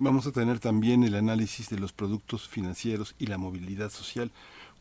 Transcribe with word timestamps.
Vamos 0.02 0.26
a 0.28 0.32
tener 0.32 0.62
también 0.62 1.04
el 1.04 1.14
análisis 1.14 1.68
de 1.70 1.78
los 1.78 1.92
productos 1.92 2.48
financieros 2.48 3.16
y 3.20 3.28
la 3.28 3.38
movilidad 3.38 3.90
social 3.90 4.32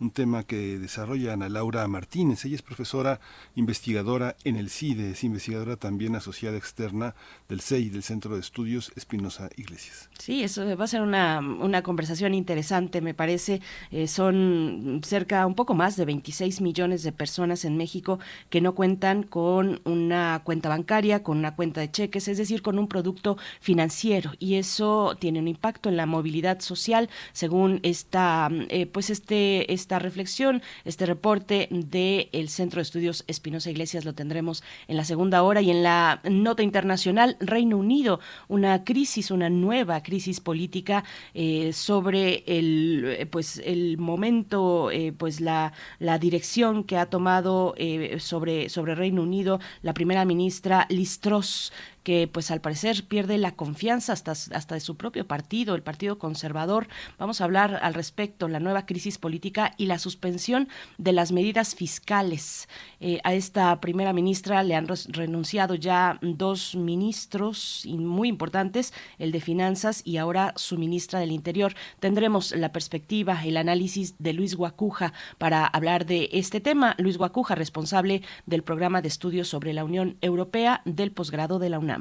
un 0.00 0.10
tema 0.10 0.44
que 0.44 0.78
desarrolla 0.78 1.32
Ana 1.32 1.48
Laura 1.48 1.86
Martínez. 1.88 2.44
Ella 2.44 2.56
es 2.56 2.62
profesora 2.62 3.20
investigadora 3.54 4.36
en 4.44 4.56
el 4.56 4.70
CIDE, 4.70 5.12
es 5.12 5.24
investigadora 5.24 5.76
también 5.76 6.14
asociada 6.14 6.56
externa 6.56 7.14
del 7.48 7.60
CEI, 7.60 7.90
del 7.90 8.02
Centro 8.02 8.34
de 8.34 8.40
Estudios 8.40 8.92
Espinosa 8.96 9.50
Iglesias. 9.56 10.08
Sí, 10.18 10.42
eso 10.42 10.76
va 10.76 10.84
a 10.84 10.88
ser 10.88 11.02
una, 11.02 11.40
una 11.40 11.82
conversación 11.82 12.34
interesante, 12.34 13.00
me 13.00 13.14
parece. 13.14 13.60
Eh, 13.90 14.06
son 14.06 15.00
cerca, 15.04 15.46
un 15.46 15.54
poco 15.54 15.74
más 15.74 15.96
de 15.96 16.04
26 16.04 16.60
millones 16.60 17.02
de 17.02 17.12
personas 17.12 17.64
en 17.64 17.76
México 17.76 18.18
que 18.50 18.60
no 18.60 18.74
cuentan 18.74 19.22
con 19.22 19.80
una 19.84 20.42
cuenta 20.44 20.68
bancaria, 20.68 21.22
con 21.22 21.38
una 21.38 21.56
cuenta 21.56 21.80
de 21.80 21.90
cheques, 21.90 22.28
es 22.28 22.38
decir, 22.38 22.62
con 22.62 22.78
un 22.78 22.88
producto 22.88 23.36
financiero. 23.60 24.32
Y 24.38 24.54
eso 24.54 25.16
tiene 25.18 25.40
un 25.40 25.48
impacto 25.48 25.88
en 25.88 25.96
la 25.96 26.06
movilidad 26.06 26.60
social, 26.60 27.08
según 27.32 27.80
esta, 27.82 28.48
eh, 28.68 28.86
pues 28.86 29.10
este, 29.10 29.72
este 29.72 29.87
esta 29.88 29.98
reflexión, 29.98 30.60
este 30.84 31.06
reporte 31.06 31.66
del 31.70 32.50
Centro 32.50 32.76
de 32.76 32.82
Estudios 32.82 33.24
Espinosa 33.26 33.70
Iglesias. 33.70 34.04
Lo 34.04 34.12
tendremos 34.12 34.62
en 34.86 34.98
la 34.98 35.04
segunda 35.04 35.42
hora 35.42 35.62
y 35.62 35.70
en 35.70 35.82
la 35.82 36.20
nota 36.30 36.62
internacional. 36.62 37.38
Reino 37.40 37.78
Unido, 37.78 38.20
una 38.48 38.84
crisis, 38.84 39.30
una 39.30 39.48
nueva 39.48 40.02
crisis 40.02 40.40
política 40.40 41.04
eh, 41.32 41.72
sobre 41.72 42.44
el 42.46 43.16
eh, 43.18 43.24
pues 43.24 43.62
el 43.64 43.96
momento, 43.96 44.90
eh, 44.90 45.14
pues 45.16 45.40
la, 45.40 45.72
la 46.00 46.18
dirección 46.18 46.84
que 46.84 46.98
ha 46.98 47.06
tomado 47.06 47.74
sobre, 48.18 48.68
sobre 48.68 48.94
Reino 48.94 49.22
Unido 49.22 49.58
la 49.80 49.94
primera 49.94 50.26
ministra 50.26 50.86
Liz 50.90 51.20
Truss 51.20 51.72
que 52.08 52.26
pues 52.26 52.50
al 52.50 52.62
parecer 52.62 53.04
pierde 53.06 53.36
la 53.36 53.52
confianza 53.52 54.14
hasta, 54.14 54.30
hasta 54.30 54.74
de 54.74 54.80
su 54.80 54.96
propio 54.96 55.26
partido, 55.26 55.74
el 55.74 55.82
Partido 55.82 56.18
Conservador. 56.18 56.88
Vamos 57.18 57.42
a 57.42 57.44
hablar 57.44 57.80
al 57.82 57.92
respecto, 57.92 58.48
la 58.48 58.60
nueva 58.60 58.86
crisis 58.86 59.18
política 59.18 59.74
y 59.76 59.84
la 59.84 59.98
suspensión 59.98 60.68
de 60.96 61.12
las 61.12 61.32
medidas 61.32 61.74
fiscales. 61.74 62.66
Eh, 63.00 63.20
a 63.24 63.34
esta 63.34 63.78
primera 63.82 64.14
ministra 64.14 64.62
le 64.62 64.74
han 64.74 64.88
renunciado 65.08 65.74
ya 65.74 66.18
dos 66.22 66.74
ministros 66.74 67.84
muy 67.86 68.30
importantes, 68.30 68.94
el 69.18 69.30
de 69.30 69.42
Finanzas 69.42 70.00
y 70.02 70.16
ahora 70.16 70.54
su 70.56 70.78
ministra 70.78 71.20
del 71.20 71.30
Interior. 71.30 71.74
Tendremos 72.00 72.52
la 72.52 72.72
perspectiva, 72.72 73.44
el 73.44 73.58
análisis 73.58 74.14
de 74.18 74.32
Luis 74.32 74.54
Guacuja 74.54 75.12
para 75.36 75.66
hablar 75.66 76.06
de 76.06 76.30
este 76.32 76.62
tema. 76.62 76.94
Luis 76.96 77.18
Guacuja, 77.18 77.54
responsable 77.54 78.22
del 78.46 78.62
programa 78.62 79.02
de 79.02 79.08
estudios 79.08 79.48
sobre 79.48 79.74
la 79.74 79.84
Unión 79.84 80.16
Europea 80.22 80.80
del 80.86 81.12
posgrado 81.12 81.58
de 81.58 81.68
la 81.68 81.78
UNAM 81.78 81.97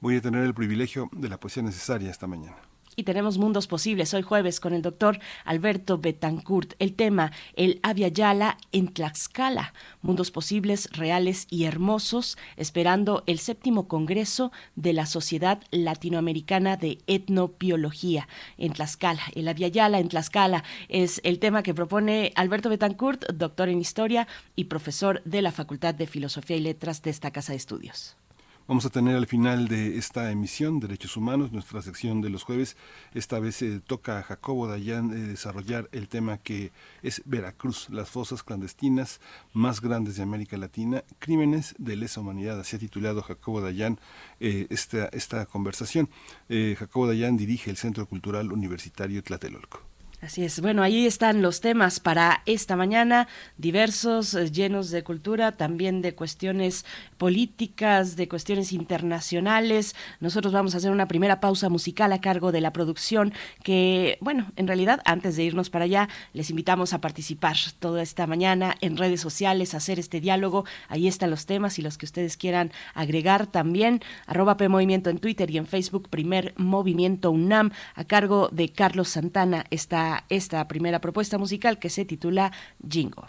voy 0.00 0.16
a 0.16 0.20
tener 0.20 0.44
el 0.44 0.54
privilegio 0.54 1.08
de 1.12 1.28
la 1.28 1.40
poesía 1.40 1.62
necesaria 1.62 2.10
esta 2.10 2.26
mañana. 2.26 2.56
Y 2.98 3.04
tenemos 3.04 3.38
Mundos 3.38 3.68
Posibles 3.68 4.12
hoy 4.12 4.22
jueves 4.22 4.58
con 4.58 4.74
el 4.74 4.82
doctor 4.82 5.20
Alberto 5.44 5.98
Betancourt. 5.98 6.74
El 6.80 6.94
tema, 6.94 7.30
el 7.54 7.78
Avia 7.84 8.08
Yala 8.08 8.58
en 8.72 8.88
Tlaxcala. 8.88 9.72
Mundos 10.02 10.32
Posibles, 10.32 10.90
reales 10.90 11.46
y 11.48 11.62
hermosos, 11.62 12.36
esperando 12.56 13.22
el 13.26 13.38
séptimo 13.38 13.86
Congreso 13.86 14.50
de 14.74 14.94
la 14.94 15.06
Sociedad 15.06 15.62
Latinoamericana 15.70 16.76
de 16.76 16.98
Etnobiología 17.06 18.26
en 18.56 18.72
Tlaxcala. 18.72 19.22
El 19.36 19.46
Avia 19.46 19.68
Yala 19.68 20.00
en 20.00 20.08
Tlaxcala 20.08 20.64
es 20.88 21.20
el 21.22 21.38
tema 21.38 21.62
que 21.62 21.74
propone 21.74 22.32
Alberto 22.34 22.68
Betancourt, 22.68 23.30
doctor 23.32 23.68
en 23.68 23.78
Historia 23.78 24.26
y 24.56 24.64
profesor 24.64 25.22
de 25.24 25.40
la 25.40 25.52
Facultad 25.52 25.94
de 25.94 26.08
Filosofía 26.08 26.56
y 26.56 26.62
Letras 26.62 27.00
de 27.02 27.10
esta 27.10 27.30
Casa 27.30 27.52
de 27.52 27.58
Estudios. 27.58 28.16
Vamos 28.68 28.84
a 28.84 28.90
tener 28.90 29.16
al 29.16 29.26
final 29.26 29.66
de 29.66 29.96
esta 29.96 30.30
emisión 30.30 30.78
Derechos 30.78 31.16
Humanos, 31.16 31.52
nuestra 31.52 31.80
sección 31.80 32.20
de 32.20 32.28
los 32.28 32.42
jueves. 32.42 32.76
Esta 33.14 33.38
vez 33.38 33.56
se 33.56 33.80
toca 33.80 34.18
a 34.18 34.22
Jacobo 34.22 34.66
Dayan 34.68 35.10
eh, 35.10 35.26
desarrollar 35.26 35.88
el 35.90 36.06
tema 36.06 36.36
que 36.36 36.70
es 37.02 37.22
Veracruz, 37.24 37.88
las 37.88 38.10
fosas 38.10 38.42
clandestinas 38.42 39.22
más 39.54 39.80
grandes 39.80 40.16
de 40.16 40.22
América 40.22 40.58
Latina, 40.58 41.02
crímenes 41.18 41.76
de 41.78 41.96
lesa 41.96 42.20
humanidad. 42.20 42.60
Así 42.60 42.76
ha 42.76 42.78
titulado 42.78 43.22
Jacobo 43.22 43.62
Dayan 43.62 43.98
eh, 44.38 44.66
esta, 44.68 45.06
esta 45.12 45.46
conversación. 45.46 46.10
Eh, 46.50 46.76
Jacobo 46.78 47.06
Dayan 47.06 47.38
dirige 47.38 47.70
el 47.70 47.78
Centro 47.78 48.04
Cultural 48.04 48.52
Universitario 48.52 49.22
Tlatelolco. 49.22 49.87
Así 50.20 50.44
es. 50.44 50.60
Bueno, 50.60 50.82
ahí 50.82 51.06
están 51.06 51.42
los 51.42 51.60
temas 51.60 52.00
para 52.00 52.42
esta 52.44 52.74
mañana, 52.74 53.28
diversos, 53.56 54.34
eh, 54.34 54.50
llenos 54.50 54.90
de 54.90 55.04
cultura, 55.04 55.52
también 55.52 56.02
de 56.02 56.16
cuestiones 56.16 56.84
políticas, 57.18 58.16
de 58.16 58.26
cuestiones 58.26 58.72
internacionales. 58.72 59.94
Nosotros 60.18 60.52
vamos 60.52 60.74
a 60.74 60.78
hacer 60.78 60.90
una 60.90 61.06
primera 61.06 61.38
pausa 61.38 61.68
musical 61.68 62.12
a 62.12 62.20
cargo 62.20 62.50
de 62.50 62.60
la 62.60 62.72
producción 62.72 63.32
que, 63.62 64.18
bueno, 64.20 64.50
en 64.56 64.66
realidad, 64.66 65.02
antes 65.04 65.36
de 65.36 65.44
irnos 65.44 65.70
para 65.70 65.84
allá, 65.84 66.08
les 66.32 66.50
invitamos 66.50 66.94
a 66.94 67.00
participar 67.00 67.56
toda 67.78 68.02
esta 68.02 68.26
mañana 68.26 68.74
en 68.80 68.96
redes 68.96 69.20
sociales, 69.20 69.72
a 69.72 69.76
hacer 69.76 70.00
este 70.00 70.20
diálogo. 70.20 70.64
Ahí 70.88 71.06
están 71.06 71.30
los 71.30 71.46
temas 71.46 71.78
y 71.78 71.82
los 71.82 71.96
que 71.96 72.06
ustedes 72.06 72.36
quieran 72.36 72.72
agregar 72.92 73.46
también. 73.46 74.00
Arroba 74.26 74.56
P 74.56 74.68
Movimiento 74.68 75.10
en 75.10 75.18
Twitter 75.18 75.48
y 75.48 75.58
en 75.58 75.66
Facebook, 75.68 76.08
primer 76.08 76.54
Movimiento 76.56 77.30
UNAM, 77.30 77.70
a 77.94 78.02
cargo 78.02 78.48
de 78.50 78.70
Carlos 78.70 79.10
Santana. 79.10 79.64
Está 79.70 80.07
esta 80.28 80.66
primera 80.68 81.00
propuesta 81.00 81.38
musical 81.38 81.78
que 81.78 81.90
se 81.90 82.04
titula 82.04 82.52
Jingo. 82.88 83.26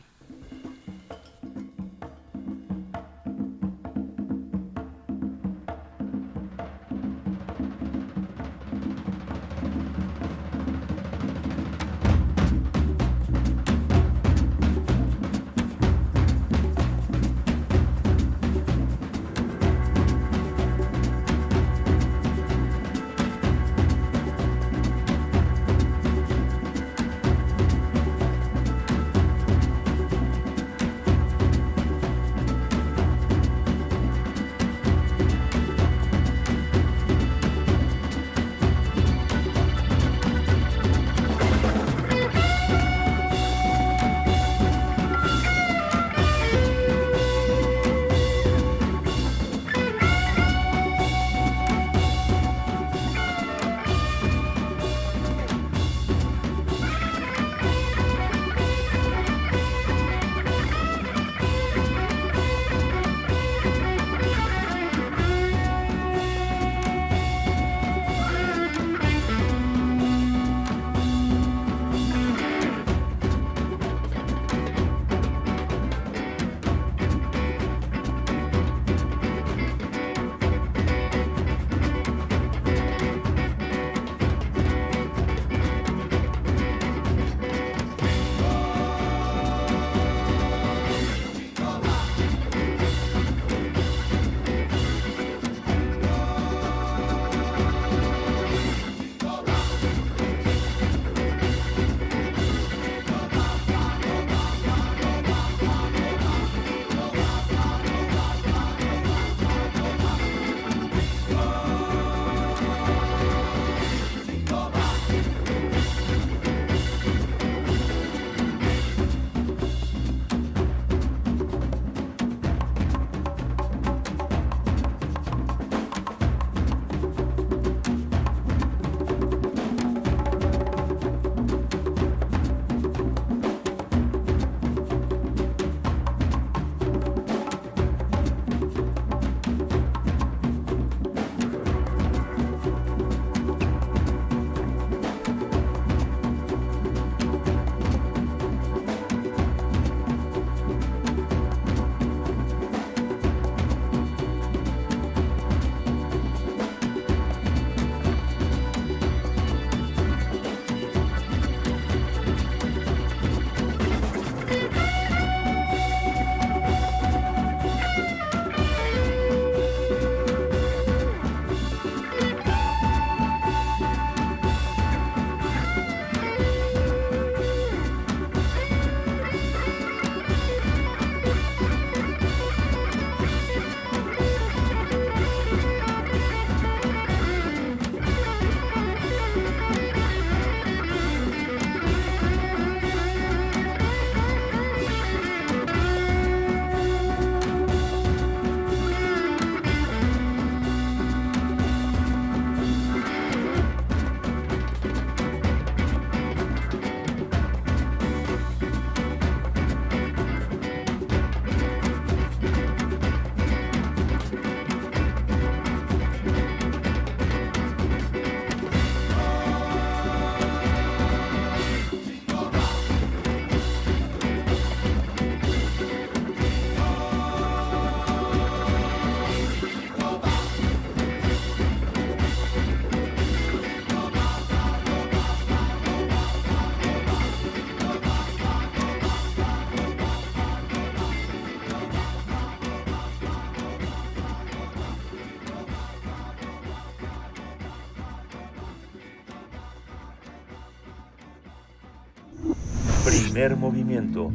primer 253.39 253.55
movimiento. 253.55 254.33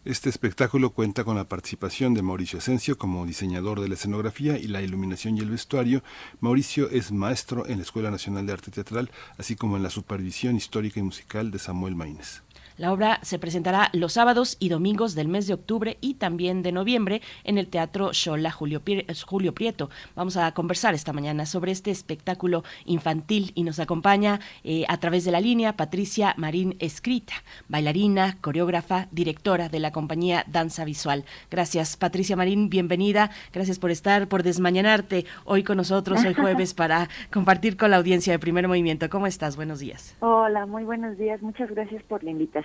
Este 0.04 0.28
espectáculo 0.28 0.90
cuenta 0.90 1.24
con 1.24 1.34
la 1.34 1.48
participación 1.48 2.12
de 2.12 2.20
Mauricio 2.20 2.58
Asensio 2.58 2.98
como 2.98 3.24
diseñador 3.24 3.80
de 3.80 3.88
la 3.88 3.94
escenografía 3.94 4.58
y 4.58 4.66
la 4.66 4.82
iluminación 4.82 5.38
y 5.38 5.40
el 5.40 5.48
vestuario. 5.48 6.02
Mauricio 6.40 6.90
es 6.90 7.10
maestro 7.10 7.66
en 7.66 7.78
la 7.78 7.84
Escuela 7.84 8.10
Nacional 8.10 8.44
de 8.44 8.52
Arte 8.52 8.70
Teatral, 8.70 9.10
así 9.38 9.56
como 9.56 9.78
en 9.78 9.82
la 9.82 9.88
supervisión 9.88 10.56
histórica 10.56 11.00
y 11.00 11.04
musical 11.04 11.50
de 11.50 11.58
Samuel 11.58 11.94
Maínez. 11.94 12.42
La 12.76 12.92
obra 12.92 13.20
se 13.22 13.38
presentará 13.38 13.88
los 13.92 14.14
sábados 14.14 14.56
y 14.58 14.68
domingos 14.68 15.14
del 15.14 15.28
mes 15.28 15.46
de 15.46 15.54
octubre 15.54 15.96
y 16.00 16.14
también 16.14 16.62
de 16.62 16.72
noviembre 16.72 17.22
en 17.44 17.56
el 17.56 17.68
Teatro 17.68 18.12
Xola 18.12 18.50
Julio, 18.50 18.82
Prieto. 18.82 19.90
Vamos 20.16 20.36
a 20.36 20.50
conversar 20.54 20.92
esta 20.92 21.12
mañana 21.12 21.46
sobre 21.46 21.70
este 21.70 21.92
espectáculo 21.92 22.64
infantil 22.84 23.52
y 23.54 23.62
nos 23.62 23.78
acompaña 23.78 24.40
eh, 24.64 24.84
a 24.88 24.96
través 24.98 25.24
de 25.24 25.30
la 25.30 25.40
línea 25.40 25.76
Patricia 25.76 26.34
Marín 26.36 26.74
Escrita, 26.80 27.34
bailarina, 27.68 28.38
coreógrafa, 28.40 29.06
directora 29.12 29.68
de 29.68 29.78
la 29.78 29.92
compañía 29.92 30.44
Danza 30.48 30.84
Visual. 30.84 31.24
Gracias, 31.52 31.96
Patricia 31.96 32.34
Marín, 32.34 32.70
bienvenida. 32.70 33.30
Gracias 33.52 33.78
por 33.78 33.92
estar, 33.92 34.26
por 34.26 34.42
desmañanarte 34.42 35.26
hoy 35.44 35.62
con 35.62 35.76
nosotros, 35.76 36.24
hoy 36.24 36.34
jueves, 36.34 36.74
para 36.74 37.08
compartir 37.32 37.76
con 37.76 37.92
la 37.92 37.98
audiencia 37.98 38.32
de 38.32 38.40
Primer 38.40 38.66
Movimiento. 38.66 39.08
¿Cómo 39.08 39.28
estás? 39.28 39.54
Buenos 39.54 39.78
días. 39.78 40.16
Hola, 40.18 40.66
muy 40.66 40.82
buenos 40.82 41.16
días. 41.18 41.40
Muchas 41.40 41.70
gracias 41.70 42.02
por 42.02 42.24
la 42.24 42.32
invitación 42.32 42.63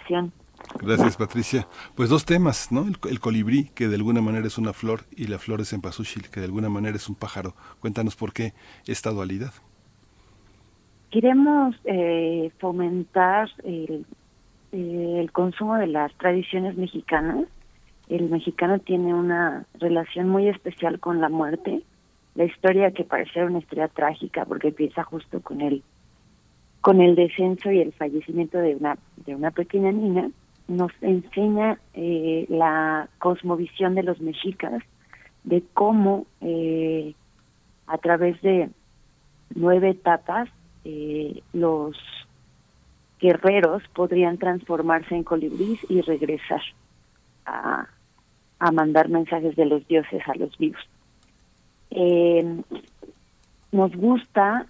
Gracias, 0.82 1.18
Patricia. 1.18 1.68
Pues 1.96 2.10
dos 2.10 2.26
temas, 2.26 2.72
¿no? 2.72 2.86
El, 3.10 3.20
colibrí, 3.20 3.70
que 3.76 3.88
de 3.88 3.96
alguna 3.96 4.22
manera 4.22 4.48
es 4.48 4.58
una 4.58 4.74
flor, 4.74 5.02
y 5.16 5.28
la 5.28 5.40
flor 5.40 5.60
de 5.60 5.66
cempasúchil, 5.66 6.30
que 6.30 6.40
de 6.40 6.46
alguna 6.46 6.70
manera 6.70 6.96
es 6.96 7.10
un 7.10 7.16
pájaro. 7.16 7.54
Cuéntanos 7.80 8.16
por 8.16 8.34
qué 8.34 8.54
esta 8.86 9.12
dualidad. 9.12 9.54
Queremos 11.12 11.76
eh, 11.86 12.52
fomentar 12.60 13.50
el, 13.64 14.06
eh, 14.72 15.18
el 15.20 15.32
consumo 15.32 15.76
de 15.76 15.88
las 15.88 16.14
tradiciones 16.16 16.78
mexicanas. 16.78 17.46
El 18.08 18.30
mexicano 18.30 18.80
tiene 18.80 19.14
una 19.14 19.66
relación 19.80 20.30
muy 20.30 20.48
especial 20.48 21.00
con 21.00 21.20
la 21.20 21.30
muerte. 21.30 21.82
La 22.36 22.46
historia 22.46 22.92
que 22.92 23.04
parece 23.04 23.44
una 23.44 23.60
historia 23.60 23.88
trágica 23.88 24.46
porque 24.46 24.70
empieza 24.70 25.04
justo 25.04 25.42
con 25.42 25.62
el 25.62 25.84
con 26.82 27.02
el 27.02 27.16
descenso 27.16 27.72
y 27.72 27.82
el 27.82 27.92
fallecimiento 27.94 28.58
de 28.58 28.76
una, 28.76 28.98
de 29.26 29.36
una 29.36 29.52
pequeña 29.52 29.92
niña, 29.92 30.30
nos 30.68 30.92
enseña 31.02 31.80
eh, 31.94 32.46
la 32.48 33.10
cosmovisión 33.18 33.96
de 33.96 34.04
los 34.04 34.22
mexicas, 34.22 34.84
de 35.44 35.64
cómo 35.74 36.26
eh, 36.42 37.16
a 37.88 37.98
través 37.98 38.40
de 38.42 38.70
nueve 39.56 39.90
etapas 39.90 40.48
eh, 40.86 41.42
los 41.54 41.98
guerreros 43.20 43.84
podrían 43.94 44.38
transformarse 44.38 45.16
en 45.16 45.24
colibríes 45.24 45.80
y 45.90 46.02
regresar 46.02 46.62
a, 47.46 47.88
a 48.60 48.72
mandar 48.72 49.10
mensajes 49.10 49.56
de 49.56 49.66
los 49.66 49.86
dioses 49.88 50.22
a 50.28 50.36
los 50.36 50.56
vivos. 50.58 50.82
nos 53.72 53.96
gusta 53.96 54.68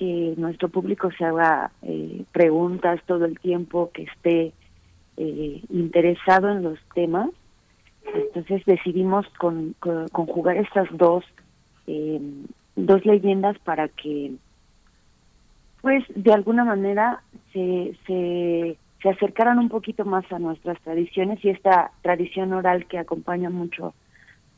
que 0.00 0.32
nuestro 0.38 0.70
público 0.70 1.10
se 1.18 1.26
haga 1.26 1.72
eh, 1.82 2.24
preguntas 2.32 3.02
todo 3.04 3.26
el 3.26 3.38
tiempo, 3.38 3.90
que 3.92 4.04
esté 4.04 4.54
eh, 5.18 5.62
interesado 5.68 6.48
en 6.48 6.62
los 6.62 6.78
temas. 6.94 7.28
Entonces 8.14 8.64
decidimos 8.64 9.26
con, 9.38 9.74
conjugar 10.10 10.56
estas 10.56 10.88
dos, 10.96 11.22
eh, 11.86 12.18
dos 12.76 13.04
leyendas 13.04 13.58
para 13.58 13.88
que, 13.88 14.32
pues, 15.82 16.02
de 16.14 16.32
alguna 16.32 16.64
manera 16.64 17.22
se, 17.52 17.94
se, 18.06 18.78
se 19.02 19.08
acercaran 19.10 19.58
un 19.58 19.68
poquito 19.68 20.06
más 20.06 20.24
a 20.32 20.38
nuestras 20.38 20.80
tradiciones 20.80 21.44
y 21.44 21.50
esta 21.50 21.90
tradición 22.00 22.54
oral 22.54 22.86
que 22.86 22.96
acompaña 22.96 23.50
mucho 23.50 23.92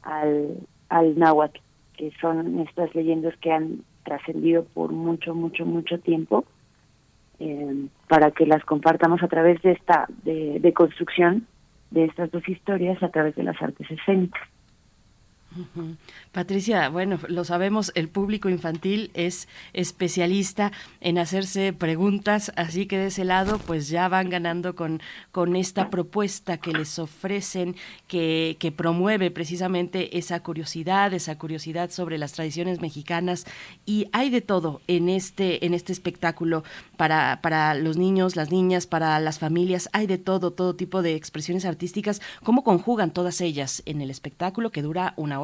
al, 0.02 0.56
al 0.88 1.18
náhuatl, 1.18 1.58
que 1.96 2.12
son 2.20 2.60
estas 2.60 2.94
leyendas 2.94 3.36
que 3.38 3.50
han 3.50 3.82
trascendido 4.04 4.64
por 4.64 4.92
mucho, 4.92 5.34
mucho, 5.34 5.64
mucho 5.64 5.98
tiempo, 5.98 6.44
eh, 7.38 7.86
para 8.08 8.30
que 8.30 8.46
las 8.46 8.64
compartamos 8.64 9.22
a 9.22 9.28
través 9.28 9.60
de 9.62 9.72
esta, 9.72 10.06
de, 10.24 10.60
de 10.60 10.72
construcción 10.72 11.46
de 11.90 12.04
estas 12.04 12.30
dos 12.30 12.48
historias 12.48 13.02
a 13.02 13.10
través 13.10 13.34
de 13.36 13.42
las 13.42 13.60
artes 13.60 13.90
escénicas. 13.90 14.42
Patricia, 16.32 16.88
bueno, 16.88 17.18
lo 17.28 17.44
sabemos, 17.44 17.92
el 17.94 18.08
público 18.08 18.48
infantil 18.48 19.10
es 19.14 19.48
especialista 19.72 20.72
en 21.00 21.18
hacerse 21.18 21.72
preguntas, 21.72 22.52
así 22.56 22.86
que 22.86 22.98
de 22.98 23.06
ese 23.06 23.24
lado 23.24 23.58
pues 23.58 23.88
ya 23.88 24.08
van 24.08 24.30
ganando 24.30 24.74
con, 24.74 25.00
con 25.30 25.56
esta 25.56 25.90
propuesta 25.90 26.56
que 26.56 26.72
les 26.72 26.98
ofrecen, 26.98 27.76
que, 28.06 28.56
que 28.58 28.72
promueve 28.72 29.30
precisamente 29.30 30.18
esa 30.18 30.40
curiosidad, 30.40 31.12
esa 31.12 31.36
curiosidad 31.38 31.90
sobre 31.90 32.18
las 32.18 32.32
tradiciones 32.32 32.80
mexicanas. 32.80 33.44
Y 33.84 34.06
hay 34.12 34.30
de 34.30 34.40
todo 34.40 34.80
en 34.86 35.08
este, 35.08 35.66
en 35.66 35.74
este 35.74 35.92
espectáculo 35.92 36.64
para, 36.96 37.40
para 37.42 37.74
los 37.74 37.96
niños, 37.96 38.36
las 38.36 38.50
niñas, 38.50 38.86
para 38.86 39.18
las 39.20 39.38
familias, 39.38 39.88
hay 39.92 40.06
de 40.06 40.18
todo, 40.18 40.52
todo 40.52 40.74
tipo 40.74 41.02
de 41.02 41.14
expresiones 41.14 41.64
artísticas, 41.64 42.20
¿cómo 42.42 42.64
conjugan 42.64 43.10
todas 43.10 43.40
ellas 43.40 43.82
en 43.86 44.00
el 44.00 44.10
espectáculo 44.10 44.70
que 44.70 44.82
dura 44.82 45.14
una 45.16 45.40
hora? 45.40 45.41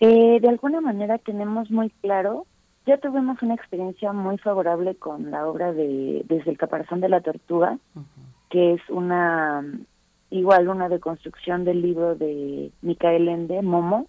Eh, 0.00 0.38
de 0.40 0.48
alguna 0.48 0.80
manera 0.80 1.18
tenemos 1.18 1.70
muy 1.70 1.90
claro, 2.02 2.46
ya 2.86 2.98
tuvimos 2.98 3.42
una 3.42 3.54
experiencia 3.54 4.12
muy 4.12 4.38
favorable 4.38 4.94
con 4.94 5.30
la 5.30 5.46
obra 5.48 5.72
de 5.72 6.22
Desde 6.28 6.50
el 6.50 6.58
caparazón 6.58 7.00
de 7.00 7.08
la 7.08 7.20
tortuga, 7.20 7.78
que 8.50 8.74
es 8.74 8.80
una, 8.88 9.64
igual 10.30 10.68
una 10.68 10.88
deconstrucción 10.88 11.64
del 11.64 11.82
libro 11.82 12.14
de 12.14 12.70
Micael 12.82 13.28
Ende, 13.28 13.62
Momo. 13.62 14.06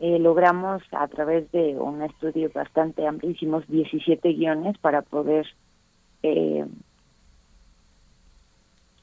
Eh, 0.00 0.18
logramos 0.18 0.82
a 0.92 1.06
través 1.08 1.52
de 1.52 1.78
un 1.78 2.02
estudio 2.02 2.50
bastante 2.52 3.06
amplio, 3.06 3.30
hicimos 3.30 3.68
17 3.68 4.32
guiones 4.32 4.78
para 4.78 5.02
poder 5.02 5.46
eh, 6.22 6.66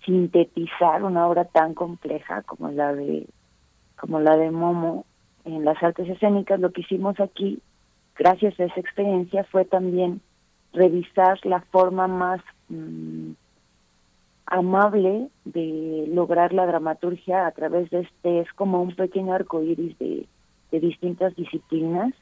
sintetizar 0.03 1.03
una 1.03 1.27
obra 1.27 1.45
tan 1.45 1.75
compleja 1.75 2.41
como 2.41 2.69
la 2.71 2.93
de 2.95 3.27
como 3.99 4.19
la 4.19 4.37
de 4.37 4.51
Momo 4.51 5.05
en 5.45 5.65
las 5.65 5.81
artes 5.81 6.07
escénicas, 6.09 6.59
lo 6.59 6.71
que 6.71 6.81
hicimos 6.81 7.19
aquí, 7.19 7.59
gracias 8.15 8.59
a 8.59 8.65
esa 8.65 8.79
experiencia, 8.79 9.43
fue 9.45 9.65
también 9.65 10.21
revisar 10.73 11.39
la 11.45 11.61
forma 11.61 12.07
más 12.07 12.41
mm, 12.69 13.31
amable 14.45 15.29
de 15.45 16.05
lograr 16.09 16.53
la 16.53 16.65
dramaturgia 16.65 17.47
a 17.47 17.51
través 17.51 17.89
de 17.89 18.01
este, 18.01 18.39
es 18.41 18.53
como 18.53 18.81
un 18.81 18.95
pequeño 18.95 19.33
arco 19.33 19.61
iris 19.61 19.97
de, 19.99 20.25
de 20.71 20.79
distintas 20.79 21.35
disciplinas 21.35 22.13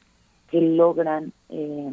que 0.50 0.60
logran 0.60 1.32
eh, 1.48 1.92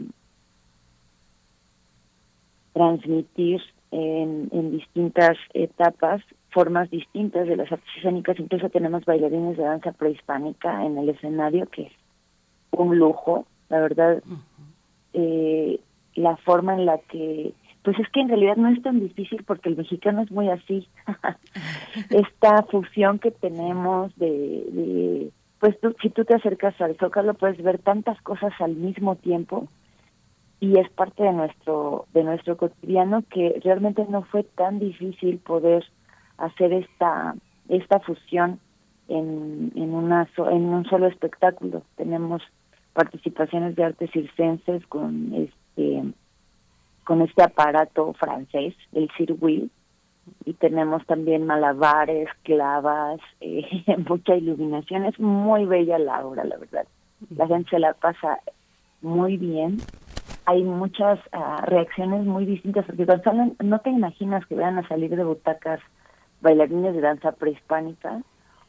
transmitir 2.73 3.61
en, 3.91 4.49
en 4.51 4.71
distintas 4.71 5.37
etapas 5.53 6.21
formas 6.53 6.89
distintas 6.89 7.47
de 7.47 7.55
las 7.55 7.71
artes 7.71 7.89
escénicas. 7.97 8.39
Incluso 8.39 8.69
tenemos 8.69 9.05
bailarines 9.05 9.57
de 9.57 9.63
danza 9.63 9.91
prehispánica 9.91 10.85
en 10.85 10.97
el 10.97 11.09
escenario, 11.09 11.65
que 11.67 11.83
es 11.83 11.91
un 12.71 12.97
lujo, 12.97 13.45
la 13.69 13.79
verdad. 13.79 14.23
eh, 15.13 15.79
la 16.15 16.37
forma 16.37 16.75
en 16.75 16.85
la 16.85 16.99
que, 16.99 17.53
pues 17.83 17.99
es 17.99 18.07
que 18.09 18.21
en 18.21 18.29
realidad 18.29 18.55
no 18.55 18.69
es 18.69 18.81
tan 18.81 18.99
difícil 18.99 19.43
porque 19.43 19.69
el 19.69 19.77
mexicano 19.77 20.21
es 20.21 20.31
muy 20.31 20.49
así. 20.49 20.87
Esta 22.09 22.63
fusión 22.63 23.19
que 23.19 23.31
tenemos 23.31 24.15
de, 24.15 24.27
de 24.27 25.31
pues 25.59 25.79
tú, 25.79 25.95
si 26.01 26.09
tú 26.09 26.25
te 26.25 26.35
acercas 26.35 26.79
al 26.81 26.97
Zócalo 26.97 27.33
puedes 27.35 27.61
ver 27.63 27.79
tantas 27.79 28.21
cosas 28.21 28.51
al 28.59 28.75
mismo 28.75 29.15
tiempo 29.15 29.67
y 30.59 30.77
es 30.77 30.89
parte 30.89 31.23
de 31.23 31.33
nuestro 31.33 32.05
de 32.13 32.23
nuestro 32.23 32.57
cotidiano 32.57 33.23
que 33.29 33.59
realmente 33.63 34.05
no 34.09 34.23
fue 34.23 34.43
tan 34.43 34.79
difícil 34.79 35.39
poder 35.39 35.85
hacer 36.37 36.73
esta 36.73 37.35
esta 37.69 37.99
fusión 37.99 38.59
en 39.07 39.71
en 39.75 39.93
una 39.93 40.27
en 40.37 40.65
un 40.65 40.85
solo 40.85 41.07
espectáculo 41.07 41.83
tenemos 41.95 42.41
participaciones 42.93 43.75
de 43.75 43.83
artes 43.83 44.11
circenses 44.11 44.85
con 44.87 45.33
este 45.33 46.03
con 47.03 47.21
este 47.21 47.43
aparato 47.43 48.13
francés 48.13 48.75
el 48.93 49.09
Wheel 49.39 49.69
y 50.45 50.53
tenemos 50.53 51.05
también 51.05 51.45
malabares, 51.45 52.29
clavas, 52.43 53.19
eh, 53.41 53.65
mucha 54.07 54.35
iluminación. 54.35 55.05
Es 55.05 55.19
muy 55.19 55.65
bella 55.65 55.99
la 55.99 56.25
obra, 56.25 56.43
la 56.43 56.57
verdad. 56.57 56.85
La 57.35 57.47
gente 57.47 57.69
se 57.71 57.79
la 57.79 57.93
pasa 57.93 58.39
muy 59.01 59.37
bien. 59.37 59.77
Hay 60.45 60.63
muchas 60.63 61.19
ah, 61.31 61.63
reacciones 61.65 62.25
muy 62.25 62.45
distintas, 62.45 62.85
porque 62.85 63.05
salen, 63.05 63.55
no 63.63 63.79
te 63.79 63.89
imaginas 63.89 64.45
que 64.45 64.55
vayan 64.55 64.77
a 64.77 64.87
salir 64.87 65.15
de 65.15 65.23
butacas 65.23 65.79
bailarines 66.43 66.93
de 66.93 67.01
danza 67.01 67.31
prehispánica, 67.31 68.21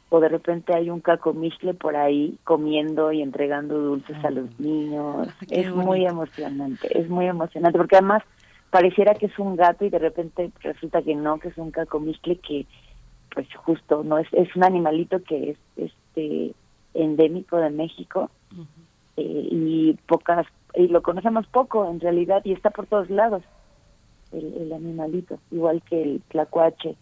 o 0.08 0.20
de 0.20 0.28
repente 0.28 0.72
hay 0.72 0.90
un 0.90 1.00
cacomistle 1.00 1.74
por 1.74 1.96
ahí 1.96 2.38
comiendo 2.44 3.10
y 3.10 3.20
entregando 3.20 3.76
dulces 3.76 4.16
a 4.24 4.30
los 4.30 4.58
niños. 4.60 5.28
Qué 5.48 5.60
es 5.60 5.74
muy 5.74 6.06
emocionante, 6.06 6.98
es 6.98 7.08
muy 7.10 7.26
emocionante, 7.26 7.76
porque 7.76 7.96
además 7.96 8.22
pareciera 8.70 9.14
que 9.14 9.26
es 9.26 9.38
un 9.38 9.56
gato 9.56 9.84
y 9.84 9.90
de 9.90 9.98
repente 9.98 10.52
resulta 10.60 11.02
que 11.02 11.14
no, 11.14 11.38
que 11.38 11.48
es 11.48 11.58
un 11.58 11.72
cacomistle 11.72 12.36
que 12.36 12.66
pues 13.34 13.48
justo 13.56 14.04
no 14.04 14.18
es 14.18 14.28
es 14.32 14.54
un 14.54 14.62
animalito 14.62 15.20
que 15.24 15.50
es 15.50 15.58
este 15.76 16.54
endémico 16.94 17.56
de 17.56 17.70
México 17.70 18.30
eh, 19.16 19.48
y 19.50 19.94
pocas 20.06 20.46
y 20.74 20.86
lo 20.86 21.02
conocemos 21.02 21.46
poco 21.48 21.90
en 21.90 21.98
realidad 21.98 22.42
y 22.44 22.52
está 22.52 22.70
por 22.70 22.86
todos 22.86 23.10
lados 23.10 23.42
el, 24.32 24.54
el 24.54 24.72
animalito 24.72 25.40
igual 25.50 25.82
que 25.82 26.00
el 26.00 26.22
tlacuache 26.28 26.94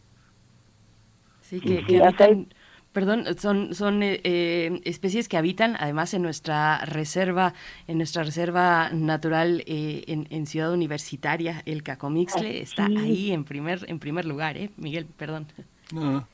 Sí, 1.60 1.60
que, 1.62 1.84
que 1.84 1.98
habitan, 1.98 2.48
perdón, 2.92 3.26
son, 3.38 3.74
son 3.74 4.02
eh, 4.02 4.20
eh, 4.24 4.80
especies 4.84 5.28
que 5.28 5.36
habitan 5.36 5.76
además 5.78 6.14
en 6.14 6.22
nuestra 6.22 6.78
reserva, 6.86 7.52
en 7.86 7.98
nuestra 7.98 8.22
reserva 8.24 8.90
natural 8.90 9.62
eh, 9.66 10.04
en, 10.08 10.26
en 10.30 10.46
Ciudad 10.46 10.72
Universitaria, 10.72 11.62
el 11.66 11.82
cacomixle 11.82 12.60
Ah, 12.60 12.62
está 12.62 12.92
sí. 12.92 12.92
ahí 12.96 13.32
en 13.32 13.44
primer, 13.44 13.84
en 13.88 13.98
primer 13.98 14.24
lugar, 14.24 14.56
¿eh? 14.56 14.70
Miguel, 14.78 15.06
perdón. 15.06 15.46
No, 15.92 16.00
no. 16.12 16.28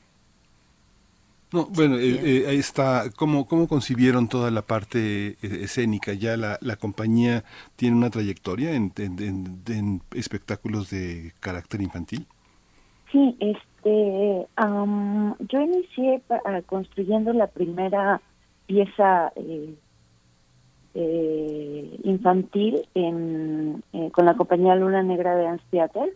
No, 1.51 1.65
bueno, 1.65 1.97
eh, 1.97 2.19
eh, 2.43 2.45
ahí 2.47 2.57
está. 2.59 3.09
¿Cómo, 3.15 3.47
¿Cómo 3.47 3.67
concibieron 3.67 4.27
toda 4.29 4.51
la 4.51 4.61
parte 4.61 5.29
eh, 5.31 5.37
escénica? 5.63 6.13
¿Ya 6.13 6.37
la, 6.37 6.59
la 6.61 6.75
compañía 6.75 7.43
tiene 7.75 7.97
una 7.97 8.11
trayectoria 8.11 8.73
en, 8.75 8.93
en- 8.97 9.19
en- 9.23 9.63
en 9.67 10.01
espectáculos 10.13 10.91
de 10.91 11.33
carácter 11.39 11.81
infantil? 11.81 12.27
Sí, 13.11 13.35
este, 13.39 13.68
am, 14.55 15.35
yo 15.47 15.61
inicié 15.61 16.21
ah, 16.29 16.61
construyendo 16.65 17.33
la 17.33 17.47
primera 17.47 18.21
pieza 18.67 19.31
eh, 19.35 19.75
eh, 20.95 21.99
infantil 22.03 22.81
en, 22.95 23.83
eh, 23.93 24.09
con 24.11 24.25
la 24.25 24.33
compañía 24.33 24.75
Luna 24.75 25.03
Negra 25.03 25.35
de 25.35 25.43
Dance 25.43 25.63
Theater 25.69 26.09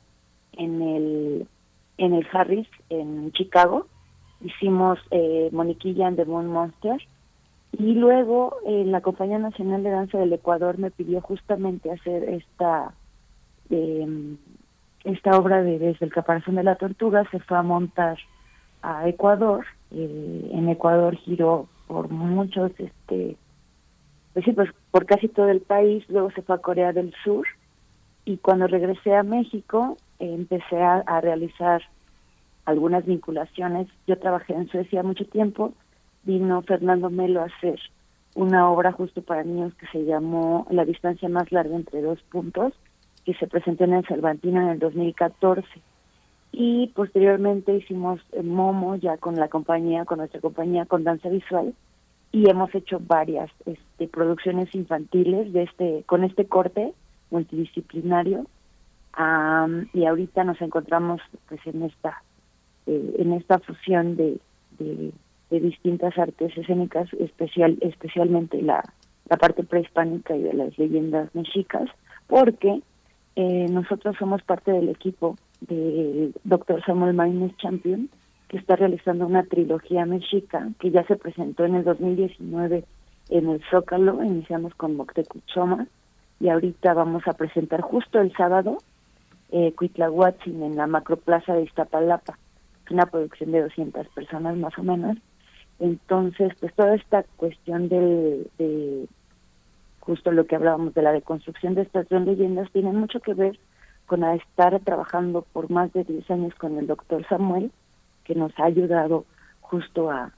en 0.53 0.81
el 0.81 1.47
en 1.99 2.13
el 2.13 2.27
Harris 2.33 2.67
en 2.89 3.31
Chicago. 3.33 3.85
Hicimos 4.41 4.99
eh, 5.11 5.49
Moniquilla 5.51 6.07
and 6.07 6.17
the 6.17 6.25
Moon 6.25 6.47
Monster 6.47 6.99
y 7.71 7.93
luego 7.93 8.57
la 8.65 9.01
compañía 9.01 9.39
nacional 9.39 9.83
de 9.83 9.91
danza 9.91 10.17
del 10.17 10.33
Ecuador 10.33 10.77
me 10.79 10.91
pidió 10.91 11.21
justamente 11.21 11.91
hacer 11.91 12.23
esta 12.23 12.93
em, 13.69 14.37
esta 15.03 15.37
obra 15.37 15.61
de 15.61 15.79
Desde 15.79 16.05
el 16.05 16.13
caparazón 16.13 16.55
de 16.55 16.63
la 16.63 16.75
tortuga 16.75 17.23
se 17.31 17.39
fue 17.39 17.57
a 17.57 17.63
montar 17.63 18.17
a 18.81 19.07
Ecuador. 19.07 19.65
eh, 19.91 20.49
en 20.51 20.69
Ecuador 20.69 21.15
giró 21.17 21.67
por 21.87 22.09
muchos, 22.09 22.71
este, 22.79 23.35
pues 24.33 24.45
sí, 24.45 24.51
pues 24.53 24.69
por 24.91 25.05
casi 25.05 25.27
todo 25.27 25.49
el 25.49 25.61
país. 25.61 26.03
Luego 26.09 26.31
se 26.31 26.41
fue 26.41 26.55
a 26.55 26.59
Corea 26.59 26.93
del 26.93 27.13
Sur. 27.23 27.45
Y 28.25 28.37
cuando 28.37 28.67
regresé 28.67 29.15
a 29.15 29.23
México, 29.23 29.97
empecé 30.19 30.81
a 30.81 31.19
realizar 31.21 31.81
algunas 32.65 33.05
vinculaciones. 33.05 33.87
Yo 34.07 34.17
trabajé 34.17 34.53
en 34.53 34.69
Suecia 34.69 35.03
mucho 35.03 35.25
tiempo. 35.25 35.73
Vino 36.23 36.61
Fernando 36.61 37.09
Melo 37.09 37.41
a 37.41 37.45
hacer 37.45 37.79
una 38.35 38.69
obra 38.69 38.91
justo 38.93 39.21
para 39.21 39.43
niños 39.43 39.73
que 39.75 39.87
se 39.87 40.05
llamó 40.05 40.65
La 40.69 40.85
distancia 40.85 41.29
más 41.29 41.51
larga 41.51 41.75
entre 41.75 42.01
dos 42.01 42.21
puntos 42.31 42.73
que 43.25 43.33
se 43.35 43.47
presentó 43.47 43.83
en 43.85 43.93
el 43.93 44.05
Cervantino 44.05 44.61
en 44.61 44.69
el 44.69 44.79
2014. 44.79 45.67
Y 46.51 46.87
posteriormente 46.95 47.75
hicimos 47.75 48.19
eh, 48.31 48.43
Momo 48.43 48.95
ya 48.95 49.17
con 49.17 49.35
la 49.35 49.47
compañía, 49.47 50.05
con 50.05 50.19
nuestra 50.19 50.39
compañía, 50.39 50.85
con 50.85 51.03
danza 51.03 51.29
visual, 51.29 51.73
y 52.31 52.49
hemos 52.49 52.73
hecho 52.75 52.99
varias 52.99 53.49
este, 53.65 54.07
producciones 54.07 54.73
infantiles 54.73 55.53
de 55.53 55.63
este 55.63 56.03
con 56.05 56.23
este 56.23 56.45
corte 56.45 56.93
multidisciplinario. 57.31 58.45
Am, 59.13 59.89
y 59.93 60.05
ahorita 60.05 60.43
nos 60.43 60.59
encontramos 60.61 61.21
pues 61.47 61.61
en 61.65 61.83
esta 61.83 62.23
eh, 62.87 63.15
en 63.19 63.33
esta 63.33 63.59
fusión 63.59 64.15
de, 64.15 64.39
de, 64.79 65.11
de 65.49 65.59
distintas 65.59 66.17
artes 66.17 66.57
escénicas, 66.57 67.11
especial 67.13 67.77
especialmente 67.81 68.61
la, 68.61 68.83
la 69.29 69.37
parte 69.37 69.63
prehispánica 69.63 70.35
y 70.35 70.41
de 70.43 70.53
las 70.53 70.77
leyendas 70.77 71.33
mexicas, 71.33 71.89
porque 72.27 72.81
eh, 73.35 73.67
nosotros 73.69 74.15
somos 74.17 74.43
parte 74.43 74.71
del 74.71 74.89
equipo 74.89 75.37
del 75.61 76.33
doctor 76.43 76.83
Samuel 76.85 77.13
Marines 77.13 77.55
Champion, 77.57 78.09
que 78.47 78.57
está 78.57 78.75
realizando 78.75 79.25
una 79.25 79.43
trilogía 79.43 80.05
mexica 80.05 80.69
que 80.79 80.91
ya 80.91 81.03
se 81.05 81.15
presentó 81.15 81.65
en 81.65 81.75
el 81.75 81.83
2019 81.83 82.85
en 83.29 83.49
el 83.49 83.61
Zócalo, 83.71 84.23
iniciamos 84.23 84.75
con 84.75 84.95
Moctecuchoma 84.95 85.87
y 86.39 86.49
ahorita 86.49 86.93
vamos 86.93 87.27
a 87.27 87.33
presentar 87.33 87.81
justo 87.81 88.19
el 88.19 88.33
sábado 88.33 88.77
eh, 89.51 89.73
Cuitlahuatzin 89.73 90.61
en 90.63 90.75
la 90.75 90.87
macroplaza 90.87 91.53
de 91.53 91.63
Iztapalapa, 91.63 92.37
una 92.91 93.05
producción 93.05 93.51
de 93.51 93.61
200 93.61 94.07
personas 94.09 94.57
más 94.57 94.77
o 94.77 94.83
menos. 94.83 95.17
Entonces, 95.79 96.53
pues 96.59 96.73
toda 96.75 96.95
esta 96.95 97.23
cuestión 97.37 97.89
del, 97.89 98.47
de 98.57 99.07
justo 100.05 100.31
lo 100.31 100.45
que 100.45 100.55
hablábamos 100.55 100.93
de 100.93 101.01
la 101.01 101.11
deconstrucción 101.13 101.73
de 101.75 101.83
estas 101.83 102.09
dos 102.09 102.23
leyendas 102.23 102.69
tiene 102.71 102.91
mucho 102.91 103.21
que 103.21 103.33
ver 103.33 103.57
con 104.05 104.25
estar 104.25 104.77
trabajando 104.81 105.45
por 105.53 105.71
más 105.71 105.93
de 105.93 106.03
10 106.03 106.29
años 106.29 106.53
con 106.55 106.77
el 106.77 106.87
doctor 106.87 107.25
Samuel, 107.29 107.71
que 108.25 108.35
nos 108.35 108.51
ha 108.59 108.65
ayudado 108.65 109.23
justo 109.61 110.11
a 110.11 110.33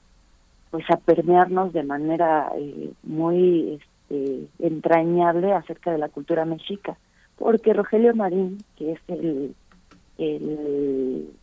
pues 0.70 0.88
a 0.90 0.96
permearnos 0.96 1.72
de 1.72 1.82
manera 1.82 2.52
eh, 2.56 2.92
muy 3.02 3.80
este, 3.80 4.46
entrañable 4.58 5.52
acerca 5.52 5.90
de 5.90 5.98
la 5.98 6.10
cultura 6.10 6.44
mexica, 6.44 6.96
porque 7.36 7.72
Rogelio 7.72 8.14
Marín, 8.14 8.58
que 8.76 8.92
es 8.92 9.00
el, 9.08 9.56
el 10.18 11.34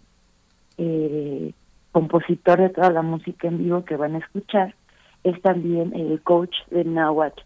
compositor 1.91 2.59
de 2.59 2.69
toda 2.69 2.91
la 2.91 3.01
música 3.01 3.47
en 3.47 3.57
vivo 3.59 3.83
que 3.86 3.97
van 3.97 4.15
a 4.15 4.19
escuchar, 4.19 4.75
es 5.23 5.41
también 5.41 5.93
el 5.93 6.21
coach 6.21 6.55
de 6.69 6.83
Nahuatl 6.83 7.41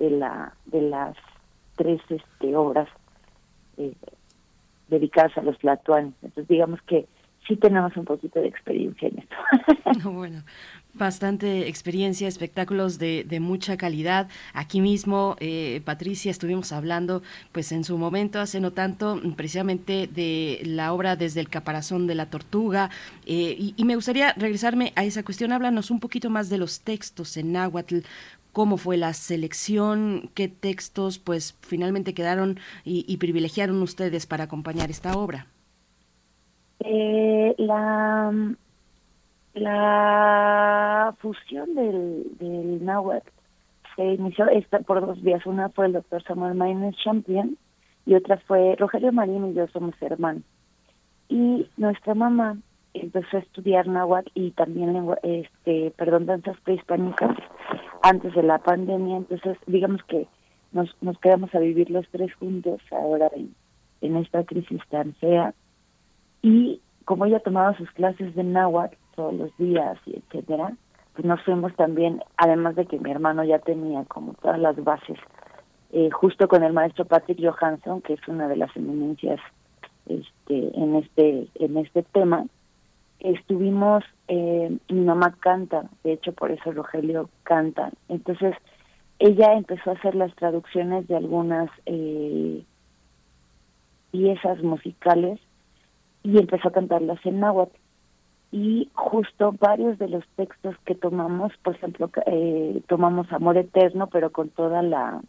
de 0.00 0.10
la 0.10 0.54
de 0.66 0.82
las 0.82 1.16
tres 1.76 2.00
este 2.08 2.56
obras 2.56 2.88
eh, 3.76 3.94
dedicadas 4.88 5.38
a 5.38 5.42
los 5.42 5.56
tlatoanes. 5.58 6.14
Entonces 6.22 6.48
digamos 6.48 6.82
que 6.82 7.06
sí 7.46 7.56
tenemos 7.56 7.96
un 7.96 8.04
poquito 8.04 8.40
de 8.40 8.48
experiencia 8.48 9.08
en 9.08 9.18
esto. 9.18 9.36
No, 10.04 10.12
bueno, 10.12 10.42
bastante 10.94 11.68
experiencia, 11.68 12.28
espectáculos 12.28 12.98
de, 12.98 13.24
de 13.24 13.40
mucha 13.40 13.76
calidad. 13.76 14.28
Aquí 14.52 14.80
mismo, 14.80 15.36
eh, 15.40 15.80
Patricia, 15.84 16.30
estuvimos 16.30 16.72
hablando, 16.72 17.22
pues 17.52 17.72
en 17.72 17.84
su 17.84 17.96
momento, 17.98 18.40
hace 18.40 18.60
no 18.60 18.72
tanto, 18.72 19.20
precisamente 19.36 20.06
de 20.06 20.60
la 20.64 20.92
obra 20.92 21.16
Desde 21.16 21.40
el 21.40 21.48
caparazón 21.48 22.06
de 22.06 22.14
la 22.14 22.26
tortuga. 22.26 22.90
eh, 23.26 23.56
y, 23.58 23.74
y 23.76 23.84
me 23.84 23.94
gustaría 23.94 24.32
regresarme 24.34 24.92
a 24.96 25.04
esa 25.04 25.22
cuestión. 25.22 25.52
Háblanos 25.52 25.90
un 25.90 26.00
poquito 26.00 26.30
más 26.30 26.50
de 26.50 26.58
los 26.58 26.80
textos 26.80 27.36
en 27.36 27.52
náhuatl. 27.52 28.00
Cómo 28.52 28.76
fue 28.76 28.96
la 28.96 29.12
selección, 29.12 30.30
qué 30.34 30.48
textos 30.48 31.18
pues 31.18 31.56
finalmente 31.60 32.14
quedaron 32.14 32.58
y, 32.84 33.16
privilegiaron 33.18 33.82
ustedes 33.82 34.26
para 34.26 34.44
acompañar 34.44 34.90
esta 34.90 35.16
obra. 35.16 35.46
Eh, 36.80 37.54
la, 37.58 38.32
la 39.54 41.14
fusión 41.18 41.74
del, 41.74 42.24
del 42.38 42.84
náhuatl 42.84 43.28
se 43.96 44.14
inició 44.14 44.48
esta 44.48 44.80
por 44.80 45.04
dos 45.04 45.20
vías. 45.22 45.44
Una 45.46 45.68
fue 45.68 45.86
el 45.86 45.92
doctor 45.92 46.22
Samuel 46.22 46.54
Maynard 46.54 46.94
Champion 47.04 47.56
y 48.06 48.14
otra 48.14 48.38
fue 48.38 48.76
Rogelio 48.78 49.12
Marín 49.12 49.50
y 49.50 49.54
yo 49.54 49.66
somos 49.68 49.94
hermanos. 50.00 50.42
Y 51.28 51.68
nuestra 51.76 52.14
mamá 52.14 52.56
empezó 52.94 53.36
a 53.36 53.40
estudiar 53.40 53.86
náhuatl 53.86 54.30
y 54.34 54.50
también 54.52 54.92
lengua, 54.92 55.18
este, 55.22 55.92
perdón, 55.96 56.26
danzas 56.26 56.56
prehispánicas 56.60 57.36
antes 58.02 58.34
de 58.34 58.42
la 58.42 58.58
pandemia, 58.58 59.18
entonces 59.18 59.56
digamos 59.66 60.02
que 60.04 60.26
nos, 60.72 60.94
nos 61.00 61.18
quedamos 61.18 61.54
a 61.54 61.58
vivir 61.58 61.90
los 61.90 62.08
tres 62.10 62.34
juntos 62.34 62.80
ahora 62.90 63.28
en, 63.34 63.54
en 64.00 64.16
esta 64.16 64.44
crisis 64.44 64.80
tan 64.88 65.14
fea. 65.14 65.54
Y 66.42 66.80
como 67.04 67.26
ella 67.26 67.40
tomaba 67.40 67.76
sus 67.76 67.90
clases 67.92 68.34
de 68.34 68.44
náhuatl 68.44 68.96
todos 69.14 69.34
los 69.34 69.56
días 69.58 69.98
y 70.06 70.16
etcétera, 70.16 70.72
pues 71.14 71.24
nos 71.26 71.42
fuimos 71.42 71.74
también, 71.76 72.22
además 72.36 72.76
de 72.76 72.86
que 72.86 72.98
mi 72.98 73.10
hermano 73.10 73.44
ya 73.44 73.58
tenía 73.58 74.04
como 74.04 74.34
todas 74.34 74.58
las 74.58 74.82
bases, 74.82 75.18
eh, 75.92 76.08
justo 76.10 76.48
con 76.48 76.62
el 76.62 76.72
maestro 76.72 77.04
Patrick 77.04 77.40
Johansson, 77.42 78.00
que 78.00 78.14
es 78.14 78.28
una 78.28 78.46
de 78.48 78.56
las 78.56 78.74
eminencias 78.76 79.40
este, 80.06 80.80
en 80.80 80.96
este 80.96 81.48
en 81.56 81.76
este 81.76 82.02
tema, 82.04 82.46
estuvimos, 83.20 84.04
eh, 84.28 84.76
mi 84.88 85.00
mamá 85.00 85.36
canta, 85.40 85.84
de 86.04 86.12
hecho 86.12 86.32
por 86.32 86.50
eso 86.50 86.72
Rogelio 86.72 87.30
canta, 87.44 87.90
entonces 88.08 88.54
ella 89.18 89.52
empezó 89.52 89.90
a 89.90 89.94
hacer 89.94 90.14
las 90.14 90.34
traducciones 90.34 91.06
de 91.06 91.16
algunas 91.16 91.70
eh, 91.84 92.64
piezas 94.10 94.62
musicales 94.62 95.38
y 96.22 96.38
empezó 96.38 96.68
a 96.68 96.72
cantarlas 96.72 97.24
en 97.24 97.40
náhuatl. 97.40 97.76
Y 98.52 98.88
justo 98.94 99.54
varios 99.60 99.98
de 99.98 100.08
los 100.08 100.26
textos 100.36 100.74
que 100.84 100.94
tomamos, 100.94 101.52
por 101.62 101.76
ejemplo, 101.76 102.10
eh, 102.26 102.82
tomamos 102.88 103.30
Amor 103.32 103.58
Eterno, 103.58 104.08
pero 104.08 104.32
con 104.32 104.48
toda 104.48 104.82
la 104.82 105.20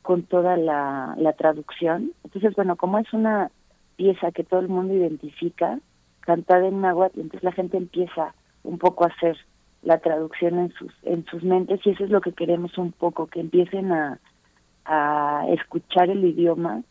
con 0.00 0.22
toda 0.22 0.56
la, 0.56 1.14
la 1.18 1.34
traducción. 1.34 2.12
Entonces, 2.24 2.54
bueno, 2.54 2.76
como 2.76 2.98
es 2.98 3.12
una 3.12 3.50
pieza 3.96 4.30
que 4.30 4.44
todo 4.44 4.60
el 4.60 4.68
mundo 4.68 4.94
identifica, 4.94 5.80
cantada 6.28 6.66
en 6.68 6.82
náhuatl, 6.82 7.20
entonces 7.20 7.42
la 7.42 7.52
gente 7.52 7.78
empieza 7.78 8.34
un 8.62 8.76
poco 8.76 9.04
a 9.04 9.08
hacer 9.08 9.38
la 9.82 9.96
traducción 9.96 10.58
en 10.58 10.70
sus 10.74 10.92
en 11.04 11.24
sus 11.24 11.42
mentes 11.42 11.80
y 11.86 11.90
eso 11.90 12.04
es 12.04 12.10
lo 12.10 12.20
que 12.20 12.32
queremos 12.32 12.76
un 12.76 12.92
poco 12.92 13.28
que 13.28 13.40
empiecen 13.40 13.92
a, 13.92 14.20
a 14.84 15.46
escuchar 15.48 16.10
el 16.10 16.22
idioma 16.22 16.82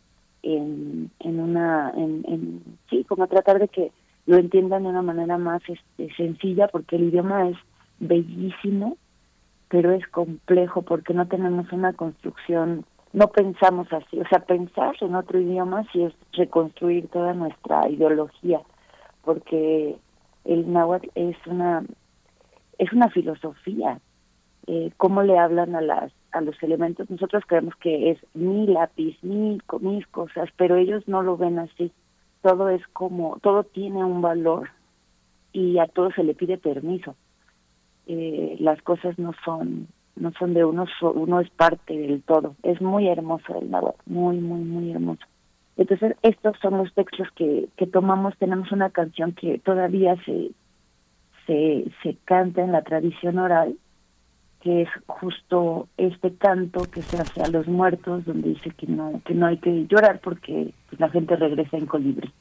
en, 0.42 1.12
en 1.20 1.38
una 1.38 1.92
en, 1.96 2.24
en 2.26 2.62
sí 2.90 3.04
como 3.04 3.28
tratar 3.28 3.60
de 3.60 3.68
que 3.68 3.92
lo 4.26 4.38
entiendan 4.38 4.82
de 4.82 4.88
una 4.88 5.02
manera 5.02 5.38
más 5.38 5.62
este, 5.68 6.12
sencilla 6.16 6.66
porque 6.66 6.96
el 6.96 7.04
idioma 7.04 7.48
es 7.48 7.56
bellísimo 8.00 8.96
pero 9.68 9.92
es 9.92 10.04
complejo 10.08 10.82
porque 10.82 11.14
no 11.14 11.28
tenemos 11.28 11.70
una 11.70 11.92
construcción 11.92 12.84
no 13.12 13.28
pensamos 13.28 13.86
así 13.92 14.18
o 14.18 14.26
sea 14.28 14.40
pensar 14.40 14.96
en 15.00 15.14
otro 15.14 15.38
idioma 15.38 15.84
sí 15.92 16.02
es 16.02 16.12
reconstruir 16.32 17.06
toda 17.06 17.34
nuestra 17.34 17.88
ideología 17.88 18.60
porque 19.28 19.94
el 20.46 20.72
náhuatl 20.72 21.10
es 21.14 21.36
una 21.46 21.84
es 22.78 22.90
una 22.94 23.10
filosofía. 23.10 24.00
Eh, 24.66 24.90
cómo 24.96 25.22
le 25.22 25.38
hablan 25.38 25.76
a 25.76 25.82
las 25.82 26.12
a 26.32 26.40
los 26.40 26.56
elementos 26.62 27.10
nosotros 27.10 27.42
creemos 27.46 27.74
que 27.76 28.10
es 28.10 28.18
mi 28.32 28.66
lápiz 28.66 29.18
mi 29.22 29.58
mis 29.80 30.06
cosas 30.06 30.48
pero 30.56 30.76
ellos 30.76 31.06
no 31.06 31.20
lo 31.20 31.36
ven 31.36 31.58
así. 31.58 31.92
Todo 32.40 32.70
es 32.70 32.80
como 32.94 33.38
todo 33.42 33.64
tiene 33.64 34.02
un 34.02 34.22
valor 34.22 34.70
y 35.52 35.76
a 35.76 35.86
todo 35.88 36.10
se 36.12 36.24
le 36.24 36.32
pide 36.32 36.56
permiso. 36.56 37.14
Eh, 38.06 38.56
las 38.60 38.80
cosas 38.80 39.18
no 39.18 39.32
son 39.44 39.88
no 40.16 40.32
son 40.38 40.54
de 40.54 40.64
uno 40.64 40.86
uno 41.02 41.40
es 41.40 41.50
parte 41.50 41.94
del 41.94 42.22
todo. 42.22 42.56
Es 42.62 42.80
muy 42.80 43.08
hermoso 43.08 43.60
el 43.60 43.70
náhuatl 43.70 44.00
muy 44.06 44.38
muy 44.38 44.60
muy 44.60 44.90
hermoso 44.92 45.26
entonces, 45.78 46.16
estos 46.22 46.56
son 46.60 46.76
los 46.76 46.92
textos 46.92 47.28
que, 47.36 47.68
que 47.76 47.86
tomamos. 47.86 48.36
Tenemos 48.36 48.72
una 48.72 48.90
canción 48.90 49.32
que 49.32 49.60
todavía 49.60 50.16
se, 50.24 50.50
se, 51.46 51.84
se 52.02 52.16
canta 52.24 52.62
en 52.62 52.72
la 52.72 52.82
tradición 52.82 53.38
oral, 53.38 53.76
que 54.60 54.82
es 54.82 54.88
justo 55.06 55.88
este 55.96 56.34
canto 56.34 56.82
que 56.90 57.00
se 57.02 57.18
hace 57.18 57.42
a 57.42 57.48
los 57.48 57.68
muertos, 57.68 58.24
donde 58.24 58.48
dice 58.48 58.70
que 58.70 58.88
no, 58.88 59.22
que 59.24 59.34
no 59.34 59.46
hay 59.46 59.58
que 59.58 59.86
llorar 59.86 60.18
porque 60.18 60.74
pues, 60.88 60.98
la 60.98 61.10
gente 61.10 61.36
regresa 61.36 61.76
en 61.76 61.86
colibrí. 61.86 62.32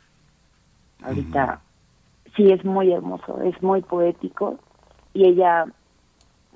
Ahorita 1.04 1.62
sí 2.36 2.52
es 2.52 2.66
muy 2.66 2.92
hermoso, 2.92 3.44
es 3.44 3.62
muy 3.62 3.84
poético 3.84 4.58
y 5.14 5.28
ella 5.28 5.66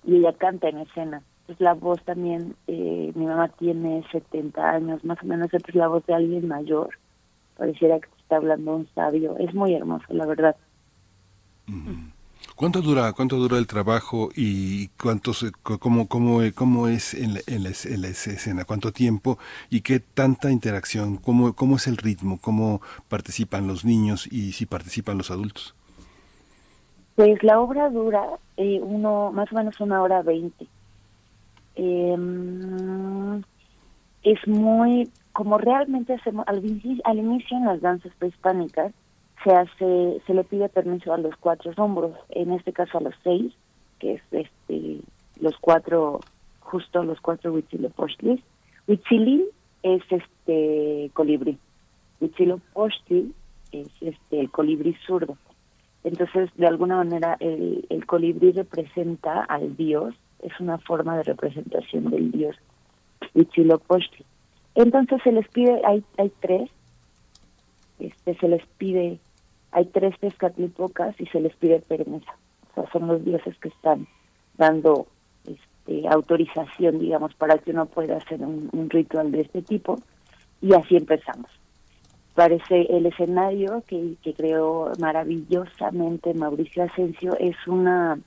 y 0.04 0.16
ella 0.16 0.34
canta 0.34 0.68
en 0.70 0.80
escena 0.80 1.22
pues 1.52 1.60
la 1.60 1.74
voz 1.74 2.02
también, 2.06 2.56
eh, 2.68 3.12
mi 3.14 3.26
mamá 3.26 3.50
tiene 3.50 4.06
70 4.10 4.70
años, 4.70 5.04
más 5.04 5.22
o 5.22 5.26
menos, 5.26 5.54
es 5.54 5.76
la 5.76 5.90
voz 5.90 6.06
de 6.06 6.14
alguien 6.14 6.48
mayor, 6.48 6.98
pareciera 7.58 8.00
que 8.00 8.08
está 8.22 8.38
hablando 8.38 8.74
un 8.78 8.88
sabio, 8.96 9.36
es 9.38 9.54
muy 9.54 9.74
hermoso, 9.74 10.06
la 10.12 10.26
verdad. 10.26 10.56
¿Cuánto 12.56 12.82
dura, 12.82 13.12
cuánto 13.12 13.36
dura 13.36 13.58
el 13.58 13.68
trabajo 13.68 14.30
y 14.34 14.88
cuántos, 15.02 15.46
cómo, 15.62 16.08
cómo, 16.08 16.40
cómo 16.56 16.88
es 16.88 17.14
en 17.14 17.34
la, 17.34 17.42
en, 17.48 17.64
la, 17.64 18.08
escena, 18.08 18.64
cuánto 18.64 18.94
tiempo 18.94 19.38
y 19.70 19.82
qué 19.82 20.00
tanta 20.00 20.52
interacción, 20.52 21.18
cómo, 21.18 21.54
cómo 21.54 21.76
es 21.76 21.88
el 21.88 21.98
ritmo, 21.98 22.40
cómo 22.40 22.82
participan 23.10 23.68
los 23.68 23.84
niños 23.84 24.26
y 24.32 24.54
si 24.54 24.66
participan 24.66 25.18
los 25.18 25.32
adultos? 25.32 25.76
Pues 27.16 27.44
la 27.44 27.60
obra 27.60 27.90
dura 27.90 28.24
eh, 28.56 28.80
uno, 28.82 29.34
más 29.34 29.52
o 29.52 29.56
menos 29.56 29.78
una 29.82 30.02
hora 30.02 30.22
veinte 30.22 30.66
eh, 31.76 33.42
es 34.24 34.48
muy, 34.48 35.10
como 35.34 35.58
realmente 35.58 36.14
hacemos, 36.14 36.48
al, 36.48 36.58
al 37.04 37.18
inicio 37.18 37.58
en 37.58 37.66
las 37.66 37.82
danzas 37.82 38.12
prehispánicas, 38.18 38.94
se 39.44 39.52
hace, 39.52 40.22
se 40.26 40.34
le 40.34 40.44
pide 40.44 40.70
permiso 40.70 41.14
a 41.14 41.18
los 41.18 41.36
cuatro 41.38 41.72
hombros, 41.78 42.16
en 42.30 42.52
este 42.52 42.74
caso 42.74 42.98
a 42.98 43.02
los 43.02 43.16
seis, 43.24 43.54
que 44.00 44.14
es 44.14 44.22
este, 44.32 45.00
los 45.40 45.58
cuatro, 45.60 46.20
justo 46.60 47.04
los 47.04 47.20
cuatro 47.22 47.54
Huitzilopochtli. 47.54 48.44
Huitzilin 48.88 49.44
es 49.84 50.04
este 50.10 51.10
colibrí, 51.14 51.58
Huitzilopochtli 52.20 53.34
es 53.72 53.88
este 54.02 54.42
el 54.42 54.52
colibrí 54.52 54.96
zurdo. 55.08 55.38
Entonces, 56.04 56.50
de 56.56 56.68
alguna 56.68 56.98
manera, 56.98 57.38
el, 57.40 57.86
el 57.90 58.06
colibrí 58.06 58.52
representa 58.52 59.44
al 59.44 59.76
dios 59.78 60.16
es 60.42 60.60
una 60.60 60.78
forma 60.80 61.18
de 61.18 61.24
representación 61.24 62.10
del 62.10 62.32
dios 62.32 62.56
Huitzilopochtli. 63.34 64.26
Entonces 64.76 65.22
se 65.24 65.32
les 65.32 65.48
pide, 65.50 65.82
hay, 65.86 66.04
hay 66.18 66.32
tres, 66.40 66.70
este, 68.00 68.36
se 68.36 68.48
les 68.48 68.66
pide, 68.78 69.20
hay 69.72 69.86
tres 69.86 70.18
Tezcatlipocas 70.20 71.20
y 71.20 71.26
se 71.28 71.42
les 71.42 71.56
pide 71.56 71.80
permiso. 71.80 72.32
O 72.72 72.74
sea, 72.74 72.92
son 72.92 73.08
los 73.08 73.24
dioses 73.24 73.58
que 73.60 73.70
están 73.70 74.08
dando 74.58 75.08
este, 75.46 76.08
autorización, 76.08 77.00
digamos, 77.00 77.34
para 77.36 77.58
que 77.58 77.72
uno 77.72 77.86
pueda 77.86 78.18
hacer 78.18 78.42
un, 78.42 78.90
ritual 78.90 79.32
de 79.32 79.42
este 79.42 79.62
tipo. 79.62 79.98
Y 80.62 80.74
así 80.74 80.96
empezamos. 80.96 81.50
Parece 82.34 82.84
el 82.90 83.08
escenario 83.08 83.84
que, 83.88 84.16
que 84.24 84.34
creó 84.34 84.94
maravillosamente 85.00 86.34
Mauricio 86.34 86.84
Asensio 86.84 87.36
es 87.38 87.56
una 87.68 88.18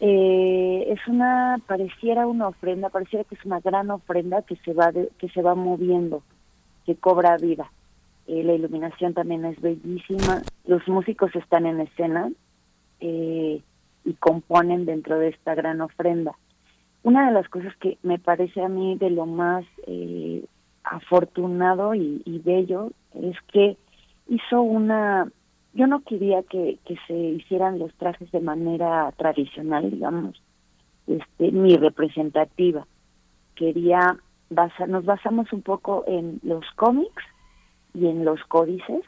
eh, 0.00 0.86
es 0.88 1.06
una 1.06 1.60
pareciera 1.66 2.26
una 2.26 2.48
ofrenda 2.48 2.88
pareciera 2.88 3.24
que 3.24 3.34
es 3.34 3.44
una 3.44 3.60
gran 3.60 3.90
ofrenda 3.90 4.42
que 4.42 4.56
se 4.56 4.72
va 4.72 4.90
que 4.92 5.28
se 5.28 5.42
va 5.42 5.54
moviendo 5.54 6.22
que 6.86 6.96
cobra 6.96 7.36
vida. 7.36 7.70
Eh, 8.26 8.42
la 8.42 8.54
iluminación 8.54 9.12
también 9.12 9.44
es 9.44 9.60
bellísima 9.60 10.42
los 10.64 10.86
músicos 10.88 11.34
están 11.34 11.66
en 11.66 11.80
escena 11.80 12.30
eh, 13.00 13.60
y 14.04 14.12
componen 14.14 14.86
dentro 14.86 15.18
de 15.18 15.28
esta 15.28 15.54
gran 15.54 15.80
ofrenda. 15.80 16.32
Una 17.02 17.26
de 17.26 17.32
las 17.32 17.48
cosas 17.48 17.74
que 17.76 17.98
me 18.02 18.18
parece 18.18 18.62
a 18.62 18.68
mí 18.68 18.96
de 18.96 19.10
lo 19.10 19.26
más 19.26 19.64
eh, 19.86 20.44
afortunado 20.84 21.94
y 21.94 22.40
bello 22.44 22.90
es 23.14 23.36
que 23.52 23.76
hizo 24.28 24.62
una 24.62 25.30
yo 25.72 25.86
no 25.86 26.02
quería 26.02 26.42
que, 26.42 26.78
que 26.84 26.96
se 27.06 27.14
hicieran 27.14 27.78
los 27.78 27.94
trajes 27.94 28.30
de 28.32 28.40
manera 28.40 29.12
tradicional, 29.16 29.90
digamos, 29.90 30.42
este, 31.06 31.52
ni 31.52 31.76
representativa. 31.76 32.86
Quería 33.54 34.16
basar, 34.48 34.88
nos 34.88 35.04
basamos 35.04 35.52
un 35.52 35.62
poco 35.62 36.04
en 36.06 36.40
los 36.42 36.64
cómics 36.74 37.22
y 37.94 38.06
en 38.06 38.24
los 38.24 38.42
códices 38.44 39.02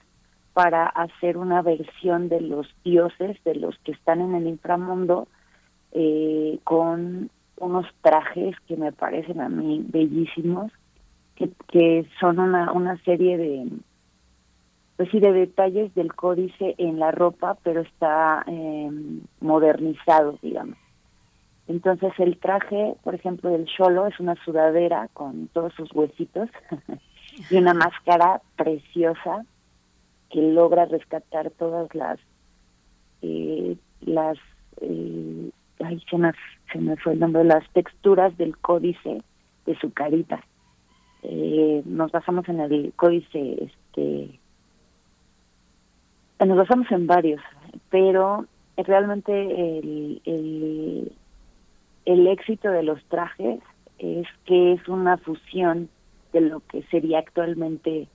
para 0.53 0.87
hacer 0.87 1.37
una 1.37 1.63
versión 1.63 2.29
de 2.29 2.41
los 2.41 2.69
dioses, 2.85 3.43
de 3.45 3.55
los 3.55 3.77
que 3.79 3.93
están 3.93 4.21
en 4.21 4.35
el 4.35 4.47
inframundo, 4.47 5.27
eh, 5.93 6.59
con 6.65 7.31
unos 7.57 7.87
trajes 8.03 8.55
que 8.67 8.77
me 8.77 8.93
parecen 8.93 9.41
a 9.41 9.49
mí 9.49 9.85
bellísimos, 9.89 10.71
que, 11.35 11.51
que 11.69 12.07
son 12.21 12.39
una, 12.39 12.73
una 12.73 13.03
serie 13.05 13.39
de, 13.39 13.67
pues 15.03 15.11
sí, 15.11 15.19
de 15.19 15.33
detalles 15.33 15.93
del 15.97 16.15
códice 16.15 16.77
en 16.79 17.01
la 17.01 17.11
ropa, 17.11 17.59
pero 17.65 17.81
está 17.81 18.45
eh, 18.47 18.89
modernizado, 19.41 20.39
digamos. 20.41 20.79
Entonces 21.67 22.13
el 22.19 22.39
traje, 22.39 22.95
por 23.03 23.17
ejemplo, 23.17 23.51
del 23.51 23.65
cholo 23.65 24.07
es 24.07 24.21
una 24.21 24.37
sudadera 24.45 25.09
con 25.13 25.49
todos 25.49 25.75
sus 25.75 25.93
huesitos 25.93 26.49
y 27.51 27.57
una 27.57 27.75
máscara 27.75 28.43
preciosa 28.55 29.45
que 30.31 30.41
logra 30.41 30.85
rescatar 30.85 31.51
todas 31.51 31.93
las 31.97 32.21
eh, 33.23 33.77
las 34.03 34.39
eh, 34.83 35.51
ay, 35.85 36.01
se 36.09 36.17
me, 36.17 36.31
se 36.73 36.79
me 36.79 36.97
fue 36.99 37.15
el 37.15 37.19
nombre 37.19 37.43
las 37.43 37.69
texturas 37.73 38.39
del 38.39 38.57
códice 38.57 39.21
de 39.67 39.79
su 39.81 39.93
carita 39.93 40.45
eh, 41.25 41.83
nos 41.87 42.13
basamos 42.13 42.49
en 42.49 42.61
el 42.61 42.93
códice 42.95 43.65
este 43.65 44.39
nos 46.47 46.57
basamos 46.59 46.91
en 46.91 47.07
varios 47.07 47.41
pero 47.91 48.47
realmente 48.77 49.79
el, 49.79 51.13
el 52.05 52.27
éxito 52.27 52.71
de 52.71 52.83
los 52.83 53.03
trajes 53.05 53.61
es 53.99 54.27
que 54.45 54.73
es 54.73 54.89
una 54.89 55.17
fusión 55.19 55.89
de 56.33 56.41
lo 56.41 56.61
que 56.61 56.83
sería 56.85 57.19
actualmente 57.21 58.09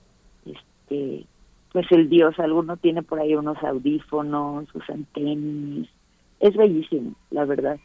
este 0.44 1.24
pues 1.72 1.86
el 1.90 2.08
dios. 2.08 2.38
Alguno 2.38 2.76
tiene 2.78 3.02
por 3.02 3.20
ahí 3.20 3.34
unos 3.34 3.62
audífonos 3.62 4.68
sus 4.68 4.88
antenis 4.90 5.88
es 6.40 6.56
bellísimo 6.56 7.12
la 7.30 7.44
verdad 7.44 7.78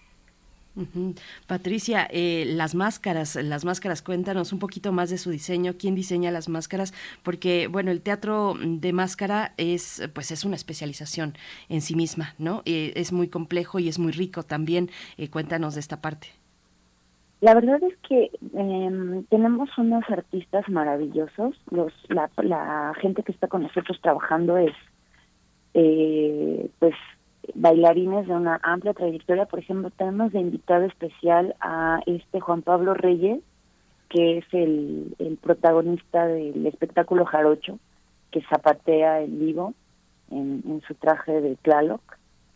Patricia, 1.45 2.07
eh, 2.09 2.45
las 2.47 2.73
máscaras, 2.73 3.35
las 3.35 3.63
máscaras, 3.63 4.01
cuéntanos 4.01 4.53
un 4.53 4.59
poquito 4.59 4.91
más 4.91 5.11
de 5.11 5.19
su 5.19 5.29
diseño, 5.29 5.73
quién 5.77 5.93
diseña 5.93 6.31
las 6.31 6.49
máscaras, 6.49 6.93
porque 7.21 7.67
bueno, 7.67 7.91
el 7.91 8.01
teatro 8.01 8.55
de 8.59 8.91
máscara 8.91 9.53
es, 9.57 10.09
pues 10.13 10.31
es 10.31 10.45
una 10.45 10.55
especialización 10.55 11.33
en 11.69 11.81
sí 11.81 11.95
misma, 11.95 12.33
¿no? 12.39 12.63
Eh, 12.65 12.93
es 12.95 13.11
muy 13.13 13.27
complejo 13.27 13.77
y 13.77 13.87
es 13.87 13.99
muy 13.99 14.11
rico 14.11 14.41
también. 14.41 14.89
Eh, 15.17 15.29
cuéntanos 15.29 15.75
de 15.75 15.79
esta 15.79 16.01
parte. 16.01 16.29
La 17.41 17.53
verdad 17.53 17.83
es 17.83 17.95
que 18.07 18.31
em, 18.53 19.25
tenemos 19.25 19.69
unos 19.77 20.03
artistas 20.09 20.67
maravillosos. 20.69 21.55
Los, 21.69 21.93
la, 22.07 22.31
la 22.37 22.93
gente 22.99 23.21
que 23.21 23.31
está 23.31 23.47
con 23.47 23.63
nosotros 23.63 23.99
trabajando 24.01 24.57
es, 24.57 24.73
pues 26.79 26.95
bailarines 27.55 28.27
de 28.27 28.33
una 28.33 28.59
amplia 28.63 28.93
trayectoria. 28.93 29.45
Por 29.45 29.59
ejemplo, 29.59 29.89
tenemos 29.91 30.31
de 30.31 30.39
invitado 30.39 30.85
especial 30.85 31.55
a 31.59 32.01
este 32.05 32.39
Juan 32.39 32.61
Pablo 32.61 32.93
Reyes, 32.93 33.41
que 34.09 34.37
es 34.37 34.45
el, 34.51 35.15
el 35.19 35.37
protagonista 35.37 36.27
del 36.27 36.65
espectáculo 36.67 37.25
Jarocho, 37.25 37.79
que 38.31 38.41
zapatea 38.43 39.21
en 39.21 39.39
vivo 39.39 39.73
en, 40.31 40.81
su 40.87 40.95
traje 40.95 41.41
de 41.41 41.55
Tlaloc. 41.57 42.01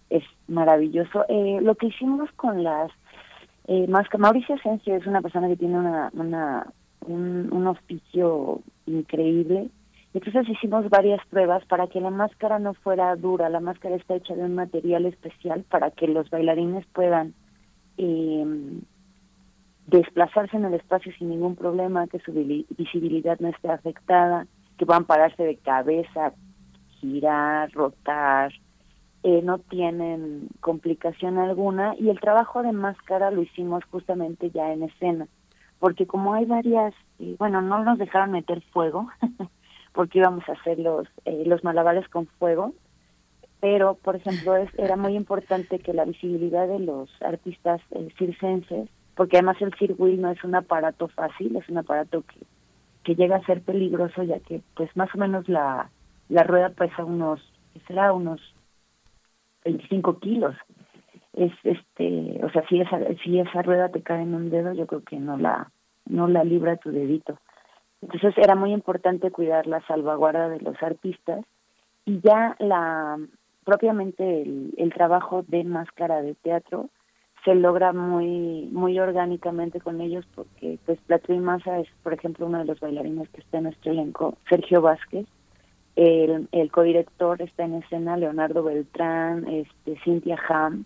Es 0.09 0.23
maravilloso. 0.47 1.25
Eh, 1.27 1.59
lo 1.61 1.75
que 1.75 1.87
hicimos 1.87 2.31
con 2.33 2.63
las 2.63 2.91
eh, 3.67 3.87
máscaras, 3.87 4.21
Mauricio 4.21 4.55
Asensio 4.55 4.95
es 4.95 5.05
una 5.05 5.21
persona 5.21 5.47
que 5.47 5.57
tiene 5.57 5.77
una, 5.77 6.09
una 6.13 6.67
un, 7.01 7.49
un 7.51 7.67
oficio 7.67 8.61
increíble 8.85 9.69
entonces 10.13 10.49
hicimos 10.49 10.89
varias 10.89 11.25
pruebas 11.27 11.65
para 11.65 11.87
que 11.87 12.01
la 12.01 12.09
máscara 12.09 12.59
no 12.59 12.73
fuera 12.73 13.15
dura, 13.15 13.49
la 13.49 13.59
máscara 13.59 13.95
está 13.95 14.15
hecha 14.15 14.35
de 14.35 14.43
un 14.43 14.55
material 14.55 15.05
especial 15.05 15.63
para 15.69 15.91
que 15.91 16.07
los 16.07 16.29
bailarines 16.29 16.85
puedan 16.87 17.33
eh, 17.97 18.45
desplazarse 19.87 20.57
en 20.57 20.65
el 20.65 20.73
espacio 20.73 21.11
sin 21.17 21.29
ningún 21.29 21.55
problema, 21.55 22.07
que 22.07 22.19
su 22.19 22.31
visibilidad 22.31 23.39
no 23.39 23.47
esté 23.47 23.69
afectada, 23.69 24.45
que 24.77 24.85
puedan 24.85 25.05
pararse 25.05 25.43
de 25.43 25.55
cabeza, 25.57 26.33
girar, 26.99 27.71
rotar, 27.71 28.51
eh, 29.23 29.41
no 29.43 29.59
tienen 29.59 30.49
complicación 30.59 31.37
alguna. 31.37 31.95
Y 31.97 32.09
el 32.09 32.19
trabajo 32.19 32.63
de 32.63 32.73
máscara 32.73 33.31
lo 33.31 33.41
hicimos 33.41 33.83
justamente 33.85 34.51
ya 34.51 34.71
en 34.73 34.83
escena, 34.83 35.27
porque 35.79 36.05
como 36.05 36.33
hay 36.33 36.45
varias, 36.45 36.93
eh, 37.19 37.35
bueno, 37.39 37.61
no 37.61 37.83
nos 37.83 37.97
dejaron 37.97 38.31
meter 38.31 38.61
fuego, 38.73 39.07
porque 39.97 40.19
íbamos 40.19 40.47
a 40.47 40.51
hacer 40.51 40.77
los, 40.77 41.07
eh, 41.25 41.41
los 41.47 41.63
malabares 41.63 42.07
con 42.09 42.27
fuego, 42.27 42.75
pero 43.59 43.95
por 43.95 44.15
ejemplo 44.15 44.55
es, 44.55 44.69
era 44.77 44.95
muy 44.95 45.15
importante 45.15 45.79
que 45.79 45.91
la 45.91 46.05
visibilidad 46.05 46.67
de 46.67 46.77
los 46.77 47.09
artistas 47.19 47.81
eh, 47.89 48.07
circenses, 48.15 48.87
porque 49.15 49.37
además 49.37 49.59
el 49.59 49.73
circuil 49.73 50.21
no 50.21 50.29
es 50.29 50.43
un 50.43 50.53
aparato 50.53 51.07
fácil, 51.07 51.55
es 51.55 51.67
un 51.67 51.79
aparato 51.79 52.21
que, 52.21 52.41
que 53.03 53.15
llega 53.15 53.37
a 53.37 53.45
ser 53.47 53.63
peligroso 53.63 54.21
ya 54.21 54.39
que 54.39 54.61
pues 54.75 54.95
más 54.95 55.09
o 55.15 55.17
menos 55.17 55.49
la, 55.49 55.89
la 56.29 56.43
rueda 56.43 56.69
pesa 56.69 57.03
unos, 57.03 57.41
será 57.87 58.13
unos 58.13 58.39
25 59.65 60.19
kilos. 60.19 60.55
Es 61.33 61.53
este, 61.63 62.39
o 62.43 62.51
sea, 62.51 62.67
si 62.67 62.81
esa, 62.81 62.99
si 63.23 63.39
esa 63.39 63.63
rueda 63.63 63.89
te 63.89 64.03
cae 64.03 64.21
en 64.21 64.35
un 64.35 64.51
dedo, 64.51 64.73
yo 64.73 64.85
creo 64.85 65.03
que 65.03 65.17
no 65.17 65.37
la, 65.37 65.71
no 66.05 66.27
la 66.27 66.43
libra 66.43 66.77
tu 66.77 66.91
dedito. 66.91 67.39
Entonces 68.01 68.37
era 68.37 68.55
muy 68.55 68.73
importante 68.73 69.31
cuidar 69.31 69.67
la 69.67 69.85
salvaguarda 69.87 70.49
de 70.49 70.59
los 70.61 70.81
artistas 70.81 71.43
y 72.05 72.19
ya 72.21 72.55
la 72.59 73.19
propiamente 73.63 74.43
el, 74.43 74.93
trabajo 74.93 75.43
de 75.47 75.63
máscara 75.63 76.21
de 76.21 76.35
teatro 76.35 76.89
se 77.43 77.53
logra 77.53 77.91
muy 77.91 78.69
muy 78.71 78.97
orgánicamente 78.99 79.81
con 79.81 79.99
ellos 79.99 80.25
porque 80.35 80.79
pues 80.85 80.99
y 81.27 81.33
Massa 81.33 81.79
es 81.79 81.87
por 82.03 82.13
ejemplo 82.13 82.45
uno 82.45 82.59
de 82.59 82.65
los 82.65 82.79
bailarines 82.79 83.29
que 83.29 83.41
está 83.41 83.57
en 83.57 83.65
nuestro 83.65 83.91
elenco 83.91 84.37
Sergio 84.49 84.81
Vázquez. 84.81 85.27
El, 85.95 86.47
el 86.51 86.71
codirector 86.71 87.41
está 87.41 87.65
en 87.65 87.75
escena 87.75 88.15
Leonardo 88.17 88.63
Beltrán 88.63 89.47
este 89.47 89.99
Cintia 90.03 90.37
Ham 90.47 90.85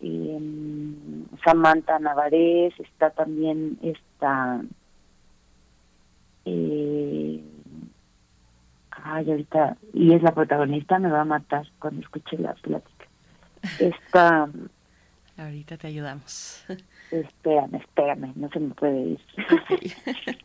um, 0.00 1.24
Samantha 1.44 1.98
Navarés 2.00 2.74
está 2.80 3.10
también 3.10 3.78
esta 3.80 4.60
eh, 6.44 7.40
ay, 8.90 9.30
ahorita, 9.30 9.76
y 9.92 10.12
es 10.12 10.22
la 10.22 10.32
protagonista, 10.32 10.98
me 10.98 11.10
va 11.10 11.22
a 11.22 11.26
matar 11.26 11.66
cuando 11.78 12.00
escuche 12.00 12.38
la 12.38 12.54
plática. 12.54 13.06
Esta. 13.78 14.48
ahorita 15.36 15.76
te 15.76 15.86
ayudamos. 15.86 16.64
Espérame, 17.10 17.76
espérame, 17.76 18.32
no 18.36 18.48
se 18.50 18.60
me 18.60 18.74
puede 18.74 19.00
ir. 19.00 19.20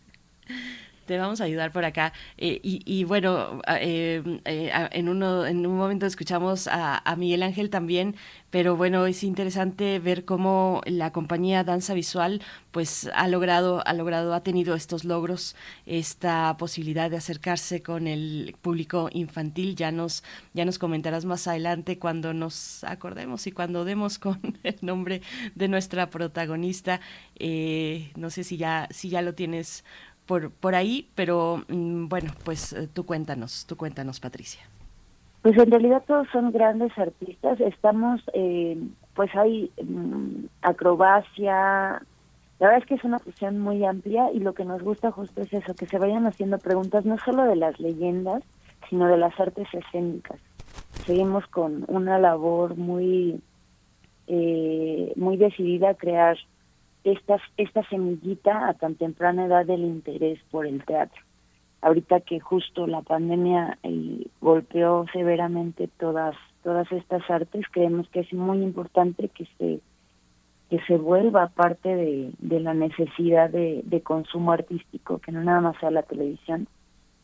te 1.10 1.18
vamos 1.18 1.42
a 1.42 1.46
ayudar 1.46 1.72
por 1.72 1.86
acá. 1.86 2.14
Eh, 2.38 2.60
y, 2.62 3.04
bueno, 3.04 3.62
eh, 3.68 4.22
eh, 4.46 4.72
en, 4.92 5.10
uno, 5.10 5.44
en 5.48 5.66
un 5.66 5.76
momento 5.76 6.06
escuchamos 6.06 6.68
a, 6.72 7.02
Miguel 7.18 7.42
Ángel 7.42 7.72
también, 7.72 8.16
pero 8.52 8.78
bueno, 8.78 9.08
es 9.08 9.24
interesante 9.24 9.98
ver 9.98 10.24
cómo 10.24 10.82
la 10.86 11.12
compañía 11.12 11.64
Danza 11.64 11.96
Visual 11.96 12.44
pues 12.70 13.10
ha 13.16 13.28
logrado, 13.28 13.82
ha 13.88 13.94
logrado, 13.94 14.36
ha 14.36 14.44
tenido 14.44 14.76
estos 14.76 15.04
logros, 15.04 15.56
esta 15.88 16.56
posibilidad 16.58 17.10
de 17.10 17.18
acercarse 17.18 17.82
con 17.82 18.06
el 18.06 18.56
público 18.62 19.10
infantil. 19.12 19.76
Ya 19.76 19.92
nos, 19.92 20.24
ya 20.54 20.64
nos 20.64 20.78
comentarás 20.78 21.26
más 21.26 21.48
adelante 21.48 21.98
cuando 21.98 22.36
nos 22.36 22.84
acordemos 22.84 23.48
y 23.48 23.52
cuando 23.52 23.84
demos 23.84 24.20
con 24.20 24.40
el 24.64 24.78
nombre 24.82 25.24
de 25.56 25.68
nuestra 25.70 26.12
protagonista. 26.12 27.02
no 28.16 28.30
sé 28.30 28.44
si 28.44 28.58
ya, 28.58 28.88
si 28.92 29.10
ya 29.10 29.24
lo 29.24 29.34
tienes 29.34 29.84
por, 30.30 30.52
por 30.52 30.76
ahí, 30.76 31.10
pero 31.16 31.64
mm, 31.68 32.08
bueno, 32.08 32.32
pues 32.46 32.72
eh, 32.74 32.88
tú 32.94 33.04
cuéntanos, 33.04 33.66
tú 33.66 33.76
cuéntanos, 33.76 34.20
Patricia. 34.20 34.62
Pues 35.42 35.58
en 35.58 35.72
realidad 35.72 36.04
todos 36.06 36.28
son 36.32 36.52
grandes 36.52 36.96
artistas, 37.00 37.60
estamos, 37.60 38.22
eh, 38.34 38.80
pues 39.16 39.36
hay 39.36 39.72
mm, 39.82 40.46
acrobacia, 40.62 42.04
la 42.60 42.68
verdad 42.68 42.78
es 42.78 42.86
que 42.86 42.94
es 42.94 43.04
una 43.04 43.18
fusión 43.18 43.58
muy 43.58 43.84
amplia 43.84 44.32
y 44.32 44.40
lo 44.40 44.54
que 44.54 44.66
nos 44.66 44.84
gusta 44.84 45.10
justo 45.10 45.42
es 45.42 45.52
eso, 45.52 45.74
que 45.74 45.88
se 45.88 45.98
vayan 45.98 46.28
haciendo 46.28 46.60
preguntas 46.60 47.06
no 47.06 47.18
solo 47.18 47.46
de 47.46 47.56
las 47.56 47.80
leyendas, 47.80 48.44
sino 48.88 49.08
de 49.08 49.18
las 49.18 49.38
artes 49.40 49.68
escénicas. 49.74 50.40
Seguimos 51.08 51.48
con 51.48 51.86
una 51.88 52.20
labor 52.20 52.78
muy, 52.78 53.42
eh, 54.28 55.12
muy 55.16 55.38
decidida 55.38 55.90
a 55.90 55.96
crear 55.96 56.38
esta, 57.12 57.38
esta 57.58 57.84
semillita 57.90 58.68
a 58.68 58.74
tan 58.74 58.96
temprana 58.96 59.46
edad 59.46 59.66
del 59.66 59.82
interés 59.82 60.40
por 60.52 60.66
el 60.66 60.84
teatro. 60.84 61.22
Ahorita 61.82 62.20
que 62.22 62.40
justo 62.40 62.88
la 62.88 63.02
pandemia 63.02 63.78
eh, 63.84 64.28
golpeó 64.42 65.06
severamente 65.14 65.88
todas 65.98 66.36
todas 66.64 66.92
estas 66.92 67.28
artes, 67.30 67.66
creemos 67.72 68.10
que 68.10 68.20
es 68.20 68.34
muy 68.34 68.62
importante 68.62 69.30
que 69.30 69.48
se 69.58 69.80
que 70.70 70.80
se 70.86 70.98
vuelva 70.98 71.48
parte 71.48 71.96
de, 71.96 72.60
la 72.60 72.76
necesidad 72.76 73.50
de, 73.50 74.02
consumo 74.04 74.52
artístico, 74.52 75.18
que 75.18 75.32
no 75.32 75.44
nada 75.44 75.62
más 75.62 75.78
sea 75.80 75.90
la 75.90 76.04
televisión, 76.04 76.68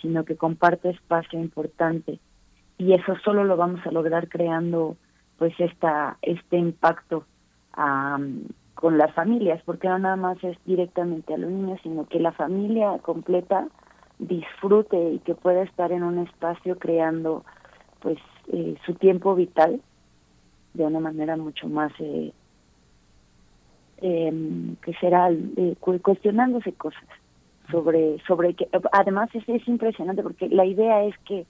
sino 0.01 0.25
que 0.25 0.35
comparte 0.35 0.89
espacio 0.89 1.39
importante. 1.39 2.17
Y 2.79 2.93
eso 2.93 3.15
solo 3.23 3.43
lo 3.43 3.55
vamos 3.55 3.85
a 3.85 3.91
lograr 3.91 4.29
creando 4.29 4.97
pues 5.37 5.53
esta 5.59 6.17
este 6.23 6.57
impacto 6.57 7.25
con 8.75 8.97
las 8.97 9.13
familias, 9.13 9.61
porque 9.65 9.87
no 9.87 9.97
nada 9.97 10.17
más 10.17 10.41
es 10.43 10.57
directamente 10.65 11.33
a 11.33 11.37
los 11.37 11.49
niños, 11.49 11.79
sino 11.81 12.05
que 12.07 12.19
la 12.19 12.33
familia 12.33 12.99
completa 13.01 13.67
disfrute 14.19 15.13
y 15.13 15.19
que 15.19 15.33
pueda 15.33 15.63
estar 15.63 15.91
en 15.91 16.03
un 16.03 16.19
espacio 16.19 16.77
creando 16.77 17.43
pues 18.01 18.17
eh, 18.51 18.75
su 18.85 18.93
tiempo 18.95 19.33
vital 19.35 19.81
de 20.73 20.83
una 20.83 20.99
manera 20.99 21.35
mucho 21.37 21.67
más 21.67 21.91
eh, 21.99 22.31
em, 23.97 24.75
que 24.77 24.93
será 24.95 25.31
eh, 25.31 25.75
cuestionándose 25.79 26.73
cosas 26.73 27.03
sobre 27.71 28.19
sobre 28.27 28.53
que 28.53 28.69
además 28.91 29.29
es, 29.33 29.47
es 29.47 29.67
impresionante 29.67 30.21
porque 30.21 30.49
la 30.49 30.65
idea 30.65 31.03
es 31.05 31.17
que 31.19 31.45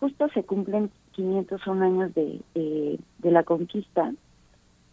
justo 0.00 0.28
se 0.28 0.44
cumplen 0.44 0.90
501 1.12 1.84
años 1.84 2.14
de, 2.14 2.40
de, 2.54 3.30
la 3.30 3.42
conquista 3.42 4.12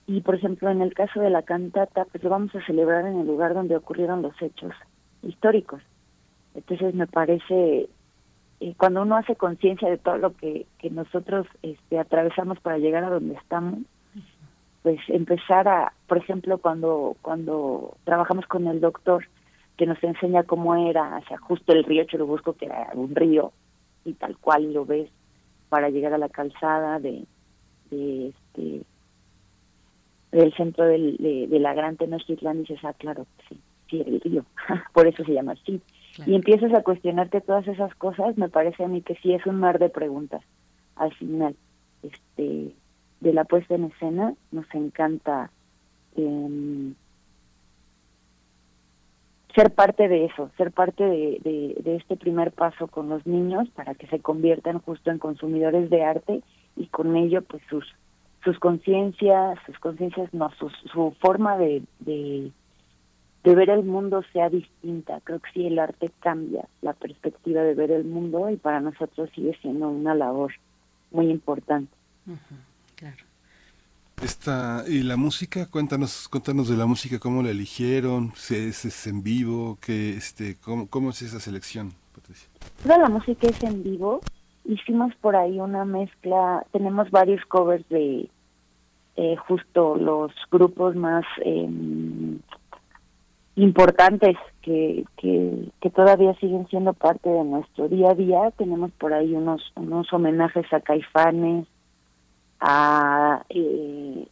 y 0.07 0.21
por 0.21 0.35
ejemplo 0.35 0.69
en 0.69 0.81
el 0.81 0.93
caso 0.93 1.19
de 1.19 1.29
la 1.29 1.41
cantata 1.43 2.05
pues 2.05 2.23
lo 2.23 2.29
vamos 2.29 2.53
a 2.55 2.65
celebrar 2.65 3.05
en 3.05 3.19
el 3.19 3.27
lugar 3.27 3.53
donde 3.53 3.75
ocurrieron 3.75 4.21
los 4.21 4.39
hechos 4.41 4.73
históricos. 5.23 5.81
Entonces 6.53 6.93
me 6.93 7.07
parece 7.07 7.89
eh, 8.59 8.73
cuando 8.77 9.01
uno 9.01 9.17
hace 9.17 9.35
conciencia 9.35 9.89
de 9.89 9.97
todo 9.97 10.17
lo 10.17 10.35
que, 10.35 10.65
que 10.79 10.89
nosotros 10.89 11.47
este, 11.61 11.99
atravesamos 11.99 12.59
para 12.59 12.77
llegar 12.77 13.03
a 13.03 13.09
donde 13.09 13.35
estamos 13.35 13.79
pues 14.83 14.99
empezar 15.07 15.67
a 15.67 15.93
por 16.07 16.19
ejemplo 16.19 16.59
cuando 16.59 17.15
cuando 17.23 17.97
trabajamos 18.03 18.45
con 18.45 18.67
el 18.67 18.79
doctor 18.79 19.25
que 19.77 19.87
nos 19.87 20.01
enseña 20.03 20.43
cómo 20.43 20.75
era 20.75 21.17
hacia 21.17 21.37
justo 21.37 21.73
el 21.73 21.83
río 21.83 22.03
Churubusco 22.05 22.53
que 22.53 22.67
era 22.67 22.91
un 22.93 23.15
río 23.15 23.51
y 24.05 24.13
tal 24.13 24.37
cual 24.37 24.71
lo 24.71 24.85
ves 24.85 25.09
para 25.69 25.89
llegar 25.89 26.13
a 26.13 26.19
la 26.19 26.29
calzada 26.29 26.99
de, 26.99 27.25
de 27.89 28.27
este 28.27 28.83
del 30.35 30.53
centro 30.53 30.85
del, 30.85 31.17
de, 31.17 31.59
la 31.59 31.73
Gran 31.73 31.97
Tenochtitlán 31.97 32.57
y 32.57 32.59
dices, 32.61 32.79
ah, 32.83 32.93
claro, 32.93 33.25
sí, 33.47 33.57
sí, 33.89 34.03
el 34.05 34.19
río, 34.21 34.45
por 34.93 35.07
eso 35.07 35.23
se 35.23 35.33
llama 35.33 35.53
así. 35.53 35.81
Y 36.25 36.35
empiezas 36.35 36.73
a 36.73 36.83
cuestionarte 36.83 37.41
todas 37.41 37.67
esas 37.67 37.93
cosas, 37.95 38.37
me 38.37 38.49
parece 38.49 38.83
a 38.83 38.87
mí 38.87 39.01
que 39.01 39.15
sí 39.15 39.33
es 39.33 39.45
un 39.45 39.59
mar 39.59 39.79
de 39.79 39.89
preguntas 39.89 40.41
al 40.95 41.13
final. 41.13 41.55
Este, 42.03 42.73
de 43.19 43.33
la 43.33 43.45
puesta 43.45 43.75
en 43.75 43.85
escena 43.85 44.33
nos 44.51 44.65
encanta 44.73 45.49
eh, 46.15 46.93
ser 49.55 49.71
parte 49.73 50.07
de 50.07 50.25
eso, 50.25 50.51
ser 50.57 50.71
parte 50.71 51.03
de, 51.03 51.39
de, 51.83 51.95
este 51.95 52.17
primer 52.17 52.51
paso 52.51 52.87
con 52.87 53.09
los 53.09 53.25
niños 53.25 53.69
para 53.69 53.95
que 53.95 54.07
se 54.07 54.19
conviertan 54.19 54.79
justo 54.79 55.11
en 55.11 55.17
consumidores 55.17 55.89
de 55.89 56.03
arte 56.03 56.41
y 56.75 56.87
con 56.87 57.15
ello 57.15 57.41
pues 57.41 57.63
sus 57.69 57.85
sus 58.45 58.59
conciencias, 58.59 59.59
sus 59.65 59.77
conciencias 59.79 60.33
no, 60.33 60.49
su, 60.59 60.69
su 60.93 61.13
forma 61.19 61.57
de, 61.57 61.83
de, 61.99 62.51
de, 63.43 63.55
ver 63.55 63.71
el 63.71 63.83
mundo 63.83 64.23
sea 64.31 64.49
distinta. 64.49 65.19
Creo 65.23 65.39
que 65.39 65.51
sí 65.51 65.65
el 65.65 65.79
arte 65.79 66.11
cambia 66.19 66.65
la 66.81 66.93
perspectiva 66.93 67.63
de 67.63 67.73
ver 67.73 67.91
el 67.91 68.05
mundo 68.05 68.49
y 68.51 68.55
para 68.55 68.79
nosotros 68.79 69.29
sigue 69.35 69.57
siendo 69.61 69.89
una 69.89 70.13
labor 70.13 70.53
muy 71.11 71.29
importante. 71.29 71.91
claro. 72.95 73.17
Esta, 74.23 74.85
y 74.87 75.03
la 75.03 75.17
música, 75.17 75.65
cuéntanos, 75.65 76.29
cuéntanos 76.29 76.69
de 76.69 76.77
la 76.77 76.85
música, 76.85 77.19
cómo 77.19 77.43
la 77.43 77.49
eligieron, 77.49 78.31
si 78.35 78.55
es, 78.55 79.07
en 79.07 79.23
vivo, 79.23 79.77
que, 79.81 80.15
este, 80.15 80.55
cómo, 80.55 80.87
cómo 80.87 81.09
es 81.09 81.21
esa 81.21 81.41
selección, 81.41 81.91
Patricia. 82.13 82.47
Toda 82.81 82.97
la 82.99 83.09
música 83.09 83.47
es 83.47 83.61
en 83.63 83.83
vivo. 83.83 84.21
Hicimos 84.63 85.13
por 85.15 85.35
ahí 85.35 85.59
una 85.59 85.83
mezcla, 85.83 86.65
tenemos 86.71 87.11
varios 87.11 87.43
covers 87.45 87.87
de 87.89 88.29
eh, 89.15 89.35
justo 89.47 89.95
los 89.95 90.31
grupos 90.51 90.95
más 90.95 91.25
em, 91.43 92.39
importantes 93.55 94.37
que, 94.61 95.05
que, 95.17 95.89
todavía 95.95 96.33
siguen 96.35 96.67
siendo 96.67 96.93
parte 96.93 97.29
de 97.29 97.43
nuestro 97.43 97.87
día 97.87 98.11
a 98.11 98.15
día. 98.15 98.51
Tenemos 98.57 98.91
por 98.91 99.13
ahí 99.13 99.33
unos, 99.33 99.71
unos 99.75 100.11
homenajes 100.11 100.71
a 100.73 100.81
Caifanes, 100.81 101.65
a, 102.59 103.43
eh, 103.49 104.27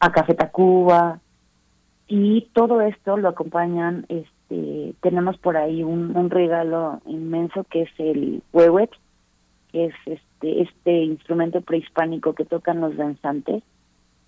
a 0.00 0.12
Café 0.12 0.34
Tacuba 0.34 1.20
y 2.08 2.48
todo 2.52 2.80
esto 2.80 3.16
lo 3.16 3.28
acompañan, 3.28 4.04
este, 4.08 4.94
tenemos 5.00 5.38
por 5.38 5.56
ahí 5.56 5.84
un, 5.84 6.16
un 6.16 6.28
regalo 6.28 7.00
inmenso 7.06 7.64
que 7.70 7.82
es 7.82 7.90
el 7.98 8.42
huehuet, 8.52 8.90
que 9.70 9.86
es 9.86 9.94
este, 10.06 10.29
este 10.42 11.02
instrumento 11.04 11.60
prehispánico 11.60 12.34
que 12.34 12.44
tocan 12.44 12.80
los 12.80 12.96
danzantes, 12.96 13.62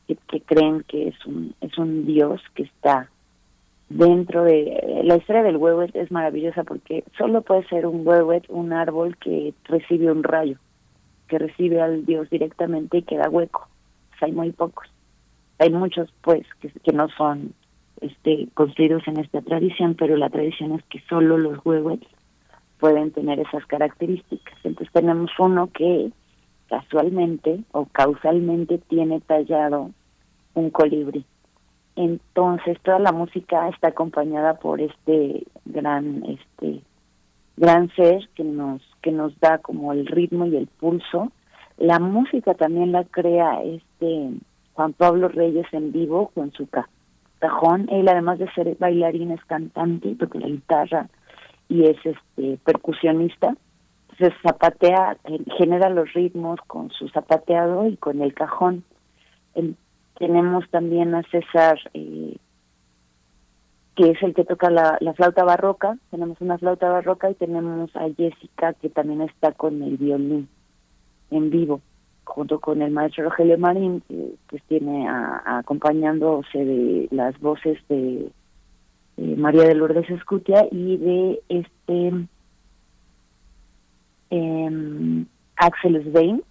que, 0.07 0.41
creen 0.41 0.85
que 0.87 1.09
es 1.09 1.27
un, 1.27 1.55
es 1.61 1.79
un 1.79 2.05
dios 2.05 2.41
que 2.55 2.65
está 2.65 3.09
dentro 3.89 4.45
de 4.45 5.03
la 5.05 5.17
historia 5.17 5.43
del 5.43 5.57
huehuet 5.57 5.95
es 5.95 6.11
maravillosa 6.11 6.65
porque 6.65 7.05
solo 7.17 7.43
puede 7.43 7.67
ser 7.69 7.87
un 7.87 8.07
huehuet 8.07 8.45
un 8.49 8.73
árbol 8.73 9.17
que 9.19 9.55
recibe 9.65 10.11
un 10.11 10.23
rayo 10.23 10.59
que 11.33 11.39
recibe 11.39 11.81
al 11.81 12.05
Dios 12.05 12.29
directamente 12.29 12.99
y 12.99 13.03
queda 13.05 13.31
hueco. 13.31 13.67
hay 14.21 14.33
muy 14.33 14.53
pocos. 14.53 14.87
Hay 15.59 15.71
muchos, 15.71 16.13
pues, 16.21 16.47
que, 16.61 16.93
no 16.93 17.09
son 17.09 17.55
este, 18.03 18.49
construidos 18.53 19.03
en 19.09 19.19
esta 19.19 19.41
tradición, 19.41 19.95
pero 19.95 20.19
la 20.19 20.29
tradición 20.29 20.73
es 20.73 20.85
que 20.91 21.01
solo 21.09 21.39
los 21.39 21.65
huevos 21.65 22.01
pueden 22.83 23.13
tener 23.13 23.39
esas 23.39 23.65
características. 23.67 24.59
Entonces 24.65 24.93
tenemos 24.93 25.31
uno 25.39 25.71
que 25.73 26.11
casualmente 26.69 27.61
o 27.71 27.87
causalmente 27.87 28.79
tiene 28.79 29.21
tallado 29.21 29.93
un 30.55 30.71
colibrí. 30.71 31.25
Entonces 31.95 32.77
toda 32.83 32.99
la 32.99 33.13
música 33.13 33.69
está 33.69 33.89
acompañada 33.89 34.55
por 34.55 34.81
este 34.81 35.45
gran 35.65 36.25
este 36.25 36.83
gran 37.57 37.89
ser 37.95 38.29
que 38.35 38.43
nos 38.43 38.83
que 39.01 39.13
nos 39.13 39.39
da 39.39 39.59
como 39.59 39.93
el 39.93 40.05
ritmo 40.05 40.47
y 40.47 40.57
el 40.57 40.67
pulso. 40.67 41.31
La 41.79 42.01
música 42.01 42.55
también 42.55 42.91
la 42.91 43.05
crea 43.05 43.63
este 43.63 44.31
Juan 44.73 44.93
Pablo 44.95 45.29
Reyes 45.29 45.67
en 45.71 45.93
vivo 45.93 46.33
con 46.35 46.51
su 46.51 46.67
cajón. 46.67 47.89
Él 47.93 48.09
además 48.09 48.41
de 48.41 48.51
ser 48.55 48.77
bailarín 48.77 49.31
es 49.31 49.45
cantante, 49.45 50.17
toca 50.17 50.41
la 50.41 50.49
guitarra 50.49 51.09
y 51.73 51.87
es 51.87 51.97
este 52.05 52.59
percusionista. 52.65 53.57
Entonces 54.11 54.39
zapatea, 54.43 55.17
genera 55.57 55.89
los 55.89 56.13
ritmos 56.13 56.61
con 56.67 56.91
su 56.91 57.09
zapateado 57.09 57.87
y 57.89 57.97
con 57.97 58.21
el 58.21 58.35
cajón. 58.35 58.85
tenemos 60.19 60.69
también 60.71 61.15
a 61.15 61.23
César 61.31 61.79
eh, 61.95 62.37
que 63.97 64.11
es 64.11 64.23
el 64.23 64.35
que 64.35 64.45
toca 64.45 64.71
la, 64.71 64.99
la, 65.01 65.15
flauta 65.15 65.45
barroca, 65.45 65.99
tenemos 66.11 66.41
una 66.41 66.59
flauta 66.59 66.91
barroca 66.91 67.31
y 67.31 67.35
tenemos 67.35 67.95
a 67.97 68.09
Jessica 68.17 68.75
que 68.75 68.89
también 68.89 69.23
está 69.23 69.53
con 69.53 69.83
el 69.83 69.97
violín 69.97 70.49
en 71.31 71.51
vivo, 71.51 71.81
junto 72.25 72.61
con 72.61 72.83
el 72.83 72.91
maestro 72.91 73.25
Rogelio 73.25 73.59
Marín, 73.59 74.03
que 74.09 74.35
pues 74.49 74.63
tiene 74.65 75.09
acompañándose 75.09 76.65
de 76.65 77.09
las 77.11 77.39
voces 77.41 77.79
de, 77.89 78.31
María 79.17 79.65
de 79.65 79.75
Lourdes 79.75 80.09
Escutia 80.11 80.67
y 80.71 80.97
de 80.97 81.43
este 81.49 82.13
eh, 84.31 85.25
Axel 85.57 86.03
Svein, 86.05 86.43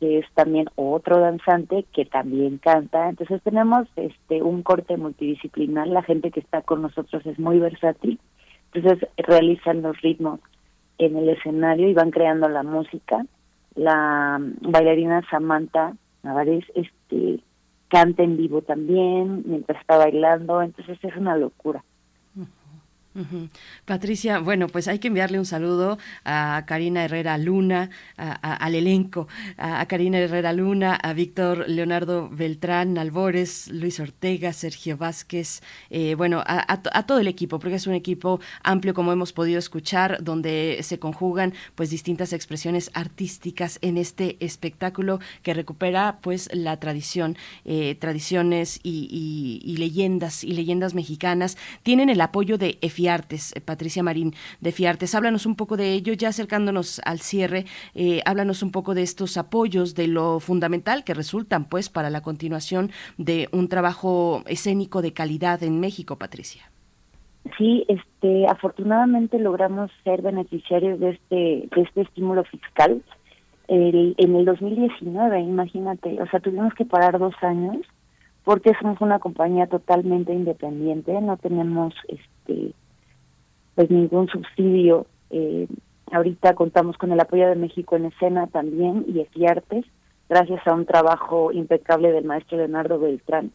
que 0.00 0.18
es 0.18 0.26
también 0.34 0.66
otro 0.74 1.20
danzante 1.20 1.84
que 1.94 2.04
también 2.04 2.58
canta. 2.58 3.08
Entonces 3.08 3.42
tenemos 3.42 3.88
este 3.96 4.42
un 4.42 4.62
corte 4.62 4.96
multidisciplinar, 4.96 5.88
la 5.88 6.02
gente 6.02 6.30
que 6.30 6.40
está 6.40 6.62
con 6.62 6.82
nosotros 6.82 7.24
es 7.26 7.38
muy 7.38 7.58
versátil, 7.58 8.18
entonces 8.72 9.08
realizan 9.16 9.82
los 9.82 10.00
ritmos 10.00 10.40
en 10.98 11.16
el 11.16 11.28
escenario 11.28 11.88
y 11.88 11.94
van 11.94 12.10
creando 12.10 12.48
la 12.48 12.62
música. 12.62 13.24
La 13.74 14.40
bailarina 14.60 15.22
Samantha 15.30 15.94
Navarez 16.22 16.64
este 16.74 17.40
canta 17.88 18.22
en 18.22 18.36
vivo 18.36 18.60
también 18.62 19.44
mientras 19.46 19.80
está 19.80 19.96
bailando, 19.96 20.60
entonces 20.60 20.98
es 21.02 21.16
una 21.16 21.36
locura. 21.36 21.84
Patricia, 23.84 24.38
bueno, 24.38 24.68
pues 24.68 24.86
hay 24.86 24.98
que 25.00 25.08
enviarle 25.08 25.38
un 25.38 25.46
saludo 25.46 25.98
a 26.24 26.64
Karina 26.66 27.04
Herrera 27.04 27.36
Luna, 27.36 27.90
al 28.16 28.74
elenco, 28.74 29.26
a, 29.56 29.84
Karina 29.86 30.18
Herrera 30.18 30.52
Luna, 30.52 30.94
a 30.94 31.12
Víctor 31.14 31.68
Leonardo 31.68 32.28
Beltrán 32.28 32.96
Albores, 32.96 33.68
Luis 33.68 33.98
Ortega, 33.98 34.52
Sergio 34.52 34.96
Vázquez, 34.96 35.62
eh, 35.90 36.14
bueno, 36.14 36.42
a, 36.46 36.80
todo 37.06 37.18
el 37.18 37.26
equipo, 37.26 37.58
porque 37.58 37.76
es 37.76 37.86
un 37.86 37.94
equipo 37.94 38.40
amplio, 38.62 38.94
como 38.94 39.12
hemos 39.12 39.32
podido 39.32 39.58
escuchar, 39.58 40.22
donde 40.22 40.78
se 40.82 40.98
conjugan 40.98 41.54
pues 41.74 41.90
distintas 41.90 42.32
expresiones 42.32 42.90
artísticas 42.94 43.78
en 43.82 43.96
este 43.96 44.36
espectáculo 44.40 45.20
que 45.42 45.54
recupera 45.54 46.18
pues 46.22 46.48
la 46.52 46.78
tradición, 46.78 47.36
eh, 47.64 47.96
tradiciones 47.96 48.80
y, 48.82 49.74
leyendas 49.78 50.44
y 50.44 50.52
leyendas 50.52 50.94
mexicanas. 50.94 51.56
Tienen 51.82 52.10
el 52.10 52.20
apoyo 52.20 52.58
de 52.58 52.78
EFIA 52.80 53.07
FIARTES, 53.08 53.54
Patricia 53.64 54.02
Marín 54.02 54.34
de 54.60 54.72
FIARTES. 54.72 55.14
Háblanos 55.14 55.46
un 55.46 55.56
poco 55.56 55.76
de 55.76 55.92
ello, 55.92 56.12
ya 56.12 56.28
acercándonos 56.28 57.00
al 57.04 57.20
cierre, 57.20 57.64
háblanos 58.26 58.62
un 58.62 58.70
poco 58.70 58.94
de 58.94 59.02
estos 59.02 59.36
apoyos, 59.38 59.94
de 59.94 60.08
lo 60.08 60.40
fundamental 60.40 61.04
que 61.04 61.14
resultan 61.14 61.64
pues 61.64 61.88
para 61.88 62.10
la 62.10 62.20
continuación 62.20 62.90
de 63.16 63.48
un 63.52 63.68
trabajo 63.68 64.42
escénico 64.46 65.00
de 65.00 65.12
calidad 65.12 65.62
en 65.62 65.80
México, 65.80 66.16
Patricia. 66.16 66.70
Sí, 67.56 67.86
este, 67.88 68.46
afortunadamente 68.46 69.38
logramos 69.38 69.90
ser 70.04 70.20
beneficiarios 70.20 71.00
de 71.00 71.10
este, 71.10 71.68
de 71.74 71.82
este 71.82 72.02
estímulo 72.02 72.44
fiscal 72.44 73.02
en 73.68 74.34
el 74.34 74.44
2019, 74.46 75.40
imagínate, 75.40 76.20
o 76.22 76.26
sea, 76.28 76.40
tuvimos 76.40 76.72
que 76.74 76.86
parar 76.86 77.18
dos 77.18 77.34
años 77.42 77.86
porque 78.44 78.72
somos 78.80 78.98
una 79.02 79.18
compañía 79.18 79.66
totalmente 79.66 80.32
independiente, 80.32 81.20
no 81.20 81.36
tenemos 81.36 81.92
este 82.08 82.72
pues 83.78 83.92
ningún 83.92 84.26
subsidio. 84.26 85.06
Eh, 85.30 85.68
ahorita 86.10 86.56
contamos 86.56 86.98
con 86.98 87.12
el 87.12 87.20
apoyo 87.20 87.48
de 87.48 87.54
México 87.54 87.94
en 87.94 88.06
escena 88.06 88.48
también 88.48 89.04
y 89.06 89.20
EFIARTES, 89.20 89.84
gracias 90.28 90.66
a 90.66 90.74
un 90.74 90.84
trabajo 90.84 91.52
impecable 91.52 92.10
del 92.10 92.24
maestro 92.24 92.58
Leonardo 92.58 92.98
Beltrán 92.98 93.52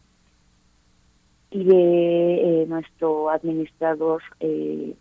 y 1.50 1.64
de 1.64 2.62
eh, 2.62 2.66
nuestro 2.66 3.28
administrador, 3.28 4.22
eh, 4.40 4.94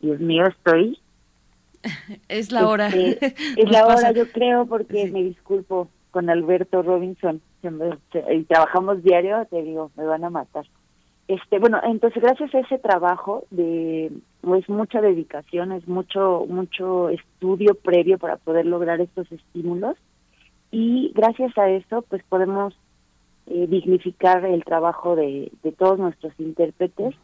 Dios 0.00 0.20
mío, 0.20 0.46
estoy 0.46 0.98
es 2.28 2.50
la 2.50 2.66
hora. 2.66 2.88
Este, 2.88 3.34
es 3.58 3.70
la 3.70 3.86
hora, 3.86 4.12
yo 4.12 4.26
creo, 4.32 4.64
porque 4.64 5.10
me 5.10 5.22
disculpo 5.22 5.90
con 6.12 6.30
Alberto 6.30 6.80
Robinson 6.80 7.42
y 7.62 8.44
trabajamos 8.44 9.02
diario, 9.02 9.46
te 9.50 9.62
digo, 9.62 9.90
me 9.98 10.06
van 10.06 10.24
a 10.24 10.30
matar. 10.30 10.64
Este, 11.26 11.58
bueno, 11.58 11.80
entonces 11.82 12.22
gracias 12.22 12.54
a 12.54 12.60
ese 12.60 12.78
trabajo 12.78 13.44
de 13.50 14.06
es 14.06 14.68
mucha 14.68 15.00
dedicación, 15.00 15.72
es 15.72 15.88
mucho 15.88 16.44
mucho 16.46 17.08
estudio 17.08 17.74
previo 17.74 18.18
para 18.18 18.36
poder 18.36 18.66
lograr 18.66 19.00
estos 19.00 19.30
estímulos 19.32 19.96
y 20.70 21.12
gracias 21.14 21.56
a 21.56 21.70
eso 21.70 22.02
pues 22.02 22.22
podemos 22.28 22.74
eh, 23.46 23.66
dignificar 23.66 24.44
el 24.44 24.64
trabajo 24.64 25.16
de 25.16 25.50
todos 25.78 25.98
nuestros 25.98 26.32
intérpretes 26.38 27.14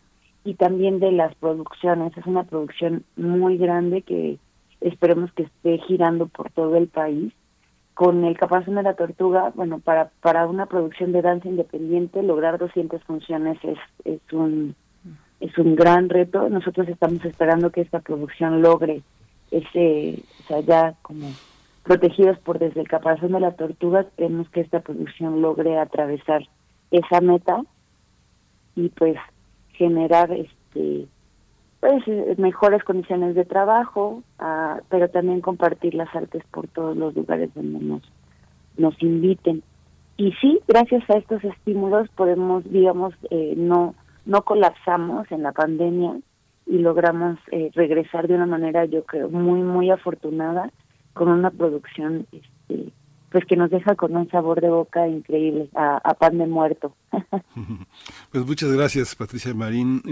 y 0.44 0.54
también 0.54 1.00
de 1.00 1.12
las 1.12 1.34
producciones. 1.36 2.16
Es 2.16 2.26
una 2.26 2.44
producción 2.44 3.04
muy 3.16 3.56
grande 3.58 4.02
que 4.02 4.38
esperemos 4.80 5.32
que 5.32 5.44
esté 5.44 5.78
girando 5.78 6.26
por 6.26 6.50
todo 6.50 6.76
el 6.76 6.88
país. 6.88 7.32
Con 8.00 8.24
el 8.24 8.38
Caparazón 8.38 8.76
de 8.76 8.82
la 8.82 8.94
Tortuga, 8.94 9.52
bueno, 9.54 9.78
para, 9.78 10.08
para 10.22 10.46
una 10.46 10.64
producción 10.64 11.12
de 11.12 11.20
danza 11.20 11.48
independiente, 11.48 12.22
lograr 12.22 12.56
200 12.56 13.04
funciones 13.04 13.58
es, 13.62 13.78
es, 14.06 14.32
un, 14.32 14.74
es 15.38 15.58
un 15.58 15.76
gran 15.76 16.08
reto. 16.08 16.48
Nosotros 16.48 16.88
estamos 16.88 17.22
esperando 17.26 17.68
que 17.68 17.82
esta 17.82 18.00
producción 18.00 18.62
logre 18.62 19.02
ese, 19.50 20.22
o 20.40 20.42
sea, 20.44 20.60
ya 20.60 20.94
como 21.02 21.28
protegidos 21.82 22.38
por 22.38 22.58
desde 22.58 22.80
el 22.80 22.88
Caparazón 22.88 23.32
de 23.32 23.40
la 23.40 23.52
Tortuga, 23.52 24.06
queremos 24.16 24.48
que 24.48 24.62
esta 24.62 24.80
producción 24.80 25.42
logre 25.42 25.78
atravesar 25.78 26.48
esa 26.90 27.20
meta 27.20 27.62
y 28.76 28.88
pues 28.88 29.18
generar 29.74 30.32
este 30.32 31.06
pues 31.80 32.06
eh, 32.06 32.34
mejores 32.36 32.84
condiciones 32.84 33.34
de 33.34 33.44
trabajo, 33.44 34.22
ah, 34.38 34.80
pero 34.90 35.08
también 35.08 35.40
compartir 35.40 35.94
las 35.94 36.14
artes 36.14 36.44
por 36.50 36.68
todos 36.68 36.96
los 36.96 37.14
lugares 37.14 37.52
donde 37.54 37.80
nos, 37.80 38.02
nos 38.76 39.02
inviten. 39.02 39.62
Y 40.18 40.32
sí, 40.32 40.60
gracias 40.68 41.08
a 41.08 41.14
estos 41.14 41.42
estímulos 41.42 42.08
podemos, 42.10 42.62
digamos, 42.70 43.14
eh, 43.30 43.54
no, 43.56 43.94
no 44.26 44.42
colapsamos 44.42 45.30
en 45.32 45.42
la 45.42 45.52
pandemia 45.52 46.18
y 46.66 46.78
logramos 46.78 47.38
eh, 47.50 47.70
regresar 47.74 48.28
de 48.28 48.34
una 48.34 48.46
manera, 48.46 48.84
yo 48.84 49.04
creo, 49.04 49.30
muy, 49.30 49.62
muy 49.62 49.90
afortunada 49.90 50.70
con 51.14 51.28
una 51.28 51.50
producción 51.50 52.26
este, 52.30 52.92
pues 53.30 53.44
que 53.44 53.56
nos 53.56 53.70
deja 53.70 53.94
con 53.94 54.16
un 54.16 54.28
sabor 54.30 54.60
de 54.60 54.68
boca 54.68 55.06
increíble, 55.06 55.68
a, 55.74 56.14
pan 56.14 56.38
de 56.38 56.46
muerto. 56.46 56.94
pues 58.32 58.46
muchas 58.46 58.72
gracias, 58.72 59.14
Patricia 59.14 59.54
Marín, 59.54 60.02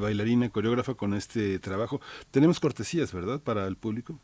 bailarina, 0.00 0.48
coreógrafa 0.48 0.94
con 0.94 1.14
este 1.14 1.58
trabajo. 1.58 2.00
Tenemos 2.30 2.60
cortesías, 2.60 3.12
¿verdad, 3.14 3.40
para 3.40 3.66
el 3.66 3.76
público? 3.76 4.18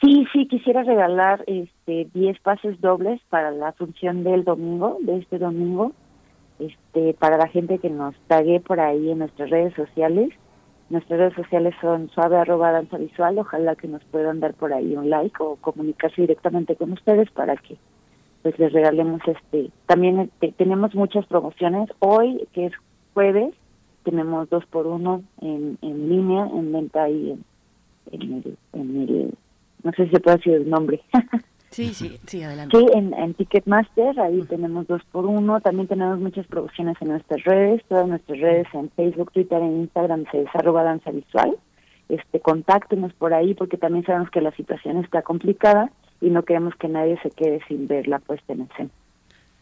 Sí, 0.00 0.26
sí, 0.32 0.46
quisiera 0.46 0.82
regalar 0.82 1.44
este 1.46 2.08
10 2.14 2.40
pases 2.40 2.80
dobles 2.80 3.20
para 3.28 3.50
la 3.50 3.72
función 3.72 4.24
del 4.24 4.44
domingo, 4.44 4.96
de 5.02 5.18
este 5.18 5.38
domingo, 5.38 5.92
este 6.58 7.14
para 7.14 7.36
la 7.36 7.48
gente 7.48 7.78
que 7.78 7.90
nos 7.90 8.14
tague 8.26 8.60
por 8.60 8.80
ahí 8.80 9.10
en 9.10 9.18
nuestras 9.18 9.50
redes 9.50 9.74
sociales. 9.74 10.30
Nuestras 10.90 11.20
redes 11.20 11.34
sociales 11.34 11.74
son 11.80 12.10
suave 12.10 12.36
arroba 12.36 12.72
danza 12.72 12.98
visual. 12.98 13.38
Ojalá 13.38 13.76
que 13.76 13.86
nos 13.86 14.02
puedan 14.04 14.40
dar 14.40 14.54
por 14.54 14.72
ahí 14.72 14.96
un 14.96 15.08
like 15.08 15.36
o 15.38 15.54
comunicarse 15.56 16.20
directamente 16.20 16.74
con 16.74 16.92
ustedes 16.92 17.30
para 17.30 17.56
que 17.56 17.76
pues 18.42 18.58
les 18.58 18.72
regalemos 18.72 19.20
este. 19.26 19.70
También 19.86 20.18
este, 20.18 20.52
tenemos 20.52 20.94
muchas 20.96 21.24
promociones. 21.26 21.88
Hoy, 22.00 22.48
que 22.52 22.66
es 22.66 22.72
jueves, 23.14 23.54
tenemos 24.02 24.50
dos 24.50 24.66
por 24.66 24.88
uno 24.88 25.22
en, 25.40 25.78
en 25.80 26.08
línea, 26.08 26.46
en 26.46 26.72
venta 26.72 27.04
ahí 27.04 27.38
en, 28.10 28.20
en, 28.20 28.32
el, 28.32 28.56
en 28.72 29.02
el, 29.02 29.34
no 29.84 29.92
sé 29.92 30.06
si 30.06 30.10
se 30.10 30.20
puede 30.20 30.38
decir 30.38 30.54
el 30.54 30.68
nombre. 30.68 31.02
Sí, 31.70 31.94
sí, 31.94 32.18
sí, 32.26 32.42
adelante. 32.42 32.76
Sí, 32.76 32.86
en, 32.92 33.34
Ticketmaster, 33.34 34.18
ahí 34.20 34.42
tenemos 34.42 34.88
dos 34.88 35.02
por 35.12 35.24
uno. 35.24 35.60
También 35.60 35.86
tenemos 35.86 36.18
muchas 36.18 36.46
producciones 36.48 36.96
en 37.00 37.08
nuestras 37.08 37.44
redes, 37.44 37.82
todas 37.88 38.08
nuestras 38.08 38.40
redes 38.40 38.66
en 38.72 38.90
Facebook, 38.90 39.30
Twitter, 39.32 39.62
en 39.62 39.82
Instagram 39.82 40.24
se 40.32 40.38
desarroba 40.38 40.82
danza 40.82 41.12
visual. 41.12 41.56
Este, 42.08 42.40
contáctenos 42.40 43.12
por 43.14 43.34
ahí 43.34 43.54
porque 43.54 43.76
también 43.76 44.04
sabemos 44.04 44.30
que 44.30 44.40
la 44.40 44.50
situación 44.52 44.96
está 44.96 45.22
complicada 45.22 45.92
y 46.20 46.30
no 46.30 46.42
queremos 46.42 46.74
que 46.74 46.88
nadie 46.88 47.18
se 47.22 47.30
quede 47.30 47.60
sin 47.68 47.86
ver 47.86 48.08
la 48.08 48.18
puesta 48.18 48.52
en 48.52 48.62
escena. 48.62 48.90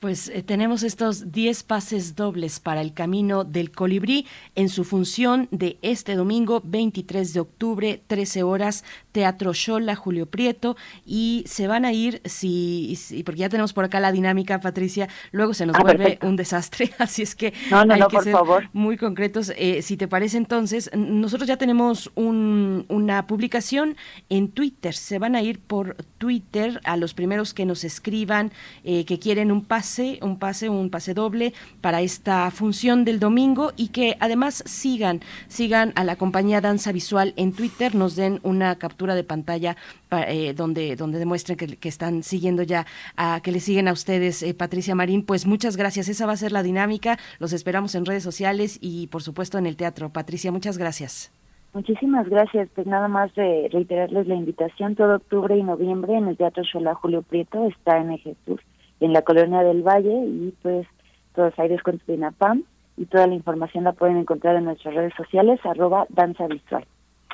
Pues 0.01 0.29
eh, 0.29 0.45
tenemos 0.45 0.85
estos 0.85 1.33
10 1.33 1.65
pases 1.65 2.15
dobles 2.15 2.61
para 2.61 2.83
el 2.83 2.95
Camino 2.95 3.43
del 3.43 3.73
Colibrí 3.73 4.27
en 4.55 4.69
su 4.69 4.85
función 4.85 5.49
de 5.51 5.77
este 5.83 6.15
domingo 6.15 6.63
23 6.65 7.33
de 7.33 7.41
octubre, 7.41 8.01
13 8.07 8.45
horas, 8.45 8.85
Teatro 9.11 9.53
Shola, 9.53 9.97
Julio 9.97 10.27
Prieto, 10.27 10.77
y 11.05 11.43
se 11.49 11.67
van 11.67 11.85
a 11.85 11.93
ir, 11.93 12.23
si, 12.27 12.97
porque 13.25 13.41
ya 13.41 13.49
tenemos 13.49 13.73
por 13.73 13.85
acá 13.85 13.99
la 13.99 14.13
dinámica, 14.13 14.61
Patricia, 14.61 15.09
luego 15.33 15.53
se 15.53 15.67
nos 15.67 15.75
ah, 15.75 15.81
vuelve 15.83 16.21
un 16.23 16.37
desastre, 16.37 16.93
así 16.99 17.23
es 17.23 17.35
que 17.35 17.53
hay 17.73 18.01
que 18.09 18.21
ser 18.21 18.37
muy 18.73 18.97
concretos. 18.97 19.53
Eh, 19.57 19.83
si 19.83 19.97
te 19.97 20.07
parece 20.07 20.37
entonces, 20.37 20.91
nosotros 20.95 21.49
ya 21.49 21.57
tenemos 21.57 22.13
un, 22.15 22.87
una 22.89 23.27
publicación 23.27 23.97
en 24.29 24.49
Twitter, 24.49 24.95
se 24.95 25.19
van 25.19 25.35
a 25.35 25.43
ir 25.43 25.59
por 25.59 25.97
Twitter 26.19 26.81
a 26.85 26.97
los 26.97 27.15
primeros 27.15 27.53
que 27.53 27.65
nos 27.65 27.83
escriban 27.83 28.53
eh, 28.85 29.05
que 29.05 29.19
quieren 29.19 29.51
un 29.51 29.65
pase 29.65 29.88
un 30.21 30.39
pase, 30.39 30.69
un 30.69 30.91
pase 30.91 31.15
doble 31.15 31.55
para 31.81 32.03
esta 32.03 32.51
función 32.51 33.05
del 33.05 33.19
domingo 33.19 33.73
y 33.77 33.89
que 33.89 34.17
además 34.21 34.63
sigan, 34.67 35.21
sigan 35.49 35.93
a 35.97 36.05
la 36.05 36.17
compañía 36.17 36.61
Danza 36.61 36.93
Visual 36.93 37.33
en 37.37 37.53
Twitter, 37.53 37.95
nos 37.95 38.15
den 38.15 38.41
una 38.43 38.77
captura 38.77 39.15
de 39.15 39.25
pantalla 39.25 39.77
eh, 40.11 40.53
donde, 40.55 40.95
donde 40.97 41.19
demuestren 41.19 41.57
que, 41.57 41.89
están 41.89 42.23
siguiendo 42.23 42.63
ya, 42.63 42.87
a, 43.17 43.41
que 43.43 43.53
le 43.53 43.61
siguen 43.61 43.89
a 43.89 43.93
ustedes, 43.93 44.43
eh, 44.43 44.53
Patricia 44.53 44.95
Marín. 44.95 45.25
Pues 45.25 45.47
muchas 45.47 45.77
gracias, 45.77 46.09
esa 46.09 46.27
va 46.27 46.33
a 46.33 46.37
ser 46.37 46.53
la 46.53 46.63
dinámica, 46.63 47.19
los 47.39 47.53
esperamos 47.53 47.95
en 47.95 48.05
redes 48.05 48.23
sociales 48.23 48.79
y 48.83 49.07
por 49.07 49.23
supuesto 49.23 49.57
en 49.57 49.67
el 49.67 49.77
teatro. 49.77 50.11
Patricia, 50.11 50.53
muchas 50.53 50.77
gracias. 50.77 51.33
Muchísimas 51.73 52.29
gracias. 52.29 52.69
Pues 52.75 52.87
nada 52.87 53.09
más 53.09 53.35
de 53.35 53.69
reiterarles 53.73 54.27
la 54.27 54.35
invitación 54.35 54.97
todo 54.97 55.17
octubre 55.17 55.57
y 55.57 55.63
noviembre 55.63 56.17
en 56.17 56.29
el 56.29 56.37
Teatro 56.37 56.65
Xola 56.65 56.95
Julio 56.95 57.23
Prieto 57.23 57.67
está 57.67 57.99
en 57.99 58.19
Jesús 58.19 58.61
en 59.01 59.13
la 59.13 59.23
colonia 59.23 59.63
del 59.63 59.83
Valle 59.83 60.25
y 60.27 60.55
pues 60.63 60.87
todos 61.35 61.57
aires 61.59 61.83
con 61.83 62.01
Pam 62.37 62.65
y 62.97 63.07
toda 63.07 63.27
la 63.27 63.35
información 63.35 63.85
la 63.85 63.93
pueden 63.93 64.17
encontrar 64.17 64.57
en 64.57 64.65
nuestras 64.65 64.95
redes 64.95 65.13
sociales 65.17 65.61
arroba 65.65 66.07
danza 66.09 66.47
visual. 66.47 66.85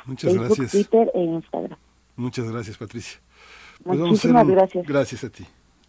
Muchas 0.05 0.35
gracias. 0.35 0.71
Twitter 0.71 1.11
e 1.15 1.23
Instagram. 1.23 1.77
Muchas 2.15 2.51
gracias 2.51 2.77
Patricia. 2.77 3.19
Pues 3.83 3.99
Muchísimas 3.99 4.47
gracias. 4.47 4.85
Gracias 4.87 5.23
a 5.23 5.29
ti. 5.29 5.45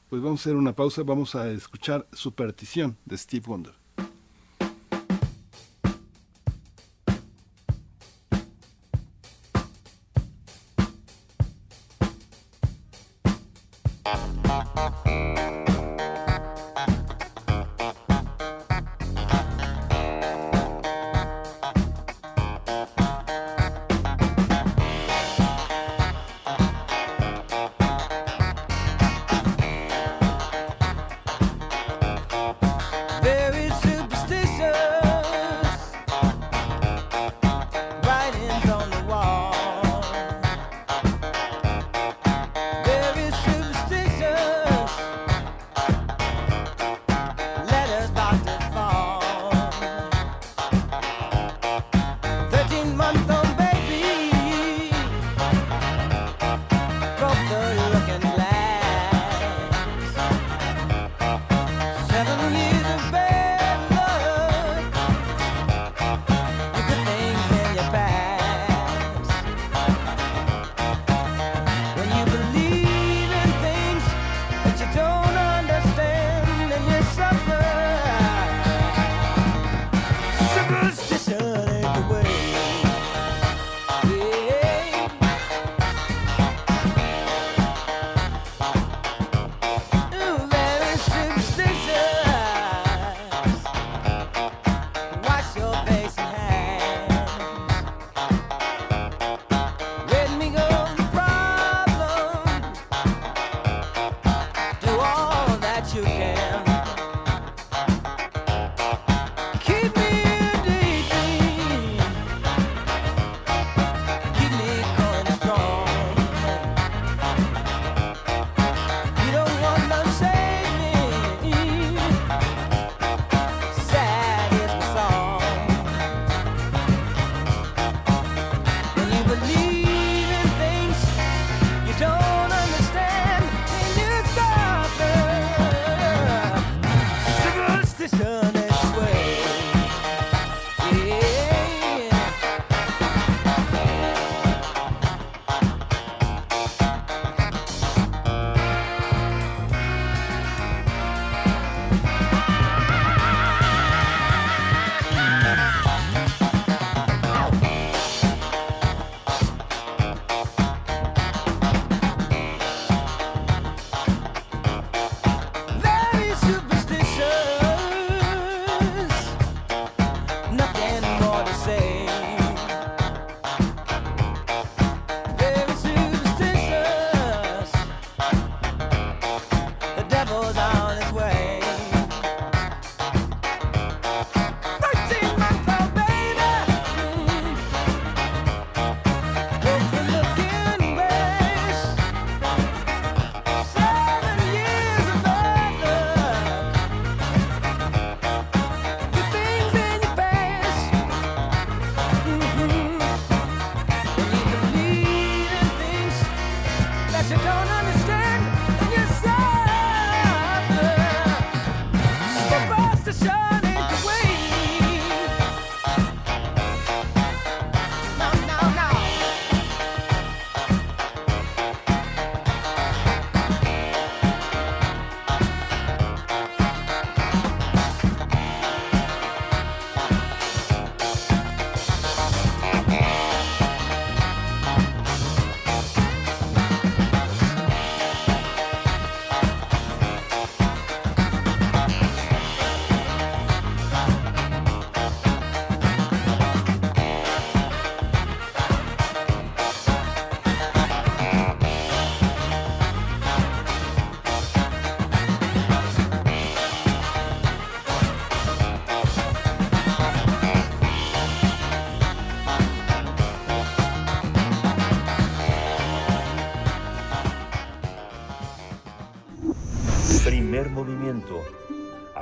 Pues 0.08 0.22
vamos 0.22 0.40
a 0.40 0.42
hacer 0.42 0.56
una 0.56 0.72
pausa, 0.72 1.02
vamos 1.04 1.34
a 1.34 1.50
escuchar 1.50 2.06
Superstición 2.12 2.96
de 3.04 3.18
Steve 3.18 3.44
Wonder. 3.46 3.74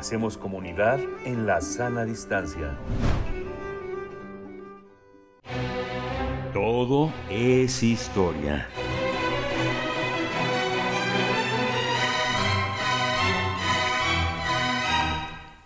Hacemos 0.05 0.36
comunidad 0.36 1.00
en 1.24 1.46
la 1.46 1.62
sana 1.62 2.05
distancia. 2.05 2.76
Todo 6.52 7.11
es 7.30 7.82
historia. 7.82 8.68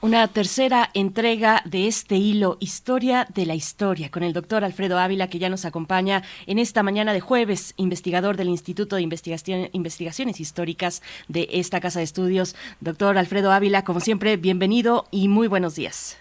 Una 0.09 0.27
tercera 0.27 0.89
entrega 0.95 1.61
de 1.67 1.87
este 1.87 2.15
hilo 2.15 2.57
Historia 2.61 3.27
de 3.35 3.45
la 3.45 3.55
Historia 3.55 4.11
con 4.11 4.23
el 4.23 4.33
doctor 4.33 4.65
Alfredo 4.65 4.99
Ávila 4.99 5.29
que 5.29 5.39
ya 5.39 5.51
nos 5.51 5.67
acompaña 5.67 6.23
en 6.47 6.59
esta 6.59 6.83
mañana 6.83 7.13
de 7.13 7.21
jueves, 7.21 7.75
investigador 7.77 8.39
del 8.39 8.49
Instituto 8.49 8.97
de 8.97 9.03
Investigaciones 9.03 10.41
Históricas 10.41 11.03
de 11.29 11.47
esta 11.53 11.81
Casa 11.81 11.99
de 11.99 12.05
Estudios. 12.05 12.57
Doctor 12.81 13.19
Alfredo 13.19 13.53
Ávila, 13.53 13.85
como 13.85 14.01
siempre, 14.01 14.39
bienvenido 14.39 15.05
y 15.11 15.29
muy 15.29 15.47
buenos 15.47 15.77
días. 15.77 16.19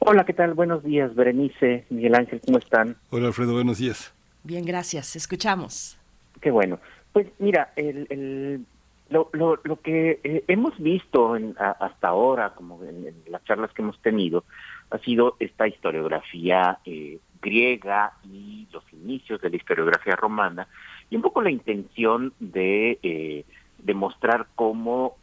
Hola, 0.00 0.24
¿qué 0.24 0.32
tal? 0.32 0.54
Buenos 0.54 0.82
días, 0.82 1.14
Berenice, 1.14 1.84
Miguel 1.90 2.16
Ángel, 2.16 2.40
¿cómo 2.44 2.58
están? 2.58 2.96
Hola, 3.10 3.28
Alfredo, 3.28 3.52
buenos 3.52 3.78
días. 3.78 4.12
Bien, 4.42 4.64
gracias. 4.64 5.14
Escuchamos. 5.14 5.96
Qué 6.40 6.50
bueno. 6.50 6.80
Pues 7.12 7.28
mira, 7.38 7.72
el 7.76 8.66
lo, 9.08 9.28
lo, 9.32 9.58
lo 9.62 9.80
que 9.80 10.20
eh, 10.24 10.44
hemos 10.48 10.76
visto 10.78 11.36
en, 11.36 11.54
hasta 11.58 12.08
ahora, 12.08 12.50
como 12.50 12.82
en, 12.82 13.14
las 13.28 13.44
charlas 13.44 13.72
que 13.72 13.82
hemos 13.82 13.98
tenido, 14.00 14.44
ha 14.90 14.98
sido 14.98 15.36
esta 15.38 15.68
historiografía 15.68 16.78
eh, 16.84 17.18
griega 17.40 18.14
y 18.24 18.66
los 18.72 18.82
inicios 18.92 19.40
de 19.40 19.50
la 19.50 19.56
historiografía 19.56 20.16
romana, 20.16 20.66
y 21.10 21.16
un 21.16 21.22
poco 21.22 21.40
la 21.40 21.50
intención 21.50 22.32
de 22.40 22.98
eh, 23.02 23.44
demostrar 23.78 24.48
cómo 24.56 25.16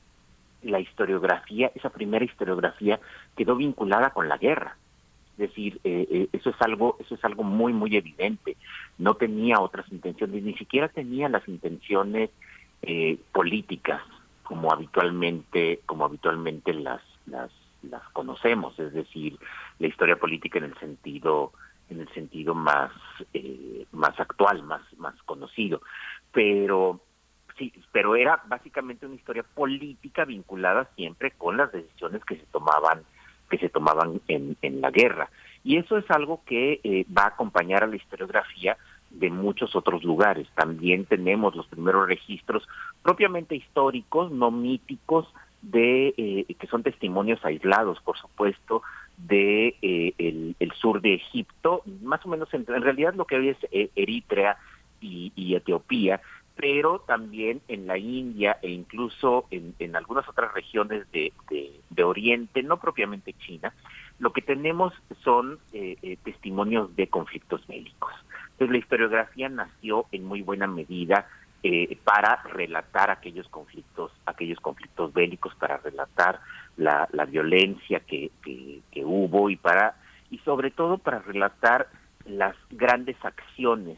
la 0.61 0.79
historiografía, 0.79 1.71
esa 1.75 1.89
primera 1.89 2.23
historiografía, 2.23 3.01
quedó 3.35 3.57
vinculada 3.57 4.11
con 4.11 4.29
la 4.29 4.37
guerra. 4.37 4.77
Es 5.33 5.49
decir, 5.49 5.81
eso 5.83 6.51
es 6.51 6.55
algo, 6.61 6.95
eso 6.99 7.15
es 7.15 7.25
algo 7.25 7.43
muy, 7.43 7.73
muy 7.73 7.97
evidente. 7.97 8.55
No 8.99 9.15
tenía 9.15 9.59
otras 9.59 9.91
intenciones, 9.91 10.43
ni 10.43 10.53
siquiera 10.53 10.89
tenía 10.89 11.27
las 11.27 11.45
intenciones 11.49 12.29
eh, 12.83 13.17
políticas 13.31 14.01
como 14.43 14.71
habitualmente 14.71 15.79
como 15.85 16.05
habitualmente 16.05 16.73
las, 16.73 17.01
las 17.25 17.49
las 17.81 18.03
conocemos 18.09 18.77
es 18.77 18.93
decir 18.93 19.37
la 19.79 19.87
historia 19.87 20.17
política 20.17 20.59
en 20.59 20.65
el 20.65 20.77
sentido 20.79 21.53
en 21.89 22.01
el 22.01 22.09
sentido 22.13 22.53
más 22.53 22.91
eh, 23.33 23.85
más 23.93 24.19
actual 24.19 24.63
más 24.63 24.81
más 24.97 25.15
conocido. 25.23 25.81
Pero 26.33 26.99
sí 27.57 27.71
pero 27.93 28.15
era 28.17 28.41
básicamente 28.47 29.05
una 29.05 29.15
historia 29.15 29.43
política 29.43 30.25
vinculada 30.25 30.89
siempre 30.95 31.31
con 31.31 31.55
las 31.55 31.71
decisiones 31.71 32.23
que 32.25 32.35
se 32.35 32.45
tomaban 32.47 33.03
que 33.49 33.57
se 33.59 33.69
tomaban 33.69 34.19
en, 34.27 34.57
en 34.61 34.81
la 34.81 34.91
guerra. 34.91 35.29
Y 35.63 35.77
eso 35.77 35.97
es 35.97 36.09
algo 36.11 36.41
que 36.45 36.81
eh, 36.83 37.05
va 37.17 37.23
a 37.23 37.27
acompañar 37.27 37.83
a 37.83 37.87
la 37.87 37.95
historiografía 37.95 38.77
de 39.13 39.29
muchos 39.29 39.75
otros 39.75 40.03
lugares. 40.03 40.47
También 40.55 41.05
tenemos 41.05 41.55
los 41.55 41.67
primeros 41.67 42.07
registros 42.07 42.67
propiamente 43.01 43.55
históricos, 43.55 44.31
no 44.31 44.51
míticos, 44.51 45.27
de 45.63 46.13
eh, 46.17 46.55
que 46.59 46.67
son 46.67 46.83
testimonios 46.83 47.43
aislados, 47.43 47.99
por 48.01 48.17
supuesto, 48.17 48.83
de 49.17 49.75
eh, 49.81 50.53
el, 50.59 50.71
sur 50.73 51.01
de 51.01 51.15
Egipto, 51.15 51.83
más 52.01 52.25
o 52.25 52.29
menos 52.29 52.53
en, 52.53 52.65
realidad 52.65 53.13
lo 53.13 53.25
que 53.25 53.37
hoy 53.37 53.49
es 53.49 53.57
eh, 53.71 53.89
Eritrea 53.95 54.57
y, 54.99 55.55
Etiopía, 55.55 56.21
pero 56.55 56.99
también 56.99 57.61
en 57.67 57.87
la 57.87 57.97
India 57.97 58.57
e 58.61 58.69
incluso 58.69 59.45
en, 59.51 59.75
en 59.79 59.95
algunas 59.95 60.27
otras 60.27 60.53
regiones 60.53 61.09
de, 61.11 61.31
de, 61.89 62.03
Oriente, 62.03 62.63
no 62.63 62.77
propiamente 62.77 63.33
China, 63.33 63.73
lo 64.19 64.33
que 64.33 64.41
tenemos 64.41 64.93
son 65.23 65.59
testimonios 66.23 66.95
de 66.95 67.07
conflictos 67.07 67.65
bélicos. 67.67 68.11
Entonces 68.53 68.71
la 68.71 68.77
historiografía 68.77 69.49
nació 69.49 70.05
en 70.11 70.25
muy 70.25 70.41
buena 70.41 70.67
medida 70.67 71.27
eh, 71.65 71.97
para 72.03 72.43
relatar 72.43 73.09
aquellos 73.09 73.47
conflictos, 73.47 74.11
aquellos 74.25 74.59
conflictos 74.59 75.13
bélicos, 75.13 75.55
para 75.55 75.77
relatar 75.77 76.41
la, 76.75 77.07
la 77.13 77.25
violencia 77.25 78.01
que, 78.01 78.31
que, 78.43 79.05
hubo 79.05 79.49
y 79.49 79.55
para 79.55 79.95
y 80.29 80.39
sobre 80.39 80.71
todo 80.71 80.97
para 80.97 81.19
relatar 81.19 81.87
las 82.25 82.55
grandes 82.69 83.15
acciones 83.23 83.97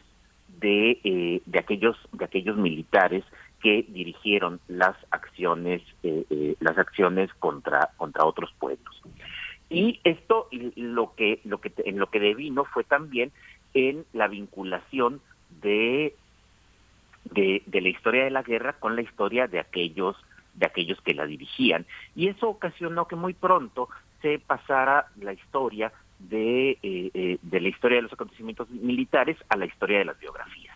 de, 0.60 1.00
eh, 1.02 1.42
de 1.44 1.58
aquellos 1.58 1.96
de 2.12 2.24
aquellos 2.24 2.56
militares 2.56 3.24
que 3.60 3.84
dirigieron 3.88 4.60
las 4.68 4.96
acciones 5.10 5.82
eh, 6.02 6.54
las 6.60 6.78
acciones 6.78 7.34
contra 7.40 7.90
contra 7.96 8.24
otros 8.24 8.52
pueblos. 8.60 9.02
Y 9.68 10.00
esto 10.04 10.48
lo 10.76 11.14
que 11.16 11.40
lo 11.44 11.60
que 11.60 11.72
en 11.84 11.98
lo 11.98 12.10
que 12.10 12.20
devino 12.20 12.64
fue 12.64 12.84
también 12.84 13.32
en 13.76 14.06
la 14.14 14.26
vinculación 14.26 15.20
de, 15.60 16.16
de, 17.30 17.62
la 17.70 17.88
historia 17.88 18.24
de 18.24 18.30
la 18.30 18.42
guerra 18.42 18.72
con 18.72 18.96
la 18.96 19.02
historia 19.02 19.46
de 19.46 19.60
aquellos 19.60 20.16
de 20.54 20.64
aquellos 20.64 20.98
que 21.02 21.12
la 21.12 21.26
dirigían. 21.26 21.84
Y 22.14 22.28
eso 22.28 22.48
ocasionó 22.48 23.06
que 23.06 23.14
muy 23.14 23.34
pronto 23.34 23.90
se 24.22 24.38
pasara 24.38 25.08
la 25.20 25.34
historia 25.34 25.92
de, 26.18 26.78
eh, 26.82 27.10
eh, 27.12 27.38
de 27.42 27.60
la 27.60 27.68
historia 27.68 27.96
de 27.96 28.02
los 28.04 28.12
acontecimientos 28.14 28.70
militares 28.70 29.36
a 29.50 29.56
la 29.58 29.66
historia 29.66 29.98
de 29.98 30.06
las 30.06 30.18
biografías. 30.18 30.74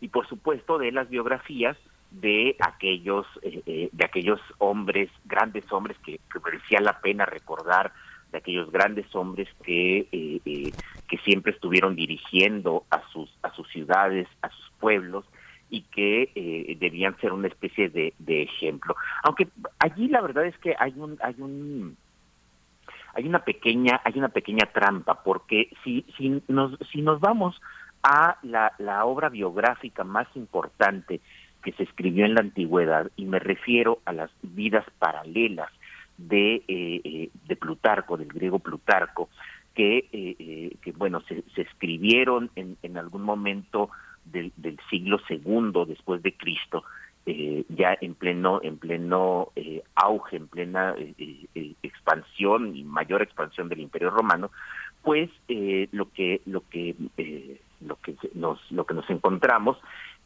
Y 0.00 0.08
por 0.08 0.26
supuesto 0.26 0.78
de 0.78 0.90
las 0.90 1.08
biografías 1.08 1.76
de 2.10 2.56
aquellos 2.58 3.24
eh, 3.42 3.88
de 3.92 4.04
aquellos 4.04 4.40
hombres 4.58 5.08
grandes 5.26 5.70
hombres 5.70 5.96
que 5.98 6.18
merecía 6.44 6.80
la 6.80 7.00
pena 7.00 7.24
recordar 7.24 7.92
de 8.30 8.38
aquellos 8.38 8.70
grandes 8.70 9.12
hombres 9.14 9.48
que, 9.62 10.08
eh, 10.12 10.40
eh, 10.44 10.72
que 11.08 11.18
siempre 11.18 11.52
estuvieron 11.52 11.96
dirigiendo 11.96 12.84
a 12.90 13.02
sus, 13.12 13.30
a 13.42 13.52
sus 13.54 13.68
ciudades, 13.68 14.28
a 14.42 14.48
sus 14.50 14.70
pueblos, 14.78 15.24
y 15.68 15.82
que 15.82 16.30
eh, 16.34 16.76
debían 16.80 17.16
ser 17.20 17.32
una 17.32 17.48
especie 17.48 17.88
de, 17.88 18.12
de, 18.18 18.42
ejemplo. 18.42 18.96
Aunque 19.22 19.48
allí 19.78 20.08
la 20.08 20.20
verdad 20.20 20.44
es 20.46 20.58
que 20.58 20.74
hay 20.78 20.92
un, 20.96 21.16
hay 21.22 21.36
un, 21.38 21.96
hay 23.14 23.26
una 23.26 23.40
pequeña, 23.40 24.00
hay 24.04 24.18
una 24.18 24.28
pequeña 24.28 24.66
trampa, 24.72 25.22
porque 25.22 25.70
si, 25.84 26.04
si 26.16 26.42
nos, 26.48 26.76
si 26.90 27.02
nos 27.02 27.20
vamos 27.20 27.60
a 28.02 28.38
la, 28.42 28.72
la 28.78 29.04
obra 29.04 29.28
biográfica 29.28 30.04
más 30.04 30.26
importante 30.34 31.20
que 31.62 31.72
se 31.72 31.84
escribió 31.84 32.24
en 32.24 32.34
la 32.34 32.40
antigüedad, 32.40 33.10
y 33.16 33.26
me 33.26 33.38
refiero 33.38 34.00
a 34.06 34.12
las 34.12 34.30
vidas 34.42 34.84
paralelas 34.98 35.70
de, 36.28 36.56
eh, 36.68 37.00
eh, 37.04 37.30
de 37.46 37.56
Plutarco, 37.56 38.16
del 38.16 38.28
griego 38.28 38.58
Plutarco, 38.58 39.28
que, 39.74 40.08
eh, 40.12 40.76
que 40.82 40.92
bueno, 40.92 41.20
se, 41.22 41.42
se 41.54 41.62
escribieron 41.62 42.50
en, 42.56 42.76
en, 42.82 42.98
algún 42.98 43.22
momento 43.22 43.90
del, 44.24 44.52
siglo 44.90 45.18
segundo 45.26 45.86
después 45.86 46.22
de 46.22 46.32
Cristo, 46.34 46.84
ya 47.68 47.96
en 48.00 48.14
pleno, 48.14 48.60
en 48.62 48.76
pleno 48.76 49.52
auge, 49.94 50.36
en 50.36 50.48
plena 50.48 50.96
expansión 51.82 52.74
y 52.74 52.82
mayor 52.82 53.22
expansión 53.22 53.68
del 53.68 53.80
Imperio 53.80 54.10
Romano, 54.10 54.50
pues 55.02 55.30
lo 55.92 56.10
que, 56.10 56.40
lo 56.46 56.62
que, 56.68 56.96
lo 57.80 57.96
que 57.96 58.16
nos, 58.34 58.58
lo 58.72 58.84
que 58.84 58.94
nos 58.94 59.08
encontramos 59.10 59.78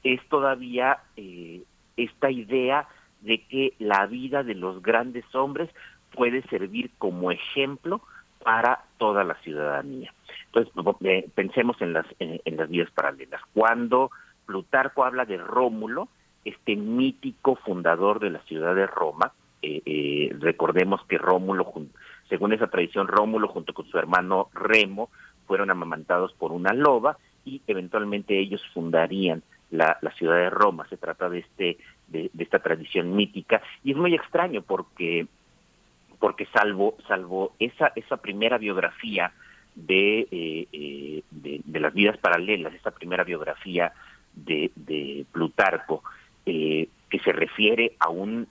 es 0.04 0.20
todavía 0.28 0.98
eh, 1.16 1.62
esta 1.96 2.30
idea 2.30 2.86
de 3.24 3.42
que 3.42 3.74
la 3.78 4.06
vida 4.06 4.42
de 4.42 4.54
los 4.54 4.82
grandes 4.82 5.24
hombres 5.34 5.70
puede 6.14 6.42
servir 6.42 6.90
como 6.98 7.30
ejemplo 7.30 8.00
para 8.42 8.84
toda 8.98 9.24
la 9.24 9.34
ciudadanía. 9.36 10.12
Entonces, 10.46 10.72
eh, 11.02 11.28
pensemos 11.34 11.80
en 11.80 11.92
las, 11.94 12.06
en, 12.18 12.56
las 12.56 12.68
vidas 12.68 12.90
paralelas. 12.92 13.40
Cuando 13.52 14.10
Plutarco 14.46 15.04
habla 15.04 15.24
de 15.24 15.38
Rómulo, 15.38 16.08
este 16.44 16.76
mítico 16.76 17.56
fundador 17.56 18.20
de 18.20 18.30
la 18.30 18.40
ciudad 18.40 18.74
de 18.74 18.86
Roma, 18.86 19.32
eh, 19.62 19.82
eh, 19.86 20.36
recordemos 20.38 21.00
que 21.08 21.16
Rómulo, 21.16 21.72
según 22.28 22.52
esa 22.52 22.68
tradición, 22.68 23.08
Rómulo 23.08 23.48
junto 23.48 23.72
con 23.72 23.86
su 23.86 23.98
hermano 23.98 24.50
Remo 24.52 25.08
fueron 25.46 25.70
amamantados 25.70 26.34
por 26.34 26.52
una 26.52 26.74
loba 26.74 27.16
y 27.46 27.62
eventualmente 27.66 28.38
ellos 28.38 28.62
fundarían 28.74 29.42
la, 29.70 29.98
la 30.02 30.10
ciudad 30.12 30.36
de 30.36 30.50
Roma. 30.50 30.86
Se 30.88 30.98
trata 30.98 31.30
de 31.30 31.38
este 31.40 31.78
de, 32.08 32.30
esta 32.38 32.58
tradición 32.58 33.14
mítica. 33.14 33.62
Y 33.82 33.92
es 33.92 33.96
muy 33.96 34.14
extraño 34.14 34.62
porque 34.62 35.26
porque 36.18 36.46
salvo 36.46 36.96
salvo 37.06 37.52
esa 37.58 37.92
esa 37.96 38.16
primera 38.16 38.56
biografía 38.58 39.32
de, 39.74 40.20
eh, 40.30 40.68
eh, 40.72 41.22
de, 41.30 41.80
las 41.80 41.92
vidas 41.92 42.16
paralelas 42.18 42.72
esa 42.74 42.92
primera 42.92 43.24
biografía 43.24 43.92
de, 44.32 44.70
de 44.76 45.26
Plutarco 45.32 46.02
eh, 46.46 46.88
que 47.10 47.18
se 47.20 47.32
refiere 47.32 47.94
a 47.98 48.10
un 48.10 48.48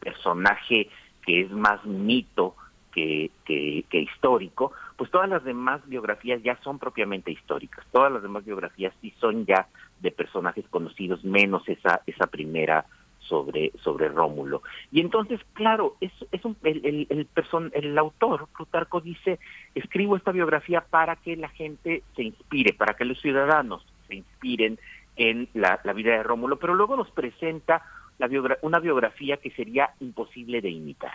personaje 0.00 0.88
que 1.24 1.42
es 1.42 1.50
más 1.52 1.84
mito 1.84 2.56
que, 2.92 3.30
que, 3.44 3.84
que, 3.88 4.00
histórico, 4.00 4.72
pues 4.96 5.08
todas 5.12 5.28
las 5.28 5.44
demás 5.44 5.80
biografías 5.86 6.42
ya 6.42 6.58
son 6.62 6.80
propiamente 6.80 7.30
históricas, 7.30 7.86
todas 7.92 8.10
las 8.10 8.20
demás 8.20 8.44
biografías 8.44 8.92
sí 9.00 9.14
son 9.20 9.46
ya 9.46 9.68
de 10.00 10.10
personajes 10.10 10.64
conocidos, 10.68 11.24
menos 11.24 11.68
esa, 11.68 12.02
esa 12.06 12.26
primera 12.26 12.86
sobre, 13.20 13.72
sobre 13.82 14.08
Rómulo. 14.08 14.62
Y 14.90 15.00
entonces, 15.00 15.40
claro, 15.52 15.96
es, 16.00 16.12
es 16.32 16.44
un, 16.44 16.56
el, 16.64 16.84
el, 16.84 17.06
el, 17.10 17.26
person, 17.26 17.70
el 17.74 17.96
autor, 17.96 18.48
Plutarco, 18.56 19.00
dice, 19.00 19.38
escribo 19.74 20.16
esta 20.16 20.32
biografía 20.32 20.80
para 20.80 21.16
que 21.16 21.36
la 21.36 21.48
gente 21.48 22.02
se 22.16 22.24
inspire, 22.24 22.72
para 22.72 22.94
que 22.94 23.04
los 23.04 23.20
ciudadanos 23.20 23.86
se 24.08 24.16
inspiren 24.16 24.78
en 25.16 25.48
la, 25.54 25.80
la 25.84 25.92
vida 25.92 26.12
de 26.12 26.22
Rómulo, 26.22 26.58
pero 26.58 26.74
luego 26.74 26.96
nos 26.96 27.10
presenta 27.10 27.82
la 28.18 28.28
una 28.62 28.78
biografía 28.80 29.38
que 29.38 29.50
sería 29.50 29.90
imposible 30.00 30.60
de 30.60 30.70
imitar. 30.70 31.14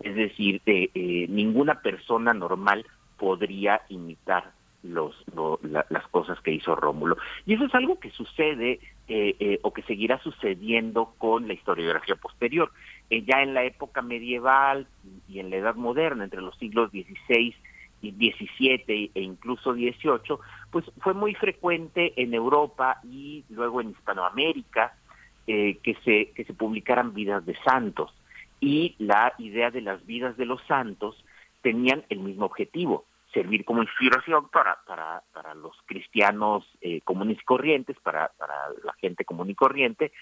Es 0.00 0.16
decir, 0.16 0.60
eh, 0.66 0.90
eh, 0.94 1.26
ninguna 1.28 1.80
persona 1.80 2.34
normal 2.34 2.84
podría 3.16 3.82
imitar 3.88 4.50
los, 4.82 5.14
las 5.64 6.06
cosas 6.08 6.40
que 6.40 6.52
hizo 6.52 6.74
Rómulo. 6.74 7.16
Y 7.46 7.54
eso 7.54 7.64
es 7.64 7.74
algo 7.74 7.98
que 7.98 8.10
sucede 8.10 8.80
eh, 9.08 9.36
eh, 9.38 9.58
o 9.62 9.72
que 9.72 9.82
seguirá 9.82 10.18
sucediendo 10.22 11.14
con 11.18 11.46
la 11.46 11.54
historiografía 11.54 12.16
posterior. 12.16 12.72
Eh, 13.10 13.22
ya 13.22 13.42
en 13.42 13.54
la 13.54 13.64
época 13.64 14.02
medieval 14.02 14.86
y 15.28 15.38
en 15.38 15.50
la 15.50 15.56
Edad 15.56 15.76
Moderna, 15.76 16.24
entre 16.24 16.40
los 16.40 16.56
siglos 16.58 16.90
XVI 16.90 17.54
y 18.02 18.10
XVII 18.10 19.10
e 19.14 19.20
incluso 19.20 19.72
XVIII, 19.74 20.38
pues 20.70 20.84
fue 21.00 21.14
muy 21.14 21.34
frecuente 21.34 22.12
en 22.20 22.34
Europa 22.34 22.98
y 23.04 23.44
luego 23.48 23.80
en 23.80 23.90
Hispanoamérica 23.90 24.96
que, 25.46 25.96
se, 26.04 26.30
que 26.34 26.44
se 26.44 26.54
publicaran 26.54 27.14
vidas 27.14 27.46
de 27.46 27.56
santos. 27.64 28.12
Y 28.60 28.96
la 28.98 29.34
idea 29.38 29.70
de 29.70 29.82
las 29.82 30.04
vidas 30.04 30.36
de 30.36 30.46
los 30.46 30.60
santos 30.66 31.24
tenían 31.62 32.04
el 32.08 32.18
mismo 32.20 32.46
objetivo, 32.46 33.04
servir 33.32 33.64
como 33.64 33.82
inspiración 33.82 34.48
para, 34.50 34.78
para, 34.86 35.22
para 35.32 35.54
los 35.54 35.76
cristianos 35.86 36.64
eh, 36.80 37.00
comunes 37.02 37.38
y 37.40 37.44
corrientes, 37.44 37.96
para, 38.02 38.28
para 38.38 38.54
la 38.84 38.92
gente 38.94 39.24
común 39.24 39.50
y 39.50 39.54
corriente, 39.54 40.12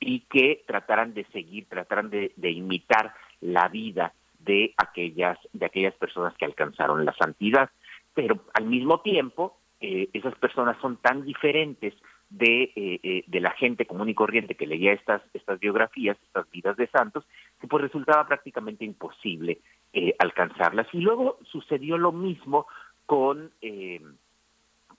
y 0.00 0.20
que 0.20 0.62
trataran 0.66 1.14
de 1.14 1.24
seguir, 1.32 1.68
trataran 1.68 2.10
de, 2.10 2.32
de 2.36 2.50
imitar 2.50 3.14
la 3.40 3.68
vida 3.68 4.12
de 4.38 4.74
aquellas, 4.76 5.38
de 5.52 5.66
aquellas 5.66 5.94
personas 5.94 6.34
que 6.34 6.44
alcanzaron 6.44 7.04
la 7.04 7.14
santidad. 7.14 7.70
Pero 8.14 8.44
al 8.54 8.66
mismo 8.66 9.00
tiempo, 9.00 9.58
eh, 9.80 10.08
esas 10.12 10.34
personas 10.36 10.76
son 10.80 10.96
tan 10.96 11.24
diferentes 11.24 11.94
de, 12.28 12.72
eh, 12.74 13.00
eh, 13.02 13.24
de 13.26 13.40
la 13.40 13.52
gente 13.52 13.86
común 13.86 14.08
y 14.08 14.14
corriente 14.14 14.54
que 14.54 14.66
leía 14.66 14.92
estas, 14.92 15.22
estas 15.32 15.60
biografías, 15.60 16.16
estas 16.22 16.50
vidas 16.50 16.76
de 16.76 16.88
santos, 16.88 17.24
que 17.60 17.68
pues 17.68 17.82
resultaba 17.82 18.26
prácticamente 18.26 18.84
imposible 18.84 19.60
eh, 19.98 20.14
alcanzarlas. 20.18 20.86
Y 20.92 21.00
luego 21.00 21.38
sucedió 21.50 21.96
lo 21.96 22.12
mismo 22.12 22.66
con, 23.06 23.50
eh, 23.62 24.02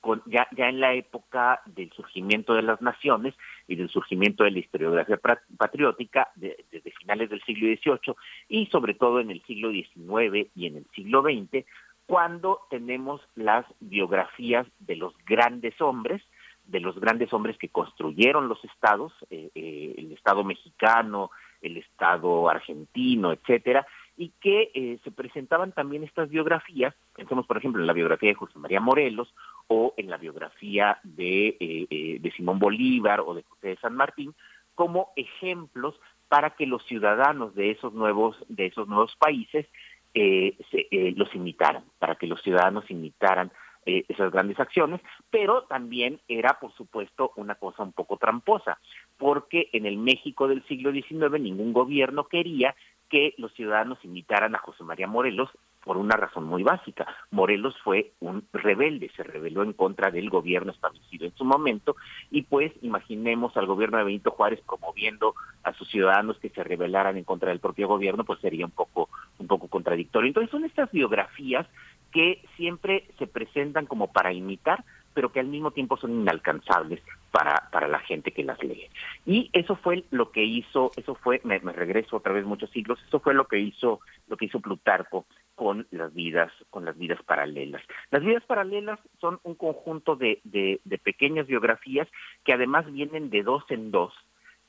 con 0.02 0.24
ya, 0.26 0.48
ya 0.58 0.70
en 0.70 0.80
la 0.80 0.96
época 0.96 1.62
del 1.68 1.92
surgimiento 1.92 2.56
de 2.56 2.64
las 2.64 2.82
naciones 2.82 3.36
y 3.68 3.76
del 3.76 3.90
surgimiento 3.90 4.44
de 4.44 4.50
la 4.50 4.58
historiografía 4.58 5.20
patriótica 5.56 6.30
desde 6.34 6.90
finales 7.00 7.30
del 7.30 7.44
siglo 7.44 7.68
XVIII 7.68 8.16
y 8.50 8.66
sobre 8.72 8.96
todo 8.96 9.20
en 9.20 9.30
el 9.30 9.44
siglo 9.44 9.70
XIX 9.70 10.50
y 10.56 10.66
en 10.66 10.78
el 10.78 10.88
siglo 10.96 11.22
XX, 11.22 11.64
cuando 12.08 12.62
tenemos 12.72 13.22
las 13.36 13.68
biografías 13.80 14.66
de 14.80 14.96
los 14.96 15.14
grandes 15.28 15.80
hombres, 15.80 16.24
de 16.66 16.80
los 16.80 17.00
grandes 17.00 17.32
hombres 17.34 17.56
que 17.60 17.70
construyeron 17.70 18.48
los 18.48 18.66
estados, 18.66 19.14
eh, 19.30 19.94
el 19.96 20.12
Estado 20.12 20.44
mexicano, 20.44 21.30
el 21.62 21.78
Estado 21.78 22.50
argentino, 22.50 23.32
etcétera, 23.32 23.86
y 24.18 24.30
que 24.42 24.72
eh, 24.74 25.00
se 25.04 25.12
presentaban 25.12 25.72
también 25.72 26.04
estas 26.04 26.30
biografías, 26.30 26.94
pensemos 27.16 27.46
por 27.46 27.58
ejemplo 27.58 27.82
en 27.82 27.88
la 27.88 27.94
biografía 27.94 28.30
de 28.30 28.36
José 28.36 28.58
María 28.58 28.82
Morelos 28.82 29.34
o 29.68 29.94
en 29.96 30.10
la 30.10 30.18
biografía 30.18 31.00
de, 31.04 31.50
eh, 31.60 31.88
eh, 31.90 32.18
de 32.20 32.32
Simón 32.32 32.58
Bolívar 32.58 33.22
o 33.22 33.36
de 33.36 33.44
José 33.44 33.68
de 33.70 33.78
San 33.78 33.96
Martín, 33.96 34.34
como 34.74 35.12
ejemplos 35.16 36.00
para 36.30 36.52
que 36.52 36.66
los 36.66 36.84
ciudadanos 36.86 37.54
de 37.54 37.72
esos 37.72 37.94
nuevos, 37.94 38.44
de 38.50 38.66
esos 38.66 38.88
nuevos 38.88 39.16
países 39.18 39.68
se, 40.14 41.14
los 41.16 41.34
imitaran, 41.36 41.84
para 42.00 42.16
que 42.16 42.26
los 42.26 42.42
ciudadanos 42.42 42.90
imitaran 42.90 43.52
esas 43.86 44.32
grandes 44.32 44.60
acciones, 44.60 45.00
pero 45.30 45.64
también 45.66 46.20
era, 46.28 46.58
por 46.60 46.74
supuesto, 46.74 47.34
una 47.36 47.54
cosa 47.54 47.84
un 47.84 47.94
poco 47.94 48.18
tramposa, 48.18 48.80
porque 49.18 49.70
en 49.74 49.86
el 49.86 49.98
México 49.98 50.48
del 50.48 50.66
siglo 50.66 50.92
XIX 50.92 51.40
ningún 51.40 51.72
gobierno 51.72 52.24
quería 52.24 52.76
que 53.10 53.34
los 53.38 53.54
ciudadanos 53.54 54.04
imitaran 54.04 54.56
a 54.56 54.60
José 54.60 54.84
María 54.84 55.08
Morelos 55.08 55.50
por 55.88 55.98
una 55.98 56.18
razón 56.18 56.44
muy 56.44 56.64
básica. 56.64 57.08
Morelos 57.32 57.76
fue 57.82 58.12
un 58.20 58.46
rebelde, 58.52 59.10
se 59.16 59.24
rebeló 59.24 59.64
en 59.64 59.72
contra 59.72 60.12
del 60.12 60.30
gobierno 60.30 60.74
establecido 60.74 61.26
en 61.26 61.34
su 61.36 61.46
momento 61.46 61.96
y 62.30 62.44
pues 62.44 62.74
imaginemos 62.82 63.56
al 63.56 63.68
gobierno 63.68 63.98
de 63.98 64.04
Benito 64.04 64.32
Juárez 64.32 64.60
promoviendo 64.68 65.34
a 65.64 65.74
sus 65.74 65.88
ciudadanos 65.90 66.38
que 66.40 66.50
se 66.50 66.64
rebelaran 66.64 67.18
en 67.18 67.24
contra 67.24 67.50
del 67.50 67.62
propio 67.62 67.88
gobierno, 67.88 68.26
pues 68.26 68.40
sería 68.42 68.66
un 68.66 68.72
poco 68.72 69.10
un 69.40 69.48
poco 69.48 69.70
contradictorio. 69.70 70.28
Entonces 70.28 70.52
son 70.52 70.66
estas 70.66 70.92
biografías 70.92 71.66
que 72.12 72.44
siempre 72.58 73.08
se 73.18 73.28
presentan 73.28 73.86
como 73.86 74.12
para 74.12 74.34
imitar, 74.34 74.84
pero 75.18 75.32
que 75.32 75.40
al 75.40 75.48
mismo 75.48 75.72
tiempo 75.72 75.98
son 75.98 76.12
inalcanzables 76.12 77.02
para, 77.32 77.70
para 77.72 77.88
la 77.88 77.98
gente 77.98 78.32
que 78.34 78.44
las 78.44 78.64
lee. 78.64 78.88
Y 79.26 79.50
eso 79.52 79.76
fue 79.76 80.04
lo 80.12 80.30
que 80.32 80.44
hizo, 80.44 80.92
eso 80.96 81.16
fue, 81.16 81.42
me, 81.44 81.58
regreso 81.58 82.18
otra 82.18 82.34
vez 82.34 82.46
muchos 82.46 82.70
siglos, 82.70 83.00
eso 83.08 83.20
fue 83.20 83.34
lo 83.34 83.48
que 83.48 83.58
hizo, 83.58 84.00
lo 84.28 84.38
que 84.38 84.46
hizo 84.46 84.60
Plutarco 84.60 85.26
con 85.56 85.88
las 85.90 86.14
vidas, 86.14 86.52
con 86.70 86.86
las 86.86 86.96
vidas 87.00 87.20
paralelas. 87.24 87.82
Las 88.12 88.24
vidas 88.24 88.44
paralelas 88.44 89.00
son 89.20 89.40
un 89.42 89.56
conjunto 89.56 90.16
de, 90.16 90.40
de, 90.44 90.80
pequeñas 91.00 91.48
biografías 91.48 92.08
que 92.44 92.54
además 92.54 92.86
vienen 92.94 93.32
de 93.32 93.42
dos 93.42 93.64
en 93.70 93.90
dos, 93.90 94.14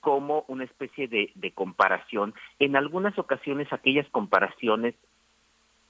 como 0.00 0.46
una 0.48 0.64
especie 0.64 1.08
de, 1.08 1.30
de 1.34 1.52
comparación. 1.52 2.32
En 2.58 2.74
algunas 2.74 3.18
ocasiones 3.18 3.70
aquellas 3.70 4.08
comparaciones 4.08 4.94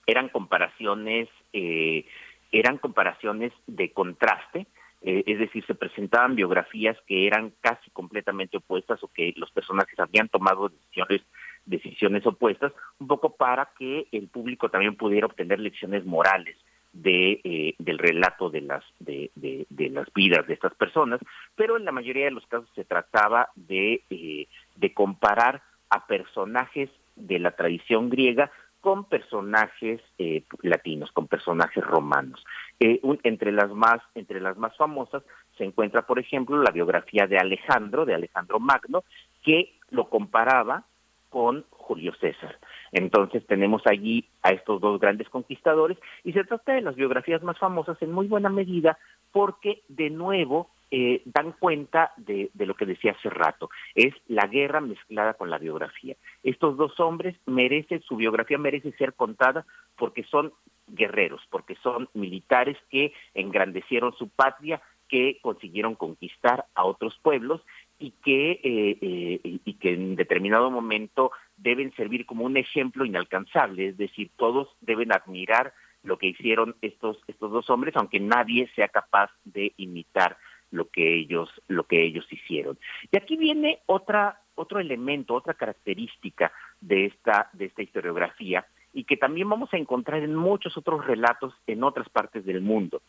eran 0.09 0.29
comparaciones 0.31 1.29
eh, 1.53 2.07
eran 2.53 2.79
comparaciones 2.79 3.53
de 3.67 3.93
contraste, 3.93 4.67
eh, 5.03 5.23
es 5.27 5.39
decir, 5.39 5.65
se 5.67 5.75
presentaban 5.75 6.35
biografías 6.35 6.97
que 7.07 7.27
eran 7.27 7.53
casi 7.61 7.89
completamente 7.91 8.57
opuestas 8.57 9.03
o 9.05 9.09
que 9.09 9.33
los 9.37 9.51
personajes 9.53 9.99
habían 9.99 10.29
tomado 10.29 10.69
decisiones 10.69 11.23
decisiones 11.67 12.27
opuestas, 12.27 12.73
un 12.99 13.07
poco 13.09 13.37
para 13.37 13.71
que 13.79 14.09
el 14.11 14.29
público 14.29 14.71
también 14.71 14.97
pudiera 14.97 15.27
obtener 15.27 15.61
lecciones 15.61 16.05
morales 16.07 16.57
de 16.95 17.41
eh, 17.45 17.75
del 17.79 17.99
relato 17.99 18.49
de 18.49 18.63
las 18.63 18.83
de, 18.99 19.31
de, 19.35 19.67
de, 19.69 19.91
las 19.91 20.13
vidas 20.15 20.47
de 20.47 20.55
estas 20.55 20.75
personas, 20.75 21.21
pero 21.55 21.77
en 21.77 21.85
la 21.85 21.93
mayoría 21.93 22.25
de 22.25 22.31
los 22.31 22.47
casos 22.47 22.69
se 22.75 22.85
trataba 22.85 23.51
de 23.55 24.03
eh, 24.11 24.49
de 24.77 24.95
comparar 24.95 25.63
a 25.91 26.07
personajes 26.07 26.89
de 27.17 27.39
la 27.39 27.53
tradición 27.53 28.09
griega 28.09 28.51
con 28.89 29.05
personajes 29.05 30.01
eh, 30.17 30.45
latinos, 30.63 31.13
con 31.13 31.27
personajes 31.27 31.85
romanos. 31.85 32.43
Eh, 32.81 33.03
entre 33.23 33.53
las 33.53 33.71
más 33.71 34.01
entre 34.15 34.41
las 34.41 34.57
más 34.57 34.75
famosas 34.79 35.23
se 35.59 35.65
encuentra, 35.65 36.07
por 36.07 36.19
ejemplo, 36.19 36.57
la 36.63 36.71
biografía 36.71 37.27
de 37.27 37.37
Alejandro, 37.37 38.07
de 38.07 38.15
Alejandro 38.15 38.59
Magno, 38.59 39.05
que 39.43 39.75
lo 39.91 40.09
comparaba 40.09 40.85
con 41.29 41.67
Julio 41.69 42.15
César. 42.19 42.59
Entonces 42.91 43.47
tenemos 43.47 43.83
allí 43.85 44.27
a 44.43 44.53
estos 44.53 44.81
dos 44.81 44.99
grandes 44.99 45.29
conquistadores 45.29 45.99
y 46.25 46.33
se 46.33 46.45
trata 46.45 46.73
de 46.73 46.81
las 46.81 46.97
biografías 46.97 47.43
más 47.43 47.59
famosas 47.59 48.01
en 48.01 48.11
muy 48.11 48.27
buena 48.27 48.49
medida 48.49 48.97
porque 49.33 49.83
de 49.89 50.09
nuevo 50.09 50.71
eh, 50.91 51.23
dan 51.27 51.53
cuenta 51.53 52.13
de, 52.17 52.51
lo 52.55 52.75
que 52.75 52.87
decía 52.87 53.13
hace 53.13 53.31
rato, 53.31 53.71
es 53.95 54.15
la 54.27 54.47
guerra 54.47 54.81
mezclada 54.81 55.35
con 55.35 55.51
la 55.51 55.59
biografía. 55.59 56.17
Estos 56.43 56.77
dos 56.77 56.99
hombres 57.01 57.37
merecen, 57.47 58.03
su 58.03 58.17
biografía 58.17 58.59
merece 58.59 58.93
ser 58.93 59.15
contada 59.15 59.67
porque 59.97 60.25
son 60.25 60.53
guerreros, 60.87 61.43
porque 61.51 61.77
son 61.83 62.09
militares 62.15 62.77
que 62.91 63.13
engrandecieron 63.35 64.15
su 64.15 64.29
patria, 64.29 64.81
que 65.09 65.39
consiguieron 65.43 65.95
conquistar 65.95 66.67
a 66.75 66.85
otros 66.85 67.19
pueblos 67.23 67.63
y 67.99 68.13
que, 68.23 68.53
eh, 68.53 68.99
eh, 69.01 69.59
y 69.65 69.75
que 69.75 69.95
en 69.95 70.17
determinado 70.17 70.71
momento 70.71 71.33
deben 71.57 71.93
servir 71.97 72.27
como 72.27 72.45
un 72.45 72.57
ejemplo 72.57 73.05
inalcanzable, 73.05 73.89
es 73.89 73.97
decir, 73.97 74.31
todos 74.37 74.69
deben 74.81 75.13
admirar 75.13 75.73
lo 76.03 76.19
que 76.19 76.29
hicieron 76.29 76.77
estos, 76.81 77.19
estos 77.27 77.51
dos 77.51 77.69
hombres, 77.71 77.97
aunque 77.97 78.21
nadie 78.21 78.71
sea 78.75 78.89
capaz 78.89 79.31
de 79.45 79.73
imitar 79.77 80.37
lo 80.71 80.89
que 80.89 81.15
ellos, 81.15 81.49
lo 81.69 81.85
que 81.85 82.03
ellos 82.03 82.27
hicieron. 82.31 82.79
Y 83.11 83.17
aquí 83.17 83.37
viene 83.37 83.81
otra, 83.87 84.41
otro 84.55 84.81
elemento, 84.81 85.35
otra 85.35 85.55
característica 85.55 86.53
de 86.81 87.07
esta, 87.07 87.51
de 87.53 87.67
esta 87.67 87.83
historiografía, 87.83 88.67
y 88.93 89.05
que 89.05 89.17
también 89.17 89.49
vamos 89.49 89.73
a 89.73 89.77
encontrar 89.77 90.23
en 90.23 90.35
muchos 90.35 90.77
otros 90.77 91.07
relatos 91.07 91.55
en 91.67 91.85
otras 91.85 92.09
partes 92.09 92.45
del 92.45 92.61
mundo. 92.61 93.01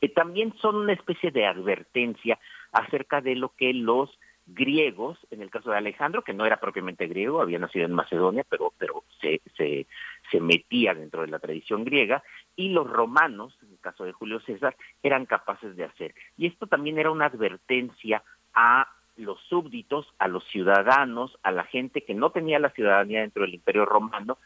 que 0.00 0.08
también 0.08 0.54
son 0.60 0.76
una 0.76 0.92
especie 0.92 1.30
de 1.30 1.46
advertencia 1.46 2.38
acerca 2.72 3.20
de 3.20 3.34
lo 3.34 3.48
que 3.56 3.72
los 3.72 4.10
griegos, 4.48 5.18
en 5.30 5.42
el 5.42 5.50
caso 5.50 5.70
de 5.70 5.76
Alejandro, 5.76 6.22
que 6.22 6.32
no 6.32 6.46
era 6.46 6.58
propiamente 6.58 7.06
griego, 7.06 7.40
había 7.40 7.58
nacido 7.58 7.84
en 7.84 7.92
Macedonia, 7.92 8.44
pero, 8.48 8.72
pero 8.78 9.04
se, 9.20 9.40
se, 9.56 9.86
se 10.30 10.40
metía 10.40 10.94
dentro 10.94 11.22
de 11.22 11.28
la 11.28 11.38
tradición 11.38 11.84
griega, 11.84 12.22
y 12.56 12.70
los 12.70 12.88
romanos, 12.88 13.56
en 13.62 13.72
el 13.72 13.78
caso 13.78 14.04
de 14.04 14.12
Julio 14.12 14.40
César, 14.40 14.76
eran 15.02 15.26
capaces 15.26 15.76
de 15.76 15.84
hacer. 15.84 16.14
Y 16.36 16.46
esto 16.46 16.66
también 16.66 16.98
era 16.98 17.10
una 17.10 17.26
advertencia 17.26 18.22
a 18.54 18.88
los 19.16 19.40
súbditos, 19.48 20.06
a 20.18 20.28
los 20.28 20.44
ciudadanos, 20.44 21.38
a 21.42 21.50
la 21.50 21.64
gente 21.64 22.02
que 22.02 22.14
no 22.14 22.30
tenía 22.30 22.58
la 22.58 22.70
ciudadanía 22.70 23.20
dentro 23.20 23.42
del 23.42 23.54
imperio 23.54 23.84
romano, 23.84 24.38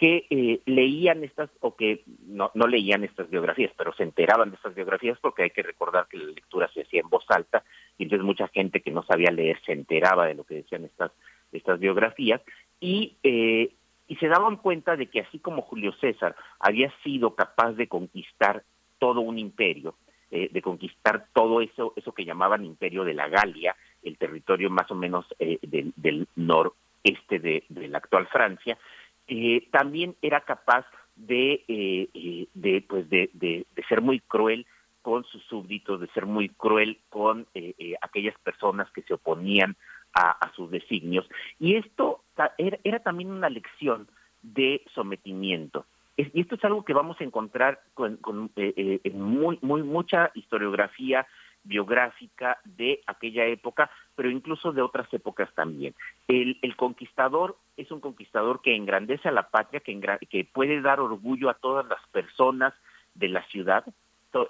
que 0.00 0.26
eh, 0.30 0.62
leían 0.64 1.22
estas, 1.24 1.50
o 1.60 1.76
que 1.76 2.04
no, 2.26 2.50
no 2.54 2.66
leían 2.66 3.04
estas 3.04 3.28
biografías, 3.28 3.70
pero 3.76 3.92
se 3.92 4.02
enteraban 4.02 4.48
de 4.48 4.56
estas 4.56 4.74
biografías 4.74 5.18
porque 5.20 5.42
hay 5.42 5.50
que 5.50 5.62
recordar 5.62 6.06
que 6.08 6.16
la 6.16 6.24
lectura 6.24 6.70
se 6.72 6.80
hacía 6.80 7.02
en 7.02 7.10
voz 7.10 7.26
alta, 7.28 7.62
y 7.98 8.04
entonces 8.04 8.24
mucha 8.24 8.48
gente 8.48 8.80
que 8.80 8.92
no 8.92 9.02
sabía 9.02 9.30
leer 9.30 9.60
se 9.66 9.72
enteraba 9.72 10.26
de 10.26 10.36
lo 10.36 10.44
que 10.44 10.54
decían 10.54 10.86
estas, 10.86 11.12
estas 11.52 11.78
biografías, 11.78 12.40
y, 12.80 13.18
eh, 13.22 13.74
y 14.08 14.16
se 14.16 14.28
daban 14.28 14.56
cuenta 14.56 14.96
de 14.96 15.08
que 15.08 15.20
así 15.20 15.38
como 15.38 15.60
Julio 15.60 15.92
César 16.00 16.34
había 16.60 16.90
sido 17.04 17.34
capaz 17.34 17.72
de 17.72 17.86
conquistar 17.86 18.62
todo 18.98 19.20
un 19.20 19.38
imperio, 19.38 19.96
eh, 20.30 20.48
de 20.50 20.62
conquistar 20.62 21.26
todo 21.34 21.60
eso, 21.60 21.92
eso 21.94 22.12
que 22.12 22.24
llamaban 22.24 22.64
imperio 22.64 23.04
de 23.04 23.12
la 23.12 23.28
Galia, 23.28 23.76
el 24.02 24.16
territorio 24.16 24.70
más 24.70 24.90
o 24.90 24.94
menos 24.94 25.26
del, 25.38 25.92
del 25.94 26.26
noreste 26.36 27.38
de, 27.38 27.64
de 27.68 27.88
la 27.88 27.98
actual 27.98 28.26
Francia, 28.28 28.78
eh, 29.32 29.68
también 29.70 30.16
era 30.22 30.40
capaz 30.40 30.84
de, 31.14 31.64
eh, 31.68 32.08
eh, 32.12 32.48
de 32.52 32.84
pues 32.88 33.08
de, 33.08 33.30
de, 33.32 33.64
ser 33.88 34.00
muy 34.00 34.18
cruel 34.18 34.66
con 35.02 35.22
sus 35.24 35.40
súbditos, 35.44 36.00
de 36.00 36.08
ser 36.08 36.26
muy 36.26 36.48
cruel 36.48 36.98
con 37.10 37.46
aquellas 38.02 38.36
personas 38.40 38.90
que 38.90 39.02
se 39.02 39.14
oponían 39.14 39.76
a, 40.14 40.50
sus 40.56 40.70
designios. 40.70 41.26
Y 41.60 41.76
esto 41.76 42.24
era, 42.58 42.78
era, 42.82 42.98
también 42.98 43.30
una 43.30 43.48
lección 43.48 44.08
de 44.42 44.82
sometimiento. 44.92 45.86
y 46.16 46.40
esto 46.40 46.56
es 46.56 46.64
algo 46.64 46.84
que 46.84 46.92
vamos 46.92 47.18
a 47.20 47.24
encontrar 47.24 47.80
con, 47.94 48.16
con 48.16 48.50
muy, 49.14 49.58
muy, 49.62 49.82
mucha 49.84 50.32
historiografía 50.34 51.26
biográfica 51.64 52.58
de 52.64 53.00
aquella 53.06 53.46
época, 53.46 53.90
pero 54.14 54.30
incluso 54.30 54.72
de 54.72 54.82
otras 54.82 55.12
épocas 55.12 55.52
también. 55.54 55.94
El, 56.28 56.58
conquistador 56.76 57.56
es 57.76 57.90
un 57.90 58.00
conquistador 58.00 58.62
que 58.62 58.74
engrandece 58.74 59.28
a 59.28 59.32
la 59.32 59.50
patria, 59.50 59.80
que, 59.80 59.98
que 60.28 60.44
puede 60.44 60.80
dar 60.80 61.00
orgullo 61.00 61.50
a 61.50 61.54
todas 61.54 61.86
las 61.86 62.00
personas 62.12 62.72
de 63.14 63.28
la 63.28 63.44
ciudad. 63.46 63.84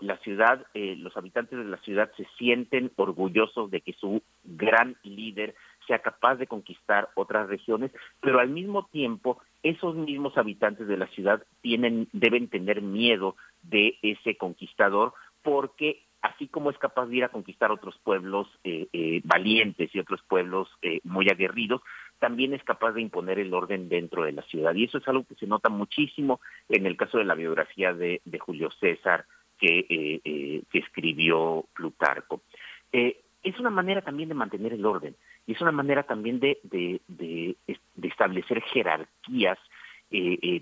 La 0.00 0.18
ciudad, 0.18 0.66
eh, 0.74 0.94
los 0.96 1.16
habitantes 1.16 1.58
de 1.58 1.64
la 1.64 1.78
ciudad 1.78 2.10
se 2.16 2.26
sienten 2.36 2.92
orgullosos 2.96 3.70
de 3.70 3.80
que 3.80 3.94
su 3.94 4.22
gran 4.44 4.96
líder 5.02 5.54
sea 5.86 6.00
capaz 6.00 6.36
de 6.36 6.46
conquistar 6.46 7.08
otras 7.14 7.48
regiones, 7.48 7.90
pero 8.20 8.40
al 8.40 8.50
mismo 8.50 8.86
tiempo 8.92 9.40
esos 9.62 9.96
mismos 9.96 10.36
habitantes 10.36 10.86
de 10.86 10.98
la 10.98 11.06
ciudad 11.08 11.42
tienen, 11.62 12.08
deben 12.12 12.48
tener 12.48 12.82
miedo 12.82 13.36
de 13.62 13.98
ese 14.02 14.36
conquistador 14.36 15.14
porque 15.42 16.02
así 16.22 16.48
como 16.48 16.70
es 16.70 16.78
capaz 16.78 17.06
de 17.06 17.16
ir 17.16 17.24
a 17.24 17.30
conquistar 17.30 17.70
otros 17.70 17.98
pueblos 18.02 18.48
eh, 18.64 18.88
eh, 18.92 19.20
valientes 19.24 19.94
y 19.94 19.98
otros 19.98 20.20
pueblos 20.28 20.68
eh, 20.82 21.00
muy 21.04 21.28
aguerridos, 21.28 21.80
también 22.18 22.52
es 22.52 22.62
capaz 22.64 22.92
de 22.92 23.00
imponer 23.00 23.38
el 23.38 23.54
orden 23.54 23.88
dentro 23.88 24.24
de 24.24 24.32
la 24.32 24.42
ciudad. 24.42 24.74
Y 24.74 24.84
eso 24.84 24.98
es 24.98 25.08
algo 25.08 25.24
que 25.24 25.34
se 25.36 25.46
nota 25.46 25.70
muchísimo 25.70 26.40
en 26.68 26.86
el 26.86 26.96
caso 26.96 27.18
de 27.18 27.24
la 27.24 27.34
biografía 27.34 27.94
de, 27.94 28.20
Julio 28.38 28.70
César 28.72 29.24
que, 29.58 30.62
que 30.70 30.78
escribió 30.78 31.64
Plutarco. 31.74 32.42
es 32.92 33.58
una 33.58 33.70
manera 33.70 34.02
también 34.02 34.28
de 34.28 34.34
mantener 34.34 34.72
el 34.72 34.84
orden 34.84 35.14
y 35.46 35.52
es 35.52 35.60
una 35.60 35.72
manera 35.72 36.02
también 36.02 36.40
de, 36.40 36.58
de, 36.62 37.00
de 37.08 38.08
establecer 38.08 38.62
jerarquías 38.62 39.58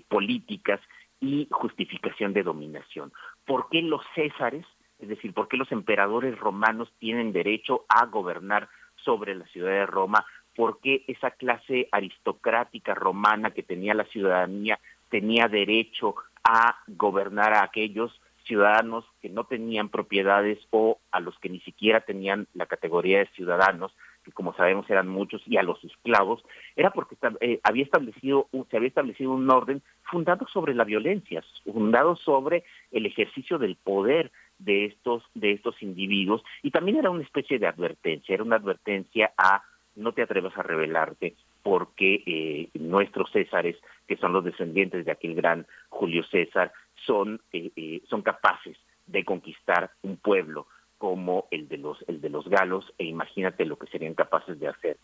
políticas 0.07 0.79
y 1.19 1.47
justificación 1.51 2.31
de 2.33 2.43
dominación. 2.43 3.11
¿Por 3.45 3.69
qué 3.69 3.81
los 3.81 4.01
césares 4.15 4.65
es 4.99 5.07
decir, 5.07 5.33
¿por 5.33 5.47
qué 5.47 5.57
los 5.57 5.71
emperadores 5.71 6.37
romanos 6.37 6.91
tienen 6.99 7.31
derecho 7.31 7.85
a 7.87 8.05
gobernar 8.05 8.69
sobre 9.03 9.35
la 9.35 9.45
ciudad 9.47 9.71
de 9.71 9.85
Roma? 9.85 10.25
¿Por 10.55 10.79
qué 10.79 11.03
esa 11.07 11.31
clase 11.31 11.87
aristocrática 11.91 12.93
romana 12.93 13.51
que 13.51 13.63
tenía 13.63 13.93
la 13.93 14.05
ciudadanía 14.05 14.79
tenía 15.09 15.47
derecho 15.47 16.15
a 16.43 16.75
gobernar 16.87 17.53
a 17.53 17.63
aquellos 17.63 18.19
ciudadanos 18.49 19.05
que 19.21 19.29
no 19.29 19.43
tenían 19.43 19.89
propiedades 19.89 20.57
o 20.71 20.99
a 21.11 21.19
los 21.19 21.37
que 21.39 21.49
ni 21.49 21.59
siquiera 21.61 22.01
tenían 22.01 22.47
la 22.55 22.65
categoría 22.65 23.19
de 23.19 23.27
ciudadanos, 23.27 23.93
que 24.23 24.31
como 24.31 24.53
sabemos 24.55 24.89
eran 24.89 25.07
muchos, 25.07 25.41
y 25.45 25.57
a 25.57 25.63
los 25.63 25.81
esclavos, 25.83 26.43
era 26.75 26.89
porque 26.89 27.15
eh, 27.41 27.59
había 27.63 27.83
establecido, 27.83 28.47
se 28.69 28.77
había 28.77 28.89
establecido 28.89 29.31
un 29.31 29.49
orden 29.49 29.83
fundado 30.01 30.47
sobre 30.47 30.73
la 30.73 30.83
violencia, 30.83 31.43
fundado 31.63 32.15
sobre 32.15 32.63
el 32.91 33.05
ejercicio 33.05 33.59
del 33.59 33.75
poder, 33.75 34.31
de 34.59 34.85
estos, 34.85 35.23
de 35.33 35.53
estos 35.53 35.81
individuos. 35.81 36.43
Y 36.61 36.71
también 36.71 36.97
era 36.97 37.09
una 37.09 37.23
especie 37.23 37.57
de 37.57 37.67
advertencia, 37.67 38.33
era 38.33 38.43
una 38.43 38.57
advertencia 38.57 39.33
a 39.37 39.63
no 39.95 40.13
te 40.13 40.21
atrevas 40.21 40.57
a 40.57 40.63
rebelarte 40.63 41.35
porque 41.63 42.23
eh, 42.25 42.69
nuestros 42.79 43.31
Césares, 43.31 43.75
que 44.07 44.17
son 44.17 44.33
los 44.33 44.43
descendientes 44.43 45.05
de 45.05 45.11
aquel 45.11 45.35
gran 45.35 45.65
Julio 45.89 46.23
César, 46.23 46.71
son, 47.05 47.41
eh, 47.51 47.71
eh, 47.75 48.01
son 48.09 48.21
capaces 48.21 48.77
de 49.07 49.25
conquistar 49.25 49.91
un 50.01 50.17
pueblo 50.17 50.67
como 50.97 51.47
el 51.49 51.67
de 51.67 51.77
los 51.77 51.97
el 52.07 52.19
de 52.21 52.29
los 52.29 52.47
galos 52.47 52.93
e 52.97 53.05
imagínate 53.05 53.65
lo 53.65 53.77
que 53.77 53.87
serían 53.87 54.13
capaces 54.13 54.59
de 54.59 54.67
hacer 54.67 54.97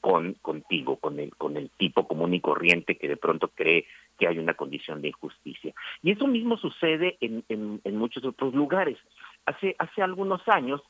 con 0.00 0.34
contigo, 0.34 0.96
con 0.96 1.18
el 1.18 1.34
con 1.36 1.56
el 1.56 1.70
tipo 1.70 2.06
común 2.06 2.34
y 2.34 2.40
corriente 2.40 2.96
que 2.96 3.08
de 3.08 3.16
pronto 3.16 3.48
cree 3.48 3.86
que 4.18 4.28
hay 4.28 4.38
una 4.38 4.54
condición 4.54 5.00
de 5.00 5.08
injusticia. 5.08 5.74
Y 6.02 6.12
eso 6.12 6.26
mismo 6.26 6.56
sucede 6.58 7.16
en, 7.20 7.42
en, 7.48 7.96
muchos 7.96 8.24
otros 8.24 8.54
lugares. 8.54 8.98
Hace, 9.46 9.74
hace 9.78 10.02
algunos 10.02 10.46
años, 10.48 10.82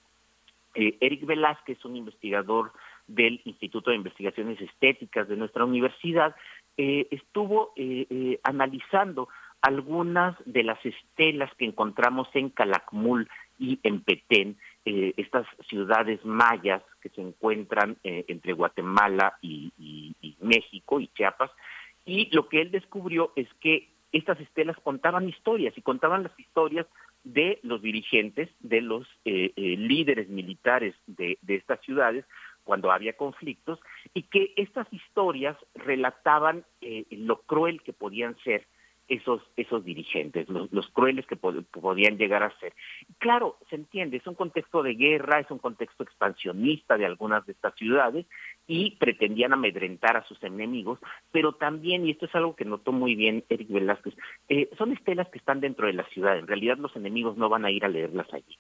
eh, 0.75 0.97
Eric 1.01 1.25
Velázquez, 1.25 1.85
un 1.85 1.97
investigador 1.97 2.73
del 3.07 3.41
Instituto 3.45 3.91
de 3.91 3.97
Investigaciones 3.97 4.61
Estéticas 4.61 5.29
de 5.29 5.37
nuestra 5.37 5.65
universidad, 5.65 6.35
eh, 6.77 7.07
estuvo 7.13 7.73
eh, 7.77 8.41
analizando 8.43 9.29
algunas 9.63 10.37
de 10.45 10.65
las 10.65 10.85
estelas 10.85 11.55
que 11.57 11.67
encontramos 11.67 12.29
en 12.35 12.51
Calakmul 12.51 13.29
y 13.59 13.79
en 13.83 14.01
Petén, 14.01 14.57
estas 14.85 15.47
ciudades 15.69 16.25
mayas 16.25 16.83
que 17.01 17.11
se 17.11 17.21
encuentran 17.21 17.99
entre 18.03 18.55
Guatemala 18.55 19.37
y, 19.43 19.73
y 19.79 20.37
México 20.41 21.01
y 21.01 21.09
Chiapas, 21.09 21.51
y 22.05 22.29
lo 22.35 22.49
que 22.49 22.63
él 22.63 22.71
descubrió 22.71 23.33
es 23.37 23.47
que 23.61 23.91
estas 24.13 24.41
estelas 24.41 24.77
contaban 24.83 25.29
historias 25.29 25.77
y 25.77 25.83
contaban 25.83 26.23
las 26.23 26.39
historias 26.39 26.87
de 27.25 27.61
los 27.63 27.83
dirigentes, 27.83 28.49
de 28.61 28.81
los 28.81 29.07
eh, 29.25 29.53
eh, 29.55 29.77
líderes 29.77 30.29
militares 30.29 30.95
de, 31.07 31.39
de 31.43 31.55
estas 31.57 31.81
ciudades 31.83 32.25
cuando 32.65 32.91
había 32.91 33.17
conflictos 33.17 33.79
y 34.15 34.25
que 34.25 34.53
estas 34.57 34.91
historias 34.93 35.57
relataban 35.75 36.65
eh, 36.81 37.05
lo 37.11 37.43
cruel 37.43 37.83
que 37.83 37.93
podían 37.93 38.37
ser 38.39 38.67
esos, 39.11 39.43
esos 39.57 39.85
dirigentes, 39.85 40.49
los, 40.49 40.89
crueles 40.93 41.27
que 41.27 41.35
podían 41.35 42.17
llegar 42.17 42.45
a 42.45 42.57
ser. 42.61 42.73
Claro, 43.19 43.59
se 43.69 43.75
entiende, 43.75 44.19
es 44.19 44.27
un 44.27 44.37
contexto 44.37 44.85
de 44.85 44.95
guerra, 44.95 45.41
es 45.41 45.51
un 45.51 45.59
contexto 45.59 46.05
expansionista 46.05 46.97
de 46.97 47.07
algunas 47.07 47.45
de 47.45 47.53
estas 47.53 47.75
ciudades 47.75 48.25
y 48.69 48.93
pretendían 48.97 49.53
amedrentar 49.53 50.17
a 50.17 50.25
sus 50.27 50.41
enemigos, 50.45 51.01
pero 51.33 51.53
también, 51.55 52.07
y 52.07 52.13
esto 52.13 52.27
es 52.27 52.35
algo 52.37 52.55
que 52.55 52.65
notó 52.65 52.93
muy 52.93 53.17
bien 53.17 53.45
Eric 53.49 53.69
Velázquez, 53.69 54.15
eh, 54.49 54.71
son 54.79 54.93
estelas 54.93 55.29
que 55.29 55.39
están 55.39 55.61
dentro 55.61 55.89
de 55.89 55.95
la 55.95 56.05
ciudad, 56.11 56.39
en 56.39 56.47
realidad 56.47 56.79
los 56.79 56.95
enemigos 56.95 57.37
no 57.37 57.49
van 57.49 57.65
a 57.65 57.73
ir 57.73 57.85
a 57.85 57.89
leerlas 57.89 58.33
allí, 58.33 58.57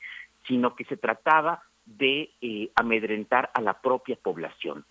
sino 0.48 0.74
que 0.74 0.84
se 0.86 0.96
trataba 0.96 1.62
de 1.86 2.30
eh, 2.40 2.70
amedrentar 2.74 3.50
a 3.54 3.60
la 3.60 3.80
propia 3.80 4.16
población. 4.16 4.84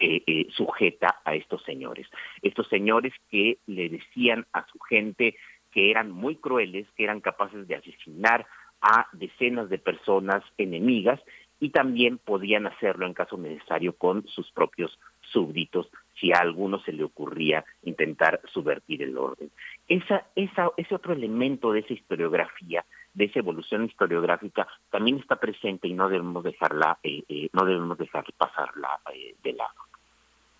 Eh, 0.00 0.22
eh, 0.26 0.46
sujeta 0.50 1.20
a 1.24 1.36
estos 1.36 1.62
señores. 1.62 2.08
Estos 2.42 2.66
señores 2.68 3.12
que 3.30 3.58
le 3.66 3.88
decían 3.88 4.46
a 4.52 4.66
su 4.66 4.80
gente 4.80 5.36
que 5.70 5.92
eran 5.92 6.10
muy 6.10 6.36
crueles, 6.36 6.88
que 6.96 7.04
eran 7.04 7.20
capaces 7.20 7.68
de 7.68 7.76
asesinar 7.76 8.46
a 8.80 9.06
decenas 9.12 9.68
de 9.68 9.78
personas 9.78 10.42
enemigas 10.58 11.20
y 11.60 11.70
también 11.70 12.18
podían 12.18 12.66
hacerlo 12.66 13.06
en 13.06 13.14
caso 13.14 13.36
necesario 13.36 13.92
con 13.92 14.26
sus 14.26 14.50
propios 14.50 14.98
súbditos 15.20 15.88
si 16.18 16.32
a 16.32 16.38
alguno 16.38 16.80
se 16.80 16.92
le 16.92 17.04
ocurría 17.04 17.64
intentar 17.84 18.40
subvertir 18.52 19.02
el 19.02 19.16
orden. 19.16 19.50
Esa, 19.86 20.26
esa, 20.34 20.70
ese 20.78 20.94
otro 20.94 21.12
elemento 21.12 21.72
de 21.72 21.80
esa 21.80 21.92
historiografía, 21.92 22.84
de 23.14 23.24
esa 23.24 23.40
evolución 23.40 23.84
historiográfica, 23.84 24.66
también 24.90 25.18
está 25.18 25.36
presente 25.36 25.88
y 25.88 25.94
no 25.94 26.08
debemos 26.08 26.44
dejarla, 26.44 26.98
eh, 27.02 27.22
eh, 27.28 27.48
no 27.52 27.64
debemos 27.64 27.98
dejar 27.98 28.24
pasarla 28.36 29.00
eh, 29.14 29.34
de 29.42 29.52
lado. 29.52 29.74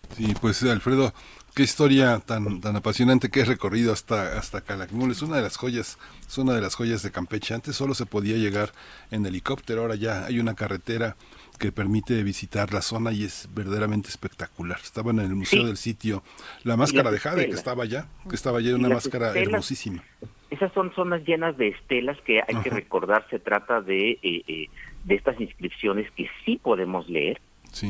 Sí, 0.09 0.33
pues 0.41 0.61
Alfredo, 0.63 1.13
qué 1.55 1.63
historia 1.63 2.19
tan 2.19 2.59
tan 2.59 2.75
apasionante 2.75 3.29
que 3.29 3.41
he 3.41 3.45
recorrido 3.45 3.93
hasta 3.93 4.37
hasta 4.37 4.59
Calakmul. 4.59 5.11
Es 5.11 5.21
una 5.21 5.37
de 5.37 5.41
las 5.41 5.55
joyas, 5.55 5.97
es 6.27 6.37
una 6.37 6.53
de 6.53 6.59
las 6.59 6.75
joyas 6.75 7.01
de 7.01 7.11
Campeche. 7.11 7.53
Antes 7.53 7.77
solo 7.77 7.93
se 7.93 8.05
podía 8.05 8.35
llegar 8.35 8.71
en 9.09 9.25
helicóptero, 9.25 9.81
ahora 9.81 9.95
ya 9.95 10.25
hay 10.25 10.39
una 10.39 10.53
carretera 10.53 11.15
que 11.59 11.71
permite 11.71 12.21
visitar 12.23 12.73
la 12.73 12.81
zona 12.81 13.13
y 13.13 13.23
es 13.23 13.47
verdaderamente 13.53 14.09
espectacular. 14.09 14.79
Estaba 14.83 15.11
en 15.11 15.19
el 15.19 15.35
Museo 15.35 15.65
del 15.65 15.77
Sitio 15.77 16.23
la 16.63 16.75
máscara 16.75 17.11
de 17.11 17.19
Jade 17.19 17.47
que 17.47 17.55
estaba 17.55 17.83
allá, 17.83 18.07
que 18.27 18.35
estaba 18.35 18.57
allá 18.57 18.75
una 18.75 18.89
máscara 18.89 19.31
hermosísima. 19.33 20.03
Esas 20.51 20.71
son 20.73 20.93
zonas 20.93 21.23
llenas 21.25 21.57
de 21.57 21.69
estelas 21.69 22.19
que 22.21 22.41
hay 22.41 22.55
que 22.61 22.69
recordar, 22.69 23.25
se 23.29 23.39
trata 23.39 23.81
de, 23.81 24.11
eh, 24.21 24.43
eh, 24.47 24.67
de 25.05 25.15
estas 25.15 25.39
inscripciones 25.39 26.11
que 26.11 26.29
sí 26.45 26.59
podemos 26.61 27.09
leer, 27.09 27.41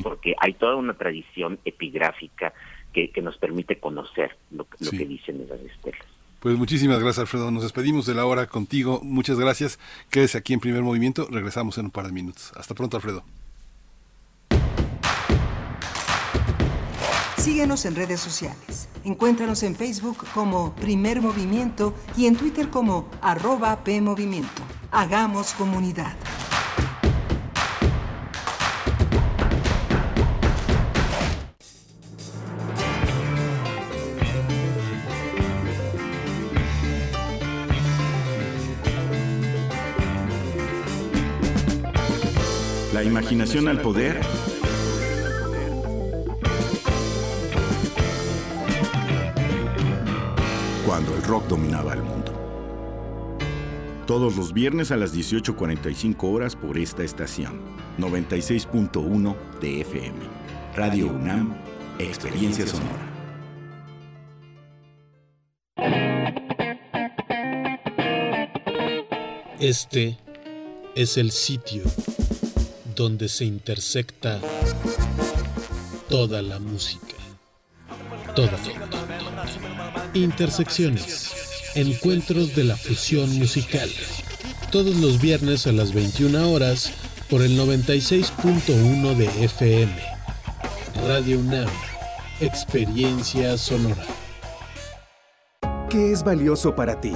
porque 0.03 0.35
hay 0.39 0.53
toda 0.53 0.75
una 0.75 0.93
tradición 0.93 1.59
epigráfica 1.65 2.53
que, 2.93 3.09
que 3.09 3.21
nos 3.21 3.37
permite 3.37 3.77
conocer 3.77 4.37
lo, 4.51 4.67
lo 4.79 4.91
que 4.91 5.05
dicen 5.05 5.41
esas 5.41 5.59
estelas. 5.59 6.05
Pues 6.39 6.55
muchísimas 6.55 6.99
gracias, 6.99 7.19
Alfredo. 7.19 7.51
Nos 7.51 7.63
despedimos 7.63 8.05
de 8.05 8.13
la 8.15 8.25
hora 8.25 8.47
contigo. 8.47 8.99
Muchas 9.03 9.39
gracias. 9.39 9.79
Quédese 10.09 10.37
aquí 10.37 10.53
en 10.53 10.59
primer 10.59 10.81
movimiento. 10.81 11.27
Regresamos 11.29 11.77
en 11.77 11.85
un 11.85 11.91
par 11.91 12.05
de 12.05 12.13
minutos. 12.13 12.51
Hasta 12.55 12.73
pronto, 12.73 12.97
Alfredo. 12.97 13.23
Síguenos 17.41 17.85
en 17.85 17.95
redes 17.95 18.19
sociales. 18.19 18.87
Encuéntranos 19.03 19.63
en 19.63 19.75
Facebook 19.75 20.17
como 20.31 20.75
Primer 20.75 21.23
Movimiento 21.23 21.95
y 22.15 22.27
en 22.27 22.35
Twitter 22.35 22.69
como 22.69 23.09
arroba 23.19 23.83
PMovimiento. 23.83 24.61
Hagamos 24.91 25.53
comunidad. 25.53 26.15
La 42.93 43.03
imaginación 43.03 43.67
al 43.67 43.81
poder. 43.81 44.21
Cuando 50.85 51.15
el 51.15 51.21
rock 51.23 51.47
dominaba 51.47 51.93
el 51.93 52.01
mundo. 52.01 52.33
Todos 54.07 54.35
los 54.35 54.51
viernes 54.51 54.91
a 54.91 54.97
las 54.97 55.15
18.45 55.15 56.23
horas 56.23 56.55
por 56.55 56.77
esta 56.77 57.03
estación. 57.03 57.61
96.1 57.99 59.35
de 59.61 59.81
FM. 59.81 60.17
Radio 60.75 61.07
UNAM, 61.07 61.55
Experiencia 61.99 62.65
Sonora. 62.65 63.11
Este 69.59 70.17
es 70.95 71.17
el 71.17 71.29
sitio 71.31 71.83
donde 72.95 73.29
se 73.29 73.45
intersecta 73.45 74.41
toda 76.09 76.41
la 76.41 76.57
música. 76.57 77.15
Toda. 78.35 78.57
Intersecciones. 80.13 81.71
Encuentros 81.73 82.53
de 82.53 82.65
la 82.65 82.75
fusión 82.75 83.33
musical. 83.39 83.89
Todos 84.69 84.97
los 84.97 85.21
viernes 85.21 85.67
a 85.67 85.71
las 85.71 85.93
21 85.93 86.51
horas 86.51 86.91
por 87.29 87.41
el 87.41 87.57
96.1 87.57 89.15
de 89.15 89.45
FM. 89.45 89.93
Radio 91.07 91.39
UNAM. 91.39 91.69
Experiencia 92.41 93.57
sonora. 93.57 94.03
¿Qué 95.89 96.11
es 96.11 96.25
valioso 96.25 96.75
para 96.75 96.99
ti? 96.99 97.13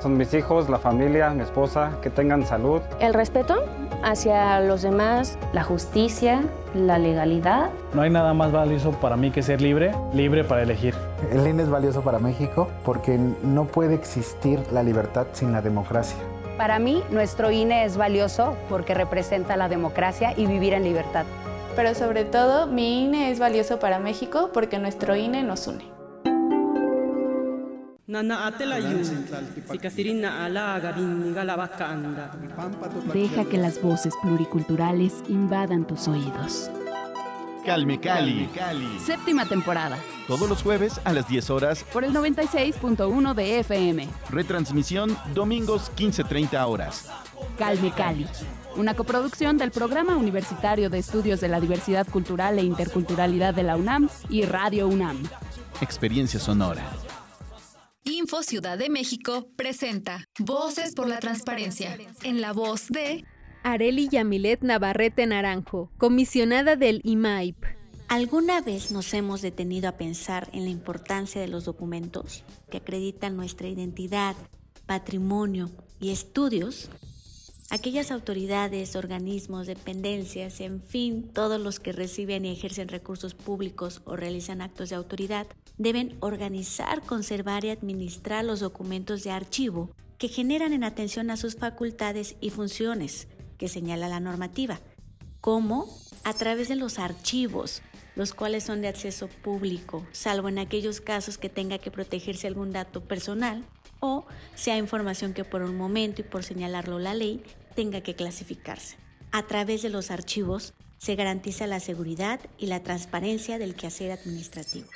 Son 0.00 0.16
mis 0.16 0.32
hijos, 0.32 0.68
la 0.68 0.78
familia, 0.78 1.30
mi 1.30 1.42
esposa, 1.42 1.98
que 2.02 2.10
tengan 2.10 2.46
salud. 2.46 2.80
El 3.00 3.14
respeto 3.14 3.64
hacia 4.04 4.60
los 4.60 4.82
demás, 4.82 5.36
la 5.52 5.64
justicia, 5.64 6.42
la 6.72 6.98
legalidad. 6.98 7.70
No 7.94 8.02
hay 8.02 8.10
nada 8.10 8.32
más 8.32 8.52
valioso 8.52 8.92
para 8.92 9.16
mí 9.16 9.32
que 9.32 9.42
ser 9.42 9.60
libre, 9.60 9.92
libre 10.14 10.44
para 10.44 10.62
elegir. 10.62 10.94
El 11.32 11.46
INE 11.46 11.64
es 11.64 11.70
valioso 11.70 12.02
para 12.02 12.18
México 12.18 12.68
porque 12.84 13.18
no 13.18 13.64
puede 13.66 13.94
existir 13.94 14.60
la 14.72 14.82
libertad 14.82 15.26
sin 15.32 15.52
la 15.52 15.60
democracia. 15.60 16.18
Para 16.56 16.78
mí, 16.78 17.02
nuestro 17.10 17.50
INE 17.50 17.84
es 17.84 17.96
valioso 17.96 18.56
porque 18.68 18.94
representa 18.94 19.56
la 19.56 19.68
democracia 19.68 20.32
y 20.36 20.46
vivir 20.46 20.74
en 20.74 20.84
libertad. 20.84 21.24
Pero 21.76 21.94
sobre 21.94 22.24
todo, 22.24 22.66
mi 22.66 23.04
INE 23.04 23.30
es 23.30 23.38
valioso 23.38 23.78
para 23.78 23.98
México 23.98 24.50
porque 24.52 24.78
nuestro 24.78 25.14
INE 25.14 25.42
nos 25.42 25.66
une. 25.66 25.84
Deja 33.12 33.44
que 33.44 33.58
las 33.58 33.82
voces 33.82 34.14
pluriculturales 34.22 35.14
invadan 35.28 35.86
tus 35.86 36.08
oídos. 36.08 36.70
Calme 37.64 38.00
Cali. 38.00 38.48
Séptima 38.98 39.46
temporada. 39.46 39.98
Todos 40.26 40.48
los 40.48 40.62
jueves 40.62 41.00
a 41.04 41.12
las 41.12 41.28
10 41.28 41.50
horas 41.50 41.84
por 41.92 42.04
el 42.04 42.12
96.1 42.12 43.34
de 43.34 43.60
FM. 43.60 44.08
Retransmisión 44.30 45.16
domingos 45.34 45.90
15:30 45.96 46.66
horas. 46.66 47.10
Calme 47.58 47.92
Cali. 47.92 48.26
Una 48.76 48.94
coproducción 48.94 49.58
del 49.58 49.70
Programa 49.70 50.16
Universitario 50.16 50.90
de 50.90 50.98
Estudios 50.98 51.40
de 51.40 51.48
la 51.48 51.60
Diversidad 51.60 52.06
Cultural 52.06 52.58
e 52.58 52.62
Interculturalidad 52.62 53.54
de 53.54 53.62
la 53.64 53.76
UNAM 53.76 54.08
y 54.28 54.42
Radio 54.42 54.86
UNAM. 54.86 55.22
Experiencia 55.80 56.38
sonora. 56.38 56.82
Info 58.04 58.42
Ciudad 58.42 58.78
de 58.78 58.88
México 58.88 59.48
presenta 59.56 60.24
Voces 60.38 60.94
por 60.94 61.08
la 61.08 61.18
Transparencia, 61.18 61.98
en 62.22 62.40
la 62.40 62.52
voz 62.52 62.88
de 62.88 63.24
Areli 63.68 64.08
Yamilet 64.08 64.62
Navarrete 64.62 65.26
Naranjo, 65.26 65.90
comisionada 65.98 66.74
del 66.74 67.02
IMAIP. 67.04 67.64
¿Alguna 68.08 68.62
vez 68.62 68.90
nos 68.90 69.12
hemos 69.12 69.42
detenido 69.42 69.90
a 69.90 69.98
pensar 69.98 70.48
en 70.54 70.64
la 70.64 70.70
importancia 70.70 71.38
de 71.38 71.48
los 71.48 71.66
documentos 71.66 72.44
que 72.70 72.78
acreditan 72.78 73.36
nuestra 73.36 73.68
identidad, 73.68 74.36
patrimonio 74.86 75.70
y 76.00 76.12
estudios? 76.12 76.88
Aquellas 77.68 78.10
autoridades, 78.10 78.96
organismos, 78.96 79.66
dependencias, 79.66 80.62
en 80.62 80.80
fin, 80.80 81.28
todos 81.34 81.60
los 81.60 81.78
que 81.78 81.92
reciben 81.92 82.46
y 82.46 82.52
ejercen 82.52 82.88
recursos 82.88 83.34
públicos 83.34 84.00
o 84.06 84.16
realizan 84.16 84.62
actos 84.62 84.88
de 84.88 84.96
autoridad, 84.96 85.46
deben 85.76 86.16
organizar, 86.20 87.02
conservar 87.02 87.66
y 87.66 87.68
administrar 87.68 88.46
los 88.46 88.60
documentos 88.60 89.24
de 89.24 89.30
archivo 89.30 89.90
que 90.16 90.28
generan 90.28 90.72
en 90.72 90.84
atención 90.84 91.30
a 91.30 91.36
sus 91.36 91.56
facultades 91.56 92.36
y 92.40 92.48
funciones 92.48 93.28
que 93.58 93.68
señala 93.68 94.08
la 94.08 94.20
normativa, 94.20 94.80
como 95.40 95.86
a 96.24 96.32
través 96.32 96.68
de 96.68 96.76
los 96.76 96.98
archivos, 96.98 97.82
los 98.16 98.32
cuales 98.32 98.64
son 98.64 98.80
de 98.80 98.88
acceso 98.88 99.28
público, 99.28 100.06
salvo 100.12 100.48
en 100.48 100.58
aquellos 100.58 101.00
casos 101.00 101.38
que 101.38 101.48
tenga 101.48 101.78
que 101.78 101.90
protegerse 101.90 102.46
algún 102.46 102.72
dato 102.72 103.02
personal 103.02 103.64
o 104.00 104.24
sea 104.54 104.76
información 104.78 105.34
que 105.34 105.44
por 105.44 105.62
un 105.62 105.76
momento 105.76 106.20
y 106.20 106.24
por 106.24 106.44
señalarlo 106.44 106.98
la 106.98 107.14
ley 107.14 107.42
tenga 107.74 108.00
que 108.00 108.14
clasificarse. 108.14 108.96
A 109.32 109.46
través 109.46 109.82
de 109.82 109.90
los 109.90 110.10
archivos 110.10 110.74
se 110.98 111.14
garantiza 111.14 111.66
la 111.66 111.80
seguridad 111.80 112.40
y 112.58 112.66
la 112.66 112.82
transparencia 112.82 113.58
del 113.58 113.74
quehacer 113.74 114.10
administrativo. 114.10 114.88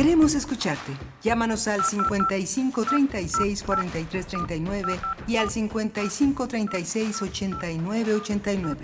Queremos 0.00 0.34
escucharte. 0.34 0.96
Llámanos 1.22 1.68
al 1.68 1.84
55 1.84 2.86
36 2.86 3.62
43 3.62 4.26
39 4.26 4.98
y 5.26 5.36
al 5.36 5.50
55 5.50 6.48
36 6.48 7.20
89 7.20 8.14
89. 8.14 8.80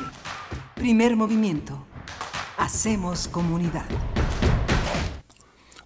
Primer 0.75 1.17
movimiento. 1.17 1.87
Hacemos 2.59 3.29
comunidad. 3.29 3.87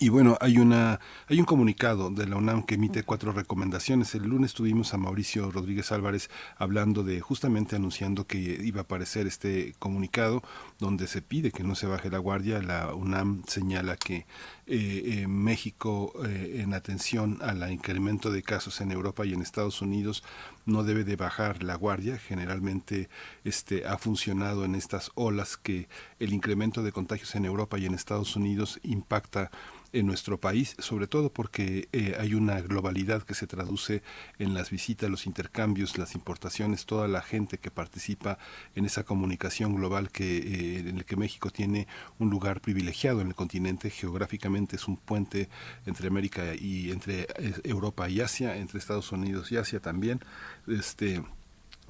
Y 0.00 0.08
bueno, 0.08 0.38
hay 0.40 0.58
una 0.58 1.00
hay 1.28 1.38
un 1.38 1.44
comunicado 1.44 2.10
de 2.10 2.26
la 2.26 2.36
UNAM 2.36 2.64
que 2.64 2.76
emite 2.76 3.02
cuatro 3.02 3.32
recomendaciones. 3.32 4.14
El 4.14 4.24
lunes 4.24 4.54
tuvimos 4.54 4.94
a 4.94 4.96
Mauricio 4.96 5.50
Rodríguez 5.50 5.92
Álvarez 5.92 6.30
hablando 6.56 7.04
de 7.04 7.20
justamente 7.20 7.76
anunciando 7.76 8.26
que 8.26 8.38
iba 8.38 8.80
a 8.80 8.84
aparecer 8.84 9.26
este 9.26 9.74
comunicado 9.78 10.42
donde 10.78 11.06
se 11.06 11.20
pide 11.20 11.52
que 11.52 11.62
no 11.62 11.74
se 11.74 11.86
baje 11.86 12.10
la 12.10 12.18
guardia. 12.18 12.62
La 12.62 12.94
UNAM 12.94 13.42
señala 13.46 13.96
que 13.96 14.26
eh, 14.66 15.26
México 15.28 16.12
eh, 16.24 16.62
en 16.62 16.72
atención 16.72 17.38
al 17.42 17.70
incremento 17.70 18.30
de 18.30 18.42
casos 18.42 18.80
en 18.80 18.92
Europa 18.92 19.26
y 19.26 19.34
en 19.34 19.42
Estados 19.42 19.82
Unidos 19.82 20.24
no 20.64 20.84
debe 20.84 21.04
de 21.04 21.16
bajar 21.16 21.62
la 21.62 21.74
guardia. 21.74 22.18
Generalmente 22.18 23.10
este 23.44 23.86
ha 23.86 23.98
funcionado 23.98 24.64
en 24.64 24.74
estas 24.74 25.10
olas 25.14 25.56
que 25.56 25.88
el 26.18 26.32
incremento 26.32 26.82
de 26.82 26.92
contagios 26.92 27.34
en 27.34 27.44
Europa 27.44 27.78
y 27.78 27.86
en 27.86 27.94
Estados 27.94 28.36
Unidos 28.36 28.80
impacta 28.82 29.50
en 29.92 30.06
nuestro 30.06 30.40
país, 30.40 30.74
sobre 30.78 31.06
todo 31.06 31.32
porque 31.32 31.88
eh, 31.92 32.16
hay 32.18 32.34
una 32.34 32.60
globalidad 32.60 33.22
que 33.22 33.34
se 33.34 33.46
traduce 33.46 34.02
en 34.38 34.54
las 34.54 34.70
visitas, 34.70 35.10
los 35.10 35.26
intercambios, 35.26 35.98
las 35.98 36.14
importaciones, 36.14 36.86
toda 36.86 37.08
la 37.08 37.22
gente 37.22 37.58
que 37.58 37.70
participa 37.70 38.38
en 38.74 38.84
esa 38.84 39.04
comunicación 39.04 39.74
global 39.74 40.10
que 40.10 40.38
eh, 40.38 40.78
en 40.80 40.96
el 40.96 41.04
que 41.04 41.16
México 41.16 41.50
tiene 41.50 41.86
un 42.18 42.30
lugar 42.30 42.60
privilegiado 42.60 43.20
en 43.20 43.28
el 43.28 43.34
continente 43.34 43.90
geográficamente 43.90 44.76
es 44.76 44.88
un 44.88 44.96
puente 44.96 45.48
entre 45.86 46.08
América 46.08 46.54
y 46.54 46.90
entre 46.90 47.22
eh, 47.22 47.54
Europa 47.64 48.08
y 48.08 48.20
Asia, 48.20 48.56
entre 48.56 48.78
Estados 48.78 49.12
Unidos 49.12 49.52
y 49.52 49.56
Asia 49.56 49.80
también. 49.80 50.20
Este 50.66 51.22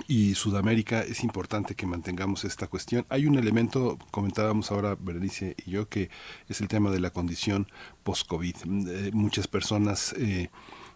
y 0.08 0.34
Sudamérica 0.34 1.02
es 1.02 1.24
importante 1.24 1.74
que 1.74 1.86
mantengamos 1.86 2.44
esta 2.44 2.66
cuestión. 2.66 3.06
Hay 3.08 3.26
un 3.26 3.38
elemento, 3.38 3.98
comentábamos 4.10 4.70
ahora 4.70 4.96
Berenice 4.98 5.54
y 5.64 5.72
yo, 5.72 5.88
que 5.88 6.10
es 6.48 6.60
el 6.60 6.68
tema 6.68 6.90
de 6.90 7.00
la 7.00 7.10
condición 7.10 7.68
post-COVID. 8.02 8.56
Eh, 8.88 9.10
muchas 9.12 9.48
personas 9.48 10.14
eh, 10.18 10.50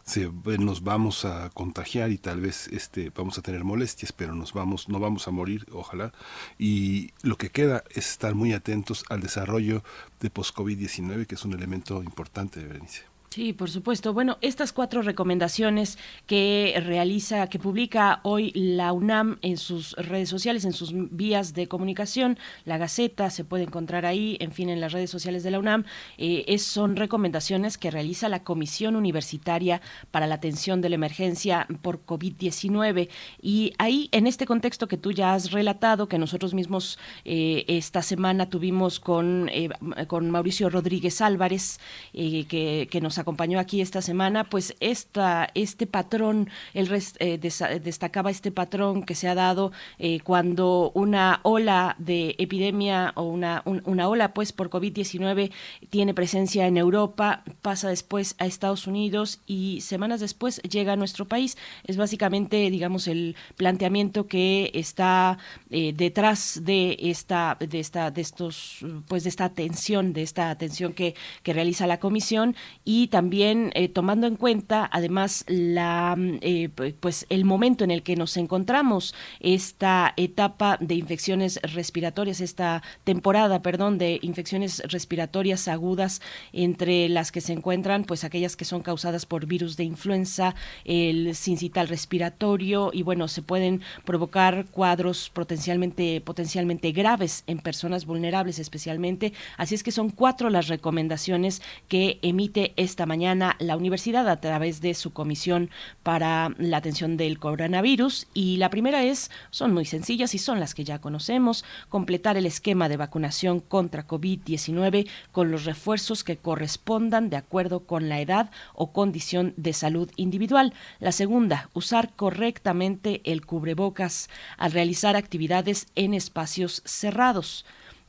se, 0.04 0.30
nos 0.58 0.84
vamos 0.84 1.24
a 1.24 1.50
contagiar 1.50 2.10
y 2.10 2.18
tal 2.18 2.40
vez 2.40 2.68
este, 2.68 3.10
vamos 3.10 3.38
a 3.38 3.42
tener 3.42 3.64
molestias, 3.64 4.12
pero 4.12 4.34
nos 4.34 4.52
vamos, 4.52 4.88
no 4.88 5.00
vamos 5.00 5.26
a 5.28 5.32
morir, 5.32 5.66
ojalá. 5.72 6.12
Y 6.58 7.10
lo 7.22 7.36
que 7.36 7.50
queda 7.50 7.82
es 7.90 8.10
estar 8.10 8.34
muy 8.34 8.52
atentos 8.52 9.04
al 9.08 9.20
desarrollo 9.20 9.82
de 10.20 10.30
post-COVID-19, 10.30 11.26
que 11.26 11.34
es 11.34 11.44
un 11.44 11.54
elemento 11.54 12.02
importante, 12.02 12.64
Berenice. 12.64 13.15
Sí, 13.30 13.52
por 13.52 13.70
supuesto. 13.70 14.14
Bueno, 14.14 14.38
estas 14.40 14.72
cuatro 14.72 15.02
recomendaciones 15.02 15.98
que 16.26 16.80
realiza, 16.84 17.48
que 17.48 17.58
publica 17.58 18.20
hoy 18.22 18.50
la 18.54 18.92
UNAM 18.92 19.38
en 19.42 19.58
sus 19.58 19.92
redes 19.92 20.28
sociales, 20.28 20.64
en 20.64 20.72
sus 20.72 20.92
vías 20.94 21.52
de 21.52 21.68
comunicación, 21.68 22.38
la 22.64 22.78
Gaceta 22.78 23.28
se 23.30 23.44
puede 23.44 23.64
encontrar 23.64 24.06
ahí, 24.06 24.36
en 24.40 24.52
fin, 24.52 24.70
en 24.70 24.80
las 24.80 24.92
redes 24.92 25.10
sociales 25.10 25.42
de 25.42 25.50
la 25.50 25.58
UNAM, 25.58 25.84
eh, 26.16 26.56
son 26.58 26.96
recomendaciones 26.96 27.76
que 27.76 27.90
realiza 27.90 28.28
la 28.28 28.42
Comisión 28.42 28.96
Universitaria 28.96 29.82
para 30.10 30.26
la 30.26 30.36
Atención 30.36 30.80
de 30.80 30.88
la 30.88 30.94
Emergencia 30.94 31.66
por 31.82 32.06
COVID-19. 32.06 33.10
Y 33.42 33.74
ahí, 33.78 34.08
en 34.12 34.26
este 34.26 34.46
contexto 34.46 34.88
que 34.88 34.96
tú 34.96 35.12
ya 35.12 35.34
has 35.34 35.52
relatado, 35.52 36.08
que 36.08 36.18
nosotros 36.18 36.54
mismos 36.54 36.98
eh, 37.24 37.64
esta 37.68 38.00
semana 38.02 38.48
tuvimos 38.48 38.98
con, 38.98 39.50
eh, 39.50 39.68
con 40.06 40.30
Mauricio 40.30 40.70
Rodríguez 40.70 41.20
Álvarez, 41.20 41.80
que, 42.14 42.88
que 42.90 43.00
nos 43.00 43.15
acompañó 43.18 43.58
aquí 43.58 43.80
esta 43.80 44.02
semana, 44.02 44.44
pues 44.44 44.74
esta, 44.80 45.48
este 45.54 45.86
patrón, 45.86 46.50
él 46.74 46.88
eh, 47.18 47.38
destacaba 47.38 48.30
este 48.30 48.50
patrón 48.50 49.02
que 49.02 49.14
se 49.14 49.28
ha 49.28 49.34
dado 49.34 49.72
eh, 49.98 50.20
cuando 50.20 50.92
una 50.94 51.40
ola 51.42 51.96
de 51.98 52.34
epidemia 52.38 53.12
o 53.16 53.24
una, 53.24 53.62
una 53.64 54.08
ola 54.08 54.32
pues 54.32 54.52
por 54.52 54.70
COVID-19 54.70 55.52
tiene 55.90 56.14
presencia 56.14 56.66
en 56.66 56.76
Europa, 56.76 57.42
pasa 57.62 57.88
después 57.88 58.34
a 58.38 58.46
Estados 58.46 58.86
Unidos 58.86 59.40
y 59.46 59.80
semanas 59.80 60.20
después 60.20 60.60
llega 60.62 60.92
a 60.92 60.96
nuestro 60.96 61.26
país. 61.26 61.56
Es 61.84 61.96
básicamente, 61.96 62.70
digamos, 62.70 63.08
el 63.08 63.36
planteamiento 63.56 64.26
que 64.26 64.70
está 64.74 65.38
eh, 65.70 65.92
detrás 65.94 66.60
de 66.64 66.96
esta, 67.00 67.56
de 67.58 67.80
esta, 67.80 68.10
de 68.10 68.20
estos, 68.20 68.84
pues 69.08 69.24
de 69.24 69.30
esta 69.30 69.44
atención, 69.44 70.12
de 70.12 70.22
esta 70.22 70.50
atención 70.50 70.92
que, 70.92 71.14
que 71.42 71.52
realiza 71.52 71.86
la 71.86 72.00
comisión 72.00 72.56
y 72.84 73.05
también 73.08 73.70
eh, 73.74 73.88
tomando 73.88 74.26
en 74.26 74.36
cuenta 74.36 74.88
además 74.92 75.44
la 75.48 76.14
mm, 76.16 76.38
eh, 76.40 76.68
pues 77.00 77.26
el 77.28 77.44
momento 77.44 77.84
en 77.84 77.90
el 77.90 78.02
que 78.02 78.16
nos 78.16 78.36
encontramos 78.36 79.14
esta 79.40 80.14
etapa 80.16 80.78
de 80.80 80.94
infecciones 80.94 81.60
respiratorias 81.62 82.40
esta 82.40 82.82
temporada 83.04 83.62
perdón 83.62 83.98
de 83.98 84.18
infecciones 84.22 84.82
respiratorias 84.86 85.68
agudas 85.68 86.20
entre 86.52 87.08
las 87.08 87.32
que 87.32 87.40
se 87.40 87.52
encuentran 87.52 88.04
pues 88.04 88.24
aquellas 88.24 88.56
que 88.56 88.64
son 88.64 88.82
causadas 88.82 89.26
por 89.26 89.46
virus 89.46 89.76
de 89.76 89.84
influenza 89.84 90.54
el 90.84 91.34
sincital 91.34 91.88
respiratorio 91.88 92.90
y 92.92 93.02
bueno 93.02 93.28
se 93.28 93.42
pueden 93.42 93.82
provocar 94.04 94.66
cuadros 94.66 95.30
potencialmente 95.30 96.20
potencialmente 96.20 96.92
graves 96.92 97.44
en 97.46 97.58
personas 97.58 98.06
vulnerables 98.06 98.58
especialmente. 98.58 99.32
Así 99.56 99.74
es 99.74 99.82
que 99.82 99.92
son 99.92 100.10
cuatro 100.10 100.50
las 100.50 100.68
recomendaciones 100.68 101.62
que 101.88 102.18
emite 102.22 102.72
este 102.76 102.95
esta 102.96 103.04
mañana 103.04 103.56
la 103.58 103.76
universidad 103.76 104.26
a 104.26 104.40
través 104.40 104.80
de 104.80 104.94
su 104.94 105.12
comisión 105.12 105.68
para 106.02 106.54
la 106.56 106.78
atención 106.78 107.18
del 107.18 107.38
coronavirus 107.38 108.26
y 108.32 108.56
la 108.56 108.70
primera 108.70 109.04
es, 109.04 109.30
son 109.50 109.74
muy 109.74 109.84
sencillas 109.84 110.34
y 110.34 110.38
son 110.38 110.60
las 110.60 110.74
que 110.74 110.82
ya 110.82 110.98
conocemos, 110.98 111.62
completar 111.90 112.38
el 112.38 112.46
esquema 112.46 112.88
de 112.88 112.96
vacunación 112.96 113.60
contra 113.60 114.08
COVID-19 114.08 115.10
con 115.30 115.50
los 115.50 115.66
refuerzos 115.66 116.24
que 116.24 116.38
correspondan 116.38 117.28
de 117.28 117.36
acuerdo 117.36 117.80
con 117.80 118.08
la 118.08 118.18
edad 118.18 118.50
o 118.72 118.92
condición 118.92 119.52
de 119.58 119.74
salud 119.74 120.10
individual. 120.16 120.72
La 120.98 121.12
segunda, 121.12 121.68
usar 121.74 122.14
correctamente 122.16 123.20
el 123.24 123.44
cubrebocas 123.44 124.30
al 124.56 124.72
realizar 124.72 125.16
actividades 125.16 125.88
en 125.96 126.14
espacios 126.14 126.80
cerrados. 126.86 127.66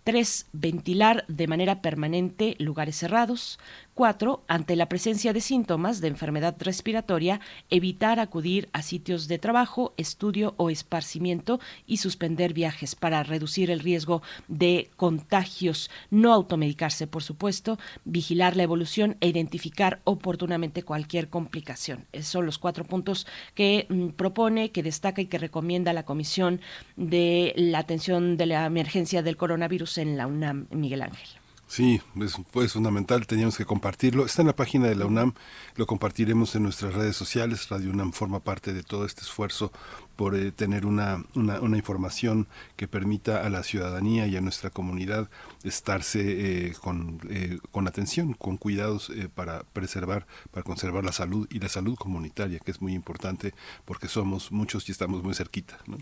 3. 0.08 0.46
Ventilar 0.54 1.26
de 1.28 1.48
manera 1.48 1.82
permanente 1.82 2.56
lugares 2.60 2.96
cerrados. 2.96 3.60
4. 3.98 4.44
Ante 4.48 4.76
la 4.76 4.88
presencia 4.90 5.34
de 5.34 5.42
síntomas 5.42 6.02
de 6.02 6.08
enfermedad 6.08 6.56
respiratoria, 6.60 7.42
evitar 7.72 8.20
acudir 8.20 8.70
a 8.72 8.84
sitios 8.84 9.28
de 9.28 9.40
trabajo, 9.40 9.96
estudio 9.98 10.54
o 10.58 10.70
esparcimiento 10.70 11.60
y 11.88 11.98
suspender 11.98 12.54
viajes 12.54 12.94
para 12.96 13.24
reducir 13.24 13.72
el 13.72 13.80
riesgo 13.80 14.22
de 14.48 14.92
contagios. 14.98 15.90
No 16.12 16.32
automedicarse, 16.32 17.08
por 17.08 17.24
supuesto, 17.24 17.80
vigilar 18.06 18.56
la 18.56 18.64
evolución 18.64 19.18
e 19.20 19.30
identificar 19.30 20.00
oportunamente 20.04 20.84
cualquier 20.84 21.30
complicación. 21.30 22.06
Esos 22.12 22.28
son 22.28 22.46
los 22.46 22.60
cuatro 22.60 22.86
puntos 22.86 23.26
que 23.56 23.88
mm, 23.90 24.10
propone, 24.10 24.70
que 24.70 24.84
destaca 24.84 25.22
y 25.22 25.26
que 25.26 25.40
recomienda 25.40 25.92
la 25.92 26.06
Comisión 26.06 26.62
de 26.98 27.52
la 27.58 27.80
Atención 27.80 28.38
de 28.38 28.46
la 28.46 28.68
Emergencia 28.68 29.24
del 29.24 29.38
Coronavirus 29.38 29.98
en 29.98 30.18
la 30.18 30.28
UNAM, 30.28 30.68
Miguel 30.70 31.02
Ángel. 31.02 31.37
Sí, 31.68 32.02
es, 32.22 32.72
fundamental, 32.72 33.28
teníamos 33.28 33.58
que 33.58 33.66
compartirlo. 33.66 34.26
Está 34.26 34.42
en 34.42 34.48
la 34.48 34.56
página 34.56 34.88
de 34.88 34.96
la 34.96 35.06
UNAM, 35.06 35.34
lo 35.76 35.86
compartiremos 35.86 36.56
en 36.56 36.64
nuestras 36.64 36.94
redes 36.94 37.18
sociales. 37.18 37.68
Radio 37.70 37.92
UNAM 37.92 38.14
forma 38.14 38.40
parte 38.40 38.74
de 38.74 38.84
todo 38.84 39.06
este 39.06 39.22
esfuerzo 39.22 39.72
por 40.18 40.36
eh, 40.36 40.52
tener 40.52 40.86
una, 40.86 41.24
una, 41.36 41.62
una, 41.62 41.78
información 41.78 42.48
que 42.76 42.88
permita 42.88 43.46
a 43.46 43.50
la 43.50 43.64
ciudadanía 43.64 44.26
y 44.28 44.36
a 44.36 44.42
nuestra 44.42 44.72
comunidad 44.72 45.30
estarse 45.64 46.22
eh, 46.68 46.74
con, 46.82 47.22
eh, 47.30 47.60
con 47.72 47.88
atención, 47.88 48.34
con 48.34 48.58
cuidados 48.58 49.12
para 49.36 49.64
preservar, 49.74 50.26
para 50.52 50.64
conservar 50.64 51.06
la 51.06 51.12
salud 51.12 51.48
y 51.52 51.60
la 51.60 51.70
salud 51.70 51.96
comunitaria, 51.96 52.60
que 52.60 52.72
es 52.72 52.82
muy 52.82 52.94
importante 52.94 53.54
porque 53.86 54.08
somos 54.08 54.52
muchos 54.52 54.90
y 54.90 54.92
estamos 54.92 55.24
muy 55.24 55.36
cerquita. 55.36 55.78
¿no? 55.86 55.98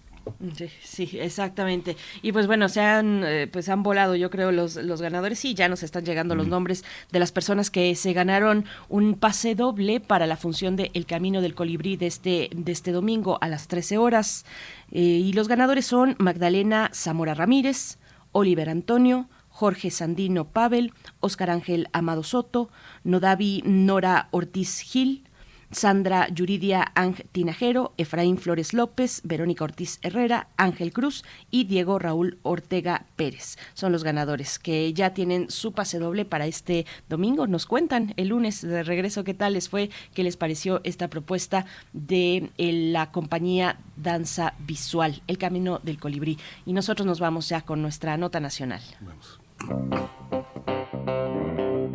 Sí, 0.55 0.69
sí, 0.81 1.09
exactamente. 1.19 1.97
Y 2.21 2.31
pues 2.31 2.47
bueno, 2.47 2.69
se 2.69 2.81
han, 2.81 3.25
pues 3.51 3.67
han 3.67 3.83
volado, 3.83 4.15
yo 4.15 4.29
creo, 4.29 4.51
los, 4.51 4.77
los 4.77 5.01
ganadores. 5.01 5.39
Sí, 5.39 5.53
ya 5.53 5.67
nos 5.67 5.83
están 5.83 6.05
llegando 6.05 6.35
los 6.35 6.47
nombres 6.47 6.85
de 7.11 7.19
las 7.19 7.33
personas 7.33 7.69
que 7.69 7.93
se 7.95 8.13
ganaron 8.13 8.65
un 8.87 9.15
pase 9.15 9.55
doble 9.55 9.99
para 9.99 10.25
la 10.25 10.37
función 10.37 10.77
de 10.77 10.89
El 10.93 11.05
Camino 11.05 11.41
del 11.41 11.53
Colibrí 11.53 11.97
de 11.97 12.07
este, 12.07 12.49
de 12.55 12.71
este 12.71 12.93
domingo 12.93 13.37
a 13.41 13.49
las 13.49 13.67
13 13.67 13.97
horas 13.97 14.04
Eh, 14.13 14.99
y 14.99 15.33
los 15.33 15.47
ganadores 15.47 15.85
son 15.85 16.15
Magdalena 16.19 16.89
Zamora 16.93 17.33
Ramírez, 17.33 17.97
Oliver 18.31 18.69
Antonio, 18.69 19.29
Jorge 19.49 19.89
Sandino 19.89 20.45
Pavel, 20.49 20.93
Oscar 21.21 21.49
Ángel 21.49 21.87
Amado 21.93 22.23
Soto, 22.23 22.69
Nodavi 23.03 23.63
Nora 23.65 24.27
Ortiz 24.31 24.81
Gil, 24.81 25.23
Sandra 25.71 26.27
Yuridia 26.29 26.91
Ang 26.95 27.15
Tinajero, 27.31 27.93
Efraín 27.97 28.37
Flores 28.37 28.73
López, 28.73 29.21
Verónica 29.23 29.63
Ortiz 29.63 29.99
Herrera, 30.01 30.47
Ángel 30.57 30.93
Cruz 30.93 31.23
y 31.51 31.65
Diego 31.65 31.99
Raúl 31.99 32.37
Ortega 32.43 33.05
Pérez. 33.15 33.57
Son 33.73 33.91
los 33.91 34.03
ganadores 34.03 34.59
que 34.59 34.93
ya 34.93 35.13
tienen 35.13 35.49
su 35.49 35.73
pase 35.73 35.99
doble 35.99 36.25
para 36.25 36.47
este 36.47 36.85
domingo. 37.09 37.47
Nos 37.47 37.65
cuentan 37.65 38.13
el 38.17 38.29
lunes 38.29 38.61
de 38.61 38.83
regreso 38.83 39.23
qué 39.23 39.33
tal 39.33 39.53
les 39.53 39.69
fue, 39.69 39.89
qué 40.13 40.23
les 40.23 40.37
pareció 40.37 40.81
esta 40.83 41.09
propuesta 41.09 41.65
de 41.93 42.49
eh, 42.57 42.71
la 42.91 43.11
compañía 43.11 43.77
Danza 43.95 44.53
Visual, 44.59 45.21
El 45.27 45.37
Camino 45.37 45.79
del 45.83 45.99
Colibrí. 45.99 46.37
Y 46.65 46.73
nosotros 46.73 47.05
nos 47.05 47.19
vamos 47.19 47.49
ya 47.49 47.61
con 47.61 47.81
nuestra 47.81 48.17
nota 48.17 48.39
nacional. 48.39 48.81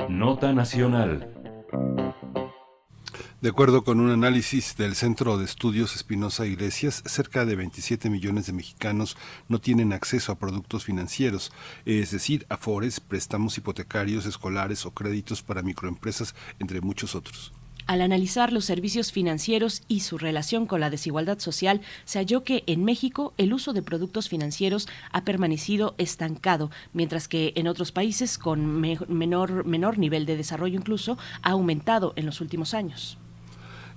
Nota 0.09 0.53
nacional. 0.53 1.29
De 3.41 3.49
acuerdo 3.49 3.85
con 3.85 4.01
un 4.01 4.11
análisis 4.11 4.77
del 4.77 4.95
Centro 4.95 5.39
de 5.39 5.47
Estudios 5.47 5.97
Espinosa 5.97 6.45
Iglesias, 6.45 7.03
cerca 7.07 7.47
de 7.47 7.57
27 7.57 8.11
millones 8.11 8.45
de 8.45 8.53
mexicanos 8.53 9.17
no 9.49 9.63
tienen 9.63 9.95
acceso 9.95 10.31
a 10.31 10.39
productos 10.39 10.85
financieros, 10.85 11.51
es 11.87 12.11
decir, 12.11 12.45
afores, 12.51 13.01
préstamos 13.01 13.57
hipotecarios, 13.57 14.27
escolares 14.27 14.85
o 14.85 14.91
créditos 14.91 15.43
para 15.43 15.63
microempresas, 15.63 16.35
entre 16.59 16.83
muchos 16.83 17.15
otros. 17.15 17.55
Al 17.87 18.03
analizar 18.03 18.53
los 18.53 18.67
servicios 18.67 19.11
financieros 19.11 19.85
y 19.89 20.01
su 20.01 20.19
relación 20.19 20.67
con 20.67 20.81
la 20.81 20.91
desigualdad 20.91 21.39
social, 21.39 21.81
se 22.05 22.19
halló 22.19 22.45
que 22.45 22.63
en 22.67 22.85
México 22.85 23.33
el 23.39 23.55
uso 23.55 23.73
de 23.73 23.81
productos 23.81 24.29
financieros 24.29 24.87
ha 25.13 25.25
permanecido 25.25 25.95
estancado, 25.97 26.71
mientras 26.93 27.27
que 27.27 27.55
en 27.57 27.69
otros 27.69 27.91
países 27.91 28.37
con 28.37 28.81
menor, 28.81 29.65
menor 29.65 29.97
nivel 29.97 30.27
de 30.27 30.37
desarrollo 30.37 30.77
incluso 30.77 31.17
ha 31.41 31.53
aumentado 31.53 32.13
en 32.17 32.27
los 32.27 32.43
últimos 32.43 32.75
años. 32.75 33.17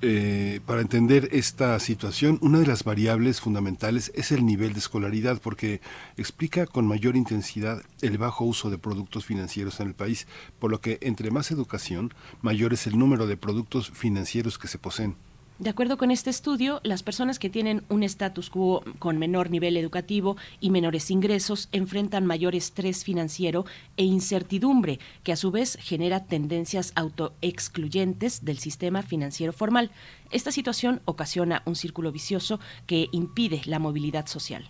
Eh, 0.06 0.60
para 0.66 0.82
entender 0.82 1.30
esta 1.32 1.80
situación, 1.80 2.38
una 2.42 2.60
de 2.60 2.68
las 2.68 2.84
variables 2.84 3.40
fundamentales 3.40 4.12
es 4.16 4.34
el 4.34 4.46
nivel 4.46 4.74
de 4.74 4.80
escolaridad, 4.80 5.40
porque 5.42 5.80
explica 6.18 6.66
con 6.66 6.86
mayor 6.86 7.16
intensidad 7.16 7.82
el 8.02 8.18
bajo 8.18 8.44
uso 8.44 8.70
de 8.70 8.78
productos 8.78 9.24
financieros 9.24 9.80
en 9.80 9.88
el 9.88 9.94
país, 9.94 10.28
por 10.60 10.72
lo 10.72 10.82
que 10.82 10.98
entre 11.00 11.32
más 11.32 11.52
educación, 11.52 12.14
mayor 12.42 12.74
es 12.74 12.86
el 12.86 13.00
número 13.00 13.28
de 13.28 13.38
productos 13.38 13.92
financieros 13.92 14.58
que 14.58 14.68
se 14.68 14.78
poseen. 14.78 15.16
De 15.64 15.70
acuerdo 15.70 15.98
con 15.98 16.12
este 16.12 16.30
estudio, 16.30 16.82
las 16.84 17.04
personas 17.04 17.40
que 17.40 17.50
tienen 17.50 17.86
un 17.88 18.04
status 18.04 18.50
quo 18.50 18.84
con 19.00 19.18
menor 19.18 19.50
nivel 19.50 19.78
educativo 19.78 20.36
y 20.60 20.72
menores 20.72 21.10
ingresos 21.10 21.70
enfrentan 21.72 22.26
mayor 22.26 22.54
estrés 22.54 23.06
financiero 23.06 23.64
e 23.96 24.04
incertidumbre, 24.04 25.00
que 25.24 25.32
a 25.32 25.38
su 25.38 25.52
vez 25.52 25.78
genera 25.80 26.26
tendencias 26.26 26.92
autoexcluyentes 26.96 28.44
del 28.44 28.58
sistema 28.58 29.04
financiero 29.04 29.54
formal. 29.54 29.92
Esta 30.32 30.52
situación 30.52 31.02
ocasiona 31.06 31.64
un 31.66 31.78
círculo 31.78 32.12
vicioso 32.12 32.60
que 32.86 33.08
impide 33.14 33.62
la 33.64 33.80
movilidad 33.80 34.28
social. 34.28 34.70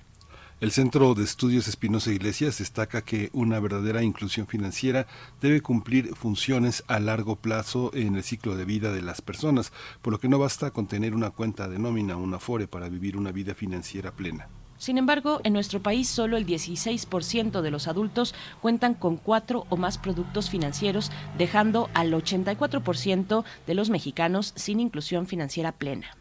El 0.64 0.72
Centro 0.72 1.14
de 1.14 1.26
Estudios 1.26 1.68
Espinosa 1.68 2.14
Iglesias 2.14 2.58
destaca 2.58 3.02
que 3.02 3.30
una 3.34 3.60
verdadera 3.60 4.02
inclusión 4.02 4.48
financiera 4.48 5.08
debe 5.42 5.60
cumplir 5.60 6.16
funciones 6.16 6.86
a 6.88 7.02
largo 7.02 7.36
plazo 7.36 7.92
en 7.94 8.16
el 8.16 8.24
ciclo 8.24 8.56
de 8.56 8.64
vida 8.64 8.94
de 8.94 9.02
las 9.02 9.22
personas, 9.22 9.74
por 10.02 10.14
lo 10.14 10.22
que 10.22 10.30
no 10.30 10.40
basta 10.40 10.72
con 10.72 10.88
tener 10.88 11.16
una 11.16 11.32
cuenta 11.32 11.68
de 11.68 11.80
nómina 11.80 12.16
o 12.16 12.22
un 12.22 12.34
afore 12.34 12.70
para 12.70 12.88
vivir 12.88 13.18
una 13.18 13.34
vida 13.34 13.56
financiera 13.56 14.14
plena. 14.14 14.48
Sin 14.78 14.98
embargo, 14.98 15.42
en 15.44 15.52
nuestro 15.52 15.84
país 15.84 16.08
solo 16.08 16.38
el 16.38 16.46
16% 16.46 17.60
de 17.60 17.70
los 17.70 17.90
adultos 17.90 18.34
cuentan 18.62 18.94
con 18.94 19.18
cuatro 19.18 19.66
o 19.68 19.76
más 19.76 19.98
productos 19.98 20.50
financieros, 20.50 21.12
dejando 21.38 21.90
al 21.94 22.14
84% 22.14 23.44
de 23.68 23.74
los 23.74 23.90
mexicanos 23.90 24.54
sin 24.56 24.80
inclusión 24.80 25.28
financiera 25.28 25.74
plena. 25.74 26.16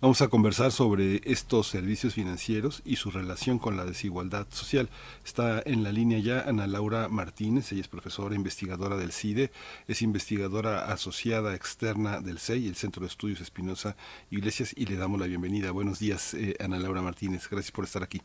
Vamos 0.00 0.20
a 0.20 0.28
conversar 0.28 0.70
sobre 0.70 1.20
estos 1.24 1.68
servicios 1.68 2.14
financieros 2.14 2.82
y 2.84 2.96
su 2.96 3.10
relación 3.10 3.58
con 3.58 3.76
la 3.76 3.84
desigualdad 3.84 4.46
social. 4.50 4.88
Está 5.24 5.62
en 5.64 5.82
la 5.82 5.92
línea 5.92 6.18
ya 6.18 6.42
Ana 6.42 6.66
Laura 6.66 7.08
Martínez, 7.08 7.72
ella 7.72 7.80
es 7.80 7.88
profesora 7.88 8.34
investigadora 8.34 8.96
del 8.96 9.12
CIDE, 9.12 9.50
es 9.88 10.02
investigadora 10.02 10.92
asociada 10.92 11.54
externa 11.54 12.20
del 12.20 12.38
CEI, 12.38 12.68
el 12.68 12.74
Centro 12.74 13.00
de 13.00 13.06
Estudios 13.06 13.40
Espinosa 13.40 13.96
Iglesias, 14.30 14.74
y 14.76 14.84
le 14.86 14.96
damos 14.96 15.18
la 15.20 15.26
bienvenida. 15.26 15.70
Buenos 15.70 16.00
días, 16.00 16.34
eh, 16.34 16.54
Ana 16.60 16.78
Laura 16.78 17.00
Martínez, 17.00 17.48
gracias 17.48 17.72
por 17.72 17.84
estar 17.84 18.02
aquí. 18.02 18.20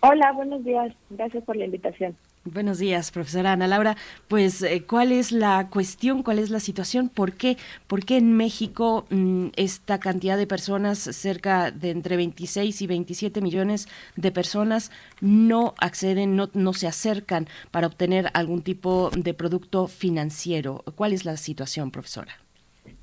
Hola, 0.00 0.32
buenos 0.32 0.64
días, 0.64 0.94
gracias 1.10 1.44
por 1.44 1.56
la 1.56 1.66
invitación. 1.66 2.16
Buenos 2.46 2.78
días, 2.78 3.10
profesora 3.10 3.52
Ana 3.52 3.66
Laura. 3.66 3.96
Pues, 4.28 4.62
eh, 4.62 4.84
¿cuál 4.86 5.12
es 5.12 5.32
la 5.32 5.70
cuestión? 5.70 6.22
¿Cuál 6.22 6.38
es 6.38 6.50
la 6.50 6.60
situación? 6.60 7.08
¿Por 7.08 7.32
qué, 7.32 7.56
¿Por 7.86 8.04
qué 8.04 8.18
en 8.18 8.36
México 8.36 9.06
mm, 9.08 9.46
esta 9.56 9.98
cantidad 9.98 10.36
de 10.36 10.46
personas, 10.46 10.98
cerca 10.98 11.70
de 11.70 11.88
entre 11.88 12.18
26 12.18 12.82
y 12.82 12.86
27 12.86 13.40
millones 13.40 13.88
de 14.16 14.30
personas, 14.30 14.92
no 15.22 15.72
acceden, 15.80 16.36
no, 16.36 16.50
no 16.52 16.74
se 16.74 16.86
acercan 16.86 17.46
para 17.70 17.86
obtener 17.86 18.26
algún 18.34 18.60
tipo 18.60 19.08
de 19.16 19.32
producto 19.32 19.86
financiero? 19.86 20.84
¿Cuál 20.96 21.14
es 21.14 21.24
la 21.24 21.38
situación, 21.38 21.90
profesora? 21.90 22.34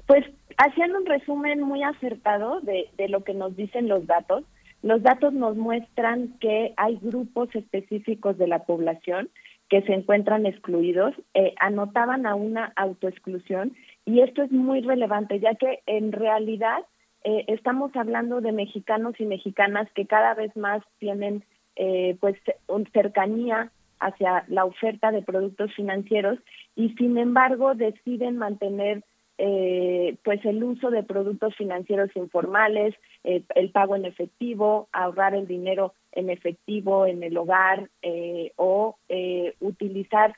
Pues, 0.05 0.23
haciendo 0.57 0.99
un 0.99 1.07
resumen 1.07 1.61
muy 1.61 1.81
acertado 1.81 2.61
de, 2.61 2.89
de 2.95 3.09
lo 3.09 3.23
que 3.23 3.33
nos 3.33 3.55
dicen 3.55 3.87
los 3.87 4.05
datos, 4.05 4.43
los 4.81 5.03
datos 5.03 5.33
nos 5.33 5.55
muestran 5.55 6.37
que 6.39 6.73
hay 6.77 6.97
grupos 7.01 7.53
específicos 7.55 8.37
de 8.37 8.47
la 8.47 8.63
población 8.65 9.29
que 9.69 9.81
se 9.83 9.93
encuentran 9.93 10.45
excluidos, 10.45 11.13
eh, 11.33 11.53
anotaban 11.59 12.25
a 12.25 12.35
una 12.35 12.73
autoexclusión 12.75 13.73
y 14.05 14.19
esto 14.19 14.43
es 14.43 14.51
muy 14.51 14.81
relevante 14.81 15.39
ya 15.39 15.55
que 15.55 15.79
en 15.85 16.11
realidad 16.11 16.79
eh, 17.23 17.45
estamos 17.47 17.95
hablando 17.95 18.41
de 18.41 18.51
mexicanos 18.51 19.15
y 19.19 19.25
mexicanas 19.25 19.87
que 19.93 20.07
cada 20.07 20.33
vez 20.33 20.55
más 20.57 20.83
tienen 20.99 21.43
eh, 21.75 22.17
pues 22.19 22.35
cercanía 22.91 23.71
hacia 23.99 24.43
la 24.47 24.65
oferta 24.65 25.11
de 25.11 25.21
productos 25.21 25.73
financieros 25.73 26.39
y 26.75 26.89
sin 26.95 27.17
embargo 27.17 27.75
deciden 27.75 28.37
mantener 28.37 29.03
eh, 29.43 30.17
pues 30.23 30.45
el 30.45 30.63
uso 30.63 30.91
de 30.91 31.01
productos 31.01 31.55
financieros 31.55 32.15
informales, 32.15 32.93
eh, 33.23 33.41
el 33.55 33.71
pago 33.71 33.95
en 33.95 34.05
efectivo, 34.05 34.87
ahorrar 34.91 35.33
el 35.33 35.47
dinero 35.47 35.95
en 36.11 36.29
efectivo 36.29 37.07
en 37.07 37.23
el 37.23 37.35
hogar 37.35 37.89
eh, 38.03 38.51
o 38.57 38.97
utilizar 39.59 40.35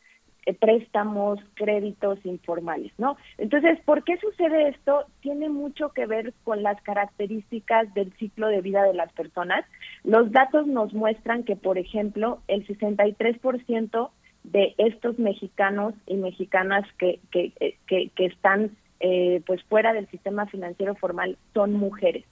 préstamos, 0.61 1.39
créditos 1.55 2.25
informales, 2.25 2.93
¿no? 2.97 3.17
Entonces, 3.37 3.77
¿por 3.83 4.05
qué 4.05 4.15
sucede 4.17 4.69
esto? 4.69 5.03
Tiene 5.19 5.49
mucho 5.49 5.89
que 5.89 6.05
ver 6.05 6.33
con 6.45 6.63
las 6.63 6.81
características 6.83 7.93
del 7.93 8.13
ciclo 8.13 8.47
de 8.47 8.61
vida 8.61 8.83
de 8.83 8.93
las 8.93 9.11
personas. 9.11 9.65
Los 10.05 10.31
datos 10.31 10.65
nos 10.65 10.93
muestran 10.93 11.43
que, 11.43 11.57
por 11.57 11.77
ejemplo, 11.77 12.39
el 12.47 12.65
63% 12.65 14.11
de 14.43 14.75
estos 14.77 15.19
mexicanos 15.19 15.93
y 16.05 16.15
mexicanas 16.15 16.85
que, 16.97 17.19
que, 17.31 17.51
que, 17.85 18.09
que 18.15 18.25
están 18.25 18.71
eh, 19.05 19.41
pues 19.45 19.61
fuera 19.65 19.91
del 19.91 20.07
sistema 20.07 20.45
financiero 20.45 20.95
formal 20.95 21.37
son 21.53 21.73
mujeres. 21.73 22.23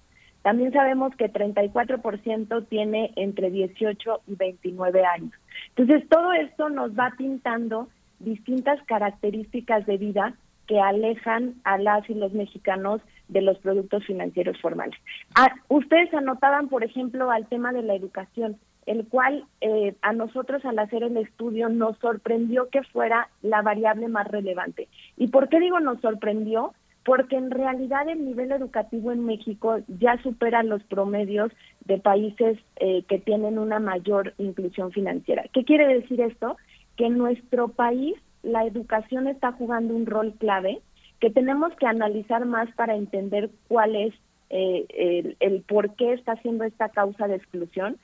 También 0.42 0.72
sabemos 0.72 1.14
que 1.18 1.32
34% 1.32 2.68
tiene 2.70 3.12
entre 3.18 3.52
18 3.52 4.22
y 4.26 4.36
29 4.36 5.06
años. 5.06 5.34
Entonces, 5.76 6.08
todo 6.08 6.32
esto 6.32 6.70
nos 6.70 6.98
va 6.98 7.14
pintando 7.18 7.90
distintas 8.20 8.82
características 8.84 9.86
de 9.86 9.98
vida 9.98 10.34
que 10.66 10.80
alejan 10.80 11.56
a 11.66 11.78
las 11.78 12.10
y 12.10 12.14
los 12.14 12.32
mexicanos 12.32 13.02
de 13.28 13.42
los 13.42 13.60
productos 13.60 14.06
financieros 14.06 14.60
formales. 14.62 14.98
Ah, 15.36 15.54
ustedes 15.68 16.14
anotaban, 16.14 16.70
por 16.70 16.86
ejemplo, 16.86 17.32
al 17.32 17.48
tema 17.48 17.74
de 17.74 17.82
la 17.82 17.96
educación 17.96 18.58
el 18.86 19.08
cual 19.08 19.46
eh, 19.62 19.96
a 20.02 20.14
nosotros 20.14 20.66
al 20.66 20.80
hacer 20.80 21.04
el 21.04 21.18
estudio 21.18 21.70
nos 21.70 21.98
sorprendió 22.00 22.70
que 22.70 22.84
fuera 22.84 23.30
la 23.42 23.62
variable 23.62 24.08
más 24.08 24.28
relevante. 24.28 24.88
¿Y 25.18 25.28
por 25.28 25.50
qué 25.50 25.60
digo 25.60 25.80
nos 25.80 26.02
sorprendió? 26.02 26.74
Porque 27.06 27.36
en 27.36 27.52
realidad 27.52 28.08
el 28.10 28.26
nivel 28.26 28.52
educativo 28.52 29.12
en 29.12 29.26
México 29.26 29.80
ya 29.88 30.22
supera 30.22 30.64
los 30.64 30.84
promedios 30.84 31.52
de 31.86 32.00
países 32.00 32.60
eh, 32.78 33.04
que 33.08 33.20
tienen 33.20 33.58
una 33.58 33.80
mayor 33.80 34.34
inclusión 34.38 34.92
financiera. 34.92 35.44
¿Qué 35.54 35.64
quiere 35.64 35.88
decir 35.88 36.22
esto? 36.22 36.58
Que 36.98 37.06
en 37.06 37.18
nuestro 37.18 37.70
país 37.70 38.16
la 38.44 38.66
educación 38.66 39.28
está 39.28 39.52
jugando 39.52 39.96
un 39.96 40.06
rol 40.06 40.34
clave 40.40 40.82
que 41.20 41.30
tenemos 41.30 41.72
que 41.76 41.86
analizar 41.86 42.46
más 42.46 42.72
para 42.74 42.96
entender 42.96 43.52
cuál 43.68 43.96
es 43.96 44.14
eh, 44.50 44.86
el, 44.90 45.38
el 45.40 45.62
por 45.62 45.96
qué 45.96 46.14
está 46.14 46.36
siendo 46.38 46.64
esta 46.64 46.90
causa 46.90 47.28
de 47.28 47.36
exclusión 47.36 47.98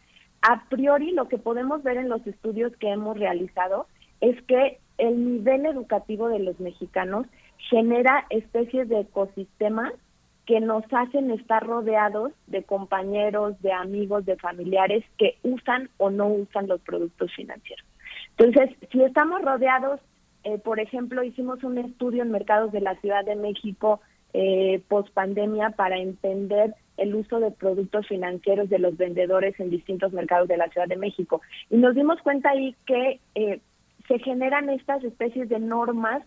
a 0.47 0.63
priori 0.69 1.11
lo 1.11 1.27
que 1.27 1.37
podemos 1.37 1.83
ver 1.83 1.97
en 1.97 2.07
los 2.07 2.25
estudios 2.25 2.71
que 2.77 2.89
hemos 2.89 3.19
realizado 3.19 3.85
es 4.21 4.41
que 4.43 4.79
el 4.97 5.33
nivel 5.33 5.65
educativo 5.65 6.29
de 6.29 6.39
los 6.39 6.57
mexicanos 6.61 7.27
genera 7.69 8.25
especies 8.29 8.87
de 8.87 9.01
ecosistemas 9.01 9.91
que 10.45 10.61
nos 10.61 10.85
hacen 10.91 11.31
estar 11.31 11.67
rodeados 11.67 12.31
de 12.47 12.63
compañeros, 12.63 13.61
de 13.61 13.73
amigos, 13.73 14.25
de 14.25 14.37
familiares 14.37 15.03
que 15.17 15.35
usan 15.43 15.89
o 15.97 16.09
no 16.09 16.29
usan 16.29 16.67
los 16.67 16.79
productos 16.79 17.29
financieros. 17.35 17.85
Entonces, 18.37 18.73
si 18.89 19.03
estamos 19.03 19.41
rodeados, 19.41 19.99
eh, 20.45 20.57
por 20.59 20.79
ejemplo, 20.79 21.23
hicimos 21.23 21.61
un 21.65 21.77
estudio 21.77 22.23
en 22.23 22.31
mercados 22.31 22.71
de 22.71 22.79
la 22.79 22.95
Ciudad 23.01 23.25
de 23.25 23.35
México 23.35 23.99
eh, 24.31 24.81
post 24.87 25.13
pandemia 25.13 25.71
para 25.71 25.97
entender 25.97 26.73
el 26.97 27.15
uso 27.15 27.39
de 27.39 27.51
productos 27.51 28.07
financieros 28.07 28.69
de 28.69 28.79
los 28.79 28.97
vendedores 28.97 29.59
en 29.59 29.69
distintos 29.69 30.13
mercados 30.13 30.47
de 30.47 30.57
la 30.57 30.69
Ciudad 30.69 30.87
de 30.87 30.97
México. 30.97 31.41
Y 31.69 31.77
nos 31.77 31.95
dimos 31.95 32.21
cuenta 32.21 32.49
ahí 32.49 32.75
que 32.85 33.19
eh, 33.35 33.59
se 34.07 34.19
generan 34.19 34.69
estas 34.69 35.03
especies 35.03 35.49
de 35.49 35.59
normas 35.59 36.23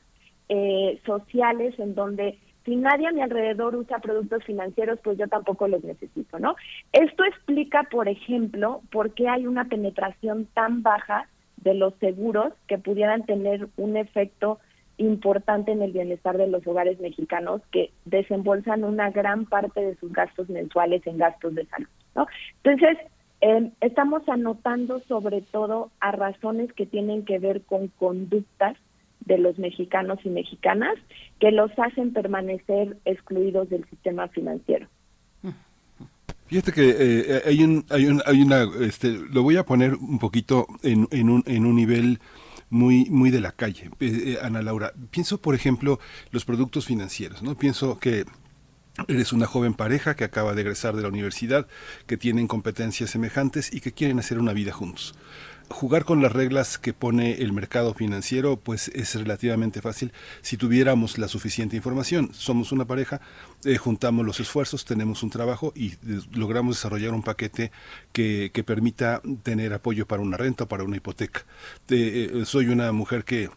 eh, 0.49 1.01
sociales 1.05 1.79
en 1.79 1.95
donde 1.95 2.39
si 2.65 2.77
nadie 2.77 3.07
a 3.07 3.13
mi 3.13 3.23
alrededor 3.23 3.75
usa 3.75 4.01
productos 4.01 4.45
financieros, 4.45 4.99
pues 5.03 5.19
yo 5.19 5.27
tampoco 5.29 5.67
los 5.67 5.83
necesito, 5.83 6.39
¿no? 6.39 6.57
Esto 6.93 7.25
explica, 7.25 7.85
por 7.85 8.09
ejemplo, 8.09 8.83
por 8.91 9.15
qué 9.15 9.29
hay 9.29 9.47
una 9.47 9.65
penetración 9.65 10.47
tan 10.53 10.83
baja 10.83 11.27
de 11.57 11.75
los 11.75 11.95
seguros 11.97 12.53
que 12.67 12.79
pudieran 12.79 13.25
tener 13.25 13.69
un 13.77 13.97
efecto 13.97 14.59
importante 15.01 15.73
en 15.73 15.83
el 15.83 15.93
bienestar 15.93 16.37
de 16.37 16.47
los 16.47 16.67
hogares 16.67 17.01
mexicanos 17.01 17.63
que 17.73 17.91
desembolsan 18.05 18.85
una 18.85 19.11
gran 19.11 19.47
parte 19.47 19.81
de 19.81 19.97
sus 19.97 20.13
gastos 20.13 20.49
mensuales 20.49 21.07
en 21.07 21.19
gastos 21.19 21.55
de 21.55 21.67
salud. 21.67 21.89
¿no? 22.15 22.27
Entonces, 22.63 22.99
eh, 23.41 23.71
estamos 23.81 24.29
anotando 24.29 25.01
sobre 25.09 25.41
todo 25.41 25.91
a 26.01 26.13
razones 26.13 26.73
que 26.75 26.87
tienen 26.87 27.25
que 27.25 27.39
ver 27.39 27.63
con 27.63 27.89
conductas 27.89 28.77
de 29.21 29.39
los 29.39 29.59
mexicanos 29.59 30.19
y 30.25 30.29
mexicanas 30.29 30.95
que 31.39 31.51
los 31.51 31.71
hacen 31.79 32.13
permanecer 32.13 32.97
excluidos 33.05 33.69
del 33.71 33.85
sistema 33.89 34.29
financiero. 34.29 34.87
Fíjate 36.47 36.73
que 36.73 36.97
eh, 36.99 37.43
hay 37.47 37.63
un, 37.63 37.85
hay 37.91 38.07
un, 38.07 38.21
hay 38.27 38.43
una, 38.43 38.67
este, 38.81 39.13
lo 39.33 39.45
voy 39.45 39.57
a 39.57 39.65
poner 39.65 39.95
un 39.95 40.19
poquito 40.19 40.67
en, 40.83 41.07
en 41.13 41.31
un, 41.31 41.45
en 41.47 41.65
un 41.65 41.77
nivel 41.77 42.19
muy, 42.71 43.07
muy 43.11 43.31
de 43.31 43.41
la 43.41 43.53
calle. 43.53 43.91
Eh, 44.01 44.23
eh, 44.27 44.39
Ana 44.43 44.63
Laura, 44.63 44.95
pienso, 45.11 45.41
por 45.41 45.55
ejemplo, 45.55 46.01
los 46.31 46.45
productos 46.45 46.87
financieros, 46.87 47.43
¿no? 47.43 47.57
Pienso 47.57 47.99
que 47.99 48.25
Eres 49.09 49.33
una 49.33 49.47
joven 49.47 49.73
pareja 49.73 50.15
que 50.15 50.25
acaba 50.25 50.53
de 50.53 50.61
egresar 50.63 50.95
de 50.95 51.03
la 51.03 51.09
universidad, 51.09 51.67
que 52.07 52.19
tienen 52.19 52.49
competencias 52.49 53.09
semejantes 53.09 53.73
y 53.73 53.81
que 53.81 53.93
quieren 53.93 54.19
hacer 54.19 54.39
una 54.39 54.53
vida 54.53 54.73
juntos 54.73 55.15
jugar 55.71 56.05
con 56.05 56.21
las 56.21 56.33
reglas 56.33 56.79
que 56.79 56.93
pone 56.93 57.35
el 57.35 57.53
mercado 57.53 57.95
financiero 57.95 58.57
pues 58.59 58.89
es 58.89 59.15
relativamente 59.15 59.81
fácil 59.81 60.13
si 60.43 60.57
tuviéramos 60.57 61.17
la 61.17 61.29
suficiente 61.29 61.77
información. 61.77 62.31
Somos 62.35 62.73
una 62.73 62.85
pareja, 62.85 63.21
eh, 63.65 63.77
juntamos 63.77 64.27
los 64.27 64.41
esfuerzos, 64.41 64.85
tenemos 64.85 65.23
un 65.23 65.31
trabajo 65.31 65.73
y 65.75 65.93
eh, 65.93 66.21
logramos 66.33 66.77
desarrollar 66.77 67.13
un 67.13 67.23
paquete 67.23 67.71
que, 68.13 68.51
permita 68.67 69.23
tener 69.43 69.73
apoyo 69.73 70.07
para 70.07 70.23
una 70.23 70.37
renta 70.37 70.65
o 70.65 70.69
para 70.69 70.85
una 70.85 70.97
hipoteca. 70.97 71.45
Eh, 71.89 72.43
soy 72.45 72.69
una 72.69 72.93
mujer 72.93 73.25
que 73.25 73.49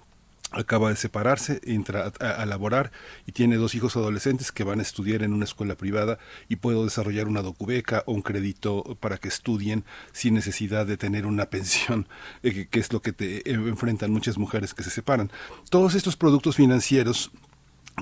acaba 0.54 0.90
de 0.90 0.96
separarse, 0.96 1.62
entra 1.64 2.12
a, 2.20 2.46
laborar 2.46 2.92
y 3.26 3.32
tiene 3.32 3.58
dos 3.58 3.76
hijos 3.76 3.96
adolescentes 3.96 4.52
que 4.52 4.64
van 4.64 4.80
a 4.80 4.84
estudiar 4.84 5.24
en 5.24 5.34
una 5.34 5.46
escuela 5.46 5.76
privada 5.76 6.20
y 6.50 6.58
puedo 6.58 6.84
desarrollar 6.84 7.28
una 7.28 7.42
docubeca 7.42 8.04
o 8.06 8.14
un 8.14 8.22
crédito 8.22 8.98
para 9.00 9.18
que 9.18 9.28
estudien 9.28 9.84
sin 10.12 10.34
necesidad 10.34 10.86
de 10.86 10.98
tener 10.98 11.26
una 11.26 11.46
pensión, 11.50 12.08
eh, 12.44 12.68
que 12.70 12.80
es 12.80 12.92
lo 12.94 13.02
que 13.02 13.14
te 13.14 13.38
eh, 13.50 13.54
enfrentan 13.54 14.12
muchas 14.12 14.38
mujeres 14.38 14.74
que 14.74 14.84
se 14.84 14.90
separan. 14.90 15.32
Todos 15.70 15.96
estos 15.96 16.16
productos 16.16 16.56
financieros 16.56 17.32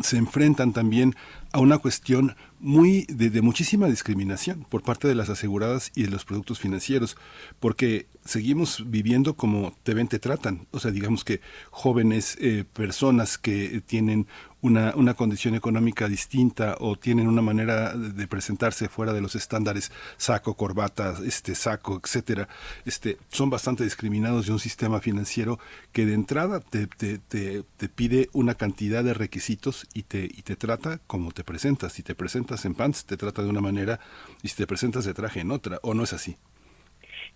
se 0.01 0.18
enfrentan 0.18 0.73
también 0.73 1.15
a 1.51 1.59
una 1.59 1.77
cuestión 1.77 2.35
muy 2.59 3.05
de, 3.09 3.41
muchísima 3.41 3.88
discriminación 3.88 4.65
por 4.69 4.84
parte 4.84 5.07
de 5.07 5.15
las 5.15 5.30
aseguradas 5.30 5.91
y 5.95 6.03
de 6.03 6.09
los 6.09 6.23
productos 6.23 6.59
financieros, 6.59 7.18
porque 7.59 8.07
seguimos 8.23 8.89
viviendo 8.89 9.35
como 9.35 9.73
te 9.84 9.93
ven, 9.93 10.07
te 10.07 10.19
tratan. 10.19 10.68
O 10.72 10.80
sea, 10.80 10.91
digamos 10.91 11.23
que 11.23 11.41
jóvenes, 11.72 12.38
eh, 12.39 12.63
personas 12.72 13.38
que 13.38 13.81
tienen 13.85 14.27
una, 14.61 14.93
una 14.95 15.13
condición 15.13 15.55
económica 15.55 16.07
distinta 16.07 16.75
o 16.79 16.95
tienen 16.95 17.27
una 17.27 17.41
manera 17.41 17.95
de 17.95 18.27
presentarse 18.27 18.89
fuera 18.89 19.13
de 19.13 19.21
los 19.21 19.35
estándares, 19.35 19.91
saco, 20.17 20.55
corbata, 20.55 21.15
este 21.25 21.55
saco, 21.55 21.99
etcétera, 22.03 22.47
este, 22.85 23.17
son 23.29 23.49
bastante 23.49 23.83
discriminados 23.83 24.45
de 24.45 24.53
un 24.53 24.59
sistema 24.59 24.99
financiero 24.99 25.59
que 25.91 26.05
de 26.05 26.13
entrada 26.13 26.59
te, 26.59 26.88
te, 26.88 27.17
te, 27.17 27.63
te 27.77 27.89
pide 27.89 28.29
una 28.33 28.55
cantidad 28.55 29.03
de 29.03 29.13
requisitos 29.13 29.88
y 29.93 30.03
te, 30.03 30.25
y 30.25 30.43
te 30.43 30.55
trata 30.55 30.99
como 31.07 31.31
te 31.31 31.43
presentas. 31.43 31.93
Si 31.93 32.03
te 32.03 32.15
presentas 32.15 32.65
en 32.65 32.75
pants, 32.75 33.05
te 33.05 33.17
trata 33.17 33.43
de 33.43 33.49
una 33.49 33.61
manera, 33.61 33.99
y 34.41 34.47
si 34.47 34.55
te 34.55 34.67
presentas 34.67 35.05
de 35.05 35.13
traje 35.13 35.41
en 35.41 35.51
otra, 35.51 35.79
o 35.83 35.93
no 35.93 36.03
es 36.03 36.13
así. 36.13 36.38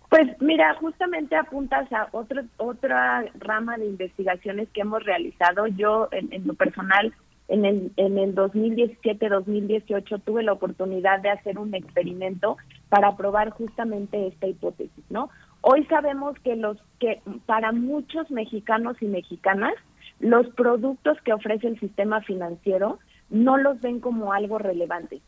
Pues 0.08 0.40
mira, 0.40 0.74
justamente 0.74 1.34
apuntas 1.34 1.92
a 1.92 2.08
otro, 2.12 2.42
otra 2.58 3.24
rama 3.38 3.76
de 3.76 3.86
investigaciones 3.86 4.68
que 4.72 4.82
hemos 4.82 5.04
realizado. 5.04 5.66
Yo, 5.66 6.08
en, 6.12 6.46
lo 6.46 6.54
personal, 6.54 7.12
en 7.48 7.64
el, 7.64 7.92
en 7.96 8.18
el 8.18 8.34
2017-2018 8.34 10.22
tuve 10.24 10.44
la 10.44 10.52
oportunidad 10.52 11.20
de 11.20 11.30
hacer 11.30 11.58
un 11.58 11.74
experimento 11.74 12.56
para 12.88 13.16
probar 13.16 13.50
justamente 13.50 14.28
esta 14.28 14.46
hipótesis, 14.46 15.04
¿no? 15.10 15.28
Hoy 15.60 15.84
sabemos 15.86 16.38
que 16.40 16.54
los 16.54 16.78
que 17.00 17.20
para 17.46 17.72
muchos 17.72 18.30
mexicanos 18.30 18.96
y 19.00 19.06
mexicanas 19.06 19.74
los 20.20 20.46
productos 20.50 21.20
que 21.22 21.32
ofrece 21.32 21.66
el 21.66 21.80
sistema 21.80 22.20
financiero 22.20 23.00
no 23.28 23.56
los 23.56 23.80
ven 23.80 23.98
como 23.98 24.32
algo 24.32 24.58
relevante 24.58 25.20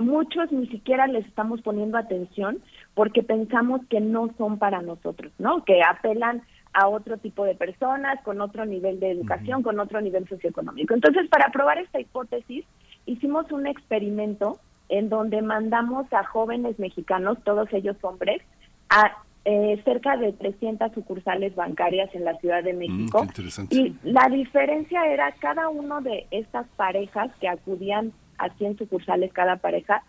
muchos 0.00 0.50
ni 0.52 0.66
siquiera 0.68 1.06
les 1.06 1.26
estamos 1.26 1.60
poniendo 1.62 1.98
atención 1.98 2.60
porque 2.94 3.22
pensamos 3.22 3.80
que 3.88 4.00
no 4.00 4.30
son 4.38 4.58
para 4.58 4.82
nosotros, 4.82 5.32
¿no? 5.38 5.64
Que 5.64 5.80
apelan 5.82 6.42
a 6.74 6.88
otro 6.88 7.18
tipo 7.18 7.44
de 7.44 7.54
personas, 7.54 8.20
con 8.22 8.40
otro 8.40 8.64
nivel 8.64 8.98
de 9.00 9.10
educación, 9.10 9.62
con 9.62 9.78
otro 9.80 10.00
nivel 10.00 10.26
socioeconómico. 10.28 10.94
Entonces, 10.94 11.28
para 11.28 11.50
probar 11.50 11.78
esta 11.78 12.00
hipótesis, 12.00 12.64
hicimos 13.06 13.50
un 13.52 13.66
experimento 13.66 14.58
en 14.88 15.08
donde 15.08 15.42
mandamos 15.42 16.10
a 16.12 16.24
jóvenes 16.24 16.78
mexicanos, 16.78 17.38
todos 17.44 17.72
ellos 17.72 17.96
hombres, 18.02 18.42
a 18.90 19.16
eh, 19.44 19.80
cerca 19.84 20.16
de 20.16 20.32
300 20.34 20.92
sucursales 20.92 21.54
bancarias 21.56 22.14
en 22.14 22.24
la 22.24 22.36
Ciudad 22.38 22.62
de 22.62 22.74
Mm, 22.74 22.78
México. 22.78 23.24
interesante. 23.24 23.74
y 23.74 23.96
la 24.04 24.28
diferencia 24.28 25.04
era 25.06 25.32
cada 25.40 25.68
uno 25.68 26.00
de 26.00 26.26
estas 26.30 26.66
parejas 26.76 27.28
que 27.40 27.48
acudían 27.48 28.12
a 28.38 28.50
100 28.50 28.78
sucursales 28.78 29.32
cada 29.32 29.56
pareja, 29.56 30.04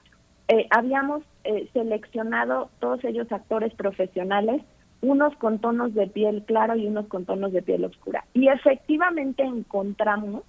eh, 0.48 0.68
habíamos 0.70 1.24
eh, 1.44 1.70
seleccionado 1.74 2.70
todos 2.80 3.04
ellos 3.04 3.32
actores 3.32 3.74
profesionales, 3.74 4.62
unos 5.02 5.36
con 5.38 5.60
tonos 5.60 5.94
de 5.94 6.08
piel 6.08 6.44
claro 6.46 6.76
y 6.76 6.88
unos 6.88 7.08
con 7.08 7.26
tonos 7.26 7.52
de 7.52 7.62
piel 7.62 7.86
oscura. 7.86 8.26
Y 8.34 8.48
efectivamente 8.48 9.44
encontramos 9.44 10.44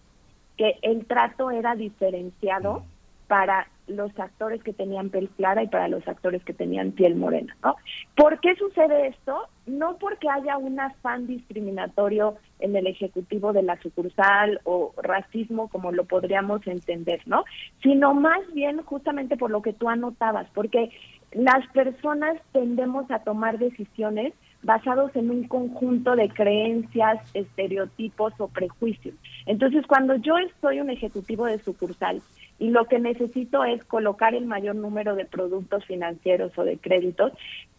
que 0.57 0.79
el 0.83 1.07
trato 1.07 1.51
era 1.51 1.75
diferenciado 1.75 2.85
para 3.27 3.69
los 3.87 4.19
actores 4.19 4.63
que 4.63 4.73
tenían 4.73 5.11
piel 5.11 5.29
clara 5.37 5.63
y 5.63 5.69
para 5.69 5.89
los 5.89 6.07
actores 6.09 6.43
que 6.45 6.55
tenían 6.55 6.93
piel 6.93 7.17
morena, 7.17 7.55
¿no? 7.63 7.77
¿Por 8.17 8.41
qué 8.41 8.55
sucede 8.57 9.09
esto? 9.09 9.49
No 9.67 9.99
porque 9.99 10.29
haya 10.29 10.57
un 10.57 10.81
afán 10.81 11.27
discriminatorio 11.27 12.37
en 12.61 12.77
el 12.77 12.87
ejecutivo 12.87 13.53
de 13.53 13.63
la 13.63 13.81
sucursal 13.83 14.61
o 14.65 14.95
racismo 14.97 15.69
como 15.69 15.93
lo 15.93 16.05
podríamos 16.05 16.67
entender, 16.67 17.21
¿no? 17.27 17.45
Sino 17.83 18.15
más 18.15 18.41
bien 18.55 18.83
justamente 18.83 19.37
por 19.37 19.51
lo 19.51 19.61
que 19.61 19.75
tú 19.75 19.89
anotabas, 19.89 20.49
porque 20.55 20.91
las 21.33 21.67
personas 21.73 22.41
tendemos 22.53 23.11
a 23.11 23.19
tomar 23.19 23.59
decisiones 23.59 24.33
basados 24.63 25.15
en 25.15 25.31
un 25.31 25.47
conjunto 25.47 26.17
de 26.17 26.29
creencias, 26.31 27.21
estereotipos 27.35 28.33
o 28.39 28.49
prejuicios. 28.49 29.15
Entonces, 29.45 29.87
cuando 29.87 30.17
yo 30.17 30.39
estoy 30.39 30.81
un 30.81 30.91
ejecutivo 30.91 31.45
de 31.45 31.59
sucursal 31.59 32.23
y 32.59 32.71
lo 32.71 32.87
que 32.87 32.99
necesito 32.99 33.65
es 33.65 33.85
colocar 33.85 34.35
el 34.35 34.47
mayor 34.47 34.77
número 34.77 35.15
de 35.15 35.25
productos 35.25 35.85
financieros 35.85 36.57
o 36.57 36.65
de 36.65 36.79
créditos, 36.79 37.33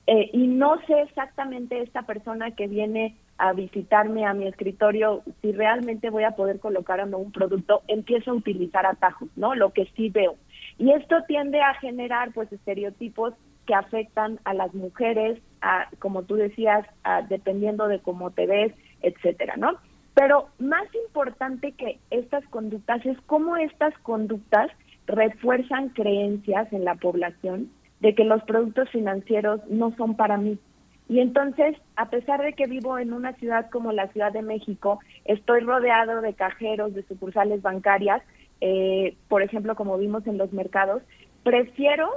eh, 0.08 0.30
y 0.34 0.48
no 0.48 0.80
sé 0.86 1.02
exactamente 1.02 1.82
esta 1.82 2.04
persona 2.04 2.52
que 2.52 2.68
viene 2.68 3.16
a 3.38 3.54
visitarme 3.54 4.26
a 4.26 4.34
mi 4.34 4.48
escritorio 4.48 5.24
si 5.42 5.52
realmente 5.52 6.10
voy 6.10 6.24
a 6.24 6.32
poder 6.32 6.60
colocar 6.60 7.00
o 7.02 7.06
no 7.06 7.18
un 7.18 7.32
producto, 7.32 7.82
empiezo 7.88 8.32
a 8.32 8.36
utilizar 8.36 8.86
atajos, 8.86 9.30
¿no? 9.36 9.56
Lo 9.56 9.72
que 9.72 9.90
sí 9.96 10.10
veo. 10.10 10.36
Y 10.78 10.92
esto 10.92 11.16
tiende 11.28 11.62
a 11.62 11.74
generar 11.76 12.32
pues 12.34 12.52
estereotipos 12.52 13.34
que 13.66 13.74
afectan 13.74 14.40
a 14.44 14.54
las 14.54 14.74
mujeres, 14.74 15.40
a, 15.62 15.90
como 16.00 16.24
tú 16.24 16.36
decías, 16.36 16.86
a, 17.04 17.24
dependiendo 17.24 17.88
de 17.88 18.00
cómo 18.00 18.32
te 18.32 18.46
ves, 18.46 18.74
etcétera, 19.02 19.56
¿no? 19.58 19.78
Pero 20.16 20.48
más 20.60 20.88
importante 21.08 21.74
que 21.74 22.00
estas 22.10 22.44
conductas 22.48 23.06
es 23.06 23.18
cómo 23.26 23.58
estas 23.58 23.96
conductas 24.00 24.72
refuerzan 25.06 25.90
creencias 25.90 26.72
en 26.74 26.86
la 26.86 26.96
población 26.96 27.70
de 28.00 28.16
que 28.16 28.24
los 28.24 28.42
productos 28.44 28.90
financieros 28.90 29.62
no 29.70 29.96
son 29.98 30.16
para 30.16 30.38
mí. 30.38 30.58
Y 31.08 31.20
entonces, 31.20 31.78
a 31.98 32.10
pesar 32.10 32.42
de 32.42 32.54
que 32.54 32.66
vivo 32.66 32.98
en 32.98 33.14
una 33.14 33.34
ciudad 33.34 33.70
como 33.70 33.92
la 33.92 34.08
Ciudad 34.08 34.32
de 34.32 34.42
México, 34.42 35.00
estoy 35.26 35.60
rodeado 35.60 36.22
de 36.22 36.34
cajeros, 36.34 36.96
de 36.96 37.04
sucursales 37.04 37.62
bancarias, 37.62 38.24
eh, 38.62 39.16
por 39.28 39.44
ejemplo, 39.44 39.76
como 39.76 39.98
vimos 39.98 40.26
en 40.26 40.38
los 40.38 40.52
mercados, 40.52 41.04
prefiero 41.44 42.10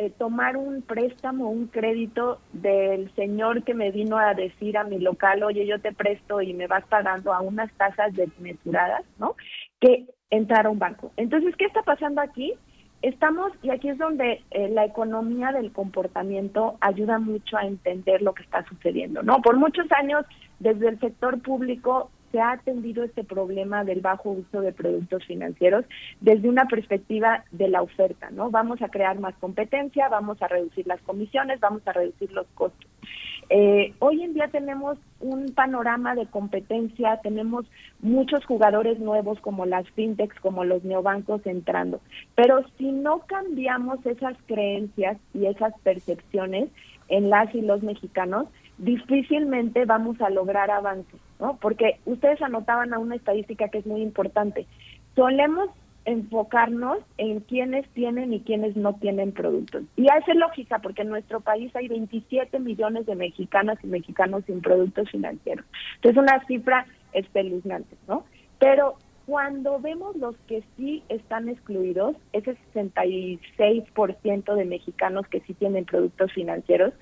eh, 0.00 0.10
tomar 0.16 0.56
un 0.56 0.82
préstamo, 0.82 1.50
un 1.50 1.66
crédito 1.66 2.38
del 2.52 3.12
señor 3.16 3.64
que 3.64 3.74
me 3.74 3.90
vino 3.90 4.16
a 4.16 4.32
decir 4.32 4.78
a 4.78 4.84
mi 4.84 5.00
local, 5.00 5.42
oye, 5.42 5.66
yo 5.66 5.80
te 5.80 5.92
presto 5.92 6.40
y 6.40 6.54
me 6.54 6.68
vas 6.68 6.84
pagando 6.86 7.34
a 7.34 7.40
unas 7.40 7.72
tasas 7.72 8.14
desmesuradas, 8.14 9.04
¿no? 9.18 9.34
Que 9.80 10.06
entrar 10.30 10.66
a 10.66 10.70
un 10.70 10.78
banco. 10.78 11.10
Entonces, 11.16 11.56
¿qué 11.56 11.64
está 11.64 11.82
pasando 11.82 12.20
aquí? 12.20 12.54
Estamos, 13.02 13.50
y 13.60 13.70
aquí 13.70 13.88
es 13.88 13.98
donde 13.98 14.44
eh, 14.52 14.68
la 14.68 14.84
economía 14.84 15.50
del 15.50 15.72
comportamiento 15.72 16.78
ayuda 16.80 17.18
mucho 17.18 17.56
a 17.56 17.64
entender 17.64 18.22
lo 18.22 18.34
que 18.34 18.44
está 18.44 18.64
sucediendo, 18.66 19.24
¿no? 19.24 19.42
Por 19.42 19.56
muchos 19.56 19.90
años, 19.90 20.24
desde 20.60 20.90
el 20.90 21.00
sector 21.00 21.42
público, 21.42 22.12
se 22.30 22.40
ha 22.40 22.52
atendido 22.52 23.04
este 23.04 23.24
problema 23.24 23.84
del 23.84 24.00
bajo 24.00 24.30
uso 24.30 24.60
de 24.60 24.72
productos 24.72 25.24
financieros 25.24 25.84
desde 26.20 26.48
una 26.48 26.66
perspectiva 26.66 27.44
de 27.50 27.68
la 27.68 27.82
oferta, 27.82 28.30
¿no? 28.30 28.50
Vamos 28.50 28.82
a 28.82 28.88
crear 28.88 29.18
más 29.18 29.34
competencia, 29.36 30.08
vamos 30.08 30.40
a 30.42 30.48
reducir 30.48 30.86
las 30.86 31.00
comisiones, 31.02 31.60
vamos 31.60 31.82
a 31.86 31.92
reducir 31.92 32.32
los 32.32 32.46
costos. 32.54 32.86
Eh, 33.50 33.94
hoy 34.00 34.22
en 34.22 34.34
día 34.34 34.48
tenemos 34.48 34.98
un 35.20 35.54
panorama 35.54 36.14
de 36.14 36.26
competencia, 36.26 37.18
tenemos 37.22 37.64
muchos 38.00 38.44
jugadores 38.44 38.98
nuevos 38.98 39.40
como 39.40 39.64
las 39.64 39.88
fintechs, 39.90 40.38
como 40.40 40.64
los 40.64 40.84
neobancos 40.84 41.46
entrando, 41.46 42.00
pero 42.34 42.62
si 42.76 42.92
no 42.92 43.20
cambiamos 43.20 44.04
esas 44.04 44.36
creencias 44.46 45.16
y 45.32 45.46
esas 45.46 45.72
percepciones 45.82 46.68
en 47.08 47.30
las 47.30 47.54
y 47.54 47.62
los 47.62 47.82
mexicanos, 47.82 48.48
difícilmente 48.78 49.84
vamos 49.84 50.20
a 50.20 50.30
lograr 50.30 50.70
avances, 50.70 51.20
¿no? 51.40 51.56
Porque 51.60 51.98
ustedes 52.04 52.40
anotaban 52.42 52.94
a 52.94 52.98
una 52.98 53.16
estadística 53.16 53.68
que 53.68 53.78
es 53.78 53.86
muy 53.86 54.02
importante. 54.02 54.66
Solemos 55.14 55.70
enfocarnos 56.04 56.98
en 57.18 57.40
quienes 57.40 57.86
tienen 57.90 58.32
y 58.32 58.40
quienes 58.40 58.76
no 58.76 58.94
tienen 58.94 59.32
productos. 59.32 59.82
Y 59.96 60.08
hace 60.08 60.34
lógica 60.34 60.78
porque 60.78 61.02
en 61.02 61.10
nuestro 61.10 61.40
país 61.40 61.74
hay 61.76 61.88
27 61.88 62.58
millones 62.60 63.04
de 63.04 63.14
mexicanas 63.14 63.78
y 63.82 63.88
mexicanos 63.88 64.42
sin 64.46 64.62
productos 64.62 65.10
financieros. 65.10 65.66
Entonces, 65.96 66.22
una 66.22 66.42
cifra 66.46 66.86
espeluznante, 67.12 67.94
¿no? 68.06 68.24
Pero 68.58 68.96
cuando 69.26 69.78
vemos 69.80 70.16
los 70.16 70.34
que 70.46 70.64
sí 70.78 71.02
están 71.10 71.50
excluidos, 71.50 72.16
ese 72.32 72.56
66% 72.72 74.54
de 74.54 74.64
mexicanos 74.64 75.26
que 75.28 75.40
sí 75.40 75.52
tienen 75.52 75.84
productos 75.84 76.32
financieros, 76.32 76.94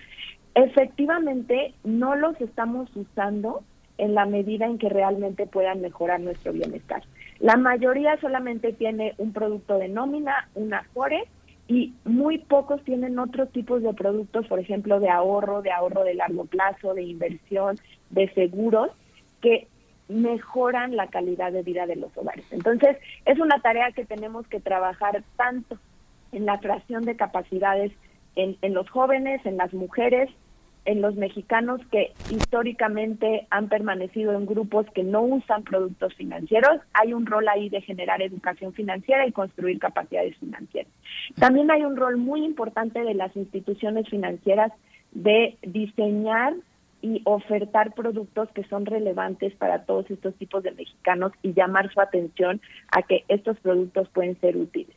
efectivamente 0.56 1.74
no 1.84 2.16
los 2.16 2.40
estamos 2.40 2.88
usando 2.96 3.62
en 3.98 4.14
la 4.14 4.24
medida 4.24 4.64
en 4.64 4.78
que 4.78 4.88
realmente 4.88 5.46
puedan 5.46 5.82
mejorar 5.82 6.20
nuestro 6.20 6.52
bienestar. 6.52 7.02
La 7.40 7.56
mayoría 7.56 8.18
solamente 8.20 8.72
tiene 8.72 9.14
un 9.18 9.32
producto 9.32 9.78
de 9.78 9.88
nómina, 9.88 10.48
un 10.54 10.72
Afore, 10.72 11.24
y 11.68 11.92
muy 12.04 12.38
pocos 12.38 12.82
tienen 12.84 13.18
otros 13.18 13.50
tipos 13.50 13.82
de 13.82 13.92
productos, 13.92 14.46
por 14.46 14.58
ejemplo, 14.58 14.98
de 14.98 15.10
ahorro, 15.10 15.60
de 15.60 15.72
ahorro 15.72 16.04
de 16.04 16.14
largo 16.14 16.46
plazo, 16.46 16.94
de 16.94 17.02
inversión, 17.02 17.76
de 18.10 18.32
seguros, 18.32 18.90
que 19.42 19.66
mejoran 20.08 20.96
la 20.96 21.08
calidad 21.08 21.52
de 21.52 21.62
vida 21.62 21.86
de 21.86 21.96
los 21.96 22.16
hogares. 22.16 22.46
Entonces, 22.50 22.96
es 23.26 23.38
una 23.40 23.60
tarea 23.60 23.90
que 23.92 24.04
tenemos 24.06 24.46
que 24.46 24.60
trabajar 24.60 25.22
tanto 25.36 25.76
en 26.32 26.46
la 26.46 26.60
creación 26.60 27.04
de 27.04 27.16
capacidades 27.16 27.92
en, 28.36 28.56
en 28.62 28.72
los 28.72 28.88
jóvenes, 28.88 29.44
en 29.44 29.56
las 29.56 29.74
mujeres, 29.74 30.30
en 30.86 31.02
los 31.02 31.16
mexicanos 31.16 31.80
que 31.90 32.12
históricamente 32.30 33.46
han 33.50 33.68
permanecido 33.68 34.32
en 34.32 34.46
grupos 34.46 34.86
que 34.94 35.02
no 35.02 35.22
usan 35.22 35.64
productos 35.64 36.14
financieros, 36.14 36.80
hay 36.94 37.12
un 37.12 37.26
rol 37.26 37.46
ahí 37.48 37.68
de 37.68 37.82
generar 37.82 38.22
educación 38.22 38.72
financiera 38.72 39.26
y 39.26 39.32
construir 39.32 39.78
capacidades 39.78 40.36
financieras. 40.38 40.90
También 41.38 41.70
hay 41.70 41.84
un 41.84 41.96
rol 41.96 42.16
muy 42.16 42.44
importante 42.44 43.02
de 43.02 43.14
las 43.14 43.36
instituciones 43.36 44.08
financieras 44.08 44.72
de 45.12 45.56
diseñar 45.62 46.54
y 47.02 47.20
ofertar 47.24 47.92
productos 47.94 48.48
que 48.50 48.64
son 48.64 48.86
relevantes 48.86 49.54
para 49.54 49.84
todos 49.84 50.10
estos 50.10 50.34
tipos 50.36 50.62
de 50.62 50.72
mexicanos 50.72 51.32
y 51.42 51.52
llamar 51.52 51.92
su 51.92 52.00
atención 52.00 52.60
a 52.90 53.02
que 53.02 53.24
estos 53.28 53.58
productos 53.60 54.08
pueden 54.08 54.38
ser 54.40 54.56
útiles. 54.56 54.96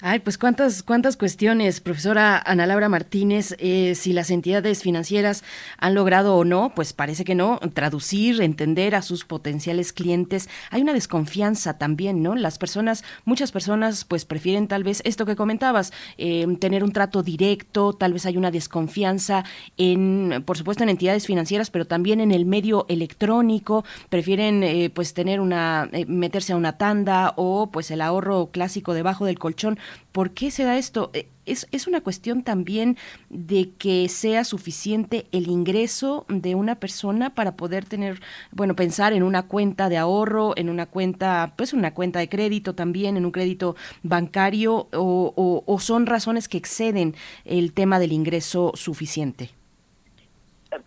Ay, 0.00 0.20
pues 0.20 0.38
cuántas, 0.38 0.82
cuántas 0.82 1.16
cuestiones, 1.16 1.80
profesora 1.80 2.42
Ana 2.44 2.66
Laura 2.66 2.88
Martínez, 2.88 3.54
eh, 3.58 3.94
si 3.94 4.12
las 4.12 4.30
entidades 4.30 4.82
financieras 4.82 5.44
han 5.76 5.94
logrado 5.94 6.36
o 6.36 6.44
no, 6.44 6.72
pues 6.74 6.92
parece 6.92 7.24
que 7.24 7.34
no, 7.34 7.58
traducir, 7.74 8.40
entender 8.40 8.94
a 8.94 9.02
sus 9.02 9.24
potenciales 9.24 9.92
clientes. 9.92 10.48
Hay 10.70 10.80
una 10.80 10.94
desconfianza 10.94 11.76
también, 11.76 12.22
¿no? 12.22 12.36
Las 12.36 12.58
personas, 12.58 13.04
muchas 13.24 13.52
personas, 13.52 14.04
pues 14.04 14.24
prefieren 14.24 14.66
tal 14.66 14.82
vez 14.82 15.02
esto 15.04 15.26
que 15.26 15.36
comentabas, 15.36 15.92
eh, 16.16 16.46
tener 16.58 16.82
un 16.82 16.92
trato 16.92 17.22
directo, 17.22 17.92
tal 17.92 18.14
vez 18.14 18.24
hay 18.24 18.36
una 18.36 18.50
desconfianza 18.50 19.44
en, 19.76 20.42
por 20.46 20.56
supuesto, 20.56 20.84
en 20.84 20.88
entidades 20.88 21.26
financieras, 21.26 21.70
pero 21.70 21.86
también 21.86 22.20
en 22.20 22.32
el 22.32 22.46
medio 22.46 22.86
electrónico, 22.88 23.84
prefieren 24.08 24.62
eh, 24.62 24.90
pues 24.90 25.12
tener 25.12 25.40
una, 25.40 25.88
eh, 25.92 26.06
meterse 26.06 26.52
a 26.52 26.56
una 26.56 26.78
tanda 26.78 27.34
o 27.36 27.70
pues 27.70 27.90
el 27.90 28.00
ahorro 28.00 28.50
clásico 28.50 28.94
del 29.24 29.38
colchón. 29.38 29.78
¿Por 30.12 30.30
qué 30.30 30.50
se 30.50 30.64
da 30.64 30.76
esto? 30.76 31.10
Eh, 31.14 31.26
Es, 31.46 31.66
es 31.72 31.86
una 31.86 32.02
cuestión 32.02 32.42
también 32.42 32.98
de 33.30 33.70
que 33.78 34.06
sea 34.10 34.44
suficiente 34.44 35.24
el 35.32 35.48
ingreso 35.48 36.26
de 36.28 36.54
una 36.54 36.74
persona 36.74 37.30
para 37.30 37.52
poder 37.56 37.86
tener, 37.86 38.20
bueno, 38.52 38.74
pensar 38.74 39.14
en 39.14 39.22
una 39.22 39.44
cuenta 39.44 39.88
de 39.88 39.96
ahorro, 39.96 40.52
en 40.58 40.68
una 40.68 40.84
cuenta, 40.84 41.54
pues 41.56 41.72
una 41.72 41.94
cuenta 41.94 42.18
de 42.18 42.28
crédito 42.28 42.74
también, 42.74 43.16
en 43.16 43.24
un 43.24 43.30
crédito 43.32 43.76
bancario, 44.02 44.88
o- 44.92 45.62
o 45.66 45.78
son 45.80 46.04
razones 46.04 46.48
que 46.48 46.58
exceden 46.58 47.14
el 47.46 47.72
tema 47.72 47.98
del 47.98 48.12
ingreso 48.12 48.72
suficiente. 48.74 49.48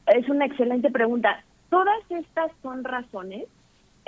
Es 0.05 0.29
una 0.29 0.45
excelente 0.45 0.91
pregunta. 0.91 1.43
Todas 1.71 2.03
estas 2.09 2.51
son 2.61 2.83
razones. 2.83 3.45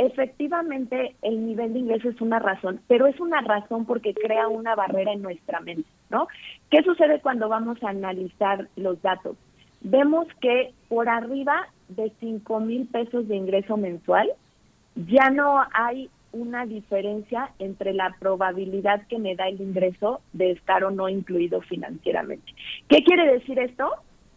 Efectivamente, 0.06 1.16
el 1.22 1.46
nivel 1.46 1.74
de 1.74 1.80
ingreso 1.80 2.10
es 2.10 2.22
una 2.22 2.40
razón, 2.40 2.82
pero 2.88 3.08
es 3.08 3.20
una 3.20 3.42
razón 3.42 3.86
porque 3.86 4.14
crea 4.14 4.48
una 4.48 4.76
barrera 4.76 5.14
en 5.14 5.22
nuestra 5.22 5.60
mente, 5.62 5.88
¿no? 6.10 6.28
¿Qué 6.70 6.84
sucede 6.84 7.22
cuando 7.22 7.50
vamos 7.50 7.82
a 7.84 7.90
analizar 7.90 8.68
los 8.76 9.02
datos? 9.02 9.38
vemos 9.84 10.28
que 10.42 10.74
por 10.88 11.10
arriba 11.10 11.68
de 11.90 12.12
5 12.20 12.60
mil 12.62 12.88
pesos 12.88 13.28
de 13.28 13.36
ingreso 13.36 13.78
mensual 13.78 14.32
ya 14.96 15.30
no 15.30 15.62
hay 15.74 16.10
una 16.32 16.66
diferencia 16.66 17.52
entre 17.60 17.94
la 17.94 18.16
probabilidad 18.20 19.06
que 19.08 19.20
me 19.20 19.36
da 19.36 19.48
el 19.48 19.62
ingreso 19.62 20.22
de 20.32 20.52
estar 20.52 20.84
o 20.84 20.90
no 20.90 21.08
incluido 21.10 21.62
financieramente. 21.62 22.54
¿Qué 22.88 23.04
quiere 23.04 23.32
decir 23.34 23.60
esto? 23.60 23.92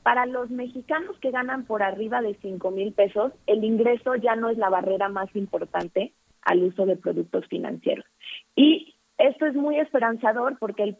Para 0.06 0.24
los 0.24 0.50
mexicanos 0.50 1.18
que 1.18 1.32
ganan 1.32 1.64
por 1.64 1.82
arriba 1.82 2.22
de 2.22 2.38
5 2.40 2.70
mil 2.70 2.92
pesos, 2.92 3.32
el 3.48 3.64
ingreso 3.64 4.14
ya 4.14 4.36
no 4.36 4.50
es 4.50 4.56
la 4.56 4.68
barrera 4.68 5.08
más 5.08 5.34
importante 5.34 6.12
al 6.42 6.62
uso 6.62 6.86
de 6.86 6.94
productos 6.94 7.44
financieros. 7.48 8.04
Y 8.54 8.94
esto 9.18 9.46
es 9.46 9.56
muy 9.56 9.80
esperanzador 9.80 10.60
porque 10.60 10.84
el, 10.84 10.96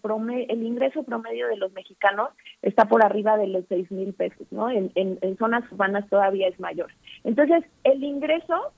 el 0.49 0.61
ingreso 0.65 1.05
promedio 1.05 1.47
de 1.47 1.57
los 1.57 1.73
mexicanos 1.73 2.31
está 2.63 2.87
por 2.87 3.05
arriba 3.05 3.37
de 3.37 3.47
los 3.47 3.65
6 3.69 3.93
mil 3.93 4.13
pesos, 4.13 4.45
¿no? 4.51 4.71
En, 4.71 4.91
en 4.97 5.37
zonas 5.39 5.63
urbanas 5.71 6.09
todavía 6.09 6.49
es 6.49 6.59
mayor. 6.59 6.91
Entonces, 7.23 7.63
el 7.85 8.03
ingreso 8.03 8.73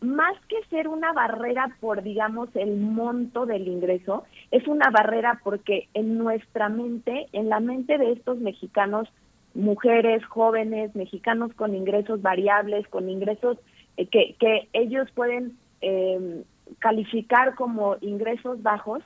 más 0.00 0.34
que 0.46 0.62
ser 0.70 0.86
una 0.86 1.12
barrera 1.12 1.76
por, 1.80 2.04
digamos, 2.04 2.54
el 2.54 2.76
monto 2.76 3.46
del 3.46 3.66
ingreso, 3.66 4.22
es 4.52 4.68
una 4.68 4.90
barrera 4.90 5.40
porque 5.42 5.88
en 5.92 6.18
nuestra 6.18 6.68
mente, 6.68 7.26
en 7.32 7.48
la 7.48 7.58
mente 7.58 7.98
de 7.98 8.12
estos 8.12 8.38
mexicanos, 8.38 9.08
mujeres, 9.54 10.24
jóvenes, 10.26 10.94
mexicanos 10.94 11.52
con 11.54 11.74
ingresos 11.74 12.22
variables, 12.22 12.86
con 12.88 13.08
ingresos 13.08 13.58
eh, 13.96 14.06
que, 14.06 14.36
que 14.38 14.68
ellos 14.72 15.10
pueden 15.12 15.56
eh, 15.80 16.42
calificar 16.78 17.54
como 17.54 17.96
ingresos 18.00 18.62
bajos, 18.62 19.02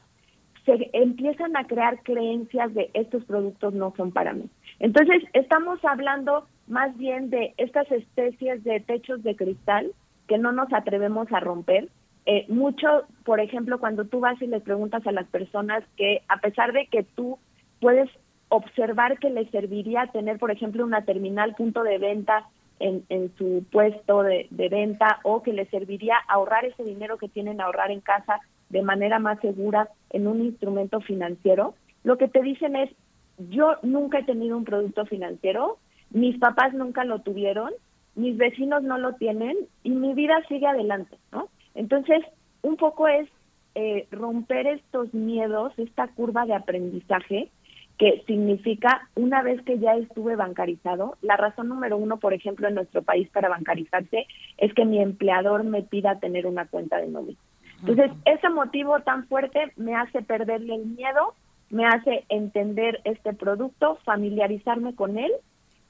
se 0.65 0.91
empiezan 0.93 1.57
a 1.57 1.67
crear 1.67 2.03
creencias 2.03 2.75
de 2.75 2.91
estos 2.93 3.25
productos 3.25 3.73
no 3.73 3.95
son 3.97 4.13
para 4.13 4.33
mí. 4.33 4.51
Entonces, 4.81 5.23
estamos 5.33 5.83
hablando 5.85 6.47
más 6.67 6.97
bien 6.97 7.31
de 7.31 7.55
estas 7.57 7.91
especies 7.93 8.65
de 8.65 8.81
techos 8.81 9.23
de 9.23 9.37
cristal 9.37 9.93
que 10.27 10.39
no 10.39 10.51
nos 10.53 10.73
atrevemos 10.73 11.33
a 11.33 11.41
romper. 11.41 11.89
Eh, 12.27 12.45
mucho, 12.49 13.05
por 13.25 13.39
ejemplo, 13.39 13.79
cuando 13.79 14.07
tú 14.07 14.19
vas 14.19 14.41
y 14.43 14.49
les 14.49 14.63
preguntas 14.63 15.07
a 15.07 15.13
las 15.13 15.29
personas 15.29 15.85
que 15.97 16.23
a 16.29 16.39
pesar 16.39 16.73
de 16.73 16.87
que 16.89 17.05
tú 17.05 17.39
puedes 17.81 18.11
observar 18.49 19.19
que 19.19 19.31
les 19.31 19.51
serviría 19.51 20.07
tener, 20.09 20.39
por 20.39 20.51
ejemplo, 20.51 20.85
una 20.85 21.05
terminal 21.05 21.55
punto 21.55 21.83
de 21.83 21.99
venta 21.99 22.47
en, 22.79 23.05
en 23.09 23.35
su 23.37 23.65
puesto 23.71 24.23
de, 24.23 24.47
de, 24.51 24.69
venta 24.69 25.21
o 25.25 25.43
que 25.43 25.53
les 25.53 25.69
serviría 25.71 26.17
ahorrar 26.29 26.65
ese 26.65 26.85
dinero 26.85 27.17
que 27.17 27.29
tienen 27.29 27.61
ahorrar 27.61 27.91
en 27.91 28.01
casa 28.01 28.41
de 28.69 28.83
manera 28.83 29.19
más 29.19 29.41
segura 29.41 29.89
en 30.11 30.27
un 30.27 30.41
instrumento 30.41 31.01
financiero, 31.01 31.75
lo 32.05 32.19
que 32.19 32.29
te 32.29 32.43
dicen 32.43 32.77
es, 32.77 32.91
yo 33.39 33.77
nunca 33.83 34.19
he 34.19 34.25
tenido 34.25 34.57
un 34.57 34.65
producto 34.65 35.07
financiero, 35.07 35.79
mis 36.11 36.39
papás 36.39 36.75
nunca 36.75 37.05
lo 37.05 37.21
tuvieron 37.21 37.73
mis 38.17 38.37
vecinos 38.37 38.83
no 38.83 38.99
lo 38.99 39.13
tienen 39.15 39.57
y 39.85 39.91
mi 39.91 40.15
vida 40.15 40.43
sigue 40.49 40.67
adelante, 40.67 41.17
¿no? 41.31 41.49
Entonces, 41.75 42.25
un 42.63 42.77
poco 42.77 43.07
es 43.07 43.29
eh, 43.75 44.09
romper 44.11 44.67
estos 44.67 45.13
miedos, 45.13 45.73
esta 45.77 46.09
curva 46.09 46.47
de 46.47 46.55
aprendizaje 46.55 47.51
que 47.99 48.23
significa 48.27 49.09
una 49.15 49.43
vez 49.43 49.63
que 49.63 49.79
ya 49.79 49.95
estuve 49.95 50.37
bancarizado, 50.37 51.17
la 51.23 51.37
razón 51.37 51.69
número 51.69 51.97
uno, 51.97 52.19
por 52.19 52.35
ejemplo, 52.35 52.69
en 52.69 52.75
nuestro 52.75 53.03
país 53.03 53.29
para 53.31 53.49
bancarizarse 53.49 54.27
es 54.59 54.75
que 54.75 54.85
mi 54.85 55.01
empleador 55.01 55.65
me 55.65 55.83
pida 55.83 56.19
tener 56.19 56.47
una 56.47 56.67
cuenta 56.67 56.99
de 56.99 57.09
nómina. 57.09 57.39
Entonces, 57.81 58.11
ese 58.25 58.49
motivo 58.51 59.01
tan 59.01 59.27
fuerte 59.27 59.73
me 59.77 59.95
hace 59.95 60.23
perderle 60.23 60.75
el 60.75 60.87
miedo, 60.87 61.35
me 61.71 61.87
hace 61.87 62.25
entender 62.29 63.01
este 63.05 63.33
producto, 63.33 63.99
familiarizarme 64.05 64.95
con 64.95 65.19
él 65.19 65.33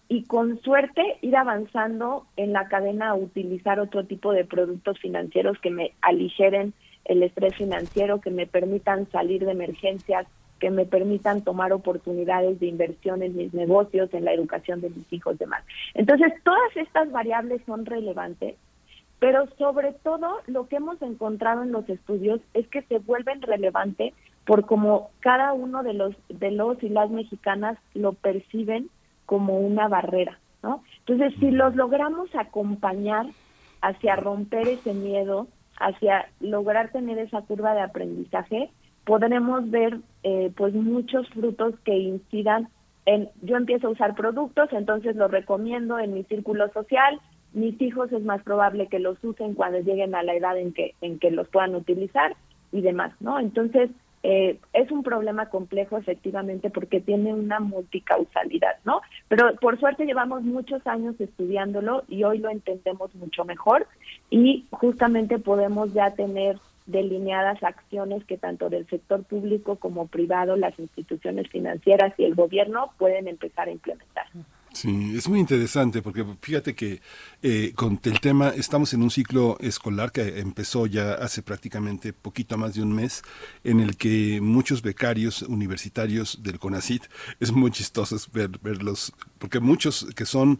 y 0.09 0.24
con 0.24 0.61
suerte 0.62 1.19
ir 1.23 1.37
avanzando 1.37 2.27
en 2.37 2.53
la 2.53 2.69
cadena 2.69 3.11
a 3.11 3.15
utilizar 3.15 3.81
otro 3.81 4.05
tipo 4.05 4.33
de 4.33 4.45
productos 4.45 4.99
financieros 5.01 5.59
que 5.61 5.70
me 5.70 5.93
aligeren 6.01 6.73
el 7.05 7.23
estrés 7.23 7.55
financiero, 7.57 8.20
que 8.20 8.31
me 8.31 8.47
permitan 8.47 9.09
salir 9.11 9.45
de 9.45 9.53
emergencias, 9.53 10.27
que 10.61 10.70
me 10.70 10.87
permitan 10.87 11.43
tomar 11.43 11.73
oportunidades 11.73 12.59
de 12.61 12.66
inversión 12.66 13.23
en 13.23 13.37
mis 13.37 13.53
negocios, 13.53 14.12
en 14.15 14.24
la 14.24 14.33
educación 14.33 14.81
de 14.81 14.91
mis 14.91 15.12
hijos, 15.12 15.39
demás. 15.39 15.62
Entonces, 15.95 16.33
todas 16.45 16.77
estas 16.77 17.11
variables 17.11 17.61
son 17.66 17.85
relevantes, 17.85 18.57
pero 19.19 19.47
sobre 19.59 19.93
todo 19.93 20.41
lo 20.47 20.69
que 20.69 20.77
hemos 20.77 21.01
encontrado 21.03 21.62
en 21.62 21.73
los 21.73 21.89
estudios 21.89 22.41
es 22.55 22.66
que 22.69 22.83
se 22.83 22.99
vuelven 22.99 23.43
relevantes 23.43 24.15
por 24.45 24.66
cómo 24.66 25.11
cada 25.20 25.53
uno 25.53 25.83
de 25.83 25.95
los 25.95 26.15
de 26.28 26.51
los 26.51 26.83
y 26.83 26.89
las 26.89 27.11
mexicanas 27.11 27.78
lo 27.95 28.12
perciben 28.12 28.89
como 29.24 29.59
una 29.59 29.89
barrera, 29.89 30.39
¿no? 30.62 30.83
Entonces, 31.01 31.35
si 31.41 31.51
los 31.51 31.74
logramos 31.74 32.33
acompañar 32.35 33.27
hacia 33.81 34.16
romper 34.16 34.69
ese 34.69 34.95
miedo, 34.95 35.49
hacia 35.78 36.28
lograr 36.41 36.91
tener 36.91 37.19
esa 37.19 37.43
curva 37.43 37.74
de 37.74 37.81
aprendizaje, 37.81 38.70
podremos 39.07 39.70
ver 39.70 40.01
eh, 40.24 40.53
pues 40.57 40.74
muchos 40.74 41.27
frutos 41.31 41.74
que 41.85 41.97
incidan 41.97 42.69
en, 43.07 43.31
yo 43.41 43.57
empiezo 43.57 43.87
a 43.87 43.91
usar 43.91 44.16
productos, 44.16 44.69
entonces 44.73 45.15
los 45.15 45.31
recomiendo 45.31 45.99
en 45.99 46.12
mi 46.12 46.24
círculo 46.24 46.69
social, 46.73 47.20
mis 47.53 47.81
hijos 47.81 48.11
es 48.12 48.23
más 48.23 48.43
probable 48.43 48.89
que 48.89 48.99
los 48.99 49.23
usen 49.23 49.55
cuando 49.55 49.78
lleguen 49.78 50.16
a 50.16 50.24
la 50.24 50.35
edad 50.35 50.59
en 50.59 50.74
que, 50.74 50.95
en 51.01 51.20
que 51.20 51.31
los 51.31 51.49
puedan 51.49 51.77
utilizar 51.77 52.37
y 52.73 52.81
demás, 52.81 53.12
¿no? 53.20 53.39
Entonces, 53.39 53.91
eh, 54.24 54.59
es 54.73 54.91
un 54.91 55.05
problema 55.05 55.47
complejo 55.51 55.97
efectivamente 55.97 56.69
porque 56.69 57.01
tiene 57.01 57.33
una 57.33 57.61
multicausalidad, 57.61 58.74
¿no? 58.85 59.03
Pero 59.28 59.55
por 59.61 59.78
suerte 59.78 60.05
llevamos 60.05 60.43
muchos 60.43 60.85
años 60.85 61.15
estudiándolo 61.20 62.03
y 62.09 62.24
hoy 62.24 62.39
lo 62.39 62.51
entendemos 62.51 63.15
mucho 63.15 63.45
mejor 63.45 63.87
y 64.31 64.66
justamente 64.73 65.39
podemos 65.39 65.95
ya 65.95 66.11
tener 66.11 66.59
delineadas 66.86 67.62
acciones 67.62 68.24
que 68.24 68.38
tanto 68.38 68.70
del 68.70 68.86
sector 68.88 69.24
público 69.24 69.76
como 69.76 70.06
privado, 70.06 70.56
las 70.56 70.78
instituciones 70.78 71.48
financieras 71.48 72.14
y 72.18 72.24
el 72.24 72.34
gobierno 72.34 72.92
pueden 72.98 73.28
empezar 73.28 73.68
a 73.68 73.72
implementar. 73.72 74.26
Sí, 74.76 75.14
es 75.16 75.26
muy 75.26 75.40
interesante 75.40 76.02
porque 76.02 76.22
fíjate 76.42 76.74
que 76.74 77.00
eh, 77.42 77.72
con 77.74 77.98
el 78.02 78.20
tema 78.20 78.50
estamos 78.50 78.92
en 78.92 79.02
un 79.02 79.10
ciclo 79.10 79.56
escolar 79.58 80.12
que 80.12 80.38
empezó 80.38 80.84
ya 80.86 81.14
hace 81.14 81.42
prácticamente 81.42 82.12
poquito 82.12 82.58
más 82.58 82.74
de 82.74 82.82
un 82.82 82.94
mes 82.94 83.22
en 83.64 83.80
el 83.80 83.96
que 83.96 84.38
muchos 84.42 84.82
becarios 84.82 85.40
universitarios 85.40 86.42
del 86.42 86.58
CONACIT 86.58 87.04
es 87.40 87.52
muy 87.52 87.70
chistoso 87.70 88.16
ver, 88.34 88.50
verlos 88.60 89.14
porque 89.38 89.60
muchos 89.60 90.08
que 90.14 90.26
son 90.26 90.58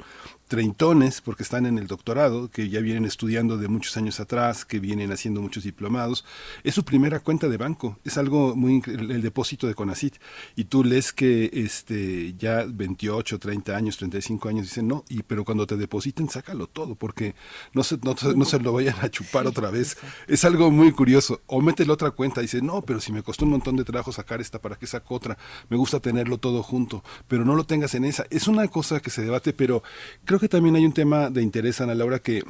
treintones 0.49 1.21
porque 1.21 1.43
están 1.43 1.67
en 1.67 1.79
el 1.79 1.87
doctorado, 1.87 2.51
que 2.51 2.69
ya 2.69 2.81
vienen 2.81 3.05
estudiando 3.05 3.57
de 3.59 3.69
muchos 3.69 3.97
años 3.97 4.21
atrás, 4.21 4.65
que 4.65 4.79
vienen 4.79 5.13
haciendo 5.13 5.41
muchos 5.41 5.65
diplomados. 5.65 6.25
Es 6.65 6.75
su 6.75 6.85
primera 6.85 7.21
cuenta 7.21 7.49
de 7.49 7.57
banco, 7.57 7.99
es 8.05 8.17
algo 8.17 8.55
muy 8.55 8.83
el 8.87 9.23
depósito 9.23 9.67
de 9.67 9.75
Conacit. 9.75 10.17
Y 10.55 10.65
tú 10.65 10.85
lees 10.85 11.13
que 11.13 11.51
este 11.53 12.35
ya 12.39 12.65
28, 12.67 13.39
30 13.39 13.77
años, 13.77 13.97
35 13.97 14.49
años 14.49 14.67
dicen, 14.67 14.89
"No, 14.89 15.05
y 15.09 15.23
pero 15.23 15.45
cuando 15.45 15.67
te 15.67 15.77
depositen 15.77 16.29
sácalo 16.29 16.67
todo 16.67 16.95
porque 16.95 17.35
no 17.73 17.83
se 17.83 17.99
no, 18.03 18.45
se 18.45 18.61
lo 18.61 18.73
vayan 18.73 18.97
a 19.03 19.11
chupar 19.11 19.47
otra 19.47 19.71
vez." 19.71 19.97
Es 20.29 20.45
algo 20.45 20.71
muy 20.71 20.93
curioso. 20.93 21.41
O 21.47 21.61
métele 21.61 21.93
otra 21.93 22.11
cuenta 22.13 22.41
y 22.41 22.45
dice, 22.45 22.63
"No, 22.63 22.83
pero 22.83 23.01
si 23.01 23.13
me 23.13 23.23
costó 23.23 23.45
un 23.45 23.53
montón 23.53 23.77
de 23.77 23.85
trabajo 23.85 24.13
sacar 24.13 24.41
esta, 24.41 24.61
¿para 24.61 24.77
qué 24.77 24.87
saco 24.87 25.15
otra? 25.15 25.37
Me 25.69 25.77
gusta 25.77 26.01
tenerlo 26.01 26.39
todo 26.39 26.63
junto." 26.63 27.03
Pero 27.29 27.45
no 27.45 27.55
lo 27.55 27.65
tengas 27.65 27.95
en 27.95 28.05
esa. 28.05 28.27
Es 28.31 28.49
una 28.49 28.69
cosa 28.69 29.01
que 29.01 29.11
se 29.11 29.23
debate, 29.23 29.53
pero 29.53 29.83
creo 30.25 30.36
creo 30.39 30.51
que 30.51 30.57
también 30.57 30.77
hay 30.77 30.85
un 30.85 30.93
tema 30.93 31.31
de 31.31 31.43
interés, 31.43 31.81
Ana 31.81 31.95
Laura, 31.95 32.19
que 32.19 32.43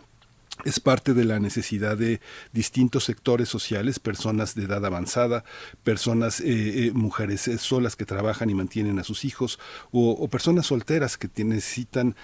es 0.66 0.80
parte 0.80 1.14
de 1.14 1.24
la 1.24 1.38
necesidad 1.38 1.97
de 1.97 2.20
distintos 2.52 3.05
sectores 3.05 3.48
sociales, 3.48 4.01
personas 4.01 4.56
de 4.56 4.64
edad 4.64 4.84
avanzada, 4.84 5.44
personas, 5.84 6.40
eh, 6.40 6.86
eh, 6.86 6.93
mujeres 6.93 7.47
eh, 7.47 7.59
solas 7.59 7.94
que 7.94 8.05
trabajan 8.05 8.51
y 8.51 8.55
mantienen 8.55 8.98
a 8.98 9.05
sus 9.05 9.24
hijos, 9.24 9.60
o, 9.93 10.26
personas 10.26 10.66
solteras 10.66 11.16
que 11.16 11.44
necesitan 11.44 12.16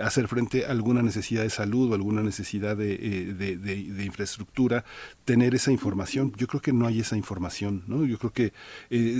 hacer 0.00 0.28
frente 0.28 0.64
a 0.64 0.70
alguna 0.70 1.02
necesidad 1.02 1.42
de 1.42 1.50
salud 1.50 1.90
o 1.90 1.94
alguna 1.94 2.22
necesidad 2.22 2.76
de, 2.76 4.04
infraestructura, 4.04 4.84
tener 5.24 5.56
esa 5.56 5.72
información. 5.72 6.32
Yo 6.36 6.46
creo 6.46 6.62
que 6.62 6.72
no 6.72 6.86
hay 6.86 7.00
esa 7.00 7.16
información, 7.16 7.82
¿no? 7.88 8.04
Yo 8.04 8.18
creo 8.18 8.32
que 8.32 8.52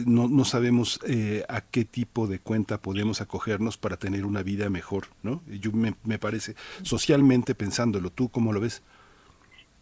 no, 0.07 0.29
no, 0.29 0.45
sabemos 0.45 1.01
a 1.49 1.61
qué 1.63 1.85
tipo 1.85 2.29
de 2.29 2.39
cuenta 2.39 2.81
podemos 2.81 3.21
acogernos 3.21 3.77
para 3.77 3.97
tener 3.97 4.25
una 4.25 4.43
vida 4.43 4.71
mejor, 4.71 5.09
¿no? 5.23 5.43
Yo 5.49 5.73
me, 5.73 5.95
me 6.05 6.19
parece, 6.19 6.55
socialmente 6.83 7.55
pensándolo, 7.55 8.11
tú 8.11 8.29
como 8.29 8.53
lo 8.53 8.61
ves? 8.61 8.68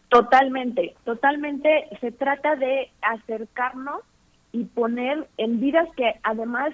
Totalmente, 0.09 0.95
totalmente. 1.03 1.87
Se 1.99 2.11
trata 2.11 2.55
de 2.55 2.89
acercarnos 3.01 4.01
y 4.51 4.63
poner 4.63 5.27
en 5.37 5.59
vidas 5.59 5.87
que 5.95 6.15
además 6.23 6.73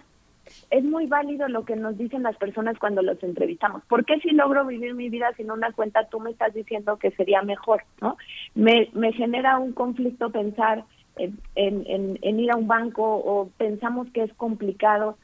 es 0.70 0.84
muy 0.84 1.08
válido 1.08 1.48
lo 1.48 1.66
que 1.66 1.76
nos 1.76 1.98
dicen 1.98 2.24
las 2.24 2.36
personas 2.38 2.78
cuando 2.78 3.02
los 3.02 3.22
entrevistamos. 3.24 3.84
¿Por 3.86 4.06
qué 4.06 4.20
si 4.20 4.32
logro 4.32 4.66
vivir 4.66 4.94
mi 4.94 5.10
vida 5.10 5.32
sin 5.36 5.50
una 5.52 5.72
cuenta 5.72 6.08
tú 6.10 6.20
me 6.20 6.32
estás 6.32 6.54
diciendo 6.54 6.98
que 6.98 7.12
sería 7.12 7.42
mejor? 7.42 7.84
¿no? 8.02 8.18
Me, 8.54 8.90
genera 9.14 9.58
un 9.58 9.72
conflicto 9.72 10.32
pensar 10.32 10.84
en, 11.16 11.40
en, 11.56 12.20
en 12.22 12.40
ir 12.40 12.52
a 12.52 12.58
un 12.58 12.68
banco 12.68 13.04
o 13.04 13.50
pensamos 13.58 14.08
que 14.12 14.24
es 14.24 14.34
complicado. 14.34 15.18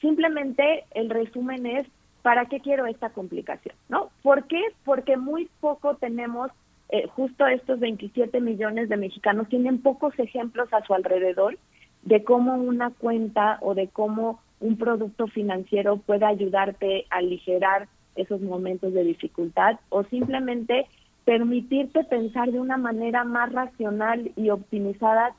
Simplemente 0.00 0.84
el 0.90 1.08
resumen 1.08 1.66
es 1.66 1.86
¿para 2.22 2.46
qué 2.46 2.60
quiero 2.60 2.86
esta 2.86 3.10
complicación? 3.10 3.74
¿No? 3.88 4.10
¿Por 4.22 4.46
qué? 4.46 4.60
Porque 4.84 5.16
muy 5.16 5.48
poco 5.60 5.96
tenemos, 5.96 6.50
eh, 6.90 7.06
justo 7.08 7.46
estos 7.46 7.80
27 7.80 8.40
millones 8.40 8.88
de 8.88 8.96
mexicanos 8.96 9.48
tienen 9.48 9.80
pocos 9.80 10.18
ejemplos 10.18 10.72
a 10.72 10.84
su 10.84 10.94
alrededor 10.94 11.58
de 12.02 12.24
cómo 12.24 12.54
una 12.54 12.90
cuenta 12.90 13.58
o 13.60 13.74
de 13.74 13.88
cómo 13.88 14.40
un 14.60 14.76
producto 14.76 15.26
financiero 15.26 15.98
puede 15.98 16.24
ayudarte 16.24 17.06
a 17.10 17.16
aligerar 17.16 17.88
esos 18.16 18.40
momentos 18.40 18.92
de 18.92 19.04
dificultad 19.04 19.78
o 19.88 20.04
simplemente 20.04 20.86
permitirte 21.24 22.04
pensar 22.04 22.50
de 22.50 22.58
una 22.58 22.76
manera 22.76 23.24
más 23.24 23.52
racional 23.52 24.32
y 24.34 24.50
optimizada 24.50 25.34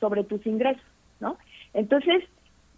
sobre 0.00 0.24
tus 0.24 0.46
ingresos, 0.46 0.84
¿no? 1.20 1.36
Entonces, 1.74 2.24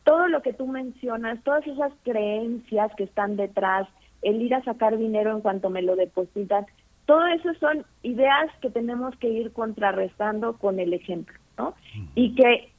todo 0.05 0.29
lo 0.29 0.43
que 0.43 0.53
tú 0.53 0.67
mencionas, 0.67 1.43
todas 1.43 1.67
esas 1.67 1.93
creencias 2.03 2.93
que 2.97 3.05
están 3.05 3.37
detrás, 3.37 3.89
el 4.23 4.41
ir 4.41 4.55
a 4.55 4.63
sacar 4.63 4.97
dinero 4.97 5.33
en 5.33 5.41
cuanto 5.41 5.71
me 5.71 5.83
lo 5.83 5.97
depositan, 5.97 6.67
todo 7.07 7.27
eso 7.27 7.53
son 7.61 7.85
ideas 8.03 8.51
que 8.63 8.71
tenemos 8.71 9.17
que 9.17 9.29
ir 9.29 9.53
contrarrestando 9.53 10.55
con 10.55 10.79
el 10.79 10.95
ejemplo, 10.95 11.39
¿no? 11.59 11.75
Y 12.15 12.35
que 12.35 12.71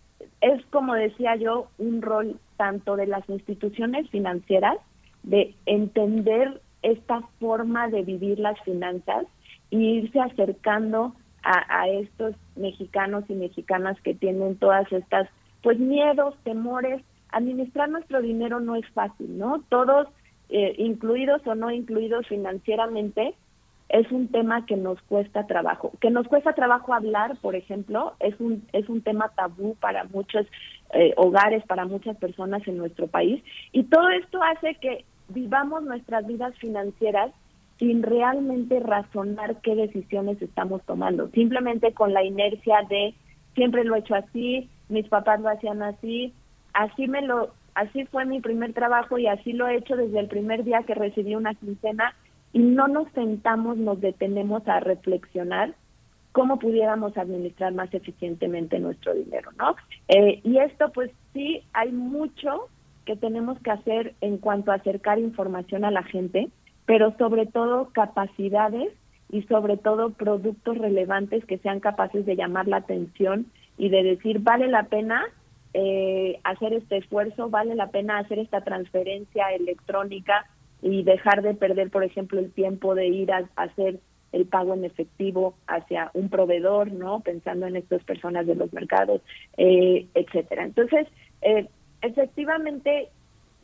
es, 0.41 0.65
como 0.67 0.95
decía 0.95 1.35
yo, 1.35 1.67
un 1.77 2.01
rol 2.01 2.39
tanto 2.57 2.95
de 2.95 3.07
las 3.07 3.27
instituciones 3.29 4.09
financieras, 4.09 4.77
de 5.23 5.55
entender 5.65 6.61
esta 6.81 7.21
forma 7.39 7.87
de 7.87 8.03
vivir 8.03 8.39
las 8.39 8.59
finanzas 8.61 9.25
e 9.71 9.77
irse 9.77 10.19
acercando 10.19 11.15
a, 11.43 11.81
a 11.81 11.87
estos 11.87 12.35
mexicanos 12.55 13.23
y 13.27 13.33
mexicanas 13.33 13.99
que 14.01 14.13
tienen 14.13 14.55
todas 14.57 14.91
estas 14.91 15.27
pues 15.61 15.79
miedos, 15.79 16.35
temores. 16.43 17.01
Administrar 17.35 17.89
nuestro 17.89 18.21
dinero 18.21 18.59
no 18.59 18.75
es 18.75 18.87
fácil, 18.89 19.37
¿no? 19.37 19.61
Todos, 19.67 20.07
eh, 20.49 20.73
incluidos 20.77 21.45
o 21.45 21.53
no 21.53 21.69
incluidos 21.69 22.25
financieramente, 22.27 23.35
es 23.89 24.09
un 24.11 24.29
tema 24.29 24.65
que 24.65 24.77
nos 24.77 25.01
cuesta 25.03 25.45
trabajo. 25.45 25.91
Que 25.99 26.09
nos 26.09 26.27
cuesta 26.27 26.53
trabajo 26.53 26.93
hablar, 26.93 27.37
por 27.41 27.55
ejemplo, 27.55 28.13
es 28.19 28.39
un, 28.39 28.65
es 28.73 28.87
un 28.89 29.01
tema 29.01 29.29
tabú 29.35 29.75
para 29.75 30.05
muchos 30.05 30.47
eh, 30.93 31.13
hogares, 31.17 31.63
para 31.65 31.85
muchas 31.85 32.17
personas 32.17 32.65
en 32.67 32.77
nuestro 32.77 33.07
país. 33.07 33.43
Y 33.73 33.83
todo 33.83 34.09
esto 34.09 34.39
hace 34.41 34.75
que 34.75 35.03
vivamos 35.27 35.83
nuestras 35.83 36.25
vidas 36.25 36.55
financieras 36.57 37.31
sin 37.79 38.01
realmente 38.01 38.79
razonar 38.79 39.57
qué 39.61 39.75
decisiones 39.75 40.41
estamos 40.41 40.81
tomando, 40.83 41.29
simplemente 41.31 41.93
con 41.93 42.13
la 42.13 42.23
inercia 42.23 42.77
de 42.89 43.13
siempre 43.53 43.83
lo 43.83 43.95
he 43.95 43.99
hecho 43.99 44.15
así, 44.15 44.69
mis 44.87 45.07
papás 45.09 45.41
lo 45.41 45.49
hacían 45.49 45.81
así, 45.81 46.33
así 46.75 47.07
me 47.07 47.21
lo 47.21 47.53
así 47.73 48.05
fue 48.05 48.25
mi 48.25 48.39
primer 48.39 48.73
trabajo 48.73 49.17
y 49.17 49.27
así 49.27 49.51
lo 49.53 49.67
he 49.67 49.77
hecho 49.77 49.95
desde 49.95 50.19
el 50.19 50.27
primer 50.27 50.63
día 50.63 50.83
que 50.83 50.93
recibí 50.93 51.35
una 51.35 51.55
quincena 51.55 52.15
y 52.53 52.59
no 52.59 52.87
nos 52.87 53.11
sentamos, 53.11 53.77
nos 53.77 53.99
detenemos 53.99 54.65
a 54.67 54.79
reflexionar 54.79 55.73
cómo 56.31 56.57
pudiéramos 56.59 57.17
administrar 57.17 57.73
más 57.73 57.93
eficientemente 57.93 58.79
nuestro 58.79 59.13
dinero, 59.13 59.51
¿no? 59.57 59.75
Eh, 60.07 60.41
y 60.43 60.57
esto 60.59 60.91
pues 60.93 61.11
sí 61.33 61.63
hay 61.73 61.91
mucho 61.91 62.67
que 63.05 63.15
tenemos 63.15 63.59
que 63.59 63.71
hacer 63.71 64.15
en 64.21 64.37
cuanto 64.37 64.71
a 64.71 64.75
acercar 64.75 65.19
información 65.19 65.85
a 65.85 65.91
la 65.91 66.03
gente, 66.03 66.49
pero 66.85 67.15
sobre 67.17 67.45
todo 67.45 67.89
capacidades 67.93 68.93
y 69.31 69.43
sobre 69.43 69.77
todo 69.77 70.11
productos 70.11 70.77
relevantes 70.77 71.45
que 71.45 71.57
sean 71.57 71.79
capaces 71.79 72.25
de 72.25 72.35
llamar 72.35 72.67
la 72.67 72.77
atención 72.77 73.47
y 73.77 73.89
de 73.89 74.03
decir, 74.03 74.39
vale 74.39 74.67
la 74.67 74.83
pena 74.83 75.25
eh, 75.77 76.39
hacer 76.45 76.71
este 76.71 76.95
esfuerzo, 76.95 77.49
vale 77.49 77.75
la 77.75 77.89
pena 77.89 78.17
hacer 78.17 78.39
esta 78.39 78.61
transferencia 78.61 79.49
electrónica 79.49 80.45
y 80.81 81.03
dejar 81.03 81.41
de 81.41 81.53
perder, 81.53 81.89
por 81.89 82.05
ejemplo, 82.05 82.39
el 82.39 82.49
tiempo 82.53 82.95
de 82.95 83.07
ir 83.07 83.33
a, 83.33 83.49
hacer 83.57 83.99
el 84.31 84.45
pago 84.45 84.73
en 84.73 84.85
efectivo 84.85 85.55
hacia 85.67 86.11
un 86.13 86.29
proveedor, 86.29 86.93
¿no? 86.93 87.19
Pensando 87.19 87.67
en 87.67 87.75
estas 87.75 88.01
personas 88.05 88.47
de 88.47 88.55
los 88.55 88.71
mercados, 88.71 89.21
eh, 89.57 90.07
etcétera. 90.13 90.63
Entonces, 90.63 91.09
eh, 91.41 91.67
efectivamente, 92.01 93.09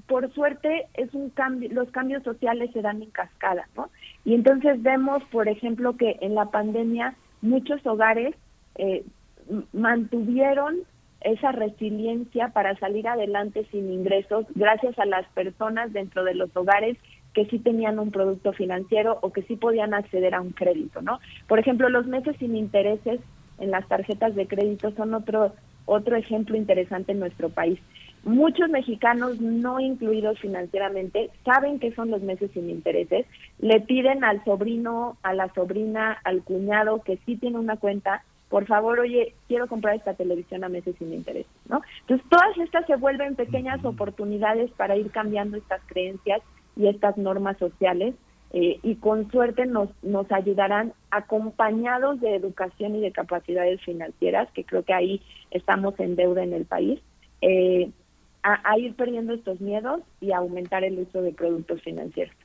por 0.06 0.30
suerte, 0.34 0.88
es 0.96 1.14
un 1.14 1.30
cambio, 1.30 1.70
los 1.72 1.92
cambios 1.92 2.24
sociales 2.24 2.72
se 2.74 2.82
dan 2.82 3.02
en 3.02 3.12
cascada, 3.12 3.70
¿no? 3.78 3.90
Y 4.26 4.34
entonces 4.34 4.84
vemos, 4.84 5.24
por 5.32 5.48
ejemplo, 5.48 5.96
que 5.96 6.18
en 6.20 6.36
la 6.36 6.52
pandemia 6.52 7.16
muchos 7.42 7.86
hogares 7.86 8.36
eh, 8.76 9.06
mantuvieron 9.72 10.80
esa 11.22 11.52
resiliencia 11.52 12.50
para 12.50 12.76
salir 12.78 13.08
adelante 13.08 13.66
sin 13.72 13.92
ingresos 13.92 14.46
gracias 14.56 14.98
a 15.00 15.06
las 15.06 15.26
personas 15.30 15.94
dentro 15.94 16.24
de 16.24 16.36
los 16.36 16.56
hogares 16.56 16.98
que 17.34 17.46
sí 17.46 17.60
tenían 17.60 18.00
un 18.00 18.12
producto 18.12 18.54
financiero 18.54 19.20
o 19.22 19.32
que 19.32 19.44
sí 19.44 19.56
podían 19.56 19.94
acceder 19.94 20.36
a 20.36 20.42
un 20.42 20.52
crédito, 20.52 21.02
¿no? 21.02 21.20
Por 21.48 21.60
ejemplo, 21.60 21.90
los 21.90 22.06
meses 22.08 22.36
sin 22.40 22.56
intereses 22.56 23.22
en 23.60 23.72
las 23.72 23.88
tarjetas 23.88 24.36
de 24.36 24.48
crédito 24.48 24.92
son 24.92 25.14
otro 25.14 25.54
otro 25.86 26.16
ejemplo 26.16 26.56
interesante 26.56 27.12
en 27.12 27.20
nuestro 27.20 27.50
país. 27.50 27.80
Muchos 28.24 28.70
mexicanos 28.70 29.42
no 29.42 29.80
incluidos 29.80 30.40
financieramente 30.40 31.32
saben 31.44 31.80
que 31.80 31.92
son 31.94 32.12
los 32.12 32.22
meses 32.22 32.52
sin 32.54 32.70
intereses, 32.70 33.26
le 33.58 33.82
piden 33.82 34.24
al 34.24 34.44
sobrino, 34.46 35.18
a 35.24 35.34
la 35.34 35.52
sobrina, 35.54 36.20
al 36.24 36.44
cuñado 36.44 37.02
que 37.02 37.18
sí 37.26 37.36
tiene 37.36 37.58
una 37.58 37.78
cuenta 37.78 38.24
por 38.52 38.66
favor, 38.66 39.00
oye, 39.00 39.34
quiero 39.48 39.66
comprar 39.68 39.96
esta 39.96 40.14
televisión 40.14 40.66
a 40.66 40.70
meses 40.70 40.94
sin 41.00 41.14
interés, 41.14 41.46
¿no? 41.70 41.82
Entonces, 42.02 42.28
todas 42.30 42.58
estas 42.58 42.86
se 42.86 42.98
vuelven 42.98 43.38
pequeñas 43.38 43.84
oportunidades 43.86 44.70
para 44.72 44.98
ir 44.98 45.10
cambiando 45.10 45.56
estas 45.56 45.82
creencias 45.86 46.42
y 46.76 46.88
estas 46.88 47.18
normas 47.18 47.58
sociales 47.58 48.14
eh, 48.52 48.78
y 48.84 48.96
con 48.96 49.32
suerte 49.32 49.66
nos, 49.66 49.88
nos 50.04 50.30
ayudarán 50.34 50.92
acompañados 51.12 52.20
de 52.20 52.36
educación 52.36 52.98
y 52.98 53.00
de 53.00 53.14
capacidades 53.14 53.82
financieras, 53.84 54.52
que 54.52 54.66
creo 54.66 54.84
que 54.84 54.94
ahí 54.94 55.22
estamos 55.52 55.98
en 56.02 56.18
deuda 56.18 56.44
en 56.44 56.52
el 56.52 56.66
país, 56.66 57.00
eh, 57.42 57.90
a 58.44 58.78
ir 58.80 58.96
perdiendo 58.96 59.34
estos 59.34 59.62
miedos 59.62 60.02
y 60.20 60.32
a 60.32 60.40
aumentar 60.40 60.84
el 60.84 60.98
uso 61.00 61.22
de 61.22 61.32
productos 61.32 61.80
financieros. 61.84 62.36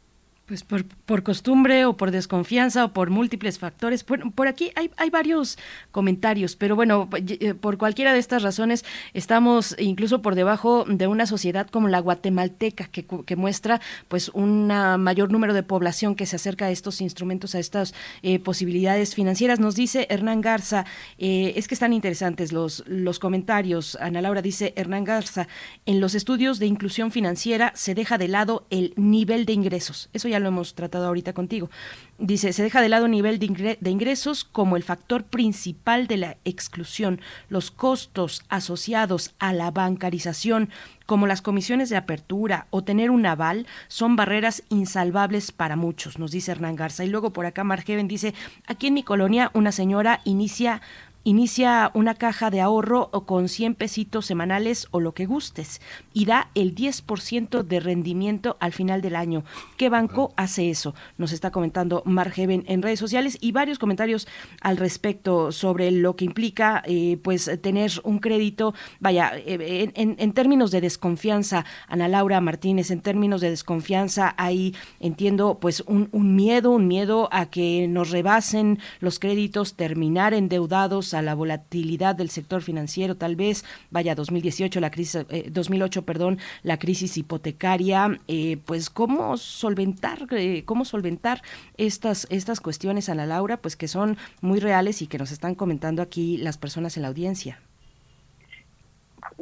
Pues 0.47 0.63
por, 0.63 0.85
por, 0.85 1.25
costumbre 1.25 1.87
o 1.87 1.97
por 1.97 2.13
desconfianza 2.13 2.85
o 2.85 2.93
por 2.93 3.11
múltiples 3.11 3.59
factores. 3.59 4.05
Por, 4.05 4.33
por 4.33 4.47
aquí 4.47 4.71
hay, 4.77 4.93
hay, 4.97 5.11
varios 5.11 5.59
comentarios, 5.91 6.55
pero 6.55 6.77
bueno, 6.77 7.09
eh, 7.17 7.55
por 7.55 7.79
cualquiera 7.79 8.13
de 8.13 8.21
estas 8.21 8.45
razones 8.45 8.85
estamos 9.13 9.75
incluso 9.81 10.23
por 10.23 10.37
debajo 10.37 10.85
de 10.87 11.09
una 11.09 11.27
sociedad 11.27 11.67
como 11.69 11.89
la 11.89 11.99
guatemalteca, 11.99 12.85
que, 12.85 13.05
que 13.05 13.35
muestra 13.35 13.81
pues 14.07 14.29
un 14.29 14.69
mayor 14.69 15.33
número 15.33 15.53
de 15.53 15.65
población 15.65 16.15
que 16.15 16.27
se 16.27 16.37
acerca 16.37 16.67
a 16.67 16.71
estos 16.71 17.01
instrumentos, 17.01 17.57
a 17.57 17.59
estas 17.59 17.93
eh, 18.23 18.39
posibilidades 18.39 19.17
financieras. 19.17 19.59
Nos 19.59 19.75
dice 19.75 20.07
Hernán 20.11 20.43
Garza, 20.43 20.85
eh, 21.19 21.55
es 21.57 21.67
que 21.67 21.75
están 21.75 21.93
interesantes 21.93 22.53
los, 22.53 22.85
los 22.87 23.19
comentarios. 23.19 23.99
Ana 24.01 24.23
Laura 24.23 24.43
dice, 24.43 24.75
Hernán 24.77 25.03
Garza, 25.03 25.49
en 25.87 26.01
los 26.01 26.15
estudios 26.15 26.61
de 26.61 26.67
inclusión 26.67 27.11
financiera 27.11 27.73
se 27.75 27.97
deja 27.97 28.17
de 28.17 28.29
lado 28.29 28.67
el 28.71 28.93
nivel 28.95 29.45
de 29.45 29.53
ingresos. 29.53 30.09
Eso 30.13 30.29
ya 30.29 30.36
lo 30.39 30.49
hemos 30.49 30.75
tratado 30.75 31.07
ahorita 31.07 31.33
contigo. 31.33 31.71
Dice, 32.19 32.53
se 32.53 32.63
deja 32.63 32.81
de 32.81 32.89
lado 32.89 33.09
nivel 33.09 33.39
de 33.39 33.91
ingresos 33.91 34.45
como 34.45 34.77
el 34.77 34.83
factor 34.83 35.25
principal 35.25 36.07
de 36.07 36.17
la 36.17 36.37
exclusión. 36.45 37.21
Los 37.49 37.71
costos 37.71 38.43
asociados 38.49 39.35
a 39.39 39.53
la 39.53 39.71
bancarización, 39.71 40.71
como 41.05 41.27
las 41.27 41.43
comisiones 41.43 41.89
de 41.89 41.97
apertura 41.97 42.67
o 42.71 42.83
tener 42.83 43.11
un 43.11 43.27
aval, 43.27 43.67
son 43.89 44.17
barreras 44.17 44.63
insalvables 44.71 45.53
para 45.53 45.77
muchos, 45.77 46.19
nos 46.19 46.31
dice 46.31 46.53
Hernán 46.53 46.77
Garza. 46.77 47.05
Y 47.05 47.09
luego 47.09 47.33
por 47.33 47.47
acá 47.47 47.65
Margeven 47.65 48.09
dice, 48.09 48.35
aquí 48.67 48.89
en 48.89 48.95
mi 48.95 49.03
colonia 49.03 49.51
una 49.55 49.73
señora 49.73 50.21
inicia 50.25 50.81
Inicia 51.27 51.91
una 51.93 52.15
caja 52.15 52.51
de 52.51 52.61
ahorro 52.61 53.11
con 53.11 53.49
100 53.49 53.75
pesitos 53.75 54.27
semanales 54.27 54.87
o 54.93 55.01
lo 55.01 55.13
que 55.13 55.27
gustes 55.27 55.81
y 56.15 56.25
da 56.25 56.51
el 56.55 56.73
10% 56.73 57.65
de 57.65 57.81
rendimiento 57.81 58.57
al 58.61 58.73
final 58.73 59.03
del 59.03 59.17
año. 59.17 59.43
¿Qué 59.77 59.89
banco 59.89 60.33
hace 60.37 60.71
eso? 60.71 60.95
Nos 61.19 61.33
está 61.33 61.51
comentando 61.51 62.05
Margeven 62.07 62.63
en 62.69 62.81
redes 62.81 63.01
sociales 63.01 63.39
y 63.41 63.51
varios 63.51 63.81
comentarios 63.81 64.29
al 64.61 64.77
respecto 64.77 65.51
sobre 65.51 65.91
lo 65.91 66.15
que 66.15 66.27
implica 66.27 66.85
eh, 66.87 67.19
pues 67.25 67.51
tener 67.61 67.91
un 68.05 68.21
crédito, 68.21 68.73
vaya, 69.01 69.33
eh, 69.35 69.91
en, 69.97 70.33
términos 70.33 70.71
de 70.71 70.81
desconfianza, 70.81 71.65
Ana 71.89 72.07
Laura 72.07 72.41
Martínez, 72.41 72.93
en 72.93 73.01
términos 73.01 73.41
de 73.41 73.51
desconfianza, 73.51 74.33
ahí 74.39 74.77
entiendo 75.01 75.59
pues 75.61 75.83
un, 75.89 76.09
un 76.13 76.37
miedo, 76.37 76.71
un 76.71 76.87
miedo 76.87 77.29
a 77.33 77.47
que 77.47 77.89
nos 77.89 78.11
rebasen 78.11 78.79
los 79.01 79.19
créditos, 79.19 79.75
terminar 79.75 80.33
endeudados 80.33 81.16
la 81.23 81.35
volatilidad 81.35 82.15
del 82.15 82.31
sector 82.31 82.63
financiero, 82.63 83.17
tal 83.17 83.37
vez, 83.37 83.65
vaya 83.91 84.15
2018, 84.15 84.81
la 84.81 84.91
crisis, 84.91 85.27
2008, 85.51 86.01
eh, 86.01 86.03
perdón, 86.03 86.39
la 86.63 86.79
crisis 86.79 87.17
hipotecaria, 87.17 88.19
eh, 88.29 88.59
pues 88.65 88.91
cómo 88.91 89.37
solventar, 89.37 90.27
eh, 90.31 90.65
cómo 90.65 90.85
solventar 90.85 91.43
estas, 91.77 92.27
estas 92.31 92.61
cuestiones, 92.61 93.09
Ana 93.09 93.27
Laura, 93.27 93.57
pues 93.57 93.77
que 93.77 93.89
son 93.89 94.17
muy 94.41 94.61
reales 94.61 95.03
y 95.03 95.07
que 95.07 95.19
nos 95.19 95.33
están 95.33 95.55
comentando 95.55 96.03
aquí 96.03 96.37
las 96.39 96.59
personas 96.59 96.97
en 96.97 97.03
la 97.03 97.09
audiencia. 97.09 97.61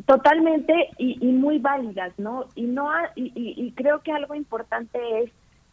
totalmente 0.06 0.72
y, 0.98 1.26
muy 1.26 1.58
válidas, 1.58 2.12
¿no? 2.18 2.46
Y 2.54 2.62
no 2.62 2.90
y, 3.14 3.72
creo 3.72 4.00
que 4.00 4.12
algo 4.12 4.34
importante 4.34 4.98
es 5.22 5.30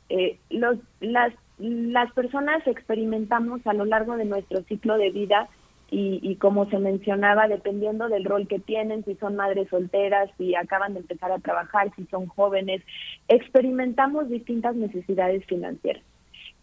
eh, 0.09 0.37
los 0.49 0.77
las 0.99 1.33
las 1.57 2.11
personas 2.13 2.65
experimentamos 2.65 3.65
a 3.65 3.73
lo 3.73 3.85
largo 3.85 4.17
de 4.17 4.25
nuestro 4.25 4.63
ciclo 4.63 4.97
de 4.97 5.11
vida 5.11 5.47
y, 5.91 6.19
y, 6.23 6.37
como 6.37 6.69
se 6.69 6.79
mencionaba, 6.79 7.47
dependiendo 7.49 8.07
del 8.07 8.23
rol 8.23 8.47
que 8.47 8.59
tienen, 8.59 9.03
si 9.03 9.15
son 9.15 9.35
madres 9.35 9.67
solteras, 9.69 10.29
si 10.37 10.55
acaban 10.55 10.93
de 10.93 11.01
empezar 11.01 11.31
a 11.31 11.39
trabajar, 11.39 11.91
si 11.95 12.05
son 12.05 12.27
jóvenes, 12.27 12.81
experimentamos 13.27 14.29
distintas 14.29 14.75
necesidades 14.75 15.45
financieras. 15.45 16.01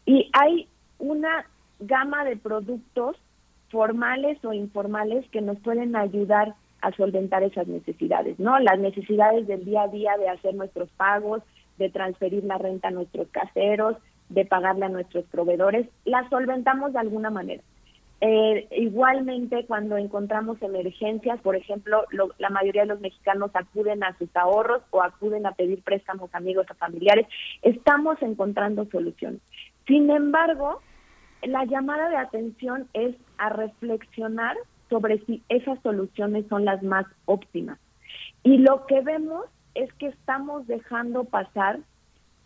Y 0.06 0.30
hay 0.32 0.66
una 0.98 1.44
gama 1.78 2.24
de 2.24 2.36
productos 2.36 3.16
formales 3.70 4.42
o 4.44 4.52
informales 4.52 5.28
que 5.30 5.42
nos 5.42 5.58
pueden 5.60 5.94
ayudar 5.94 6.54
a 6.80 6.92
solventar 6.92 7.42
esas 7.42 7.66
necesidades, 7.66 8.38
¿no? 8.38 8.58
Las 8.60 8.78
necesidades 8.78 9.46
del 9.46 9.64
día 9.64 9.82
a 9.82 9.88
día 9.88 10.16
de 10.16 10.28
hacer 10.28 10.54
nuestros 10.54 10.88
pagos, 10.90 11.42
de 11.76 11.90
transferir 11.90 12.44
la 12.44 12.56
renta 12.56 12.88
a 12.88 12.92
nuestros 12.92 13.28
caseros, 13.28 13.96
de 14.28 14.44
pagarle 14.44 14.86
a 14.86 14.90
nuestros 14.90 15.24
proveedores, 15.26 15.86
las 16.04 16.28
solventamos 16.30 16.92
de 16.92 16.98
alguna 16.98 17.30
manera. 17.30 17.62
Eh, 18.20 18.66
igualmente, 18.72 19.64
cuando 19.66 19.96
encontramos 19.96 20.60
emergencias, 20.60 21.40
por 21.40 21.54
ejemplo, 21.54 22.04
la 22.38 22.50
mayoría 22.50 22.82
de 22.82 22.88
los 22.88 23.00
mexicanos 23.00 23.50
acuden 23.54 24.02
a 24.02 24.16
sus 24.18 24.34
ahorros 24.34 24.82
o 24.90 25.02
acuden 25.02 25.46
a 25.46 25.52
pedir 25.52 25.82
préstamos 25.82 26.34
a 26.34 26.38
amigos 26.38 26.66
o 26.68 26.74
familiares, 26.74 27.26
estamos 27.62 28.20
encontrando 28.20 28.86
soluciones. 28.86 29.40
Sin 29.86 30.10
embargo, 30.10 30.80
la 31.42 31.64
llamada 31.64 32.08
de 32.08 32.16
atención 32.16 32.88
es 32.92 33.14
a 33.36 33.50
reflexionar 33.50 34.56
sobre 34.90 35.18
si 35.24 35.42
esas 35.48 35.80
soluciones 35.82 36.44
son 36.48 36.64
las 36.64 36.82
más 36.82 37.06
óptimas. 37.26 37.78
Y 38.42 38.58
lo 38.58 38.86
que 38.86 39.00
vemos 39.00 39.44
es 39.74 39.92
que 39.94 40.08
estamos 40.08 40.66
dejando 40.66 41.24
pasar 41.24 41.78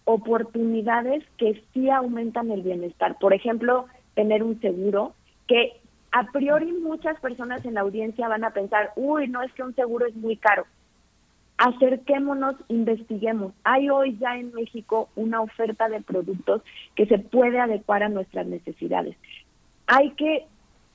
oportunidades 0.05 1.25
que 1.39 1.63
sí 1.73 1.89
aumentan 1.89 2.51
el 2.51 2.63
bienestar. 2.63 3.17
Por 3.19 3.33
ejemplo, 3.33 3.87
tener 4.15 4.43
un 4.43 4.61
seguro 4.61 5.15
que 5.53 5.77
a 6.13 6.25
priori 6.33 6.73
muchas 6.73 7.21
personas 7.21 7.63
en 7.67 7.75
la 7.75 7.83
audiencia 7.83 8.27
van 8.27 8.43
a 8.43 8.53
pensar, 8.53 8.93
uy, 8.97 9.29
no 9.29 9.43
es 9.43 9.53
que 9.53 9.63
un 9.63 9.75
seguro 9.75 10.07
es 10.07 10.17
muy 10.17 10.39
caro. 10.39 10.65
Acerquémonos, 11.59 12.57
investiguemos. 12.69 13.53
Hay 13.63 13.91
hoy 13.91 14.17
ya 14.17 14.39
en 14.39 14.55
México 14.55 15.11
una 15.15 15.43
oferta 15.43 15.91
de 15.91 16.01
productos 16.01 16.63
que 16.97 17.05
se 17.05 17.19
puede 17.19 17.61
adecuar 17.61 18.03
a 18.03 18.09
nuestras 18.09 18.47
necesidades. 18.47 19.15
Hay 19.89 20.13
que 20.13 20.47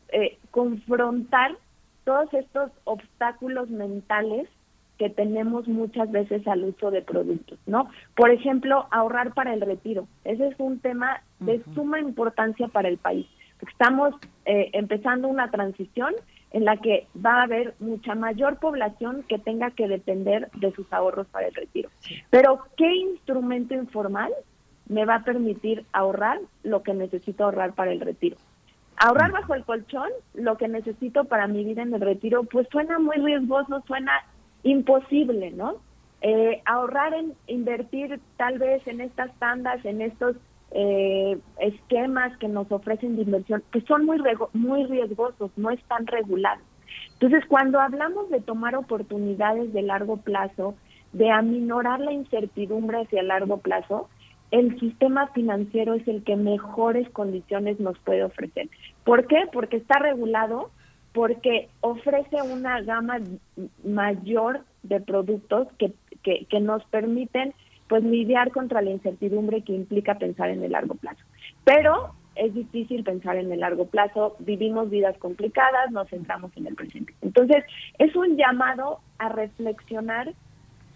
eh, 0.10 0.40
confrontar 0.50 1.56
todos 2.04 2.34
estos 2.34 2.72
obstáculos 2.86 3.70
mentales 3.70 4.50
que 4.98 5.12
tenemos 5.12 5.68
muchas 5.68 6.12
veces 6.12 6.48
al 6.48 6.64
uso 6.64 6.90
de 6.90 7.04
productos, 7.04 7.60
¿no? 7.68 7.92
Por 8.16 8.32
ejemplo, 8.32 8.88
ahorrar 8.90 9.36
para 9.36 9.54
el 9.54 9.62
retiro. 9.62 10.08
Ese 10.24 10.48
es 10.48 10.56
un 10.58 10.80
tema 10.80 11.22
de 11.40 11.64
suma 11.76 12.00
importancia 12.00 12.68
para 12.70 12.90
el 12.90 12.98
país. 12.98 13.28
Estamos 13.62 14.14
eh, 14.46 14.70
empezando 14.74 15.28
una 15.28 15.50
transición 15.50 16.14
en 16.52 16.66
la 16.66 16.78
que 16.78 17.08
va 17.24 17.40
a 17.40 17.44
haber 17.44 17.76
mucha 17.80 18.16
mayor 18.16 18.58
población 18.58 19.24
que 19.28 19.38
tenga 19.38 19.72
que 19.72 19.88
depender 19.88 20.50
de 20.54 20.72
sus 20.74 20.92
ahorros 20.94 21.28
para 21.28 21.48
el 21.48 21.54
retiro. 21.54 21.90
Pero, 22.30 22.60
¿qué 22.78 22.96
instrumento 22.96 23.74
informal 23.74 24.32
me 24.88 25.06
va 25.06 25.16
a 25.16 25.24
permitir 25.24 25.86
ahorrar 25.92 26.40
lo 26.64 26.84
que 26.84 26.94
necesito 26.94 27.44
ahorrar 27.44 27.74
para 27.74 27.92
el 27.92 28.00
retiro? 28.00 28.38
Ahorrar 28.96 29.32
bajo 29.32 29.54
el 29.54 29.66
colchón 29.66 30.10
lo 30.34 30.58
que 30.58 30.68
necesito 30.68 31.26
para 31.26 31.48
mi 31.48 31.64
vida 31.64 31.84
en 31.84 31.94
el 31.94 32.02
retiro, 32.02 32.44
pues 32.46 32.68
suena 32.72 32.98
muy 32.98 33.18
riesgoso, 33.18 33.84
suena 33.86 34.12
imposible, 34.64 35.52
¿no? 35.52 35.76
Eh, 36.22 36.64
ahorrar 36.66 37.14
en 37.14 37.34
invertir 37.46 38.20
tal 38.38 38.58
vez 38.58 38.88
en 38.88 39.02
estas 39.02 39.32
tandas, 39.38 39.86
en 39.86 40.02
estos 40.02 40.36
eh, 40.72 41.38
esquemas 41.60 42.36
que 42.38 42.48
nos 42.48 42.72
ofrecen 42.72 43.16
de 43.16 43.24
inversión, 43.24 43.64
que 43.72 43.82
son 43.82 44.06
muy, 44.06 44.18
muy 44.54 44.86
riesgosos, 44.86 45.52
no 45.56 45.70
están 45.72 46.08
regulados. 46.08 46.64
Entonces, 47.14 47.46
cuando 47.48 47.80
hablamos 47.80 48.30
de 48.30 48.42
tomar 48.42 48.76
oportunidades 48.76 49.74
de 49.74 49.82
largo 49.82 50.18
plazo, 50.18 50.76
de 51.14 51.32
aminorar 51.32 52.00
la 52.00 52.12
incertidumbre 52.12 53.02
hacia 53.02 53.24
largo 53.24 53.58
plazo, 53.58 54.10
el 54.52 54.80
sistema 54.80 55.28
financiero 55.28 55.94
es 55.94 56.08
el 56.08 56.24
que 56.24 56.36
mejores 56.36 57.10
condiciones 57.10 57.80
nos 57.80 57.98
puede 58.00 58.24
ofrecer. 58.24 58.70
¿Por 59.04 59.28
qué? 59.28 59.44
Porque 59.52 59.78
está 59.78 60.00
regulado, 60.00 60.72
porque 61.14 61.70
ofrece 61.82 62.42
una 62.42 62.82
gama 62.82 63.18
mayor 63.84 64.62
de 64.84 65.02
productos 65.02 65.68
que, 65.78 65.94
que, 66.24 66.60
nos 66.60 66.84
permiten 66.86 67.54
pues 67.88 68.04
lidiar 68.04 68.52
contra 68.52 68.82
la 68.82 68.92
incertidumbre 68.92 69.64
que 69.64 69.74
implica 69.74 70.18
pensar 70.18 70.50
en 70.50 70.64
el 70.64 70.72
largo 70.72 70.96
plazo. 70.96 71.24
Pero 71.64 72.14
es 72.36 72.54
difícil 72.54 73.04
pensar 73.04 73.38
en 73.38 73.52
el 73.52 73.62
largo 73.62 73.88
plazo, 73.88 74.36
vivimos 74.40 74.90
vidas 74.90 75.18
complicadas, 75.18 75.92
nos 75.92 76.10
centramos 76.10 76.56
en 76.56 76.68
el 76.68 76.76
presente. 76.76 77.14
Entonces, 77.22 77.64
es 77.98 78.16
un 78.16 78.38
llamado 78.38 79.00
a 79.18 79.30
reflexionar, 79.30 80.34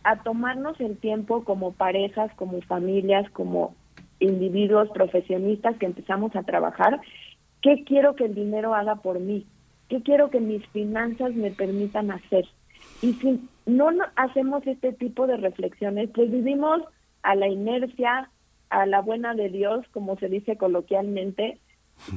a 0.04 0.24
tomarnos 0.24 0.80
el 0.80 0.98
tiempo 0.98 1.44
como 1.44 1.74
parejas, 1.74 2.32
como 2.36 2.62
familias, 2.62 3.30
como 3.32 3.76
individuos 4.22 4.90
profesionistas 4.90 5.76
que 5.78 5.88
empezamos 5.88 6.36
a 6.36 6.44
trabajar, 6.44 7.02
¿qué 7.62 7.84
quiero 7.84 8.16
que 8.16 8.26
el 8.26 8.36
dinero 8.36 8.74
haga 8.74 8.96
por 8.96 9.20
mí? 9.20 9.46
¿Qué 9.90 10.02
quiero 10.02 10.30
que 10.30 10.40
mis 10.40 10.66
finanzas 10.68 11.34
me 11.34 11.52
permitan 11.52 12.12
hacer? 12.12 12.46
Y 13.02 13.14
si 13.14 13.50
no 13.66 13.90
hacemos 14.16 14.66
este 14.68 14.94
tipo 14.94 15.28
de 15.28 15.38
reflexiones, 15.38 16.10
pues 16.14 16.32
vivimos 16.32 16.82
a 17.24 17.36
la 17.36 17.48
inercia, 17.48 18.30
a 18.70 18.86
la 18.86 19.02
buena 19.02 19.34
de 19.34 19.50
Dios, 19.50 19.86
como 19.92 20.18
se 20.18 20.30
dice 20.30 20.58
coloquialmente, 20.58 21.58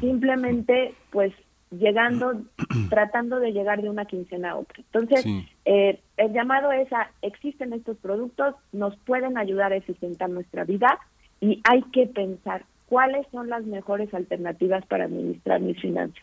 simplemente 0.01 0.95
pues 1.11 1.33
llegando, 1.71 2.43
tratando 2.91 3.41
de 3.41 3.53
llegar 3.53 3.83
de 3.83 3.91
una 3.91 4.05
quincena 4.05 4.53
a 4.53 4.57
otra. 4.57 4.83
Entonces, 4.93 5.27
eh, 5.65 6.01
el 6.17 6.33
llamado 6.33 6.73
es 6.73 6.93
a, 6.93 7.11
existen 7.23 7.73
estos 7.73 7.97
productos, 7.99 8.55
nos 8.73 8.97
pueden 8.99 9.39
ayudar 9.39 9.73
a 9.73 9.77
eficientar 9.77 10.31
nuestra 10.31 10.65
vida 10.65 10.99
y 11.41 11.61
hay 11.65 11.83
que 11.93 12.07
pensar 12.07 12.65
cuáles 12.87 13.27
son 13.33 13.49
las 13.49 13.65
mejores 13.65 14.13
alternativas 14.15 14.85
para 14.87 15.05
administrar 15.05 15.61
mis 15.61 15.81
finanzas. 15.81 16.23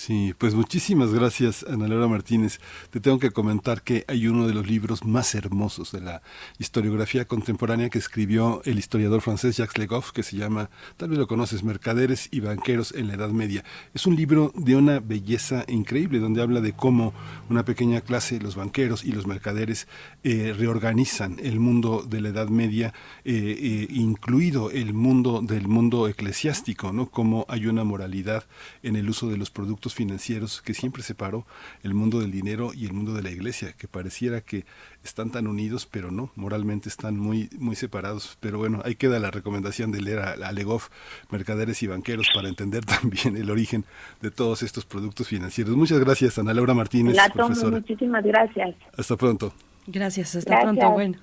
Sí, 0.00 0.34
pues 0.38 0.54
muchísimas 0.54 1.12
gracias, 1.12 1.62
Ana 1.68 1.86
Laura 1.86 2.08
Martínez. 2.08 2.58
Te 2.88 3.00
tengo 3.00 3.18
que 3.18 3.32
comentar 3.32 3.82
que 3.82 4.06
hay 4.08 4.28
uno 4.28 4.46
de 4.46 4.54
los 4.54 4.66
libros 4.66 5.04
más 5.04 5.34
hermosos 5.34 5.92
de 5.92 6.00
la 6.00 6.22
historiografía 6.58 7.26
contemporánea 7.26 7.90
que 7.90 7.98
escribió 7.98 8.62
el 8.64 8.78
historiador 8.78 9.20
francés 9.20 9.58
Jacques 9.58 9.76
Legoff, 9.76 10.12
que 10.12 10.22
se 10.22 10.38
llama, 10.38 10.70
tal 10.96 11.10
vez 11.10 11.18
lo 11.18 11.26
conoces, 11.26 11.64
Mercaderes 11.64 12.30
y 12.30 12.40
Banqueros 12.40 12.92
en 12.92 13.08
la 13.08 13.14
Edad 13.14 13.28
Media. 13.28 13.62
Es 13.92 14.06
un 14.06 14.16
libro 14.16 14.54
de 14.56 14.74
una 14.74 15.00
belleza 15.00 15.66
increíble, 15.68 16.18
donde 16.18 16.40
habla 16.40 16.62
de 16.62 16.72
cómo 16.72 17.12
una 17.50 17.66
pequeña 17.66 18.00
clase, 18.00 18.40
los 18.40 18.56
banqueros 18.56 19.04
y 19.04 19.12
los 19.12 19.26
mercaderes, 19.26 19.86
eh, 20.24 20.54
reorganizan 20.56 21.36
el 21.42 21.60
mundo 21.60 22.06
de 22.08 22.22
la 22.22 22.30
Edad 22.30 22.48
Media, 22.48 22.94
eh, 23.26 23.34
eh, 23.34 23.86
incluido 23.90 24.70
el 24.70 24.94
mundo 24.94 25.42
del 25.42 25.68
mundo 25.68 26.08
eclesiástico, 26.08 26.90
¿no? 26.90 27.10
Cómo 27.10 27.44
hay 27.50 27.66
una 27.66 27.84
moralidad 27.84 28.44
en 28.82 28.96
el 28.96 29.10
uso 29.10 29.28
de 29.28 29.36
los 29.36 29.50
productos 29.50 29.89
financieros 29.94 30.62
que 30.62 30.74
siempre 30.74 31.02
separó 31.02 31.46
el 31.82 31.94
mundo 31.94 32.20
del 32.20 32.30
dinero 32.30 32.72
y 32.74 32.86
el 32.86 32.92
mundo 32.92 33.14
de 33.14 33.22
la 33.22 33.30
iglesia, 33.30 33.72
que 33.72 33.88
pareciera 33.88 34.40
que 34.40 34.64
están 35.04 35.30
tan 35.30 35.46
unidos, 35.46 35.86
pero 35.90 36.10
no, 36.10 36.30
moralmente 36.36 36.88
están 36.88 37.18
muy, 37.18 37.48
muy 37.58 37.76
separados. 37.76 38.36
Pero 38.40 38.58
bueno, 38.58 38.82
ahí 38.84 38.94
queda 38.94 39.18
la 39.18 39.30
recomendación 39.30 39.92
de 39.92 40.00
leer 40.02 40.18
a, 40.20 40.32
a 40.32 40.52
Legoff, 40.52 40.88
Mercaderes 41.30 41.82
y 41.82 41.86
Banqueros, 41.86 42.28
para 42.34 42.48
entender 42.48 42.84
también 43.00 43.36
el 43.36 43.50
origen 43.50 43.84
de 44.20 44.30
todos 44.30 44.62
estos 44.62 44.84
productos 44.84 45.28
financieros. 45.28 45.76
Muchas 45.76 45.98
gracias, 46.00 46.38
Ana 46.38 46.54
Laura 46.54 46.74
Martínez. 46.74 47.16
La 47.16 47.30
muchísimas 47.70 48.24
gracias. 48.24 48.74
Hasta 48.96 49.16
pronto. 49.16 49.52
Gracias, 49.92 50.36
hasta 50.36 50.60
pronto. 50.60 50.88
Bueno, 50.90 51.18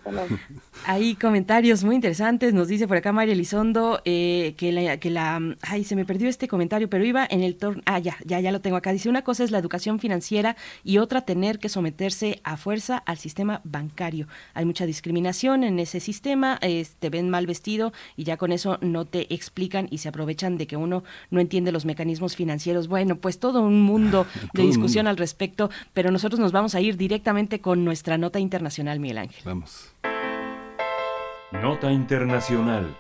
hay 0.86 1.16
comentarios 1.16 1.84
muy 1.84 1.96
interesantes. 1.96 2.54
Nos 2.54 2.68
dice 2.68 2.88
por 2.88 2.98
acá 2.98 3.14
María 3.14 3.34
Elizondo 3.34 4.02
eh, 4.04 4.56
que, 4.58 4.72
la, 4.72 4.98
que 4.98 5.10
la. 5.10 5.40
Ay, 5.62 5.86
se 5.86 5.96
me 5.96 6.06
perdió 6.06 6.28
este 6.28 6.48
comentario, 6.50 6.90
pero 6.90 7.06
iba 7.06 7.26
en 7.30 7.44
el 7.44 7.56
torno. 7.56 7.82
Ah, 7.86 8.00
ya, 8.00 8.18
ya, 8.26 8.42
ya 8.42 8.52
lo 8.52 8.60
tengo 8.60 8.76
acá. 8.76 8.92
Dice: 8.92 9.08
una 9.08 9.24
cosa 9.24 9.46
es 9.46 9.52
la 9.52 9.58
educación 9.58 10.00
financiera 10.00 10.58
y 10.84 10.98
otra 10.98 11.22
tener 11.22 11.60
que 11.60 11.70
someterse 11.70 12.42
a 12.44 12.58
fuerza 12.58 12.98
al 12.98 13.18
sistema 13.18 13.62
bancario. 13.64 14.28
Hay 14.54 14.66
mucha 14.66 14.86
discriminación 14.86 15.64
en 15.64 15.80
ese 15.80 16.00
sistema, 16.00 16.60
te 16.60 17.10
ven 17.10 17.30
mal 17.30 17.48
vestido 17.48 17.94
y 18.16 18.24
ya 18.26 18.38
con 18.38 18.52
eso 18.52 18.78
no 18.82 19.06
te 19.06 19.34
explican 19.34 19.88
y 19.90 20.00
se 20.00 20.10
aprovechan 20.10 20.58
de 20.58 20.68
que 20.68 20.76
uno 20.78 21.04
no 21.32 21.40
entiende 21.40 21.72
los 21.72 21.86
mecanismos 21.86 22.36
financieros. 22.36 22.88
Bueno, 22.88 23.16
pues 23.16 23.40
todo 23.40 23.62
un 23.62 23.82
mundo 23.82 24.26
de 24.54 24.64
discusión 24.64 25.08
al 25.08 25.18
respecto, 25.18 25.70
pero 25.94 26.12
nosotros 26.12 26.40
nos 26.40 26.52
vamos 26.52 26.76
a 26.76 26.82
ir 26.82 26.98
directamente 26.98 27.60
con 27.60 27.86
nuestra 27.86 28.18
nota 28.18 28.40
internacional, 28.40 28.57
Miguel 29.00 29.18
Ángel. 29.18 29.42
Vamos. 29.46 29.94
Nota 31.52 31.92
internacional. 31.92 32.96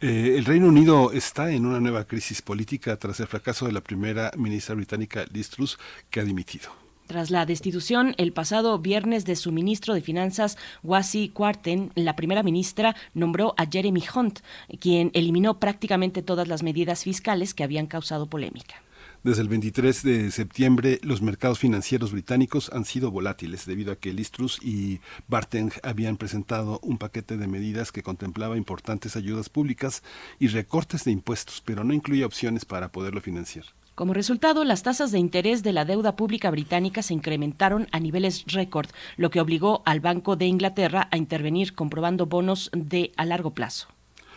Eh, 0.00 0.34
el 0.36 0.44
Reino 0.44 0.68
Unido 0.68 1.12
está 1.12 1.50
en 1.50 1.64
una 1.64 1.80
nueva 1.80 2.04
crisis 2.04 2.42
política 2.42 2.96
tras 2.98 3.20
el 3.20 3.26
fracaso 3.26 3.66
de 3.66 3.72
la 3.72 3.80
primera 3.80 4.30
ministra 4.36 4.74
británica 4.74 5.24
Liz 5.32 5.50
Truss, 5.50 5.78
que 6.10 6.20
ha 6.20 6.24
dimitido. 6.24 6.70
Tras 7.06 7.30
la 7.30 7.44
destitución 7.44 8.14
el 8.16 8.32
pasado 8.32 8.78
viernes 8.78 9.26
de 9.26 9.36
su 9.36 9.52
ministro 9.52 9.92
de 9.92 10.00
Finanzas, 10.00 10.56
Wasi 10.82 11.28
Kwarten, 11.28 11.92
la 11.94 12.16
primera 12.16 12.42
ministra 12.42 12.96
nombró 13.12 13.54
a 13.58 13.66
Jeremy 13.66 14.02
Hunt, 14.14 14.40
quien 14.80 15.10
eliminó 15.12 15.60
prácticamente 15.60 16.22
todas 16.22 16.48
las 16.48 16.62
medidas 16.62 17.04
fiscales 17.04 17.52
que 17.52 17.64
habían 17.64 17.86
causado 17.86 18.26
polémica. 18.26 18.83
Desde 19.24 19.40
el 19.40 19.48
23 19.48 20.02
de 20.02 20.30
septiembre, 20.30 21.00
los 21.02 21.22
mercados 21.22 21.58
financieros 21.58 22.12
británicos 22.12 22.70
han 22.74 22.84
sido 22.84 23.10
volátiles 23.10 23.64
debido 23.64 23.90
a 23.90 23.96
que 23.96 24.12
Listrus 24.12 24.58
y 24.62 25.00
Barteng 25.28 25.72
habían 25.82 26.18
presentado 26.18 26.78
un 26.82 26.98
paquete 26.98 27.38
de 27.38 27.46
medidas 27.46 27.90
que 27.90 28.02
contemplaba 28.02 28.58
importantes 28.58 29.16
ayudas 29.16 29.48
públicas 29.48 30.02
y 30.38 30.48
recortes 30.48 31.04
de 31.04 31.12
impuestos, 31.12 31.62
pero 31.64 31.84
no 31.84 31.94
incluye 31.94 32.22
opciones 32.22 32.66
para 32.66 32.92
poderlo 32.92 33.22
financiar. 33.22 33.64
Como 33.94 34.12
resultado, 34.12 34.62
las 34.62 34.82
tasas 34.82 35.10
de 35.10 35.20
interés 35.20 35.62
de 35.62 35.72
la 35.72 35.86
deuda 35.86 36.16
pública 36.16 36.50
británica 36.50 37.00
se 37.00 37.14
incrementaron 37.14 37.88
a 37.92 38.00
niveles 38.00 38.44
récord, 38.46 38.90
lo 39.16 39.30
que 39.30 39.40
obligó 39.40 39.82
al 39.86 40.00
Banco 40.00 40.36
de 40.36 40.44
Inglaterra 40.44 41.08
a 41.10 41.16
intervenir 41.16 41.74
comprobando 41.74 42.26
bonos 42.26 42.70
de 42.74 43.12
a 43.16 43.24
largo 43.24 43.54
plazo. 43.54 43.88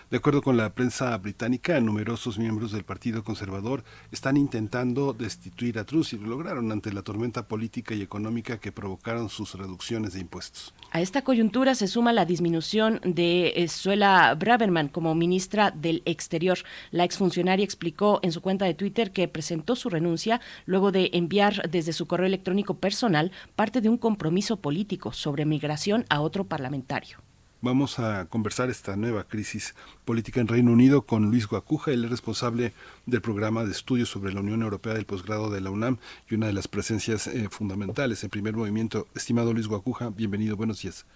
De 0.10 0.16
acuerdo 0.16 0.42
con 0.42 0.56
la 0.56 0.74
prensa 0.74 1.18
británica, 1.18 1.82
numerosos 1.82 2.40
miembros 2.40 2.72
del 2.72 2.86
Partido 2.86 3.26
Conservador 3.26 3.84
están 4.10 4.38
intentando 4.38 5.12
destituir 5.12 5.78
a 5.80 5.84
Truss 5.84 6.14
y 6.14 6.18
lo 6.18 6.28
lograron 6.28 6.72
ante 6.72 6.94
la 6.94 7.02
tormenta 7.02 7.50
política 7.50 7.94
y 7.94 8.02
económica 8.02 8.58
que 8.58 8.72
provocaron 8.72 9.28
sus 9.28 9.56
reducciones 9.56 10.14
de 10.14 10.22
impuestos. 10.22 10.74
A 10.92 11.02
esta 11.02 11.24
coyuntura 11.24 11.76
se 11.76 11.88
suma 11.88 12.14
la 12.14 12.24
disminución 12.24 13.02
de 13.04 13.68
Suela 13.70 14.34
Braverman 14.36 14.88
como 14.88 15.14
ministra 15.14 15.72
del 15.72 16.04
Exterior. 16.06 16.60
La 16.92 17.04
exfuncionaria 17.04 17.66
explicó 17.66 18.22
en 18.24 18.32
su 18.32 18.42
cuenta 18.42 18.64
de 18.64 18.76
Twitter 18.76 19.12
que 19.12 19.28
presentó 19.28 19.76
su 19.76 19.90
renuncia 19.90 20.40
luego 20.66 20.94
de 20.94 21.10
enviar 21.12 21.70
desde 21.70 21.92
su 21.92 22.08
correo 22.08 22.28
electrónico 22.28 22.76
personal 22.76 23.34
parte 23.58 23.82
de 23.82 23.90
un 23.90 23.98
compromiso 23.98 24.56
político 24.56 25.12
sobre 25.12 25.44
migración 25.44 26.06
a 26.08 26.22
otro 26.22 26.46
parlamentario. 26.46 27.27
Vamos 27.60 27.98
a 27.98 28.28
conversar 28.30 28.70
esta 28.70 28.96
nueva 28.96 29.24
crisis 29.24 29.74
política 30.06 30.40
en 30.40 30.48
Reino 30.48 30.72
Unido 30.72 31.02
con 31.02 31.32
Luis 31.32 31.48
Guacuja, 31.48 31.92
es 31.92 32.08
responsable 32.08 32.72
del 33.08 33.20
programa 33.20 33.64
de 33.64 33.72
estudios 33.72 34.10
sobre 34.10 34.32
la 34.32 34.42
Unión 34.42 34.62
Europea 34.62 34.94
del 34.94 35.08
posgrado 35.08 35.50
de 35.50 35.60
la 35.60 35.72
UNAM 35.72 35.98
y 36.30 36.36
una 36.36 36.46
de 36.46 36.54
las 36.54 36.68
presencias 36.68 37.26
eh, 37.26 37.50
fundamentales 37.50 38.24
en 38.24 38.30
primer 38.30 38.56
movimiento. 38.56 39.08
Estimado 39.16 39.54
Luis 39.54 39.68
Guacuja, 39.68 40.12
bienvenido, 40.16 40.56
buenos 40.56 40.84
días. 40.84 41.08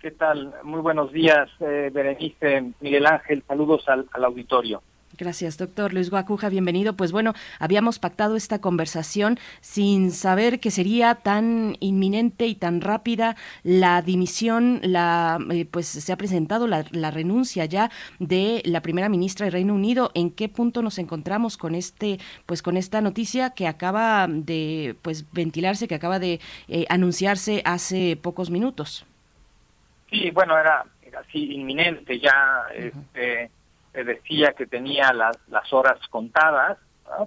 ¿Qué 0.00 0.10
tal? 0.10 0.52
Muy 0.64 0.80
buenos 0.80 1.10
días, 1.12 1.48
eh, 1.60 1.90
Berenice, 1.90 2.72
Miguel 2.80 3.06
Ángel, 3.06 3.42
saludos 3.48 3.88
al 3.88 4.24
auditorio. 4.24 4.82
Gracias, 5.18 5.58
doctor 5.58 5.92
Luis 5.92 6.08
Guacuja, 6.08 6.48
bienvenido. 6.48 6.94
Pues 6.94 7.12
bueno, 7.12 7.34
habíamos 7.58 7.98
pactado 7.98 8.34
esta 8.34 8.60
conversación 8.60 9.38
sin 9.60 10.10
saber 10.10 10.58
que 10.58 10.70
sería 10.70 11.16
tan 11.16 11.76
inminente 11.80 12.46
y 12.46 12.54
tan 12.54 12.80
rápida 12.80 13.36
la 13.62 14.00
dimisión, 14.00 14.80
la 14.82 15.38
eh, 15.50 15.66
pues 15.70 15.86
se 15.86 16.12
ha 16.12 16.16
presentado 16.16 16.66
la, 16.66 16.82
renuncia 17.10 17.66
ya 17.66 17.90
de 18.20 18.62
la 18.64 18.80
primera 18.80 19.10
ministra 19.10 19.44
del 19.44 19.52
Reino 19.52 19.74
Unido. 19.74 20.12
¿En 20.14 20.30
qué 20.30 20.48
punto 20.48 20.80
nos 20.80 20.98
encontramos 20.98 21.58
con 21.58 21.74
este, 21.74 22.18
pues 22.46 22.62
con 22.62 22.78
esta 22.78 23.02
noticia 23.02 23.50
que 23.50 23.66
acaba 23.66 24.26
de 24.28 24.96
pues 25.02 25.30
ventilarse, 25.32 25.88
que 25.88 25.94
acaba 25.94 26.18
de 26.18 26.40
eh, 26.68 26.86
anunciarse 26.88 27.60
hace 27.66 28.16
pocos 28.16 28.48
minutos? 28.48 29.04
Sí, 30.10 30.30
bueno, 30.30 30.58
era, 30.58 30.86
así 31.18 31.52
inminente 31.52 32.18
ya. 32.18 32.64
este, 32.74 33.50
decía 33.92 34.52
que 34.52 34.66
tenía 34.66 35.12
las, 35.12 35.36
las 35.48 35.72
horas 35.72 35.98
contadas, 36.08 36.78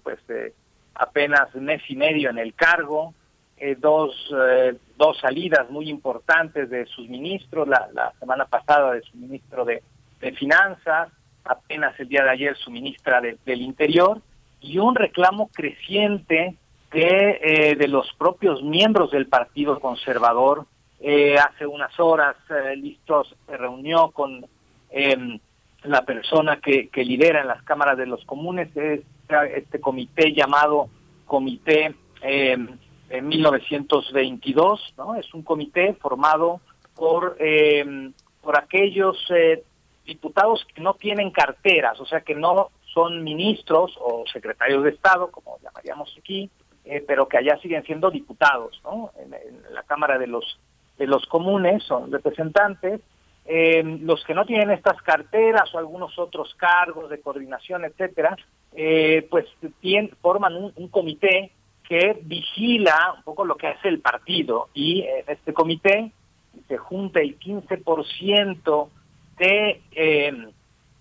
pues 0.04 0.20
eh, 0.30 0.54
apenas 0.96 1.54
mes 1.56 1.82
y 1.90 1.96
medio 1.96 2.30
en 2.30 2.38
el 2.38 2.54
cargo, 2.54 3.14
eh, 3.58 3.76
dos, 3.78 4.14
eh, 4.36 4.76
dos 4.98 5.18
salidas 5.20 5.70
muy 5.70 5.90
importantes 5.90 6.70
de 6.70 6.86
sus 6.88 7.08
ministros, 7.08 7.68
la, 7.68 7.88
la 7.94 8.12
semana 8.20 8.46
pasada 8.46 8.94
de 8.94 9.02
su 9.02 9.16
ministro 9.18 9.64
de, 9.64 9.84
de 10.20 10.32
Finanzas, 10.34 11.10
apenas 11.44 11.98
el 12.00 12.10
día 12.10 12.24
de 12.24 12.32
ayer 12.32 12.58
su 12.58 12.72
ministra 12.72 13.22
del 13.22 13.62
Interior, 13.62 14.20
y 14.60 14.80
un 14.80 14.96
reclamo 14.96 15.50
creciente 15.54 16.56
de, 16.92 17.76
de 17.78 17.88
los 17.88 18.12
propios 18.18 18.64
miembros 18.64 19.12
del 19.12 19.28
Partido 19.28 19.80
Conservador. 19.80 20.66
hace 21.40 21.68
unas 21.68 22.00
horas, 22.00 22.36
Listos 22.78 23.36
se 23.46 23.58
reunió 23.58 24.10
con 24.10 24.48
em, 24.90 25.40
la 25.88 26.04
persona 26.04 26.60
que, 26.60 26.90
que 26.90 27.04
lidera 27.04 27.42
en 27.42 27.48
las 27.48 27.64
cámaras 27.64 27.98
de 27.98 28.06
los 28.06 28.24
comunes 28.26 28.76
es 28.76 29.02
este 29.56 29.80
comité 29.80 30.34
llamado 30.34 30.90
Comité 31.26 31.96
eh, 32.22 32.58
1922, 33.22 34.94
¿no? 34.98 35.16
Es 35.16 35.34
un 35.34 35.44
comité 35.44 35.94
formado 35.94 36.60
por, 36.96 37.36
em, 37.40 38.14
por 38.42 38.58
aquellos 38.58 39.18
eh, 39.30 39.64
diputados 40.06 40.66
que 40.74 40.82
no 40.82 40.94
tienen 40.96 41.32
carteras, 41.32 42.00
o 42.00 42.06
sea, 42.06 42.22
que 42.22 42.36
no 42.36 42.70
son 42.94 43.24
ministros 43.24 43.96
o 44.00 44.24
secretarios 44.32 44.84
de 44.84 44.92
Estado, 44.92 45.30
como 45.32 45.58
llamaríamos 45.64 46.16
aquí, 46.20 46.50
eh, 46.86 47.04
pero 47.06 47.28
que 47.28 47.38
allá 47.38 47.58
siguen 47.62 47.84
siendo 47.84 48.12
diputados, 48.12 48.80
¿no? 48.84 49.12
En, 49.18 49.34
en, 49.34 49.74
la 49.74 49.84
Cámara 49.84 50.18
de 50.18 50.28
los 50.28 50.60
de 50.98 51.08
los 51.08 51.26
comunes 51.26 51.84
son 51.84 52.10
representantes 52.12 53.02
eh, 53.48 53.84
los 54.02 54.24
que 54.26 54.34
no 54.34 54.46
tienen 54.46 54.72
estas 54.72 55.00
carteras 55.04 55.74
o 55.74 55.78
algunos 55.78 56.18
otros 56.18 56.56
cargos 56.56 57.10
de 57.10 57.22
coordinación, 57.22 57.86
etcétera, 57.86 58.36
eh, 58.74 59.28
pues 59.30 59.46
tienen, 59.80 60.12
forman 60.22 60.56
un, 60.56 60.88
comité 60.90 61.52
que 61.88 62.20
vigila 62.24 63.14
un 63.18 63.24
poco 63.24 63.46
lo 63.46 63.56
que 63.56 63.68
hace 63.68 63.88
el 63.88 64.00
partido 64.00 64.70
y 64.74 65.02
en 65.02 65.26
este 65.28 65.54
comité 65.54 66.12
se 66.68 66.78
junta 66.78 67.20
el 67.20 67.38
15% 67.38 68.90
de, 69.38 69.82
eh, 69.92 70.48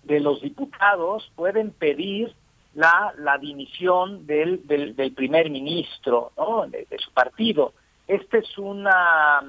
de 0.03 0.19
los 0.19 0.41
diputados 0.41 1.31
pueden 1.35 1.71
pedir 1.71 2.33
la, 2.75 3.13
la 3.17 3.39
dimisión 3.39 4.27
del, 4.27 4.67
del, 4.67 4.95
del 4.95 5.13
primer 5.13 5.49
ministro 5.49 6.31
¿no? 6.37 6.67
de 6.67 6.85
su 6.99 7.11
partido. 7.11 7.73
Esta 8.07 8.37
es 8.37 8.57
una, 8.57 9.41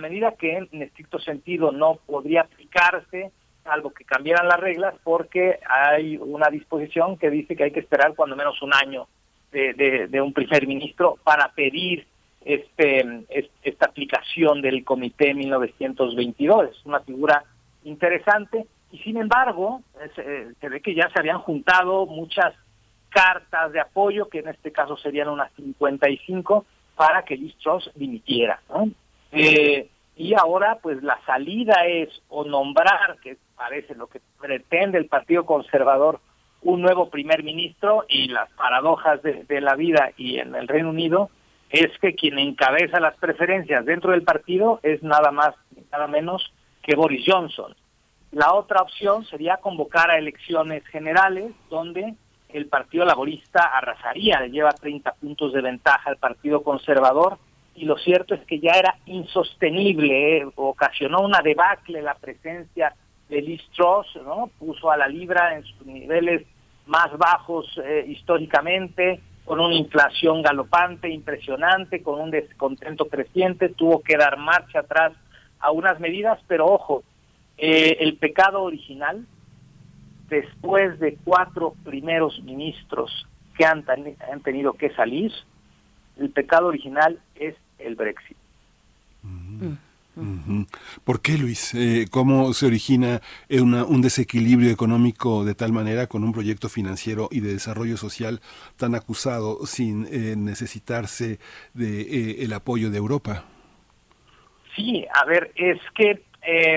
medida 0.00 0.32
que 0.32 0.56
en 0.56 0.82
estricto 0.82 1.18
sentido 1.18 1.70
no 1.70 1.96
podría 2.06 2.42
aplicarse 2.42 3.32
salvo 3.62 3.90
que 3.90 4.04
cambiaran 4.04 4.48
las 4.48 4.58
reglas 4.58 4.94
porque 5.04 5.60
hay 5.68 6.16
una 6.16 6.48
disposición 6.48 7.18
que 7.18 7.30
dice 7.30 7.54
que 7.54 7.64
hay 7.64 7.70
que 7.70 7.80
esperar 7.80 8.14
cuando 8.14 8.34
menos 8.34 8.60
un 8.62 8.72
año 8.74 9.06
de, 9.52 10.08
de, 10.08 10.20
un 10.20 10.32
primer 10.32 10.66
ministro 10.66 11.18
para 11.24 11.52
pedir 11.52 12.06
este, 12.44 13.24
esta 13.62 13.86
aplicación 13.86 14.62
del 14.62 14.84
Comité 14.84 15.34
1922. 15.34 16.70
Es 16.70 16.86
una 16.86 17.00
figura 17.00 17.44
interesante 17.84 18.66
y 18.92 18.98
sin 18.98 19.16
embargo 19.16 19.82
eh, 20.16 20.52
se 20.60 20.68
ve 20.68 20.80
que 20.80 20.94
ya 20.94 21.10
se 21.10 21.18
habían 21.18 21.40
juntado 21.40 22.06
muchas 22.06 22.54
cartas 23.08 23.72
de 23.72 23.80
apoyo, 23.80 24.28
que 24.28 24.38
en 24.38 24.48
este 24.48 24.72
caso 24.72 24.96
serían 24.96 25.28
unas 25.28 25.52
55, 25.54 26.64
para 27.00 27.22
que 27.22 27.34
Liz 27.34 27.56
Truss 27.56 27.90
dimitiera. 27.94 28.60
Eh, 29.32 29.88
y 30.16 30.34
ahora, 30.34 30.80
pues 30.82 31.02
la 31.02 31.18
salida 31.24 31.86
es 31.86 32.10
o 32.28 32.44
nombrar, 32.44 33.16
que 33.22 33.38
parece 33.56 33.94
lo 33.94 34.06
que 34.06 34.20
pretende 34.38 34.98
el 34.98 35.06
Partido 35.06 35.46
Conservador, 35.46 36.20
un 36.60 36.82
nuevo 36.82 37.08
primer 37.08 37.42
ministro 37.42 38.04
y 38.06 38.28
las 38.28 38.50
paradojas 38.50 39.22
de, 39.22 39.44
de 39.44 39.62
la 39.62 39.76
vida 39.76 40.12
y 40.18 40.40
en 40.40 40.54
el 40.54 40.68
Reino 40.68 40.90
Unido 40.90 41.30
es 41.70 41.90
que 42.02 42.14
quien 42.14 42.38
encabeza 42.38 43.00
las 43.00 43.16
preferencias 43.16 43.86
dentro 43.86 44.10
del 44.10 44.22
partido 44.22 44.78
es 44.82 45.02
nada 45.02 45.30
más, 45.30 45.54
nada 45.90 46.06
menos 46.06 46.52
que 46.82 46.96
Boris 46.96 47.24
Johnson. 47.26 47.74
La 48.30 48.52
otra 48.52 48.82
opción 48.82 49.24
sería 49.24 49.56
convocar 49.56 50.10
a 50.10 50.18
elecciones 50.18 50.86
generales 50.88 51.50
donde 51.70 52.14
el 52.52 52.66
Partido 52.66 53.04
Laborista 53.04 53.64
arrasaría, 53.64 54.40
le 54.40 54.50
lleva 54.50 54.70
30 54.70 55.12
puntos 55.14 55.52
de 55.52 55.60
ventaja 55.60 56.10
al 56.10 56.16
Partido 56.16 56.62
Conservador 56.62 57.38
y 57.74 57.84
lo 57.84 57.96
cierto 57.96 58.34
es 58.34 58.40
que 58.46 58.60
ya 58.60 58.72
era 58.72 58.96
insostenible, 59.06 60.38
eh, 60.38 60.48
ocasionó 60.56 61.20
una 61.20 61.40
debacle 61.40 62.02
la 62.02 62.14
presencia 62.14 62.94
de 63.28 63.42
Liz 63.42 63.62
Truss, 63.74 64.06
¿no? 64.24 64.50
puso 64.58 64.90
a 64.90 64.96
la 64.96 65.08
libra 65.08 65.56
en 65.56 65.64
sus 65.64 65.86
niveles 65.86 66.46
más 66.86 67.16
bajos 67.16 67.66
eh, 67.84 68.04
históricamente, 68.08 69.20
con 69.44 69.60
una 69.60 69.74
inflación 69.74 70.42
galopante, 70.42 71.08
impresionante, 71.08 72.02
con 72.02 72.20
un 72.20 72.30
descontento 72.30 73.06
creciente, 73.06 73.68
tuvo 73.68 74.02
que 74.02 74.16
dar 74.16 74.36
marcha 74.36 74.80
atrás 74.80 75.12
a 75.60 75.70
unas 75.70 75.98
medidas, 76.00 76.38
pero 76.46 76.66
ojo, 76.66 77.02
eh, 77.56 77.96
el 78.00 78.16
pecado 78.16 78.62
original 78.62 79.26
después 80.30 80.98
de 81.00 81.18
cuatro 81.24 81.74
primeros 81.84 82.40
ministros 82.42 83.26
que 83.58 83.66
han, 83.66 83.84
han 84.32 84.40
tenido 84.40 84.72
que 84.72 84.90
salir, 84.94 85.32
el 86.18 86.30
pecado 86.30 86.68
original 86.68 87.18
es 87.34 87.54
el 87.78 87.96
Brexit. 87.96 88.36
Mm, 90.16 90.62
¿Por 91.04 91.22
qué, 91.22 91.38
Luis? 91.38 91.74
Eh, 91.74 92.06
¿Cómo 92.10 92.52
se 92.52 92.66
origina 92.66 93.20
una, 93.48 93.84
un 93.84 94.02
desequilibrio 94.02 94.70
económico 94.70 95.44
de 95.44 95.54
tal 95.54 95.72
manera 95.72 96.08
con 96.08 96.24
un 96.24 96.32
proyecto 96.32 96.68
financiero 96.68 97.28
y 97.30 97.40
de 97.40 97.52
desarrollo 97.52 97.96
social 97.96 98.40
tan 98.76 98.94
acusado 98.94 99.64
sin 99.66 100.06
eh, 100.10 100.34
necesitarse 100.36 101.38
de 101.74 102.02
eh, 102.02 102.44
el 102.44 102.52
apoyo 102.52 102.90
de 102.90 102.98
Europa? 102.98 103.44
Sí, 104.76 105.06
a 105.12 105.24
ver, 105.24 105.52
es 105.54 105.78
que, 105.94 106.22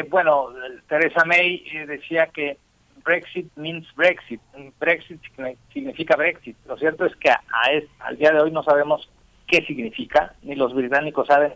bueno, 0.10 0.48
Teresa 0.88 1.26
May 1.26 1.64
decía 1.88 2.28
que 2.28 2.58
Brexit 3.04 3.52
means 3.56 3.86
Brexit, 3.96 4.42
Brexit 4.80 5.20
significa 5.74 6.16
Brexit. 6.16 6.58
Lo 6.66 6.78
cierto 6.78 7.06
es 7.06 7.16
que 7.18 7.30
a, 7.30 7.42
al 8.00 8.18
día 8.18 8.32
de 8.32 8.42
hoy 8.42 8.52
no 8.52 8.64
sabemos 8.64 9.10
qué 9.48 9.64
significa, 9.66 10.36
ni 10.42 10.56
los 10.56 10.74
británicos 10.74 11.28
saben 11.28 11.54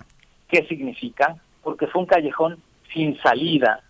qué 0.50 0.66
significa 0.68 1.38
porque 1.64 1.88
fue 1.88 2.02
un 2.02 2.08
callejón 2.08 2.62
sin 2.94 3.18
salida. 3.22 3.82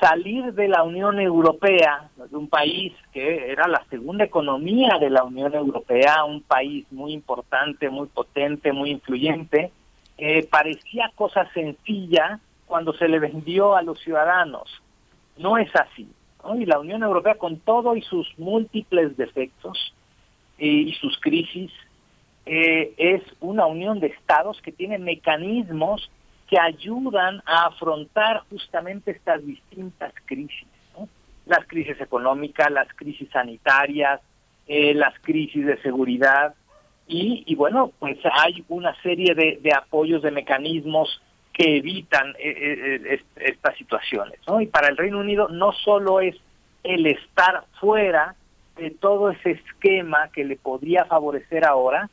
Salir 0.00 0.54
de 0.54 0.68
la 0.68 0.84
Unión 0.84 1.18
Europea, 1.18 2.08
de 2.16 2.36
un 2.36 2.48
país 2.48 2.94
que 3.12 3.50
era 3.50 3.66
la 3.66 3.84
segunda 3.90 4.24
economía 4.24 4.96
de 5.00 5.10
la 5.10 5.24
Unión 5.24 5.52
Europea, 5.54 6.24
un 6.24 6.40
país 6.42 6.86
muy 6.92 7.12
importante, 7.12 7.90
muy 7.90 8.06
potente, 8.06 8.72
muy 8.72 8.92
influyente, 8.92 9.72
eh, 10.16 10.46
parecía 10.50 11.10
cosa 11.16 11.50
sencilla 11.52 12.40
cuando 12.64 12.92
se 12.92 13.08
le 13.08 13.18
vendió 13.18 13.76
a 13.76 13.82
los 13.82 13.98
ciudadanos. 14.00 14.70
No 15.36 15.58
es 15.58 15.74
así. 15.74 16.08
Y 16.56 16.66
la 16.66 16.78
Unión 16.78 17.02
Europea, 17.02 17.34
con 17.36 17.58
todo 17.60 17.96
y 17.96 18.02
sus 18.02 18.26
múltiples 18.38 19.16
defectos 19.16 19.94
eh, 20.58 20.66
y 20.66 20.92
sus 20.94 21.18
crisis, 21.20 21.70
eh, 22.46 22.94
es 22.96 23.22
una 23.40 23.66
unión 23.66 24.00
de 24.00 24.08
estados 24.08 24.60
que 24.62 24.72
tiene 24.72 24.98
mecanismos 24.98 26.10
que 26.48 26.58
ayudan 26.58 27.42
a 27.44 27.66
afrontar 27.66 28.42
justamente 28.48 29.10
estas 29.10 29.44
distintas 29.44 30.14
crisis, 30.24 30.66
las 31.44 31.66
crisis 31.66 32.00
económicas, 32.00 32.70
las 32.70 32.88
crisis 32.94 33.28
sanitarias, 33.30 34.20
eh, 34.66 34.94
las 34.94 35.14
crisis 35.20 35.66
de 35.66 35.80
seguridad 35.82 36.54
y, 37.10 37.54
bueno, 37.54 37.90
pues 37.98 38.18
hay 38.30 38.62
una 38.68 38.94
serie 39.00 39.34
de, 39.34 39.72
apoyos, 39.74 40.22
de 40.22 40.30
mecanismos 40.30 41.22
que 41.58 41.76
evitan 41.76 42.30
eh, 42.38 43.00
eh, 43.04 43.20
estas 43.36 43.76
situaciones. 43.76 44.38
Y 44.60 44.66
para 44.66 44.88
el 44.88 44.96
Reino 44.96 45.18
Unido 45.18 45.48
no 45.48 45.72
solo 45.72 46.20
es 46.20 46.36
el 46.84 47.04
estar 47.06 47.64
fuera 47.80 48.36
de 48.76 48.92
todo 48.92 49.30
ese 49.30 49.50
esquema 49.50 50.30
que 50.32 50.44
le 50.44 50.54
podría 50.54 51.04
favorecer 51.06 51.64
ahora, 51.64 52.08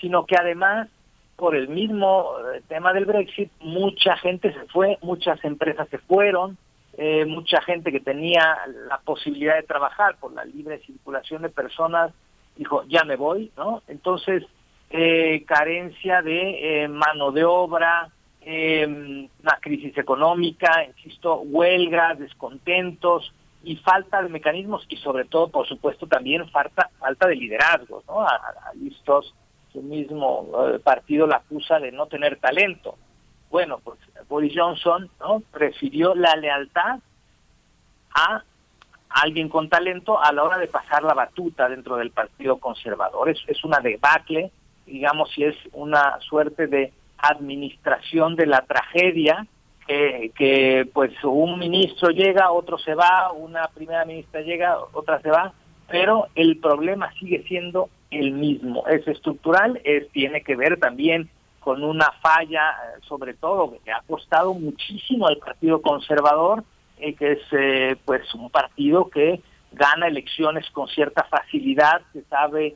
sino 0.00 0.26
que 0.26 0.36
además 0.36 0.88
por 1.36 1.54
el 1.54 1.68
mismo 1.68 2.32
eh, 2.52 2.62
tema 2.66 2.92
del 2.92 3.04
Brexit, 3.04 3.52
mucha 3.60 4.16
gente 4.16 4.52
se 4.52 4.66
fue, 4.66 4.98
muchas 5.02 5.42
empresas 5.44 5.88
se 5.88 5.98
fueron, 5.98 6.58
eh, 6.94 7.24
mucha 7.24 7.62
gente 7.62 7.92
que 7.92 8.00
tenía 8.00 8.58
la 8.88 8.98
posibilidad 8.98 9.54
de 9.54 9.62
trabajar 9.62 10.16
por 10.16 10.32
la 10.32 10.44
libre 10.44 10.80
circulación 10.80 11.42
de 11.42 11.50
personas 11.50 12.12
dijo, 12.56 12.82
ya 12.88 13.04
me 13.04 13.14
voy, 13.14 13.52
¿no? 13.56 13.84
Entonces, 13.86 14.42
eh, 14.90 15.44
carencia 15.46 16.22
de 16.22 16.88
mano 16.90 17.30
de 17.30 17.44
obra, 17.44 18.10
una 18.46 19.58
crisis 19.60 19.96
económica, 19.98 20.84
insisto, 20.84 21.40
huelgas, 21.40 22.18
descontentos 22.18 23.32
y 23.62 23.76
falta 23.76 24.22
de 24.22 24.28
mecanismos 24.28 24.86
y 24.88 24.96
sobre 24.96 25.24
todo, 25.24 25.48
por 25.48 25.66
supuesto, 25.66 26.06
también 26.06 26.48
falta, 26.50 26.90
falta 26.98 27.26
de 27.26 27.36
liderazgo, 27.36 28.02
¿no? 28.06 28.20
A, 28.22 28.34
a 28.36 28.74
listos 28.74 29.34
su 29.72 29.82
mismo 29.82 30.48
eh, 30.66 30.78
partido 30.78 31.26
la 31.26 31.36
acusa 31.36 31.78
de 31.78 31.92
no 31.92 32.06
tener 32.06 32.38
talento. 32.38 32.96
Bueno, 33.50 33.80
pues 33.82 33.98
Boris 34.28 34.52
Johnson 34.56 35.10
no 35.20 35.40
prefirió 35.52 36.14
la 36.14 36.36
lealtad 36.36 37.00
a 38.14 38.42
alguien 39.08 39.48
con 39.48 39.68
talento 39.68 40.22
a 40.22 40.32
la 40.32 40.44
hora 40.44 40.58
de 40.58 40.68
pasar 40.68 41.02
la 41.02 41.14
batuta 41.14 41.68
dentro 41.68 41.96
del 41.96 42.10
Partido 42.10 42.58
Conservador. 42.58 43.28
Es, 43.30 43.38
es 43.46 43.64
una 43.64 43.80
debacle, 43.80 44.50
digamos, 44.86 45.30
si 45.32 45.44
es 45.44 45.56
una 45.72 46.20
suerte 46.20 46.66
de 46.66 46.92
administración 47.18 48.36
de 48.36 48.46
la 48.46 48.62
tragedia, 48.62 49.46
que, 49.86 50.86
pues 50.92 51.12
un 51.24 51.58
ministro 51.58 52.10
llega, 52.10 52.50
otro 52.50 52.76
se 52.76 52.94
va, 52.94 53.32
una 53.32 53.68
primera 53.68 54.04
ministra 54.04 54.42
llega, 54.42 54.76
otra 54.92 55.18
se 55.22 55.30
va, 55.30 55.54
pero 55.88 56.26
el 56.34 56.58
problema 56.58 57.10
sigue 57.14 57.42
siendo 57.48 57.88
el 58.10 58.32
mismo. 58.32 58.86
Es 58.86 59.06
estructural, 59.08 59.80
es, 59.84 60.08
tiene 60.10 60.42
que 60.42 60.56
ver 60.56 60.78
también 60.78 61.30
con 61.60 61.82
una 61.84 62.10
falla, 62.22 62.70
eh, 62.70 63.00
sobre 63.06 63.34
todo, 63.34 63.76
que 63.84 63.90
ha 63.92 64.02
costado 64.06 64.54
muchísimo 64.54 65.26
al 65.26 65.38
Partido 65.38 65.82
Conservador, 65.82 66.64
eh, 66.98 67.14
que 67.14 67.32
es 67.32 67.40
eh, 67.52 67.96
pues 68.04 68.32
un 68.34 68.50
partido 68.50 69.10
que 69.10 69.40
gana 69.72 70.06
elecciones 70.06 70.68
con 70.70 70.88
cierta 70.88 71.24
facilidad, 71.24 72.02
que 72.12 72.22
sabe 72.22 72.74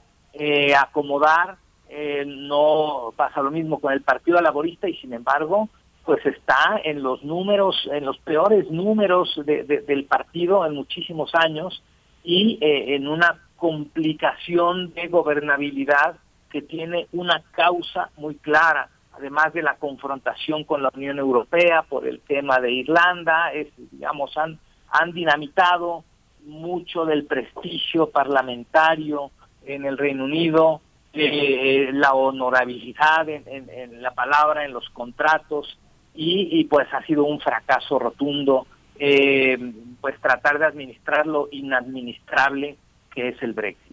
acomodar, 0.79 1.57
no 2.27 3.13
pasa 3.17 3.43
lo 3.43 3.51
mismo 3.51 3.81
con 3.81 3.93
el 3.93 4.03
Partido 4.03 4.41
Laborista 4.41 4.89
y 4.89 4.97
sin 4.97 5.13
embargo 5.13 5.69
pues 6.05 6.25
está 6.27 6.81
en 6.83 7.03
los 7.03 7.23
números, 7.23 7.89
en 7.93 8.05
los 8.05 8.19
peores 8.19 8.69
números 8.71 9.41
del 9.47 10.05
partido 10.07 10.67
en 10.67 10.75
muchísimos 10.75 11.33
años 11.35 11.83
y 12.25 12.59
en 12.61 13.07
una 13.07 13.41
complicación 13.57 14.93
de 14.95 15.07
gobernabilidad 15.07 16.17
que 16.51 16.63
tiene 16.63 17.07
una 17.13 17.43
causa 17.53 18.11
muy 18.17 18.35
clara, 18.35 18.89
además 19.13 19.53
de 19.53 19.63
la 19.63 19.77
confrontación 19.77 20.65
con 20.65 20.83
la 20.83 20.91
Unión 20.95 21.19
Europea 21.19 21.83
por 21.83 22.07
el 22.07 22.21
tema 22.21 22.59
de 22.59 22.73
Irlanda, 22.73 23.53
es, 23.53 23.69
digamos, 23.93 24.37
han, 24.37 24.59
han 24.91 25.13
dinamitado 25.13 26.05
mucho 26.45 27.05
del 27.05 27.25
prestigio 27.25 28.11
parlamentario 28.11 29.31
en 29.65 29.85
el 29.85 29.97
Reino 29.97 30.25
Unido, 30.25 30.81
eh, 31.15 31.91
la 31.93 32.15
honorabilidad 32.15 33.29
en, 33.29 34.03
la 34.03 34.13
palabra, 34.13 34.65
en 34.65 34.73
los 34.73 34.89
contratos, 34.91 35.79
y, 36.15 36.65
pues 36.65 36.87
ha 36.93 37.05
sido 37.07 37.25
un 37.25 37.41
fracaso 37.41 37.99
rotundo, 37.99 38.67
eh, 38.99 39.59
pues 40.01 40.21
tratar 40.21 40.59
de 40.59 40.67
administrar 40.67 41.27
lo 41.27 41.49
inadministrable 41.51 42.77
que 43.15 43.29
es 43.29 43.43
el 43.43 43.53
Brexit. 43.53 43.92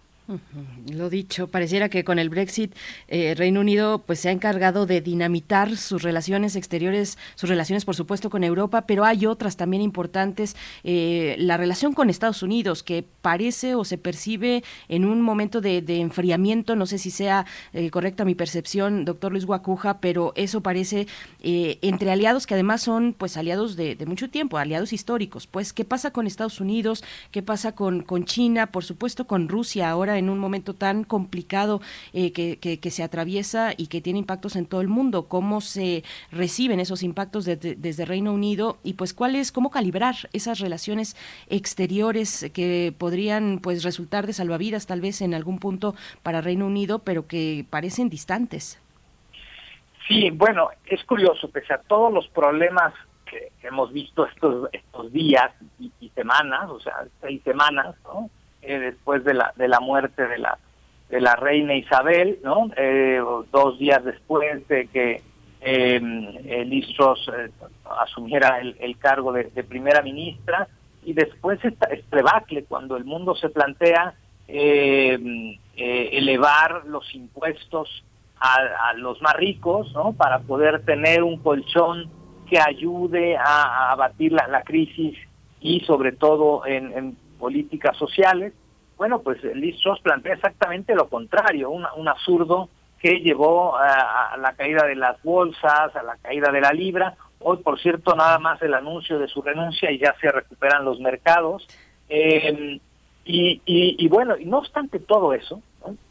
Lo 0.91 1.09
dicho, 1.09 1.47
pareciera 1.47 1.89
que 1.89 2.03
con 2.03 2.19
el 2.19 2.29
Brexit 2.29 2.75
eh, 3.07 3.33
Reino 3.35 3.61
Unido 3.61 4.03
pues 4.05 4.19
se 4.19 4.29
ha 4.29 4.31
encargado 4.31 4.85
de 4.85 5.01
dinamitar 5.01 5.75
sus 5.75 6.03
relaciones 6.03 6.55
exteriores, 6.55 7.17
sus 7.33 7.49
relaciones 7.49 7.83
por 7.83 7.95
supuesto 7.95 8.29
con 8.29 8.43
Europa, 8.43 8.83
pero 8.83 9.05
hay 9.05 9.25
otras 9.25 9.57
también 9.57 9.81
importantes. 9.81 10.55
Eh, 10.83 11.35
la 11.39 11.57
relación 11.57 11.93
con 11.93 12.09
Estados 12.09 12.43
Unidos 12.43 12.83
que 12.83 13.03
parece 13.21 13.73
o 13.73 13.83
se 13.83 13.97
percibe 13.97 14.63
en 14.87 15.05
un 15.05 15.21
momento 15.21 15.61
de, 15.61 15.79
enfriamiento, 15.99 16.75
no 16.75 16.85
sé 16.85 16.99
si 16.99 17.09
sea 17.09 17.45
eh, 17.73 17.89
correcta 17.89 18.23
mi 18.23 18.35
percepción, 18.35 19.05
doctor 19.05 19.31
Luis 19.31 19.45
Guacuja, 19.45 19.99
pero 19.99 20.33
eso 20.35 20.61
parece 20.61 21.07
entre 21.41 22.11
aliados 22.11 22.45
que 22.45 22.53
además 22.53 22.81
son 22.81 23.13
pues 23.17 23.37
aliados 23.37 23.75
de, 23.75 23.97
mucho 24.05 24.29
tiempo, 24.29 24.57
aliados 24.57 24.93
históricos. 24.93 25.47
Pues, 25.47 25.73
¿qué 25.73 25.85
pasa 25.85 26.11
con 26.11 26.27
Estados 26.27 26.59
Unidos? 26.59 27.03
¿Qué 27.31 27.41
pasa 27.41 27.73
con 27.73 28.03
China? 28.25 28.67
Por 28.67 28.83
supuesto 28.83 29.25
con 29.25 29.49
Rusia 29.49 29.89
ahora 29.89 30.18
en 30.19 30.29
un 30.29 30.39
momento 30.39 30.73
tan 30.73 31.03
complicado 31.03 31.81
eh, 32.13 32.31
que, 32.31 32.57
que, 32.59 32.91
se 32.91 33.03
atraviesa 33.03 33.73
y 33.75 33.87
que 33.87 34.01
tiene 34.01 34.19
impactos 34.19 34.55
en 34.55 34.65
todo 34.65 34.81
el 34.81 34.87
mundo. 34.87 35.27
¿Cómo 35.27 35.61
se 35.61 36.03
reciben 36.31 36.79
esos 36.79 37.03
impactos 37.03 37.45
desde 37.45 38.05
Reino 38.05 38.33
Unido? 38.33 38.77
Y 38.83 38.93
pues 38.93 39.13
cuál 39.13 39.35
es, 39.35 39.51
cómo 39.51 39.71
calibrar 39.71 40.15
esas 40.33 40.59
relaciones 40.59 41.15
exteriores 41.49 42.49
que 42.53 42.93
podrían 42.97 43.59
pues 43.59 43.83
resultar 43.83 44.27
de 44.27 44.33
salvavidas 44.33 44.87
tal 44.87 45.01
vez 45.01 45.21
en 45.21 45.33
algún 45.33 45.59
punto 45.59 45.95
para 46.23 46.41
Reino 46.41 46.65
Unido, 46.65 46.99
pero 46.99 47.27
que 47.27 47.65
parecen 47.69 48.09
distantes. 48.09 48.81
Sí, 50.07 50.31
bueno, 50.31 50.69
es 50.85 51.03
curioso, 51.03 51.49
pese 51.49 51.73
a 51.73 51.81
todos 51.81 52.11
los 52.11 52.27
problemas 52.29 52.93
que 53.29 53.51
hemos 53.61 53.93
visto 53.93 54.25
estos 54.25 54.69
estos 54.73 55.13
días 55.13 55.51
y, 55.79 55.91
y 55.99 56.09
semanas, 56.09 56.69
o 56.69 56.79
sea, 56.79 57.05
seis 57.21 57.41
semanas, 57.43 57.95
¿no? 58.03 58.29
Eh, 58.61 58.79
después 58.79 59.23
de 59.23 59.33
la 59.33 59.53
de 59.55 59.67
la 59.67 59.79
muerte 59.79 60.27
de 60.27 60.37
la 60.37 60.57
de 61.09 61.19
la 61.21 61.35
reina 61.35 61.75
Isabel, 61.75 62.39
¿no? 62.43 62.69
Eh, 62.77 63.19
dos 63.51 63.79
días 63.79 64.03
después 64.03 64.67
de 64.67 64.87
que 64.87 65.21
eh, 65.61 65.99
Listros 66.65 67.29
eh, 67.35 67.49
asumiera 67.99 68.59
el, 68.59 68.77
el 68.79 68.97
cargo 68.97 69.33
de, 69.33 69.45
primera 69.63 70.01
ministra 70.01 70.67
y 71.03 71.13
después 71.13 71.59
este 71.63 72.03
debacle 72.11 72.63
cuando 72.65 72.95
el 72.95 73.05
mundo 73.05 73.35
se 73.35 73.49
plantea 73.49 74.13
elevar 75.75 76.85
los 76.85 77.13
impuestos 77.13 78.03
a, 78.39 78.93
los 78.93 79.21
más 79.21 79.35
ricos, 79.35 79.93
¿no? 79.93 80.13
Para 80.13 80.39
poder 80.39 80.83
tener 80.85 81.21
un 81.23 81.37
colchón 81.37 82.09
que 82.49 82.59
ayude 82.59 83.37
a, 83.37 83.91
abatir 83.91 84.31
la, 84.31 84.47
la 84.47 84.63
crisis 84.63 85.17
y 85.61 85.81
sobre 85.81 86.13
todo 86.13 86.65
en, 86.65 86.91
en 86.93 87.17
políticas 87.39 87.97
sociales. 87.97 88.53
Bueno, 88.97 89.21
pues 89.21 89.43
Liz 89.43 89.79
Truss 89.81 90.01
plantea 90.01 90.33
exactamente 90.33 90.93
lo 90.93 91.07
contrario, 91.07 91.71
un, 91.71 92.07
absurdo 92.07 92.69
que 92.99 93.21
llevó 93.21 93.77
a, 93.77 94.35
la 94.37 94.53
caída 94.53 94.85
de 94.85 94.95
las 94.95 95.21
bolsas, 95.23 95.95
a 95.95 96.03
la 96.03 96.17
caída 96.17 96.51
de 96.51 96.61
la 96.61 96.73
libra. 96.73 97.15
Hoy, 97.39 97.57
por 97.57 97.79
cierto, 97.79 98.13
nada 98.13 98.37
más 98.39 98.61
el 98.61 98.73
anuncio 98.73 99.17
de 99.17 99.29
su 99.29 99.41
renuncia 99.41 99.89
y 99.89 99.99
ya 99.99 100.13
se 100.19 100.29
recuperan 100.29 100.83
los 100.83 100.99
mercados. 100.99 101.65
Eh, 102.09 102.79
y, 103.23 103.61
y, 103.65 104.07
bueno, 104.07 104.37
y 104.37 104.45
no 104.45 104.57
obstante 104.57 104.99
todo 104.99 105.33
eso, 105.33 105.61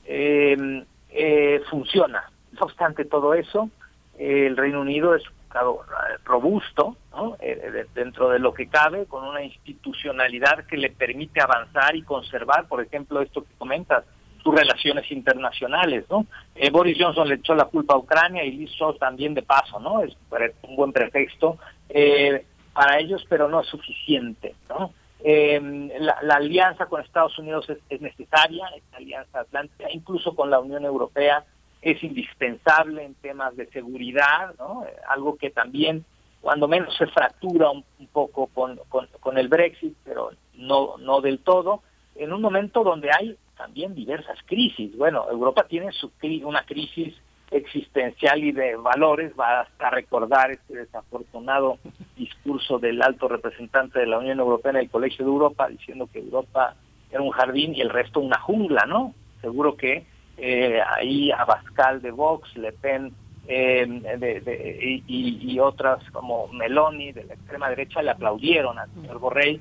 eh, 0.06 0.84
eh, 1.10 1.60
funciona. 1.68 2.30
No 2.52 2.60
obstante 2.60 3.04
todo 3.04 3.34
eso, 3.34 3.68
el 4.18 4.56
Reino 4.56 4.80
Unido 4.80 5.14
es 5.14 5.22
un 5.26 5.37
mercado 5.48 5.80
robusto, 6.24 6.96
dentro 7.94 8.28
de 8.28 8.38
lo 8.38 8.52
que 8.52 8.68
cabe, 8.68 9.06
con 9.06 9.24
una 9.24 9.42
institucionalidad 9.42 10.66
que 10.66 10.76
le 10.76 10.90
permite 10.90 11.40
avanzar 11.40 11.96
y 11.96 12.02
conservar, 12.02 12.68
por 12.68 12.82
ejemplo, 12.82 13.22
esto 13.22 13.42
que 13.42 13.54
comentas, 13.56 14.04
sus 14.42 14.54
relaciones 14.54 15.10
internacionales, 15.10 16.04
¿no? 16.08 16.26
Eh, 16.54 16.70
Boris 16.70 16.96
Johnson 16.98 17.28
le 17.28 17.36
echó 17.36 17.54
la 17.54 17.64
culpa 17.64 17.94
a 17.94 17.98
Ucrania 17.98 18.44
y 18.44 18.52
Liz 18.52 18.70
también 19.00 19.34
de 19.34 19.42
paso, 19.42 19.80
¿no? 19.80 20.02
Es 20.02 20.14
un 20.62 20.76
buen 20.76 20.92
pretexto 20.92 21.58
eh, 21.88 22.44
para 22.72 22.98
ellos, 23.00 23.24
pero 23.28 23.48
no 23.48 23.60
es 23.60 23.66
suficiente, 23.66 24.54
¿no? 24.68 24.92
Eh, 25.24 25.90
la, 25.98 26.36
alianza 26.36 26.86
con 26.86 27.00
Estados 27.00 27.36
Unidos 27.38 27.68
es, 27.88 28.00
necesaria, 28.00 28.68
esta 28.76 28.98
alianza 28.98 29.40
atlántica, 29.40 29.90
incluso 29.90 30.36
con 30.36 30.50
la 30.50 30.60
Unión 30.60 30.84
Europea 30.84 31.44
es 31.82 32.02
indispensable 32.02 33.04
en 33.04 33.14
temas 33.14 33.56
de 33.56 33.66
seguridad, 33.66 34.54
¿no? 34.58 34.84
algo 35.08 35.36
que 35.36 35.50
también 35.50 36.04
cuando 36.40 36.68
menos 36.68 36.96
se 36.96 37.06
fractura 37.06 37.70
un, 37.70 37.84
poco 38.12 38.46
con, 38.48 38.78
con, 38.88 39.38
el 39.38 39.48
Brexit, 39.48 39.96
pero 40.04 40.30
no, 40.54 40.96
no 40.98 41.20
del 41.20 41.40
todo, 41.40 41.82
en 42.14 42.32
un 42.32 42.40
momento 42.40 42.84
donde 42.84 43.10
hay 43.12 43.36
también 43.56 43.94
diversas 43.94 44.38
crisis. 44.46 44.96
Bueno, 44.96 45.26
Europa 45.30 45.66
tiene 45.68 45.92
su, 45.92 46.10
una 46.44 46.62
crisis 46.62 47.14
existencial 47.50 48.44
y 48.44 48.52
de 48.52 48.76
valores, 48.76 49.32
va 49.38 49.60
hasta 49.60 49.90
recordar 49.90 50.50
este 50.50 50.76
desafortunado 50.76 51.78
discurso 52.16 52.78
del 52.78 53.02
alto 53.02 53.26
representante 53.26 53.98
de 53.98 54.06
la 54.06 54.18
Unión 54.18 54.38
Europea 54.38 54.72
en 54.72 54.78
el 54.78 54.90
Colegio 54.90 55.24
de 55.24 55.30
Europa, 55.30 55.68
diciendo 55.68 56.08
que 56.12 56.20
Europa 56.20 56.76
era 57.10 57.22
un 57.22 57.30
jardín 57.30 57.74
y 57.74 57.80
el 57.80 57.90
resto 57.90 58.20
una 58.20 58.38
jungla, 58.38 58.84
¿no? 58.86 59.14
Seguro 59.40 59.76
que 59.76 60.06
eh, 60.38 60.80
ahí 60.96 61.30
Abascal 61.30 62.00
de 62.00 62.10
Vox, 62.10 62.56
Le 62.56 62.72
Pen 62.72 63.12
eh, 63.46 63.86
de, 63.86 65.02
y, 65.06 65.58
otras 65.58 65.98
como 66.10 66.48
Meloni 66.48 67.12
de 67.12 67.24
la 67.24 67.34
extrema 67.34 67.68
derecha 67.70 68.02
le 68.02 68.10
aplaudieron 68.10 68.78
al 68.78 68.90
señor 68.94 69.18
Borrell. 69.18 69.60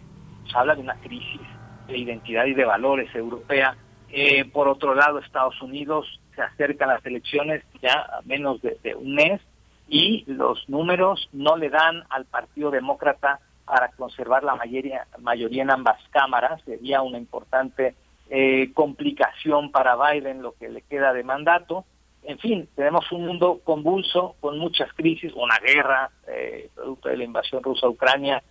Se 0.50 0.58
habla 0.58 0.76
de 0.76 0.82
una 0.82 0.96
crisis 0.96 1.42
de 1.88 1.98
identidad 1.98 2.46
y 2.46 2.54
de 2.54 2.66
valores 2.66 3.14
europea 3.16 3.76
eh, 4.10 4.46
por 4.46 4.68
otro 4.68 4.96
lado, 4.96 5.20
Estados 5.20 5.62
Unidos 5.62 6.06
se 6.36 6.42
acerca 6.42 6.86
a 6.86 6.94
las 6.96 7.06
elecciones 7.06 7.64
ya 7.82 7.94
a 7.94 8.22
menos 8.26 8.62
de, 8.62 8.96
un 8.96 9.16
mes 9.16 9.42
y 9.90 10.24
los 10.28 10.68
números 10.70 11.30
no 11.34 11.58
le 11.58 11.70
dan 11.70 12.04
al 12.10 12.26
Partido 12.26 12.72
Demócrata 12.72 13.40
para 13.66 13.90
conservar 13.90 14.44
la 14.44 14.56
mayoría, 14.56 15.08
mayoría 15.20 15.64
en 15.64 15.72
ambas 15.72 15.98
cámaras. 16.12 16.62
Sería 16.64 17.02
una 17.02 17.18
importante 17.18 17.96
eh, 18.30 18.72
complicación 18.74 19.72
para 19.72 19.96
Biden 19.96 20.42
lo 20.42 20.54
que 20.54 20.70
le 20.70 20.82
queda 20.82 21.14
de 21.14 21.24
mandato. 21.24 21.86
En 22.24 22.40
fin, 22.40 22.68
tenemos 22.76 23.12
un 23.12 23.26
mundo 23.26 23.62
convulso 23.64 24.36
con 24.42 24.58
muchas 24.58 24.92
crisis, 24.94 25.32
una 25.34 25.58
guerra, 25.60 26.10
eh, 26.28 26.70
producto 26.76 27.10
de 27.10 27.18
la 27.18 27.24
invasión 27.24 27.64
rusa 27.64 27.88
a 27.88 27.90
Ucrania, 27.90 28.44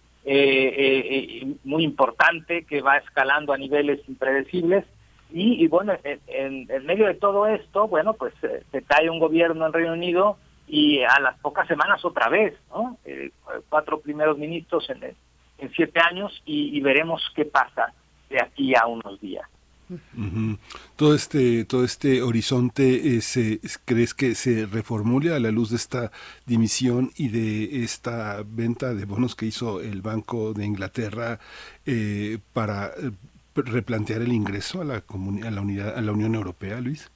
muy 1.62 1.85
importante 1.85 2.65
que 2.65 2.81
va 2.81 2.97
escalando 2.97 3.53
a 3.53 3.59
niveles 3.59 4.01
impredecibles 4.09 4.85
y, 5.31 5.66
bueno, 5.66 5.93
en, 6.28 6.66
medio 6.86 7.07
de 7.07 7.15
todo 7.15 7.47
esto, 7.47 7.89
bueno, 7.89 8.15
pues 8.15 8.32
eh, 8.43 8.62
se 8.70 8.82
cae 8.82 9.11
un 9.11 9.19
gobierno 9.19 9.66
en 9.66 9.73
Reino 9.73 9.93
Unido 9.93 10.39
y 10.69 11.03
a 11.03 11.20
las 11.20 11.39
pocas 11.40 11.66
semanas 11.66 12.05
otra 12.05 12.28
vez, 12.28 12.55
¿no? 12.70 12.97
Eh, 13.05 13.31
cuatro 13.69 14.01
primeros 14.01 14.39
ministros 14.39 14.89
en, 14.89 15.03
en 15.03 15.73
siete 15.74 16.01
años 16.01 16.43
y, 16.44 16.81
veremos 16.81 17.23
qué 17.35 17.44
pasa 17.44 17.93
de 18.31 18.40
aquí 18.40 18.74
a 18.77 18.86
unos 18.86 19.20
días. 19.20 19.48
Todo 20.97 21.15
este 21.15 21.65
todo 21.65 21.85
este 21.85 22.23
horizonte 22.23 23.17
eh, 23.17 23.21
se, 23.21 23.61
crees 23.85 24.15
que 24.15 24.35
se 24.35 24.67
reformule 24.67 25.33
a 25.33 25.39
la 25.39 25.51
luz 25.51 25.71
de 25.71 25.77
esta 25.77 26.11
dimisión 26.45 27.11
y 27.17 27.29
de 27.29 27.85
esta 27.85 28.43
venta 28.45 28.95
de 28.95 29.05
bonos 29.05 29.37
que 29.37 29.47
hizo 29.47 29.81
el 29.81 30.03
Banco 30.03 30.53
de 30.55 30.65
Inglaterra 30.65 31.39
para 32.53 32.91
replantear 33.55 34.23
el 34.23 34.33
ingreso 34.33 34.81
a 34.81 34.85
la, 34.85 34.95
a 34.97 35.51
la, 35.51 35.61
unidad, 35.61 35.97
a 35.97 36.01
la 36.01 36.13
Unión 36.13 36.35
Europea, 36.35 36.81
Luis? 36.81 37.11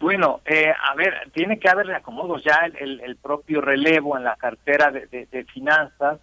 Bueno, 0.00 0.40
eh, 0.44 0.70
a 0.70 0.94
ver, 0.94 1.30
tiene 1.32 1.58
que 1.58 1.68
haber 1.68 1.86
reacomodos. 1.86 2.42
Ya 2.44 2.60
el, 2.78 3.16
propio 3.16 3.60
relevo 3.60 4.16
en 4.16 4.24
la 4.24 4.36
cartera 4.36 4.90
de, 4.90 5.46
finanzas 5.52 6.20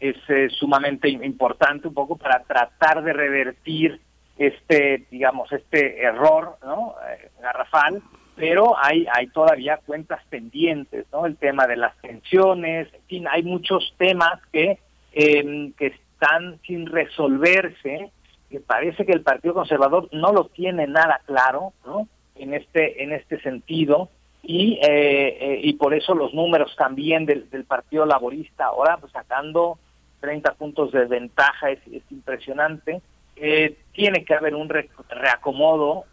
es 0.00 0.16
eh, 0.28 0.48
sumamente 0.50 1.08
importante 1.08 1.88
un 1.88 1.94
poco 1.94 2.16
para 2.16 2.42
tratar 2.44 3.02
de 3.02 3.12
revertir 3.12 4.00
este, 4.38 5.06
digamos, 5.10 5.52
este 5.52 6.02
error, 6.02 6.56
¿no? 6.64 6.94
Eh, 7.08 7.30
garrafal, 7.42 8.02
pero 8.36 8.76
hay, 8.78 9.06
hay 9.12 9.26
todavía 9.28 9.80
cuentas 9.84 10.24
pendientes, 10.30 11.06
¿no? 11.12 11.26
El 11.26 11.36
tema 11.36 11.66
de 11.66 11.76
las 11.76 11.94
pensiones, 11.96 12.88
en 12.94 13.02
fin, 13.08 13.28
hay 13.28 13.42
muchos 13.42 13.94
temas 13.98 14.40
que, 14.52 14.78
que 15.12 15.86
están 15.86 16.60
sin 16.66 16.86
resolverse 16.86 18.12
que 18.50 18.60
parece 18.60 19.04
que 19.04 19.12
el 19.12 19.22
Partido 19.22 19.54
Conservador 19.54 20.08
no 20.12 20.32
lo 20.32 20.46
tiene 20.46 20.86
nada 20.86 21.20
claro, 21.26 21.72
¿no? 21.84 22.08
En 22.34 22.54
este 22.54 23.02
en 23.02 23.12
este 23.12 23.40
sentido 23.40 24.08
y 24.42 24.78
eh, 24.82 25.36
eh, 25.40 25.60
y 25.62 25.74
por 25.74 25.92
eso 25.92 26.14
los 26.14 26.32
números 26.32 26.74
también 26.76 27.26
del, 27.26 27.50
del 27.50 27.64
Partido 27.64 28.06
Laborista 28.06 28.66
ahora 28.66 28.96
pues, 28.98 29.12
sacando 29.12 29.78
30 30.20 30.54
puntos 30.54 30.92
de 30.92 31.04
ventaja 31.06 31.70
es, 31.70 31.80
impresionante. 32.10 33.00
Eh, 33.40 33.76
tiene 33.92 34.24
que 34.24 34.34
haber 34.34 34.54
un 34.54 34.68
reacomodo 34.68 36.04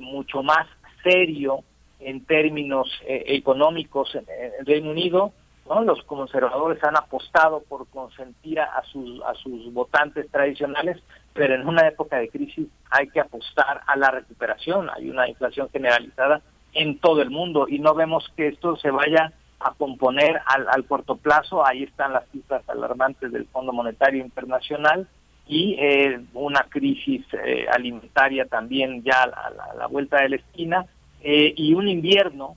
mucho 0.00 0.42
más 0.42 0.66
serio 1.02 1.62
en 2.00 2.24
términos 2.24 2.88
económicos 3.06 4.14
en, 4.14 4.24
el 4.58 4.66
Reino 4.66 4.90
Unido. 4.90 5.32
¿no? 5.68 5.82
Los 5.82 6.02
conservadores 6.04 6.82
han 6.82 6.96
apostado 6.96 7.62
por 7.68 7.86
consentir 7.88 8.60
a 8.60 8.82
sus 8.90 9.22
a 9.22 9.34
sus 9.34 9.72
votantes 9.72 10.28
tradicionales 10.30 11.00
pero 11.38 11.54
en 11.54 11.68
una 11.68 11.86
época 11.86 12.18
de 12.18 12.28
crisis 12.28 12.66
hay 12.90 13.08
que 13.08 13.20
apostar 13.20 13.82
a 13.86 13.96
la 13.96 14.10
recuperación. 14.10 14.90
Hay 14.90 15.08
una 15.08 15.28
inflación 15.28 15.68
generalizada 15.70 16.42
en 16.72 16.98
todo 16.98 17.22
el 17.22 17.30
mundo 17.30 17.66
y 17.68 17.78
no 17.78 17.94
vemos 17.94 18.28
que 18.36 18.48
esto 18.48 18.76
se 18.76 18.90
vaya 18.90 19.32
a 19.60 19.72
componer 19.74 20.40
al, 20.46 20.84
corto 20.86 21.16
plazo. 21.16 21.64
Ahí 21.64 21.84
están 21.84 22.12
las 22.12 22.28
cifras 22.30 22.68
alarmantes 22.68 23.30
del 23.30 23.46
Fondo 23.46 23.72
Monetario 23.72 24.20
Internacional 24.24 25.06
y 25.48 25.76
eh, 25.78 26.20
una 26.34 26.60
crisis 26.68 27.24
eh, 27.32 27.66
alimentaria 27.72 28.44
también 28.44 29.02
ya 29.02 29.22
a 29.22 29.74
la, 29.74 29.86
vuelta 29.86 30.22
de 30.22 30.28
la 30.28 30.36
esquina 30.36 30.86
eh, 31.22 31.54
y 31.56 31.72
un 31.72 31.88
invierno 31.88 32.56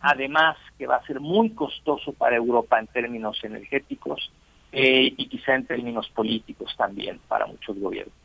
además 0.00 0.56
que 0.76 0.88
va 0.88 0.96
a 0.96 1.06
ser 1.06 1.20
muy 1.20 1.50
costoso 1.50 2.12
para 2.12 2.34
Europa 2.34 2.80
en 2.80 2.88
términos 2.88 3.38
energéticos 3.44 4.32
y 4.74 5.28
quizá 5.28 5.54
en 5.54 5.66
términos 5.66 6.08
políticos 6.14 6.74
también 6.78 7.20
para 7.28 7.44
muchos 7.44 7.78
gobiernos. 7.78 8.16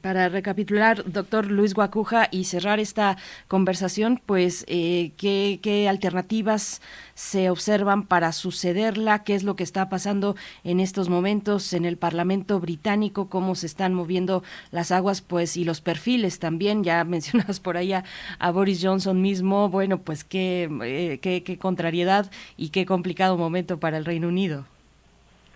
Para 0.00 0.30
recapitular, 0.30 1.04
doctor 1.04 1.46
Luis 1.50 1.74
Guacuja, 1.74 2.28
y 2.30 2.44
cerrar 2.44 2.80
esta 2.80 3.18
conversación, 3.46 4.20
pues, 4.24 4.64
eh, 4.68 5.12
¿qué, 5.18 5.86
alternativas 5.88 6.80
se 7.14 7.50
observan 7.50 8.04
para 8.04 8.32
sucederla? 8.32 9.22
¿Qué 9.22 9.34
es 9.34 9.44
lo 9.44 9.56
que 9.56 9.62
está 9.62 9.90
pasando 9.90 10.34
en 10.64 10.80
estos 10.80 11.10
momentos 11.10 11.74
en 11.74 11.84
el 11.84 11.98
Parlamento 11.98 12.58
británico? 12.58 13.28
¿Cómo 13.28 13.54
se 13.54 13.66
están 13.66 13.92
moviendo 13.92 14.42
las 14.70 14.92
aguas? 14.92 15.20
Pues, 15.20 15.58
y 15.58 15.64
los 15.64 15.82
perfiles 15.82 16.38
también, 16.38 16.82
ya 16.82 17.04
mencionas 17.04 17.60
por 17.60 17.76
ahí 17.76 17.92
a, 17.92 18.04
Boris 18.52 18.80
Johnson 18.82 19.20
mismo. 19.20 19.68
Bueno, 19.68 19.98
pues, 19.98 20.24
qué, 20.24 20.70
eh, 20.84 21.18
qué, 21.20 21.58
contrariedad 21.58 22.30
y 22.56 22.70
qué 22.70 22.86
complicado 22.86 23.36
momento 23.36 23.78
para 23.78 23.98
el 23.98 24.06
Reino 24.06 24.28
Unido. 24.28 24.64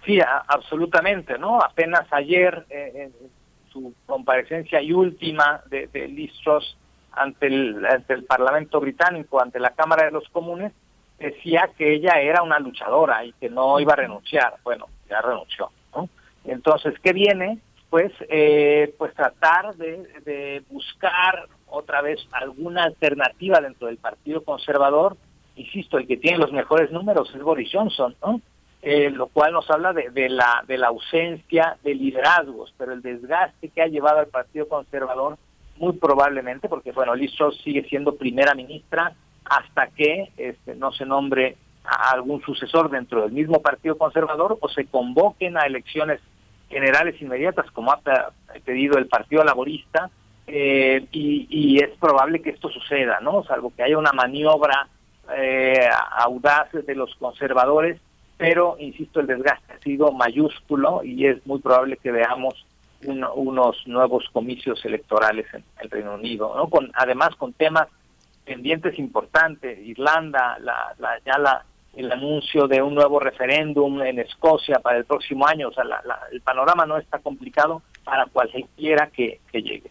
Sí, 0.04 0.18
absolutamente, 0.48 1.38
¿no? 1.38 1.58
Apenas 1.62 2.06
ayer 2.12 2.66
eh, 2.68 3.10
su 3.74 3.92
comparecencia 4.06 4.80
y 4.80 4.92
última 4.92 5.60
de, 5.66 5.88
de 5.88 6.08
Liz 6.08 6.32
Truss 6.42 6.76
ante 7.12 7.48
el, 7.48 7.84
ante 7.84 8.14
el 8.14 8.24
Parlamento 8.24 8.80
británico, 8.80 9.40
ante 9.40 9.58
la 9.58 9.70
Cámara 9.70 10.06
de 10.06 10.12
los 10.12 10.28
Comunes, 10.30 10.72
decía 11.18 11.70
que 11.76 11.94
ella 11.94 12.20
era 12.20 12.42
una 12.42 12.58
luchadora 12.58 13.24
y 13.24 13.32
que 13.32 13.50
no 13.50 13.78
iba 13.80 13.92
a 13.92 13.96
renunciar. 13.96 14.54
Bueno, 14.62 14.86
ya 15.08 15.20
renunció. 15.20 15.70
¿no? 15.94 16.08
Entonces, 16.44 16.94
¿qué 17.02 17.12
viene? 17.12 17.58
Pues, 17.90 18.12
eh, 18.28 18.94
pues 18.98 19.14
tratar 19.14 19.74
de, 19.76 19.98
de 20.24 20.62
buscar 20.70 21.46
otra 21.68 22.00
vez 22.00 22.18
alguna 22.32 22.84
alternativa 22.84 23.60
dentro 23.60 23.88
del 23.88 23.98
Partido 23.98 24.42
Conservador. 24.42 25.16
Insisto, 25.56 25.98
el 25.98 26.06
que 26.06 26.16
tiene 26.16 26.38
los 26.38 26.52
mejores 26.52 26.90
números 26.90 27.32
es 27.34 27.42
Boris 27.42 27.70
Johnson, 27.72 28.16
¿no? 28.22 28.40
Eh, 28.86 29.08
lo 29.08 29.28
cual 29.28 29.54
nos 29.54 29.70
habla 29.70 29.94
de, 29.94 30.28
la, 30.28 30.62
de 30.68 30.76
la 30.76 30.88
ausencia 30.88 31.78
de 31.82 31.94
liderazgos, 31.94 32.74
pero 32.76 32.92
el 32.92 33.00
desgaste 33.00 33.70
que 33.70 33.80
ha 33.80 33.86
llevado 33.86 34.18
al 34.18 34.26
Partido 34.26 34.68
Conservador, 34.68 35.38
muy 35.78 35.94
probablemente, 35.94 36.68
porque 36.68 36.92
bueno, 36.92 37.14
Liz 37.14 37.34
Truss 37.34 37.58
sigue 37.62 37.88
siendo 37.88 38.16
primera 38.16 38.54
ministra, 38.54 39.14
hasta 39.46 39.86
que 39.86 40.28
este, 40.36 40.74
no 40.74 40.92
se 40.92 41.06
nombre 41.06 41.56
a 41.82 42.10
algún 42.10 42.42
sucesor 42.42 42.90
dentro 42.90 43.22
del 43.22 43.32
mismo 43.32 43.62
Partido 43.62 43.96
Conservador 43.96 44.58
o 44.60 44.68
se 44.68 44.84
convoquen 44.84 45.56
a 45.56 45.62
elecciones 45.62 46.20
generales 46.68 47.20
inmediatas, 47.22 47.70
como 47.70 47.90
ha 47.90 48.00
pedido 48.66 48.98
el 48.98 49.06
Partido 49.06 49.44
Laborista, 49.44 50.10
eh, 50.46 51.06
y, 51.10 51.82
es 51.82 51.88
probable 51.98 52.42
que 52.42 52.50
esto 52.50 52.68
suceda, 52.68 53.18
¿no? 53.20 53.44
Salvo 53.44 53.72
que 53.74 53.82
haya 53.82 53.96
una 53.96 54.12
maniobra 54.12 54.88
eh, 55.34 55.88
audaz 56.18 56.70
de 56.70 56.94
los 56.94 57.14
conservadores, 57.14 57.98
pero, 58.36 58.76
insisto, 58.78 59.20
el 59.20 59.26
desgaste 59.26 59.72
ha 59.72 59.78
sido 59.78 60.12
mayúsculo 60.12 61.02
y 61.04 61.26
es 61.26 61.46
muy 61.46 61.60
probable 61.60 61.96
que 61.96 62.10
veamos 62.10 62.66
unos 63.06 63.86
nuevos 63.86 64.24
comicios 64.32 64.84
electorales 64.84 65.46
en 65.52 65.62
el 65.80 65.90
Reino 65.90 66.14
Unido, 66.14 66.54
¿no? 66.56 66.68
Con, 66.68 66.90
además 66.94 67.34
con 67.36 67.52
temas 67.52 67.88
pendientes 68.44 68.98
importantes, 68.98 69.78
Irlanda, 69.78 70.58
la, 70.60 70.94
la, 70.98 71.18
ya 71.24 71.38
la, 71.38 71.64
el 71.94 72.10
anuncio 72.10 72.66
de 72.66 72.82
un 72.82 72.94
nuevo 72.94 73.20
referéndum 73.20 74.02
en 74.02 74.18
Escocia 74.18 74.78
para 74.78 74.98
el 74.98 75.04
próximo 75.04 75.46
año, 75.46 75.68
o 75.68 75.72
sea, 75.72 75.84
el 76.32 76.40
panorama 76.40 76.86
no 76.86 76.96
está 76.96 77.18
complicado 77.18 77.82
para 78.04 78.26
cualquiera 78.26 79.08
que 79.08 79.40
llegue. 79.52 79.90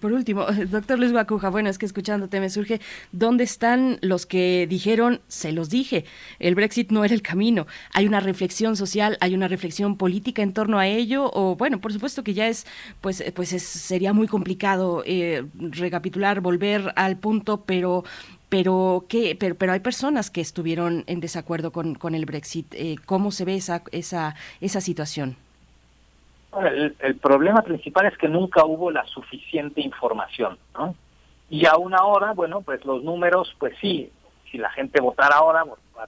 Por 0.00 0.12
último, 0.12 0.44
doctor 0.70 0.98
Luis 0.98 1.12
Guacuja, 1.12 1.48
bueno, 1.48 1.70
es 1.70 1.78
que 1.78 1.86
escuchándote 1.86 2.38
me 2.38 2.50
surge, 2.50 2.80
¿dónde 3.12 3.44
están 3.44 3.98
los 4.02 4.26
que 4.26 4.66
dijeron, 4.68 5.22
se 5.28 5.52
los 5.52 5.70
dije, 5.70 6.04
el 6.38 6.54
Brexit 6.54 6.90
no 6.90 7.04
era 7.04 7.14
el 7.14 7.22
camino? 7.22 7.66
¿Hay 7.92 8.06
una 8.06 8.20
reflexión 8.20 8.76
social, 8.76 9.16
hay 9.20 9.34
una 9.34 9.48
reflexión 9.48 9.96
política 9.96 10.42
en 10.42 10.52
torno 10.52 10.78
a 10.78 10.86
ello? 10.86 11.30
O 11.32 11.56
bueno, 11.56 11.80
por 11.80 11.92
supuesto 11.92 12.22
que 12.22 12.34
ya 12.34 12.48
es, 12.48 12.66
pues, 13.00 13.24
pues 13.34 13.50
sería 13.62 14.12
muy 14.12 14.28
complicado 14.28 15.02
eh, 15.06 15.46
recapitular, 15.58 16.40
volver 16.40 16.92
al 16.96 17.16
punto, 17.16 17.64
pero 17.64 18.04
pero 18.50 19.06
¿qué? 19.08 19.36
pero 19.38 19.56
pero 19.56 19.72
hay 19.72 19.80
personas 19.80 20.30
que 20.30 20.40
estuvieron 20.40 21.04
en 21.06 21.20
desacuerdo 21.20 21.72
con, 21.72 21.94
con 21.94 22.14
el 22.14 22.26
Brexit 22.26 22.72
eh, 22.74 22.96
cómo 23.04 23.32
se 23.32 23.44
ve 23.44 23.56
esa 23.56 23.82
esa 23.90 24.36
esa 24.60 24.80
situación 24.80 25.36
el, 26.62 27.16
problema 27.16 27.62
principal 27.62 28.06
es 28.06 28.16
que 28.18 28.28
nunca 28.28 28.64
hubo 28.64 28.90
la 28.90 29.04
suficiente 29.06 29.80
información, 29.80 30.58
¿no? 30.74 30.94
Y 31.50 31.66
aún 31.66 31.94
ahora, 31.94 32.32
bueno, 32.32 32.62
pues 32.62 32.84
los 32.84 33.02
números, 33.02 33.54
pues 33.58 33.74
sí, 33.80 34.10
si 34.50 34.58
la 34.58 34.70
gente 34.70 35.00
votara 35.00 35.36
ahora, 35.36 35.64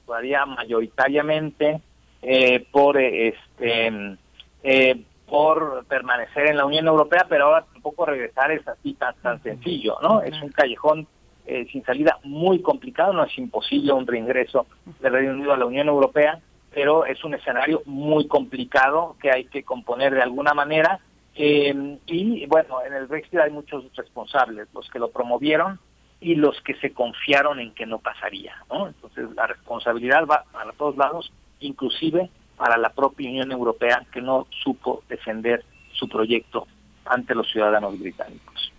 votaría 0.07 0.45
mayoritariamente 0.47 1.81
eh, 2.23 2.67
por 2.71 2.99
este 2.99 4.17
eh, 4.63 5.03
por 5.29 5.85
permanecer 5.87 6.49
en 6.49 6.57
la 6.57 6.65
Unión 6.65 6.87
Europea, 6.87 7.27
pero 7.29 7.47
ahora 7.47 7.67
tampoco 7.73 8.07
regresar 8.07 8.51
es 8.53 8.67
así 8.67 8.95
tan, 8.95 9.15
tan 9.17 9.43
sencillo, 9.43 9.99
¿no? 10.01 10.23
Es 10.23 10.41
un 10.41 10.51
callejón 10.51 11.07
eh, 11.47 11.67
sin 11.71 11.85
salida 11.85 12.19
muy 12.25 12.61
complicado, 12.61 13.13
no 13.13 13.25
es 13.25 13.37
imposible 13.39 13.93
un 13.93 14.07
reingreso 14.07 14.67
del 15.01 15.13
Reino 15.13 15.33
Unido 15.33 15.53
a 15.53 15.57
la 15.57 15.67
Unión 15.67 15.89
Europea, 15.89 16.41
pero 16.77 17.07
es 17.07 17.25
un 17.25 17.33
escenario 17.33 17.81
muy 17.87 18.29
complicado 18.29 19.17
que 19.19 19.31
hay 19.31 19.47
que 19.47 19.63
componer 19.63 20.13
de 20.13 20.21
alguna 20.21 20.53
manera. 20.53 21.01
Eh, 21.35 21.99
y 22.05 22.45
bueno, 22.45 22.83
en 22.87 22.93
el 22.93 23.07
Brexit 23.07 23.39
hay 23.39 23.51
muchos 23.51 23.85
responsables, 23.97 24.69
los 24.75 24.87
que 24.91 24.99
lo 24.99 25.11
promovieron 25.11 25.81
y 26.21 26.35
los 26.35 26.61
que 26.61 26.75
se 26.75 26.93
confiaron 26.93 27.61
en 27.61 27.73
que 27.73 27.87
no 27.87 27.99
pasaría. 27.99 28.57
¿no? 28.71 28.89
Entonces 28.89 29.25
la 29.35 29.47
responsabilidad 29.47 30.27
va 30.27 30.45
para 30.53 30.73
todos 30.73 30.99
lados, 30.99 31.33
inclusive 31.61 32.29
para 32.59 32.77
la 32.77 32.91
propia 32.91 33.31
Unión 33.31 33.53
Europea 33.53 34.05
que 34.13 34.21
no 34.21 34.47
supo 34.63 35.03
defender 35.09 35.65
su 35.95 36.11
proyecto 36.11 36.67
ante 37.07 37.35
los 37.35 37.51
ciudadanos 37.51 37.99
británicos. 37.99 38.71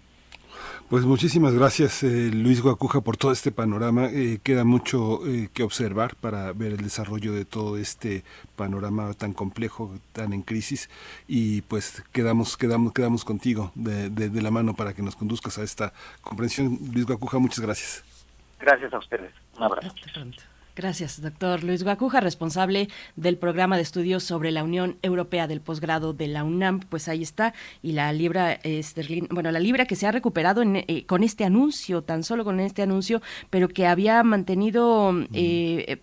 Pues 0.89 1.03
muchísimas 1.03 1.53
gracias 1.53 2.01
eh, 2.03 2.31
Luis 2.33 2.61
Guacuja 2.61 3.01
por 3.01 3.17
todo 3.17 3.33
este 3.33 3.51
panorama. 3.51 4.05
Eh, 4.05 4.39
queda 4.41 4.63
mucho 4.63 5.19
eh, 5.27 5.49
que 5.53 5.63
observar 5.63 6.15
para 6.15 6.53
ver 6.53 6.71
el 6.71 6.77
desarrollo 6.77 7.33
de 7.33 7.43
todo 7.43 7.75
este 7.75 8.23
panorama 8.55 9.13
tan 9.13 9.33
complejo, 9.33 9.93
tan 10.13 10.31
en 10.31 10.43
crisis 10.43 10.89
y 11.27 11.61
pues 11.63 12.03
quedamos 12.13 12.55
quedamos 12.55 12.93
quedamos 12.93 13.25
contigo 13.25 13.73
de, 13.75 14.09
de 14.09 14.41
la 14.41 14.49
mano 14.49 14.75
para 14.75 14.93
que 14.93 15.01
nos 15.01 15.17
conduzcas 15.17 15.57
a 15.57 15.63
esta 15.63 15.91
comprensión. 16.21 16.79
Luis 16.93 17.05
Guacuja, 17.05 17.37
muchas 17.37 17.59
gracias. 17.59 18.05
Gracias 18.57 18.93
a 18.93 18.97
ustedes. 18.99 19.33
Un 19.57 19.63
abrazo. 19.63 19.93
Gracias, 20.77 21.19
doctor 21.23 21.63
Luis 21.63 21.83
Guacuja, 21.83 22.19
responsable 22.19 22.87
del 23.15 23.39
programa 23.39 23.77
de 23.77 23.81
estudios 23.81 24.23
sobre 24.23 24.51
la 24.51 24.63
Unión 24.63 24.99
Europea 25.01 25.47
del 25.47 25.59
posgrado 25.59 26.13
de 26.13 26.27
la 26.27 26.43
UNAM. 26.43 26.81
Pues 26.81 27.07
ahí 27.07 27.23
está. 27.23 27.55
Y 27.81 27.93
la 27.93 28.13
libra 28.13 28.53
esterlina, 28.53 29.27
bueno, 29.31 29.49
la 29.49 29.59
libra 29.59 29.87
que 29.87 29.95
se 29.95 30.05
ha 30.05 30.11
recuperado 30.11 30.61
eh, 30.61 31.03
con 31.07 31.23
este 31.23 31.45
anuncio, 31.45 32.03
tan 32.03 32.23
solo 32.23 32.43
con 32.43 32.59
este 32.59 32.83
anuncio, 32.83 33.23
pero 33.49 33.69
que 33.69 33.87
había 33.87 34.21
mantenido, 34.21 35.15
eh, 35.33 35.99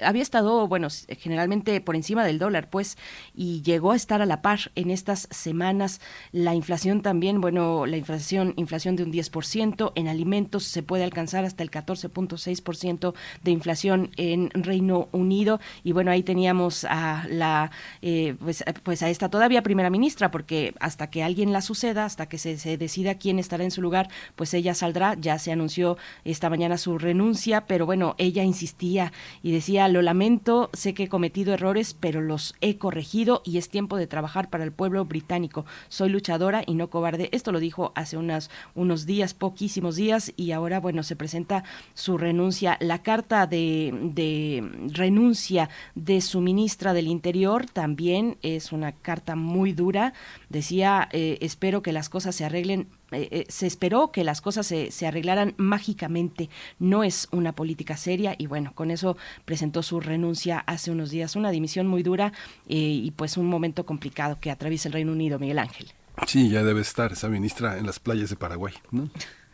había 0.00 0.22
estado, 0.22 0.66
bueno, 0.66 0.88
generalmente 1.20 1.80
por 1.80 1.94
encima 1.94 2.24
del 2.24 2.40
dólar, 2.40 2.70
pues, 2.70 2.98
y 3.36 3.62
llegó 3.62 3.92
a 3.92 3.96
estar 3.96 4.20
a 4.20 4.26
la 4.26 4.42
par 4.42 4.72
en 4.74 4.90
estas 4.90 5.28
semanas. 5.30 6.00
La 6.32 6.56
inflación 6.56 7.02
también, 7.02 7.40
bueno, 7.40 7.86
la 7.86 7.96
inflación, 7.96 8.52
inflación 8.56 8.96
de 8.96 9.04
un 9.04 9.12
10%, 9.12 9.92
en 9.94 10.08
alimentos 10.08 10.64
se 10.64 10.82
puede 10.82 11.04
alcanzar 11.04 11.44
hasta 11.44 11.62
el 11.62 11.70
14.6% 11.70 13.14
de 13.44 13.50
inflación 13.52 14.07
en 14.16 14.50
Reino 14.50 15.08
Unido. 15.12 15.60
Y 15.84 15.92
bueno 15.92 16.10
ahí 16.10 16.22
teníamos 16.22 16.84
a 16.84 17.26
la 17.28 17.70
eh, 18.02 18.34
pues, 18.40 18.64
pues 18.82 19.02
a 19.02 19.10
esta 19.10 19.28
todavía 19.28 19.62
primera 19.62 19.90
ministra 19.90 20.30
porque 20.30 20.74
hasta 20.80 21.10
que 21.10 21.22
alguien 21.22 21.52
la 21.52 21.62
suceda 21.62 22.04
hasta 22.04 22.26
que 22.26 22.38
se, 22.38 22.58
se 22.58 22.76
decida 22.76 23.16
quién 23.16 23.38
estará 23.38 23.64
en 23.64 23.70
su 23.70 23.82
lugar 23.82 24.08
pues 24.36 24.54
ella 24.54 24.74
saldrá. 24.74 25.14
Ya 25.14 25.38
se 25.38 25.52
anunció 25.52 25.96
esta 26.24 26.50
mañana 26.50 26.78
su 26.78 26.98
renuncia 26.98 27.66
pero 27.66 27.86
bueno 27.86 28.14
ella 28.18 28.44
insistía 28.44 29.12
y 29.42 29.52
decía 29.52 29.88
lo 29.88 30.02
lamento 30.02 30.70
sé 30.72 30.94
que 30.94 31.04
he 31.04 31.08
cometido 31.08 31.54
errores 31.54 31.94
pero 31.98 32.20
los 32.20 32.54
he 32.60 32.78
corregido 32.78 33.42
y 33.44 33.58
es 33.58 33.68
tiempo 33.68 33.96
de 33.96 34.06
trabajar 34.06 34.50
para 34.50 34.64
el 34.64 34.72
pueblo 34.72 35.04
británico. 35.04 35.64
Soy 35.88 36.08
luchadora 36.08 36.62
y 36.66 36.74
no 36.74 36.90
cobarde 36.90 37.28
esto 37.32 37.52
lo 37.52 37.60
dijo 37.60 37.92
hace 37.94 38.16
unas, 38.16 38.50
unos 38.74 39.06
días 39.06 39.34
poquísimos 39.34 39.96
días 39.96 40.32
y 40.36 40.52
ahora 40.52 40.80
bueno 40.80 41.02
se 41.02 41.16
presenta 41.16 41.64
su 41.94 42.18
renuncia. 42.18 42.76
La 42.80 43.02
carta 43.02 43.46
de 43.46 43.92
de 44.00 44.68
renuncia 44.92 45.68
de 45.94 46.20
su 46.20 46.40
ministra 46.40 46.92
del 46.92 47.06
Interior 47.06 47.66
también 47.66 48.36
es 48.42 48.72
una 48.72 48.92
carta 48.92 49.36
muy 49.36 49.72
dura. 49.72 50.12
Decía, 50.48 51.08
eh, 51.12 51.38
espero 51.40 51.82
que 51.82 51.92
las 51.92 52.08
cosas 52.08 52.34
se 52.34 52.44
arreglen 52.44 52.88
eh, 53.10 53.28
eh, 53.30 53.44
se 53.48 53.66
esperó 53.66 54.12
que 54.12 54.22
las 54.22 54.42
cosas 54.42 54.66
se, 54.66 54.90
se, 54.90 55.06
arreglaran 55.06 55.54
mágicamente. 55.56 56.50
No 56.78 57.04
es 57.04 57.26
una 57.30 57.52
política 57.52 57.96
seria 57.96 58.34
y 58.36 58.46
bueno, 58.46 58.72
con 58.74 58.90
eso 58.90 59.16
presentó 59.46 59.82
su 59.82 60.00
renuncia 60.00 60.58
hace 60.58 60.90
unos 60.90 61.10
días. 61.10 61.34
Una 61.34 61.50
dimisión 61.50 61.86
muy 61.86 62.02
dura 62.02 62.32
y 62.66 63.10
pues 63.12 63.38
un 63.38 63.46
momento 63.46 63.86
complicado 63.86 64.38
que 64.40 64.50
atraviesa 64.50 64.88
el 64.88 64.92
Reino 64.92 65.12
Unido, 65.12 65.38
Miguel 65.38 65.58
Ángel. 65.58 65.88
Sí, 66.26 66.50
ya 66.50 66.62
debe 66.62 66.80
estar 66.80 67.12
esa 67.12 67.28
ministra 67.28 67.78
en 67.78 67.86
las 67.86 67.98
playas 68.00 68.28
de 68.30 68.36
Paraguay, 68.36 68.74
¿no? 68.90 69.08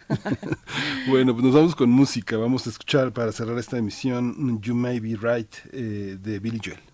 bueno, 1.09 1.33
pues 1.33 1.45
nos 1.45 1.55
vamos 1.55 1.75
con 1.75 1.91
música. 1.91 2.37
Vamos 2.37 2.67
a 2.67 2.71
escuchar 2.71 3.13
para 3.13 3.33
cerrar 3.33 3.59
esta 3.59 3.79
emisión 3.79 4.61
You 4.61 4.75
May 4.75 5.01
Be 5.01 5.17
Right 5.17 5.55
eh, 5.73 6.17
de 6.21 6.39
Billy 6.39 6.61
Joel. 6.65 6.94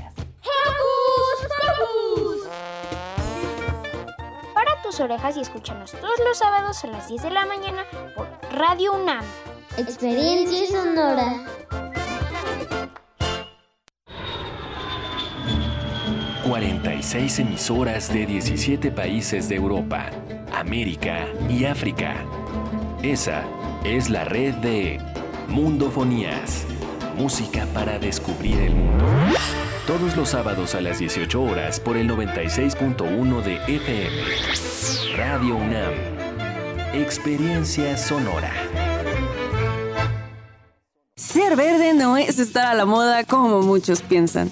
Tus 4.91 4.99
orejas 4.99 5.37
y 5.37 5.39
escúchanos 5.41 5.91
todos 5.91 6.19
los 6.27 6.37
sábados 6.37 6.83
a 6.83 6.87
las 6.87 7.07
10 7.07 7.23
de 7.23 7.29
la 7.29 7.45
mañana 7.45 7.85
por 8.13 8.27
Radio 8.51 8.93
UNAM. 8.93 9.23
Experiencia 9.77 10.67
sonora. 10.67 11.45
46 16.45 17.39
emisoras 17.39 18.11
de 18.11 18.25
17 18.25 18.91
países 18.91 19.47
de 19.47 19.55
Europa, 19.55 20.09
América 20.53 21.25
y 21.47 21.63
África. 21.63 22.15
Esa 23.01 23.45
es 23.85 24.09
la 24.09 24.25
red 24.25 24.55
de 24.55 24.99
Mundofonías, 25.47 26.65
música 27.15 27.65
para 27.73 27.97
descubrir 27.97 28.59
el 28.59 28.75
mundo. 28.75 29.05
Todos 29.87 30.15
los 30.15 30.29
sábados 30.29 30.75
a 30.75 30.81
las 30.81 30.99
18 30.99 31.41
horas 31.41 31.79
por 31.79 31.97
el 31.97 32.07
96.1 32.07 33.41
de 33.41 33.55
FM. 33.77 35.17
Radio 35.17 35.55
UNAM. 35.55 35.93
Experiencia 36.93 37.97
sonora. 37.97 38.53
Ser 41.15 41.55
verde 41.55 41.95
no 41.95 42.15
es 42.15 42.37
estar 42.37 42.67
a 42.67 42.75
la 42.75 42.85
moda 42.85 43.23
como 43.23 43.63
muchos 43.63 44.03
piensan. 44.03 44.51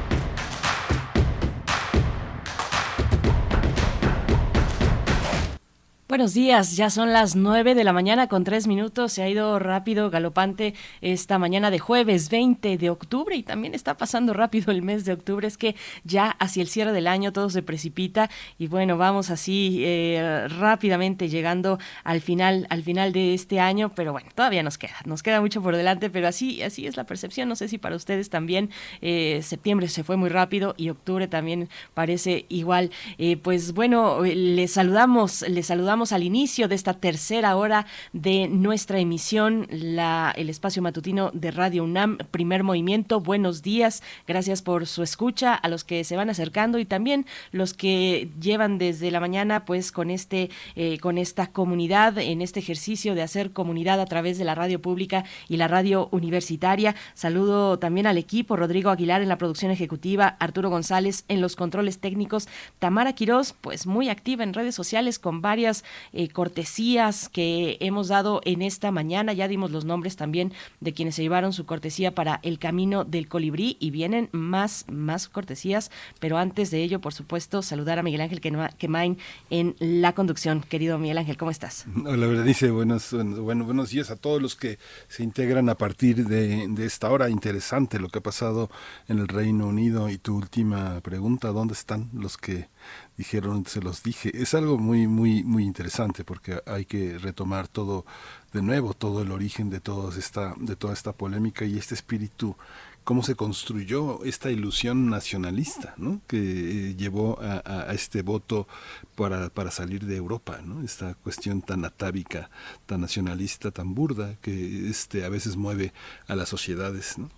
Buenos 6.11 6.33
días, 6.33 6.75
ya 6.75 6.89
son 6.89 7.13
las 7.13 7.37
nueve 7.37 7.73
de 7.73 7.85
la 7.85 7.93
mañana 7.93 8.27
con 8.27 8.43
tres 8.43 8.67
minutos. 8.67 9.13
Se 9.13 9.23
ha 9.23 9.29
ido 9.29 9.59
rápido, 9.59 10.09
galopante 10.09 10.73
esta 10.99 11.39
mañana 11.39 11.71
de 11.71 11.79
jueves 11.79 12.29
20 12.29 12.77
de 12.77 12.89
octubre 12.89 13.33
y 13.33 13.43
también 13.43 13.73
está 13.73 13.95
pasando 13.95 14.33
rápido 14.33 14.73
el 14.73 14.81
mes 14.81 15.05
de 15.05 15.13
octubre. 15.13 15.47
Es 15.47 15.57
que 15.57 15.77
ya 16.03 16.31
hacia 16.31 16.63
el 16.63 16.67
cierre 16.67 16.91
del 16.91 17.07
año 17.07 17.31
todo 17.31 17.49
se 17.49 17.63
precipita 17.63 18.29
y 18.57 18.67
bueno, 18.67 18.97
vamos 18.97 19.29
así 19.29 19.83
eh, 19.85 20.49
rápidamente 20.49 21.29
llegando 21.29 21.79
al 22.03 22.19
final, 22.19 22.67
al 22.69 22.83
final 22.83 23.13
de 23.13 23.33
este 23.33 23.61
año, 23.61 23.93
pero 23.95 24.11
bueno, 24.11 24.27
todavía 24.35 24.63
nos 24.63 24.77
queda, 24.77 24.97
nos 25.05 25.23
queda 25.23 25.39
mucho 25.39 25.61
por 25.61 25.77
delante, 25.77 26.09
pero 26.09 26.27
así, 26.27 26.61
así 26.61 26.87
es 26.87 26.97
la 26.97 27.05
percepción. 27.05 27.47
No 27.47 27.55
sé 27.55 27.69
si 27.69 27.77
para 27.77 27.95
ustedes 27.95 28.29
también 28.29 28.69
eh, 28.99 29.39
septiembre 29.43 29.87
se 29.87 30.03
fue 30.03 30.17
muy 30.17 30.27
rápido 30.27 30.75
y 30.75 30.89
octubre 30.89 31.29
también 31.29 31.69
parece 31.93 32.47
igual. 32.49 32.91
Eh, 33.17 33.37
pues 33.37 33.71
bueno, 33.71 34.23
les 34.25 34.73
saludamos, 34.73 35.43
les 35.47 35.67
saludamos 35.67 36.00
al 36.01 36.23
inicio 36.23 36.67
de 36.67 36.73
esta 36.73 36.95
tercera 36.95 37.55
hora 37.55 37.85
de 38.11 38.47
nuestra 38.47 38.97
emisión, 38.97 39.67
el 39.69 40.49
espacio 40.49 40.81
matutino 40.81 41.29
de 41.35 41.51
Radio 41.51 41.83
UNAM, 41.83 42.17
primer 42.31 42.63
movimiento. 42.63 43.19
Buenos 43.19 43.61
días, 43.61 44.01
gracias 44.27 44.63
por 44.63 44.87
su 44.87 45.03
escucha, 45.03 45.53
a 45.53 45.69
los 45.69 45.83
que 45.83 46.03
se 46.03 46.15
van 46.15 46.31
acercando 46.31 46.79
y 46.79 46.85
también 46.85 47.27
los 47.51 47.75
que 47.75 48.31
llevan 48.41 48.79
desde 48.79 49.11
la 49.11 49.19
mañana, 49.19 49.63
pues 49.63 49.91
con 49.91 50.09
este, 50.09 50.49
eh, 50.75 50.97
con 50.97 51.19
esta 51.19 51.51
comunidad, 51.51 52.17
en 52.17 52.41
este 52.41 52.61
ejercicio 52.61 53.13
de 53.13 53.21
hacer 53.21 53.51
comunidad 53.51 53.99
a 53.99 54.05
través 54.05 54.39
de 54.39 54.45
la 54.45 54.55
radio 54.55 54.81
pública 54.81 55.23
y 55.47 55.57
la 55.57 55.67
radio 55.67 56.09
universitaria. 56.11 56.95
Saludo 57.13 57.77
también 57.77 58.07
al 58.07 58.17
equipo, 58.17 58.55
Rodrigo 58.55 58.89
Aguilar 58.89 59.21
en 59.21 59.29
la 59.29 59.37
producción 59.37 59.71
ejecutiva, 59.71 60.35
Arturo 60.39 60.71
González 60.71 61.25
en 61.27 61.41
los 61.41 61.55
controles 61.55 61.99
técnicos, 61.99 62.47
Tamara 62.79 63.13
Quirós, 63.13 63.53
pues 63.61 63.85
muy 63.85 64.09
activa 64.09 64.43
en 64.43 64.55
redes 64.55 64.73
sociales 64.73 65.19
con 65.19 65.41
varias 65.41 65.83
eh, 66.13 66.29
cortesías 66.29 67.29
que 67.29 67.77
hemos 67.79 68.07
dado 68.07 68.41
en 68.45 68.61
esta 68.61 68.91
mañana. 68.91 69.33
Ya 69.33 69.47
dimos 69.47 69.71
los 69.71 69.85
nombres 69.85 70.15
también 70.15 70.53
de 70.79 70.93
quienes 70.93 71.15
se 71.15 71.23
llevaron 71.23 71.53
su 71.53 71.65
cortesía 71.65 72.13
para 72.13 72.39
el 72.43 72.59
camino 72.59 73.03
del 73.03 73.27
colibrí 73.27 73.77
y 73.79 73.91
vienen 73.91 74.29
más, 74.31 74.85
más 74.89 75.27
cortesías, 75.27 75.91
pero 76.19 76.37
antes 76.37 76.71
de 76.71 76.83
ello, 76.83 77.01
por 77.01 77.13
supuesto, 77.13 77.61
saludar 77.61 77.99
a 77.99 78.03
Miguel 78.03 78.21
Ángel 78.21 78.41
Quemain 78.41 79.17
en 79.49 79.75
la 79.79 80.13
conducción. 80.13 80.61
Querido 80.61 80.97
Miguel 80.97 81.17
Ángel, 81.17 81.37
¿cómo 81.37 81.51
estás? 81.51 81.85
Hola, 82.05 82.27
Berenice, 82.27 82.71
buenos, 82.71 83.13
bueno, 83.13 83.65
buenos 83.65 83.89
días 83.89 84.11
a 84.11 84.15
todos 84.15 84.41
los 84.41 84.55
que 84.55 84.79
se 85.07 85.23
integran 85.23 85.69
a 85.69 85.75
partir 85.75 86.25
de, 86.27 86.67
de 86.67 86.85
esta 86.85 87.09
hora. 87.09 87.29
Interesante 87.29 87.99
lo 87.99 88.09
que 88.09 88.19
ha 88.19 88.23
pasado 88.23 88.69
en 89.07 89.19
el 89.19 89.27
Reino 89.27 89.67
Unido 89.67 90.09
y 90.09 90.17
tu 90.17 90.35
última 90.35 90.99
pregunta, 91.01 91.49
¿dónde 91.49 91.73
están 91.73 92.09
los 92.13 92.37
que 92.37 92.69
dijeron, 93.17 93.65
se 93.65 93.81
los 93.81 94.03
dije. 94.03 94.31
Es 94.33 94.53
algo 94.53 94.77
muy, 94.77 95.07
muy, 95.07 95.43
muy 95.43 95.63
interesante 95.63 96.23
porque 96.23 96.61
hay 96.65 96.85
que 96.85 97.17
retomar 97.17 97.67
todo 97.67 98.05
de 98.53 98.61
nuevo, 98.61 98.93
todo 98.93 99.21
el 99.21 99.31
origen 99.31 99.69
de, 99.69 99.79
toda 99.79 100.17
esta, 100.17 100.55
de 100.57 100.75
toda 100.75 100.93
esta 100.93 101.13
polémica 101.13 101.65
y 101.65 101.77
este 101.77 101.95
espíritu, 101.95 102.55
cómo 103.03 103.23
se 103.23 103.35
construyó 103.35 104.23
esta 104.23 104.51
ilusión 104.51 105.09
nacionalista, 105.09 105.93
¿no? 105.97 106.21
que 106.27 106.37
eh, 106.37 106.95
llevó 106.95 107.39
a, 107.41 107.93
este 107.93 108.21
voto 108.21 108.67
para, 109.15 109.49
para 109.49 109.71
salir 109.71 110.05
de 110.05 110.17
Europa, 110.17 110.59
¿no? 110.63 110.83
esta 110.83 111.15
cuestión 111.15 111.61
tan 111.61 111.85
atávica, 111.85 112.49
tan 112.85 113.01
nacionalista, 113.01 113.71
tan 113.71 113.95
burda, 113.95 114.35
que 114.41 114.89
este, 114.89 115.23
a 115.23 115.29
veces 115.29 115.55
mueve 115.55 115.93
a 116.27 116.35
las 116.35 116.49
sociedades. 116.49 117.17
¿no? 117.17 117.29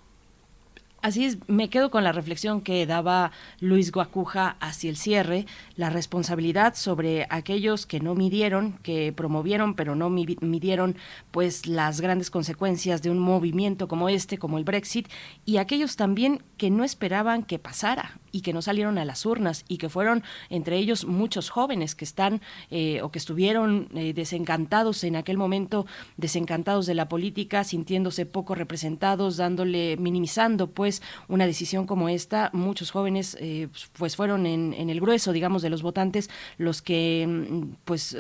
Así 1.04 1.26
es, 1.26 1.38
me 1.50 1.70
quedo 1.70 1.92
con 1.92 2.06
la 2.06 2.14
reflexión 2.14 2.62
que 2.62 2.86
daba 2.86 3.34
Luis 3.60 3.92
Guacuja 3.92 4.56
hacia 4.62 4.90
el 4.90 4.96
cierre, 4.96 5.46
la 5.76 5.90
responsabilidad 5.90 6.76
sobre 6.76 7.28
aquellos 7.30 7.86
que 7.86 8.00
no 8.00 8.16
midieron, 8.16 8.78
que 8.84 9.12
promovieron 9.12 9.76
pero 9.76 9.96
no 9.96 10.10
midieron 10.10 10.96
pues 11.32 11.68
las 11.68 12.00
grandes 12.00 12.32
consecuencias 12.32 13.02
de 13.02 13.10
un 13.10 13.20
movimiento 13.20 13.90
como 13.90 14.08
este, 14.08 14.38
como 14.38 14.58
el 14.58 14.64
Brexit, 14.64 15.10
y 15.44 15.58
aquellos 15.58 15.98
también 15.98 16.42
que 16.56 16.70
no 16.70 16.86
esperaban 16.86 17.44
que 17.44 17.60
pasara 17.60 18.22
y 18.34 18.42
que 18.42 18.52
no 18.52 18.62
salieron 18.62 18.98
a 18.98 19.06
las 19.06 19.26
urnas 19.26 19.64
y 19.70 19.78
que 19.78 19.88
fueron 19.88 20.24
entre 20.50 20.78
ellos 20.78 21.06
muchos 21.06 21.50
jóvenes 21.50 21.96
que 21.96 22.04
están 22.04 22.42
eh, 22.72 23.02
o 23.02 23.12
que 23.12 23.20
estuvieron 23.20 23.88
eh, 23.96 24.12
desencantados 24.14 25.04
en 25.06 25.16
aquel 25.16 25.38
momento, 25.38 25.86
desencantados 26.18 26.86
de 26.88 26.96
la 26.96 27.08
política, 27.08 27.64
sintiéndose 27.64 28.26
poco 28.26 28.56
representados, 28.56 29.38
dándole, 29.38 29.96
minimizando 29.98 30.68
pues 30.68 31.02
una 31.28 31.46
decisión 31.46 31.86
como 31.86 32.10
esta. 32.10 32.50
Muchos 32.54 32.90
jóvenes 32.90 33.38
eh, 33.40 33.70
pues 33.98 34.16
fueron 34.16 34.48
en, 34.48 34.74
el 34.74 35.00
grueso, 35.00 35.32
digamos, 35.32 35.62
de 35.62 35.70
los 35.70 35.84
votantes 35.84 36.30
los 36.58 36.82
que 36.82 37.26
mm, 37.28 37.76
pues 37.86 38.18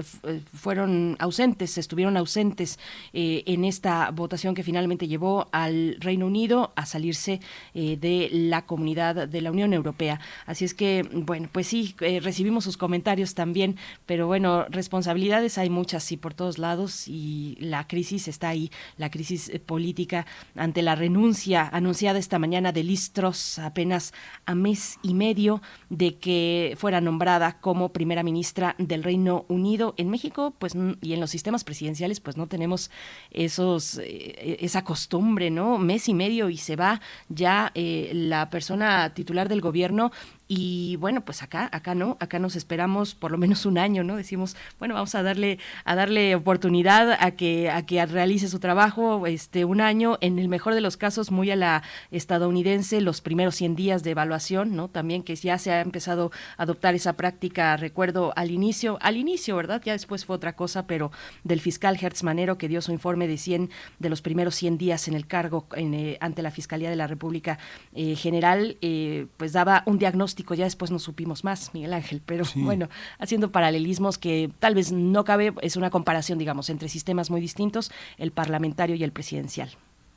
fueron 0.53 1.15
ausentes, 1.19 1.77
estuvieron 1.79 2.17
ausentes 2.17 2.77
en 3.13 3.65
esta 3.65 4.11
votación 4.11 4.53
que 4.53 4.61
finalmente 4.61 5.07
llevó 5.07 5.47
al 5.51 5.97
Reino 5.99 6.27
Unido 6.27 6.71
a 6.75 6.85
salirse 6.85 7.39
de 7.73 8.29
la 8.31 8.65
comunidad 8.67 9.27
de 9.27 9.41
la 9.41 9.49
Unión 9.49 9.73
Europea. 9.73 10.02
Así 10.45 10.65
es 10.65 10.73
que, 10.73 11.07
bueno, 11.11 11.49
pues 11.51 11.67
sí, 11.67 11.95
eh, 12.01 12.19
recibimos 12.19 12.63
sus 12.63 12.77
comentarios 12.77 13.35
también, 13.35 13.77
pero 14.05 14.27
bueno, 14.27 14.65
responsabilidades 14.69 15.57
hay 15.57 15.69
muchas, 15.69 16.03
sí, 16.03 16.17
por 16.17 16.33
todos 16.33 16.57
lados 16.57 17.07
y 17.07 17.57
la 17.59 17.87
crisis 17.87 18.27
está 18.27 18.49
ahí, 18.49 18.71
la 18.97 19.09
crisis 19.09 19.49
eh, 19.49 19.59
política 19.59 20.25
ante 20.55 20.81
la 20.81 20.95
renuncia 20.95 21.69
anunciada 21.71 22.19
esta 22.19 22.39
mañana 22.39 22.71
de 22.71 22.83
Listros 22.83 23.59
apenas 23.59 24.13
a 24.45 24.55
mes 24.55 24.99
y 25.01 25.13
medio 25.13 25.61
de 25.89 26.17
que 26.17 26.75
fuera 26.77 27.01
nombrada 27.01 27.59
como 27.59 27.89
primera 27.89 28.23
ministra 28.23 28.75
del 28.77 29.03
Reino 29.03 29.45
Unido 29.47 29.93
en 29.97 30.09
México, 30.09 30.53
pues 30.59 30.73
y 31.01 31.13
en 31.13 31.19
los 31.19 31.29
sistemas 31.29 31.63
presidenciales, 31.63 32.19
pues 32.19 32.37
no 32.37 32.47
tenemos 32.47 32.91
esos 33.31 33.99
eh, 33.99 34.57
esa 34.61 34.83
costumbre, 34.83 35.49
¿no? 35.49 35.77
Mes 35.77 36.09
y 36.09 36.13
medio 36.13 36.49
y 36.49 36.57
se 36.57 36.75
va 36.75 37.01
ya 37.29 37.71
la 37.75 38.49
persona 38.49 39.13
titular 39.13 39.49
del 39.49 39.61
gobierno 39.61 39.92
gobierno 39.93 40.09
y 40.47 40.97
bueno, 40.97 41.21
pues 41.21 41.41
acá, 41.41 41.69
acá 41.71 41.95
no, 41.95 42.17
acá 42.19 42.39
nos 42.39 42.55
esperamos 42.55 43.15
por 43.15 43.31
lo 43.31 43.37
menos 43.37 43.65
un 43.65 43.77
año, 43.77 44.03
¿no? 44.03 44.15
Decimos, 44.15 44.55
bueno, 44.79 44.93
vamos 44.93 45.15
a 45.15 45.23
darle, 45.23 45.59
a 45.85 45.95
darle 45.95 46.35
oportunidad 46.35 47.17
a 47.19 47.31
que, 47.31 47.69
a 47.69 47.85
que 47.85 48.05
realice 48.05 48.47
su 48.47 48.59
trabajo, 48.59 49.25
este, 49.27 49.65
un 49.65 49.81
año, 49.81 50.17
en 50.21 50.39
el 50.39 50.49
mejor 50.49 50.73
de 50.73 50.81
los 50.81 50.97
casos, 50.97 51.31
muy 51.31 51.51
a 51.51 51.55
la 51.55 51.83
estadounidense, 52.11 53.01
los 53.01 53.21
primeros 53.21 53.55
100 53.55 53.75
días 53.75 54.03
de 54.03 54.11
evaluación, 54.11 54.75
¿no? 54.75 54.89
También 54.89 55.23
que 55.23 55.35
ya 55.35 55.57
se 55.57 55.71
ha 55.71 55.81
empezado 55.81 56.31
a 56.57 56.63
adoptar 56.63 56.95
esa 56.95 57.13
práctica, 57.13 57.77
recuerdo 57.77 58.33
al 58.35 58.51
inicio, 58.51 58.97
al 59.01 59.17
inicio, 59.17 59.55
¿verdad? 59.55 59.81
Ya 59.83 59.93
después 59.93 60.25
fue 60.25 60.35
otra 60.35 60.55
cosa, 60.55 60.87
pero 60.87 61.11
del 61.43 61.61
fiscal 61.61 61.97
Hertz 61.99 62.23
Manero 62.23 62.57
que 62.57 62.67
dio 62.67 62.81
su 62.81 62.91
informe 62.91 63.27
de 63.27 63.37
100, 63.37 63.69
de 63.99 64.09
los 64.09 64.21
primeros 64.21 64.55
100 64.55 64.77
días 64.77 65.07
en 65.07 65.13
el 65.13 65.27
cargo 65.27 65.67
en, 65.75 65.93
eh, 65.93 66.17
ante 66.19 66.41
la 66.41 66.51
Fiscalía 66.51 66.89
de 66.89 66.95
la 66.95 67.07
República 67.07 67.59
eh, 67.93 68.15
General, 68.15 68.77
eh, 68.81 69.27
pues 69.37 69.53
daba 69.53 69.83
un 69.85 69.97
diagnóstico, 69.97 70.32
ya 70.55 70.65
después 70.65 70.91
no 70.91 70.99
supimos 70.99 71.43
más, 71.43 71.73
Miguel 71.73 71.93
Ángel, 71.93 72.21
pero 72.25 72.45
bueno, 72.55 72.89
haciendo 73.19 73.51
paralelismos 73.51 74.17
que 74.17 74.51
tal 74.59 74.75
vez 74.75 74.91
no 74.91 75.23
cabe, 75.23 75.53
es 75.61 75.75
una 75.75 75.89
comparación, 75.89 76.37
digamos, 76.37 76.69
entre 76.69 76.89
sistemas 76.89 77.29
muy 77.29 77.41
distintos, 77.41 77.91
el 78.17 78.31
parlamentario 78.31 78.95
y 78.95 79.03
el 79.03 79.11
presidencial. 79.11 79.69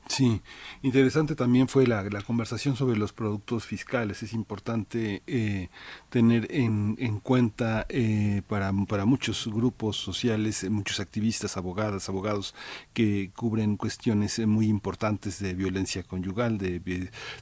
Sí, 0.09 0.41
interesante 0.83 1.35
también 1.35 1.67
fue 1.67 1.85
la, 1.85 2.05
la, 2.05 2.23
conversación 2.23 2.77
sobre 2.77 2.97
los 2.97 3.13
productos 3.13 3.65
fiscales. 3.65 4.23
Es 4.23 4.33
importante 4.33 5.23
eh, 5.27 5.69
tener 6.11 6.47
en, 6.53 6.97
en 7.01 7.19
cuenta 7.19 7.87
eh, 7.89 8.43
para, 8.47 8.73
para 8.89 9.05
muchos 9.05 9.49
grupos 9.49 9.97
sociales, 9.97 10.63
eh, 10.63 10.71
muchos 10.71 11.01
activistas, 11.01 11.57
abogadas, 11.57 12.09
abogados 12.09 12.55
que 12.95 13.31
cubren 13.35 13.77
cuestiones 13.77 14.39
eh, 14.39 14.47
muy 14.47 14.69
importantes 14.69 15.41
de 15.41 15.55
violencia 15.55 16.05
conyugal, 16.05 16.57
de, 16.57 16.79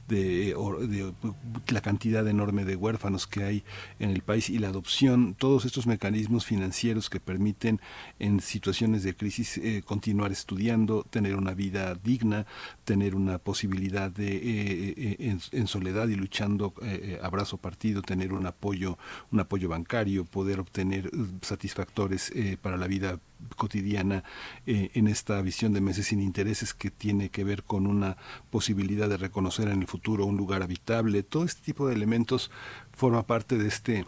de, 0.07 0.55
la 1.67 1.81
cantidad 1.81 2.27
enorme 2.27 2.65
de 2.65 2.75
huérfanos 2.75 3.27
que 3.27 3.43
hay 3.43 3.63
en 3.99 4.09
el 4.09 4.21
país 4.21 4.49
y 4.49 4.57
la 4.57 4.69
adopción, 4.69 5.35
todos 5.35 5.65
estos 5.65 5.85
mecanismos 5.85 6.45
financieros 6.45 7.11
que 7.11 7.19
permiten 7.19 7.79
en 8.17 8.39
situaciones 8.39 9.03
de 9.03 9.15
crisis 9.15 9.57
eh, 9.59 9.83
continuar 9.85 10.31
estudiando, 10.31 11.03
tener 11.03 11.35
una 11.35 11.53
vida 11.53 11.93
digna 11.93 12.47
tener 12.83 13.15
una 13.15 13.37
posibilidad 13.37 14.11
de 14.11 14.35
eh, 14.35 14.93
eh, 14.97 15.15
en, 15.19 15.39
en, 15.51 15.67
soledad 15.67 16.07
y 16.07 16.15
luchando 16.15 16.73
eh, 16.81 17.19
abrazo 17.21 17.57
partido, 17.57 18.01
tener 18.01 18.33
un 18.33 18.45
apoyo, 18.45 18.97
un 19.31 19.39
apoyo 19.39 19.69
bancario, 19.69 20.25
poder 20.25 20.59
obtener 20.59 21.09
satisfactores 21.41 22.31
para 22.61 22.77
la 22.77 22.87
vida 22.87 23.19
cotidiana 23.55 24.23
eh, 24.65 24.91
en 24.93 25.07
esta 25.07 25.41
visión 25.41 25.73
de 25.73 25.81
meses 25.81 26.07
sin 26.07 26.21
intereses 26.21 26.73
que 26.73 26.91
tiene 26.91 27.29
que 27.29 27.43
ver 27.43 27.63
con 27.63 27.87
una 27.87 28.17
posibilidad 28.49 29.07
de 29.09 29.17
reconocer 29.17 29.67
en 29.69 29.81
el 29.81 29.87
futuro 29.87 30.25
un 30.25 30.37
lugar 30.37 30.63
habitable. 30.63 31.23
Todo 31.23 31.45
este 31.45 31.61
tipo 31.61 31.87
de 31.87 31.95
elementos 31.95 32.51
forma 32.93 33.25
parte 33.25 33.57
de 33.57 33.67
este 33.67 34.05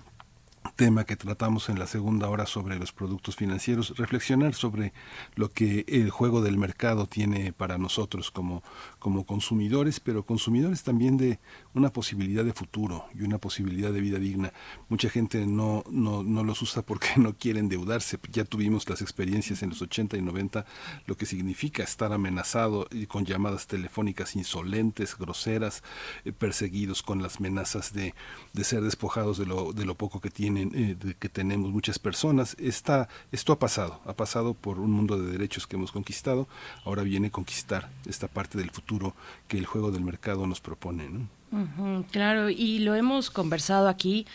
tema 0.78 1.06
que 1.06 1.18
tratamos 1.18 1.70
en 1.70 1.80
la 1.80 1.88
segunda 1.88 2.30
hora 2.30 2.46
sobre 2.46 2.78
los 2.78 2.94
productos 2.94 3.36
financieros, 3.36 3.98
reflexionar 3.98 4.54
sobre 4.54 4.94
lo 5.36 5.52
que 5.52 5.84
el 5.88 6.12
juego 6.12 6.42
del 6.42 6.58
mercado 6.58 7.08
tiene 7.08 7.52
para 7.52 7.80
nosotros 7.80 8.30
como, 8.30 8.64
como 9.00 9.26
consumidores, 9.26 10.00
pero 10.00 10.24
consumidores 10.24 10.84
también 10.84 11.18
de 11.18 11.40
una 11.74 11.92
posibilidad 11.92 12.46
de 12.46 12.54
futuro 12.54 13.06
y 13.16 13.24
una 13.24 13.40
posibilidad 13.40 13.92
de 13.92 14.02
vida 14.02 14.20
digna. 14.20 14.54
Mucha 14.88 15.10
gente 15.10 15.48
no, 15.48 15.84
no, 15.90 16.22
no 16.22 16.44
los 16.44 16.62
usa 16.62 16.84
porque 16.84 17.08
no 17.18 17.34
quieren 17.34 17.58
endeudarse. 17.66 18.20
Ya 18.32 18.46
tuvimos 18.46 18.88
las 18.88 19.02
experiencias 19.02 19.64
en 19.64 19.70
los 19.70 19.82
80 19.82 20.16
y 20.18 20.22
90, 20.22 20.66
lo 21.08 21.18
que 21.18 21.26
significa 21.26 21.82
estar 21.84 22.14
amenazado 22.14 22.88
y 22.92 23.08
con 23.08 23.26
llamadas 23.26 23.66
telefónicas 23.66 24.36
insolentes, 24.36 25.18
groseras, 25.18 25.84
eh, 26.24 26.32
perseguidos 26.32 27.02
con 27.02 27.24
las 27.24 27.38
amenazas 27.38 27.94
de, 27.94 28.14
de 28.54 28.64
ser 28.64 28.84
despojados 28.84 29.40
de 29.40 29.48
lo, 29.48 29.74
de 29.74 29.86
lo 29.86 29.96
poco 29.96 30.22
que 30.22 30.30
tienen, 30.30 30.67
eh, 30.74 30.96
de 31.00 31.14
que 31.16 31.30
tenemos 31.30 31.72
muchas 31.72 32.00
personas. 32.00 32.56
Está, 32.60 33.08
esto 33.32 33.54
ha 33.54 33.60
pasado, 33.60 34.02
ha 34.06 34.14
pasado 34.14 34.54
por 34.54 34.80
un 34.80 34.92
mundo 34.92 35.22
de 35.22 35.32
derechos 35.32 35.68
que 35.68 35.76
hemos 35.76 35.92
conquistado, 35.92 36.48
ahora 36.86 37.04
viene 37.04 37.32
conquistar 37.32 37.90
esta 38.06 38.28
parte 38.28 38.58
del 38.58 38.72
futuro 38.72 39.14
que 39.48 39.58
el 39.58 39.66
juego 39.66 39.92
del 39.92 40.04
mercado 40.04 40.48
nos 40.48 40.62
propone. 40.62 41.10
¿no? 41.10 41.28
Uh 41.52 41.66
-huh, 41.78 42.06
claro, 42.12 42.50
y 42.50 42.80
lo 42.80 42.96
hemos 42.96 43.30
conversado 43.30 43.88
aquí 43.88 44.26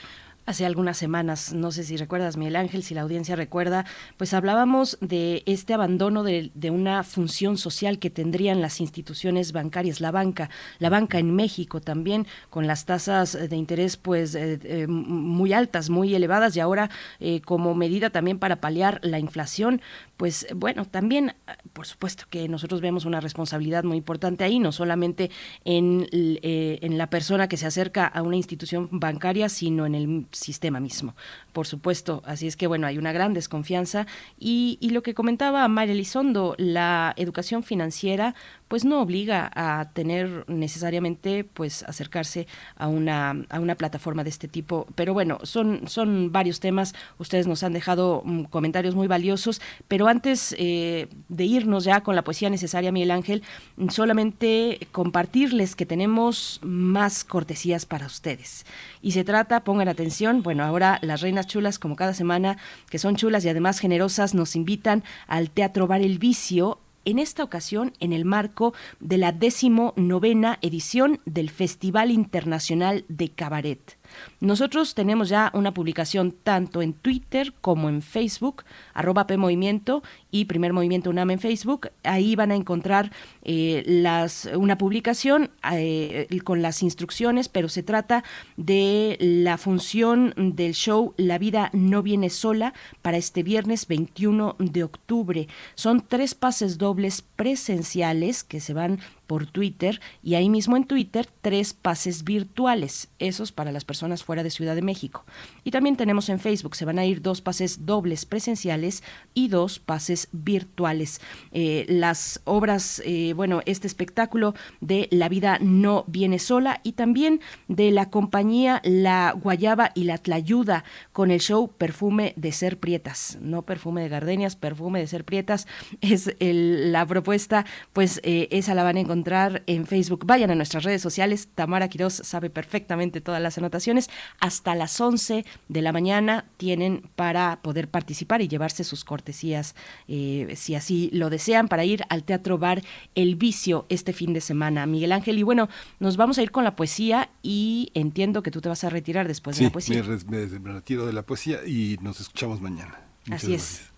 Hace 0.44 0.66
algunas 0.66 0.96
semanas, 0.96 1.54
no 1.54 1.70
sé 1.70 1.84
si 1.84 1.96
recuerdas, 1.96 2.36
Miguel 2.36 2.56
Ángel, 2.56 2.82
si 2.82 2.94
la 2.94 3.02
audiencia 3.02 3.36
recuerda, 3.36 3.86
pues 4.16 4.34
hablábamos 4.34 4.98
de 5.00 5.44
este 5.46 5.72
abandono 5.72 6.24
de, 6.24 6.50
una 6.68 7.04
función 7.04 7.56
social 7.56 8.00
que 8.00 8.10
tendrían 8.10 8.60
las 8.60 8.80
instituciones 8.80 9.52
bancarias, 9.52 10.00
la 10.00 10.10
banca, 10.10 10.50
la 10.80 10.90
banca 10.90 11.20
en 11.20 11.32
México 11.32 11.80
también, 11.80 12.26
con 12.50 12.66
las 12.66 12.86
tasas 12.86 13.38
de 13.48 13.54
interés 13.54 13.96
pues 13.96 14.34
eh, 14.34 14.58
eh, 14.64 14.88
muy 14.88 15.52
altas, 15.52 15.90
muy 15.90 16.12
elevadas 16.12 16.56
y 16.56 16.60
ahora 16.60 16.90
eh, 17.20 17.40
como 17.40 17.76
medida 17.76 18.10
también 18.10 18.40
para 18.40 18.56
paliar 18.56 18.98
la 19.04 19.20
inflación, 19.20 19.80
pues 20.16 20.46
bueno, 20.54 20.84
también 20.84 21.34
por 21.72 21.86
supuesto 21.86 22.24
que 22.30 22.48
nosotros 22.48 22.80
vemos 22.80 23.04
una 23.04 23.20
responsabilidad 23.20 23.84
muy 23.84 23.96
importante 23.96 24.44
ahí, 24.44 24.58
no 24.58 24.72
solamente 24.72 25.30
en, 25.64 26.06
en 26.12 26.98
la 26.98 27.08
persona 27.08 27.48
que 27.48 27.56
se 27.56 27.66
acerca 27.66 28.06
a 28.06 28.22
una 28.22 28.36
institución 28.36 28.88
bancaria, 28.90 29.48
sino 29.48 29.86
en 29.86 29.94
el 29.94 30.26
sistema 30.30 30.80
mismo, 30.80 31.16
por 31.52 31.66
supuesto. 31.66 32.22
Así 32.24 32.46
es 32.46 32.56
que, 32.56 32.66
bueno, 32.66 32.86
hay 32.86 32.98
una 32.98 33.12
gran 33.12 33.34
desconfianza. 33.34 34.06
Y, 34.38 34.78
y 34.80 34.90
lo 34.90 35.02
que 35.02 35.14
comentaba 35.14 35.66
María 35.68 35.94
Elizondo, 35.94 36.54
la 36.58 37.14
educación 37.16 37.62
financiera, 37.62 38.34
pues 38.72 38.86
no 38.86 39.02
obliga 39.02 39.50
a 39.54 39.90
tener 39.92 40.46
necesariamente, 40.48 41.44
pues, 41.44 41.82
acercarse 41.82 42.46
a 42.74 42.88
una, 42.88 43.44
a 43.50 43.60
una 43.60 43.74
plataforma 43.74 44.24
de 44.24 44.30
este 44.30 44.48
tipo. 44.48 44.86
Pero 44.94 45.12
bueno, 45.12 45.40
son, 45.42 45.82
son 45.88 46.32
varios 46.32 46.58
temas. 46.58 46.94
Ustedes 47.18 47.46
nos 47.46 47.64
han 47.64 47.74
dejado 47.74 48.22
um, 48.22 48.44
comentarios 48.44 48.94
muy 48.94 49.08
valiosos. 49.08 49.60
Pero 49.88 50.08
antes 50.08 50.56
eh, 50.58 51.08
de 51.28 51.44
irnos 51.44 51.84
ya 51.84 52.00
con 52.00 52.16
la 52.16 52.24
poesía 52.24 52.48
necesaria, 52.48 52.92
Miguel 52.92 53.10
Ángel, 53.10 53.42
solamente 53.90 54.88
compartirles 54.90 55.76
que 55.76 55.84
tenemos 55.84 56.58
más 56.62 57.24
cortesías 57.24 57.84
para 57.84 58.06
ustedes. 58.06 58.64
Y 59.02 59.10
se 59.12 59.22
trata, 59.22 59.64
pongan 59.64 59.88
atención, 59.88 60.42
bueno, 60.42 60.64
ahora 60.64 60.98
las 61.02 61.20
reinas 61.20 61.46
chulas, 61.46 61.78
como 61.78 61.94
cada 61.94 62.14
semana, 62.14 62.56
que 62.88 62.98
son 62.98 63.16
chulas 63.16 63.44
y 63.44 63.50
además 63.50 63.80
generosas, 63.80 64.32
nos 64.32 64.56
invitan 64.56 65.04
al 65.26 65.50
Teatro 65.50 65.86
Bar 65.86 66.00
El 66.00 66.18
Vicio 66.18 66.78
en 67.04 67.18
esta 67.18 67.44
ocasión 67.44 67.92
en 68.00 68.12
el 68.12 68.24
marco 68.24 68.74
de 69.00 69.18
la 69.18 69.32
décimo 69.32 69.92
novena 69.96 70.58
edición 70.62 71.20
del 71.24 71.50
Festival 71.50 72.10
Internacional 72.10 73.04
de 73.08 73.30
Cabaret. 73.30 73.98
Nosotros 74.40 74.94
tenemos 74.94 75.28
ya 75.28 75.50
una 75.54 75.72
publicación 75.74 76.32
tanto 76.32 76.82
en 76.82 76.92
Twitter 76.92 77.52
como 77.60 77.88
en 77.88 78.02
Facebook, 78.02 78.64
arroba 78.94 79.26
PMovimiento 79.26 80.02
y 80.30 80.46
Primer 80.46 80.72
Movimiento 80.72 81.10
UNAM 81.10 81.32
en 81.32 81.38
Facebook. 81.38 81.90
Ahí 82.02 82.36
van 82.36 82.50
a 82.50 82.56
encontrar 82.56 83.12
eh, 83.42 83.82
las, 83.86 84.48
una 84.54 84.78
publicación 84.78 85.50
eh, 85.72 86.26
con 86.44 86.62
las 86.62 86.82
instrucciones, 86.82 87.48
pero 87.48 87.68
se 87.68 87.82
trata 87.82 88.24
de 88.56 89.16
la 89.20 89.58
función 89.58 90.34
del 90.36 90.74
show 90.74 91.14
La 91.16 91.38
vida 91.38 91.70
no 91.72 92.02
viene 92.02 92.30
sola 92.30 92.74
para 93.02 93.16
este 93.16 93.42
viernes 93.42 93.86
21 93.86 94.56
de 94.58 94.84
octubre. 94.84 95.48
Son 95.74 96.04
tres 96.06 96.34
pases 96.34 96.78
dobles 96.78 97.22
presenciales 97.22 98.44
que 98.44 98.60
se 98.60 98.74
van 98.74 99.00
por 99.32 99.46
Twitter 99.46 99.98
y 100.22 100.34
ahí 100.34 100.50
mismo 100.50 100.76
en 100.76 100.84
Twitter 100.84 101.26
tres 101.40 101.72
pases 101.72 102.22
virtuales, 102.22 103.08
esos 103.18 103.50
para 103.50 103.72
las 103.72 103.86
personas 103.86 104.22
fuera 104.24 104.42
de 104.42 104.50
Ciudad 104.50 104.74
de 104.74 104.82
México. 104.82 105.24
Y 105.64 105.70
también 105.70 105.96
tenemos 105.96 106.28
en 106.28 106.38
Facebook, 106.38 106.76
se 106.76 106.84
van 106.84 106.98
a 106.98 107.06
ir 107.06 107.22
dos 107.22 107.40
pases 107.40 107.86
dobles 107.86 108.26
presenciales 108.26 109.02
y 109.32 109.48
dos 109.48 109.78
pases 109.78 110.28
virtuales. 110.32 111.22
Eh, 111.52 111.86
las 111.88 112.42
obras, 112.44 113.00
eh, 113.06 113.32
bueno, 113.34 113.62
este 113.64 113.86
espectáculo 113.86 114.54
de 114.82 115.08
La 115.10 115.30
vida 115.30 115.56
no 115.62 116.04
viene 116.08 116.38
sola 116.38 116.82
y 116.82 116.92
también 116.92 117.40
de 117.68 117.90
la 117.90 118.10
compañía 118.10 118.82
La 118.84 119.32
Guayaba 119.32 119.92
y 119.94 120.04
la 120.04 120.18
Tlayuda 120.18 120.84
con 121.14 121.30
el 121.30 121.40
show 121.40 121.72
Perfume 121.78 122.34
de 122.36 122.52
Ser 122.52 122.78
Prietas, 122.78 123.38
no 123.40 123.62
perfume 123.62 124.02
de 124.02 124.10
gardenias, 124.10 124.56
perfume 124.56 125.00
de 125.00 125.06
Ser 125.06 125.24
Prietas 125.24 125.66
es 126.02 126.36
la 126.38 127.06
propuesta, 127.06 127.64
pues 127.94 128.20
eh, 128.24 128.48
esa 128.50 128.74
la 128.74 128.82
van 128.82 128.98
a 128.98 129.00
encontrar 129.00 129.21
en 129.66 129.86
Facebook. 129.86 130.26
Vayan 130.26 130.50
a 130.50 130.54
nuestras 130.54 130.84
redes 130.84 131.00
sociales. 131.00 131.48
Tamara 131.54 131.88
Quiroz 131.88 132.14
sabe 132.14 132.50
perfectamente 132.50 133.20
todas 133.20 133.40
las 133.40 133.58
anotaciones. 133.58 134.10
Hasta 134.40 134.74
las 134.74 135.00
11 135.00 135.44
de 135.68 135.82
la 135.82 135.92
mañana 135.92 136.44
tienen 136.56 137.08
para 137.16 137.60
poder 137.62 137.88
participar 137.88 138.42
y 138.42 138.48
llevarse 138.48 138.84
sus 138.84 139.04
cortesías, 139.04 139.74
eh, 140.08 140.52
si 140.56 140.74
así 140.74 141.10
lo 141.12 141.30
desean, 141.30 141.68
para 141.68 141.84
ir 141.84 142.04
al 142.08 142.24
Teatro 142.24 142.58
Bar 142.58 142.82
El 143.14 143.36
Vicio 143.36 143.86
este 143.88 144.12
fin 144.12 144.32
de 144.32 144.40
semana. 144.40 144.86
Miguel 144.86 145.12
Ángel, 145.12 145.38
y 145.38 145.42
bueno, 145.42 145.68
nos 146.00 146.16
vamos 146.16 146.38
a 146.38 146.42
ir 146.42 146.50
con 146.50 146.64
la 146.64 146.76
poesía 146.76 147.30
y 147.42 147.90
entiendo 147.94 148.42
que 148.42 148.50
tú 148.50 148.60
te 148.60 148.68
vas 148.68 148.84
a 148.84 148.90
retirar 148.90 149.28
después 149.28 149.56
de 149.58 149.64
la 149.64 149.70
poesía. 149.70 150.02
Me, 150.02 150.46
me, 150.46 150.72
retiro 150.72 151.06
de 151.06 151.12
la 151.12 151.22
poesía 151.22 151.64
y 151.66 151.98
nos 152.02 152.20
escuchamos 152.20 152.60
mañana. 152.60 153.00
Muchas 153.26 153.44
así 153.44 153.54
es. 153.54 153.91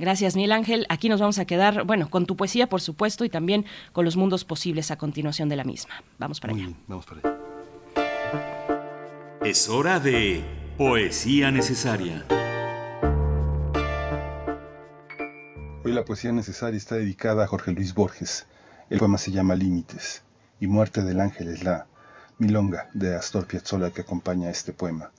Gracias, 0.00 0.34
Miguel 0.34 0.52
Ángel. 0.52 0.86
Aquí 0.88 1.10
nos 1.10 1.20
vamos 1.20 1.38
a 1.38 1.44
quedar, 1.44 1.84
bueno, 1.84 2.08
con 2.08 2.24
tu 2.24 2.34
poesía, 2.34 2.70
por 2.70 2.80
supuesto, 2.80 3.26
y 3.26 3.28
también 3.28 3.66
con 3.92 4.06
los 4.06 4.16
mundos 4.16 4.46
posibles 4.46 4.90
a 4.90 4.96
continuación 4.96 5.50
de 5.50 5.56
la 5.56 5.64
misma. 5.64 6.02
Vamos 6.18 6.40
para 6.40 6.54
Muy 6.54 6.62
allá. 6.62 6.70
Bien, 6.70 6.84
vamos 6.88 7.04
para 7.04 7.20
allá. 7.20 7.38
Es 9.44 9.68
hora 9.68 10.00
de 10.00 10.42
Poesía 10.78 11.50
Necesaria. 11.50 12.24
Hoy 15.84 15.92
la 15.92 16.04
poesía 16.06 16.32
necesaria 16.32 16.78
está 16.78 16.94
dedicada 16.94 17.44
a 17.44 17.46
Jorge 17.46 17.72
Luis 17.72 17.92
Borges. 17.92 18.46
El 18.88 19.00
poema 19.00 19.18
se 19.18 19.32
llama 19.32 19.54
Límites 19.54 20.22
y 20.60 20.66
Muerte 20.66 21.02
del 21.02 21.20
Ángel 21.20 21.48
es 21.48 21.62
la 21.62 21.86
milonga 22.38 22.88
de 22.94 23.14
Astor 23.14 23.46
Piazzolla 23.46 23.90
que 23.90 24.00
acompaña 24.00 24.48
este 24.48 24.72
poema. 24.72 25.10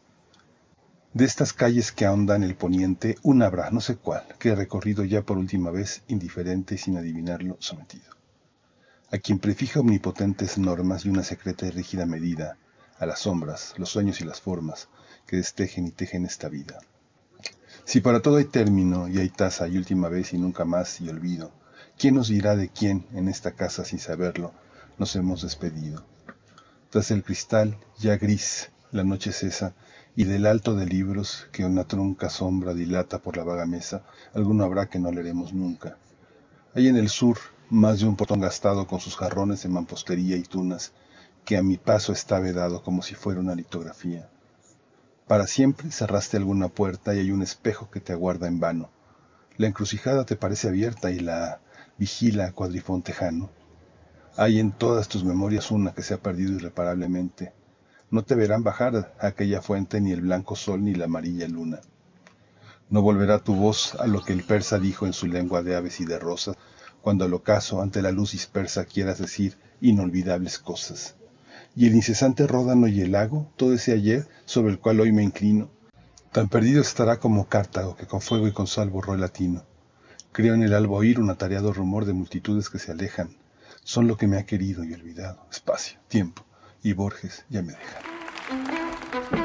De 1.14 1.26
estas 1.26 1.52
calles 1.52 1.92
que 1.92 2.06
ahondan 2.06 2.42
el 2.42 2.56
poniente, 2.56 3.18
una 3.22 3.48
habrá, 3.48 3.70
no 3.70 3.82
sé 3.82 3.98
cuál, 3.98 4.24
que 4.40 4.50
he 4.50 4.56
recorrido 4.56 5.04
ya 5.04 5.24
por 5.24 5.38
última 5.38 5.70
vez, 5.70 6.04
indiferente 6.08 6.76
y 6.76 6.78
sin 6.78 6.96
adivinarlo, 6.96 7.58
sometido. 7.60 8.06
A 9.12 9.18
quien 9.18 9.38
prefija 9.38 9.82
omnipotentes 9.82 10.58
normas 10.58 11.04
y 11.04 11.10
una 11.10 11.24
secreta 11.24 11.66
y 11.66 11.72
rígida 11.72 12.06
medida, 12.06 12.58
a 12.98 13.06
las 13.06 13.20
sombras, 13.20 13.74
los 13.78 13.90
sueños 13.90 14.22
y 14.22 14.24
las 14.24 14.40
formas 14.40 14.88
que 15.28 15.36
destejen 15.36 15.86
y 15.86 15.92
tejen 15.92 16.26
esta 16.26 16.48
vida. 16.48 16.80
Si 17.84 18.00
para 18.00 18.22
todo 18.22 18.38
hay 18.38 18.46
término 18.46 19.10
y 19.10 19.20
hay 19.20 19.30
tasa 19.30 19.68
y 19.68 19.78
última 19.78 20.08
vez 20.08 20.32
y 20.32 20.38
nunca 20.38 20.64
más 20.64 21.02
y 21.02 21.10
olvido, 21.10 21.52
¿quién 21.98 22.16
nos 22.16 22.30
dirá 22.30 22.56
de 22.56 22.70
quién 22.70 23.06
en 23.12 23.28
esta 23.28 23.52
casa 23.52 23.84
sin 23.84 24.00
saberlo 24.00 24.54
nos 24.98 25.14
hemos 25.18 25.42
despedido? 25.42 26.06
Tras 26.90 27.12
el 27.12 27.22
cristal, 27.22 27.78
ya 28.00 28.16
gris, 28.16 28.70
la 28.92 29.04
noche 29.04 29.34
cesa, 29.34 29.74
y 30.16 30.26
del 30.26 30.46
alto 30.46 30.76
de 30.76 30.86
libros 30.86 31.48
que 31.52 31.64
una 31.64 31.86
trunca 31.86 32.30
sombra 32.30 32.74
dilata 32.74 33.20
por 33.20 33.38
la 33.38 33.44
vaga 33.44 33.66
mesa, 33.66 34.04
alguno 34.34 34.66
habrá 34.66 34.88
que 34.88 35.00
no 35.00 35.12
leeremos 35.12 35.54
nunca. 35.54 35.98
Hay 36.74 36.88
en 36.88 36.98
el 36.98 37.10
sur 37.10 37.38
más 37.70 38.00
de 38.00 38.08
un 38.08 38.18
portón 38.18 38.42
gastado 38.42 38.88
con 38.88 39.00
sus 39.00 39.16
jarrones 39.16 39.64
de 39.64 39.70
mampostería 39.70 40.36
y 40.36 40.44
tunas, 40.44 40.92
que 41.46 41.58
a 41.58 41.64
mi 41.64 41.78
paso 41.78 42.12
está 42.12 42.40
vedado 42.40 42.84
como 42.84 43.02
si 43.02 43.16
fuera 43.16 43.40
una 43.40 43.56
litografía. 43.56 44.30
Para 45.28 45.48
siempre 45.48 45.92
cerraste 45.92 46.38
alguna 46.38 46.68
puerta 46.68 47.16
y 47.16 47.20
hay 47.20 47.32
un 47.32 47.42
espejo 47.42 47.90
que 47.90 48.02
te 48.02 48.12
aguarda 48.12 48.48
en 48.48 48.60
vano. 48.60 48.90
La 49.58 49.68
encrucijada 49.68 50.26
te 50.26 50.36
parece 50.36 50.68
abierta 50.68 51.12
y 51.12 51.20
la 51.20 51.62
vigila 51.98 52.52
cuadrifón 52.52 53.02
tejano. 53.02 53.50
Hay 54.36 54.60
en 54.60 54.72
todas 54.72 55.08
tus 55.08 55.24
memorias 55.24 55.72
una 55.72 55.94
que 55.94 56.04
se 56.04 56.14
ha 56.14 56.22
perdido 56.22 56.54
irreparablemente, 56.54 57.54
no 58.12 58.24
te 58.24 58.36
verán 58.36 58.62
bajar 58.62 59.14
a 59.20 59.28
aquella 59.28 59.62
fuente 59.62 60.02
ni 60.02 60.12
el 60.12 60.22
blanco 60.22 60.58
sol 60.58 60.84
ni 60.84 60.94
la 60.94 61.06
amarilla 61.06 61.48
luna. 61.48 61.80
No 62.90 63.02
volverá 63.02 63.40
tu 63.40 63.56
voz 63.56 63.96
a 63.96 64.06
lo 64.06 64.22
que 64.22 64.34
el 64.34 64.44
persa 64.44 64.80
dijo 64.80 65.06
en 65.06 65.14
su 65.14 65.28
lengua 65.28 65.64
de 65.64 65.78
aves 65.78 66.02
y 66.02 66.06
de 66.06 66.20
rosas, 66.20 66.58
cuando 67.02 67.24
al 67.24 67.34
ocaso 67.34 67.82
ante 67.82 68.02
la 68.02 68.12
luz 68.12 68.34
dispersa 68.34 68.84
quieras 68.84 69.18
decir 69.18 69.58
inolvidables 69.80 70.60
cosas. 70.60 71.16
Y 71.74 71.88
el 71.88 71.96
incesante 71.96 72.48
ródano 72.48 72.88
y 72.88 73.00
el 73.00 73.14
lago, 73.14 73.50
todo 73.56 73.74
ese 73.74 73.94
ayer 73.94 74.28
sobre 74.44 74.74
el 74.74 74.80
cual 74.80 75.00
hoy 75.00 75.14
me 75.14 75.24
inclino, 75.24 75.70
tan 76.34 76.50
perdido 76.50 76.82
estará 76.82 77.18
como 77.18 77.48
Cartago, 77.48 77.96
que 77.96 78.08
con 78.08 78.20
fuego 78.20 78.46
y 78.46 78.52
con 78.52 78.68
sal 78.68 78.90
borró 78.90 79.14
el 79.14 79.22
latino. 79.22 79.64
Creo 80.34 80.54
en 80.54 80.64
el 80.64 80.74
alba 80.74 80.98
oír 80.98 81.18
un 81.18 81.30
atareado 81.30 81.72
rumor 81.72 82.04
de 82.04 82.14
multitudes 82.14 82.70
que 82.70 82.80
se 82.80 82.92
alejan. 82.92 83.38
Son 83.86 84.06
lo 84.06 84.18
que 84.18 84.28
me 84.28 84.38
ha 84.38 84.46
querido 84.46 84.84
y 84.84 84.94
olvidado. 84.94 85.46
Espacio, 85.50 85.98
tiempo 86.10 86.44
y 86.84 86.94
Borges 86.94 87.44
ya 87.50 87.62
me 87.62 87.74
deja. 87.74 89.41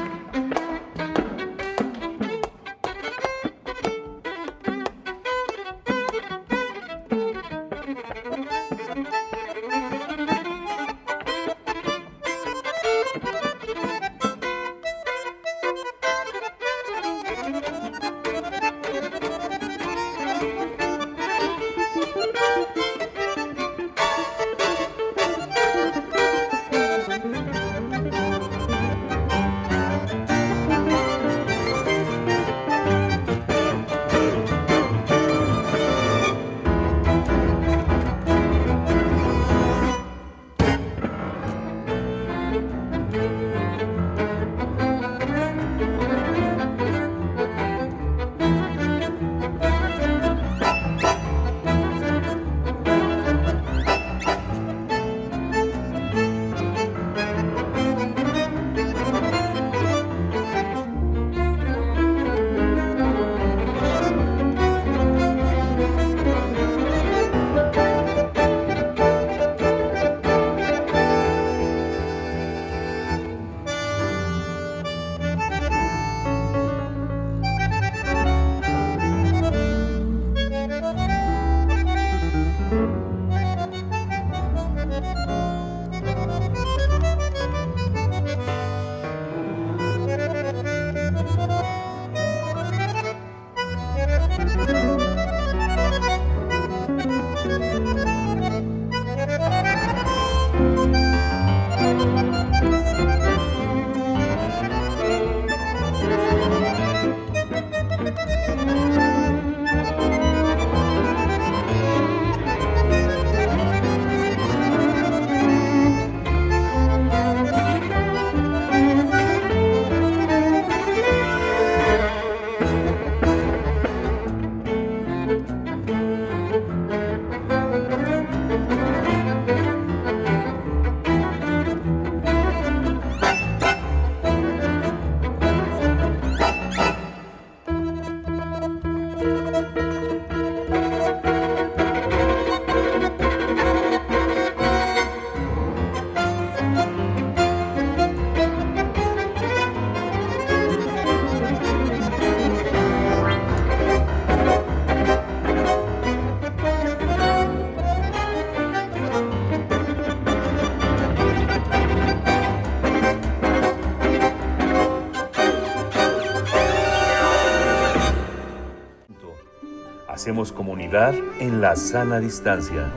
En 170.89 171.59
la 171.59 171.75
sana 171.75 172.17
distancia. 172.21 172.89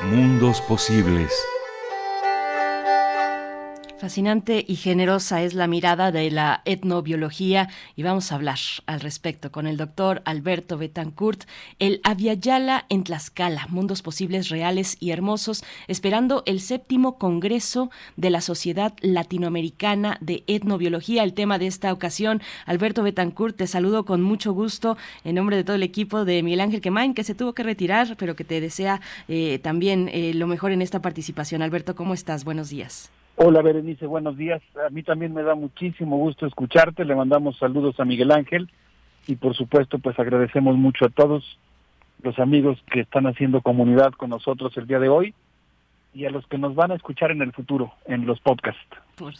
Mundos 0.00 0.62
posibles. 0.62 1.30
Fascinante 4.08 4.64
y 4.66 4.76
generosa 4.76 5.42
es 5.42 5.52
la 5.52 5.66
mirada 5.66 6.10
de 6.10 6.30
la 6.30 6.62
etnobiología 6.64 7.68
y 7.94 8.04
vamos 8.04 8.32
a 8.32 8.36
hablar 8.36 8.56
al 8.86 9.00
respecto 9.00 9.52
con 9.52 9.66
el 9.66 9.76
doctor 9.76 10.22
Alberto 10.24 10.78
Betancourt, 10.78 11.44
el 11.78 12.00
Aviala 12.04 12.86
en 12.88 13.04
Tlaxcala, 13.04 13.66
Mundos 13.68 14.00
Posibles 14.00 14.48
Reales 14.48 14.96
y 14.98 15.10
Hermosos, 15.10 15.62
esperando 15.88 16.42
el 16.46 16.60
séptimo 16.60 17.18
Congreso 17.18 17.90
de 18.16 18.30
la 18.30 18.40
Sociedad 18.40 18.94
Latinoamericana 19.02 20.16
de 20.22 20.42
Etnobiología. 20.46 21.22
El 21.22 21.34
tema 21.34 21.58
de 21.58 21.66
esta 21.66 21.92
ocasión, 21.92 22.40
Alberto 22.64 23.02
Betancourt, 23.02 23.58
te 23.58 23.66
saludo 23.66 24.06
con 24.06 24.22
mucho 24.22 24.54
gusto 24.54 24.96
en 25.22 25.34
nombre 25.34 25.56
de 25.56 25.64
todo 25.64 25.76
el 25.76 25.82
equipo 25.82 26.24
de 26.24 26.42
Miguel 26.42 26.62
Ángel 26.62 26.80
Quemain, 26.80 27.12
que 27.12 27.24
se 27.24 27.34
tuvo 27.34 27.52
que 27.52 27.62
retirar, 27.62 28.16
pero 28.16 28.36
que 28.36 28.44
te 28.44 28.62
desea 28.62 29.02
eh, 29.28 29.58
también 29.62 30.08
eh, 30.10 30.32
lo 30.32 30.46
mejor 30.46 30.72
en 30.72 30.80
esta 30.80 31.02
participación. 31.02 31.60
Alberto, 31.60 31.94
¿cómo 31.94 32.14
estás? 32.14 32.44
Buenos 32.44 32.70
días. 32.70 33.10
Hola 33.40 33.62
Berenice, 33.62 34.04
buenos 34.04 34.36
días. 34.36 34.60
A 34.84 34.90
mí 34.90 35.04
también 35.04 35.32
me 35.32 35.44
da 35.44 35.54
muchísimo 35.54 36.16
gusto 36.16 36.44
escucharte. 36.44 37.04
Le 37.04 37.14
mandamos 37.14 37.56
saludos 37.56 38.00
a 38.00 38.04
Miguel 38.04 38.32
Ángel 38.32 38.68
y 39.28 39.36
por 39.36 39.54
supuesto 39.54 40.00
pues 40.00 40.18
agradecemos 40.18 40.76
mucho 40.76 41.04
a 41.04 41.08
todos 41.08 41.44
los 42.20 42.36
amigos 42.40 42.82
que 42.90 42.98
están 42.98 43.28
haciendo 43.28 43.60
comunidad 43.60 44.10
con 44.10 44.30
nosotros 44.30 44.76
el 44.76 44.88
día 44.88 44.98
de 44.98 45.08
hoy 45.08 45.34
y 46.12 46.24
a 46.24 46.30
los 46.30 46.48
que 46.48 46.58
nos 46.58 46.74
van 46.74 46.90
a 46.90 46.96
escuchar 46.96 47.30
en 47.30 47.40
el 47.40 47.52
futuro 47.52 47.92
en 48.06 48.26
los 48.26 48.40
podcasts. 48.40 48.82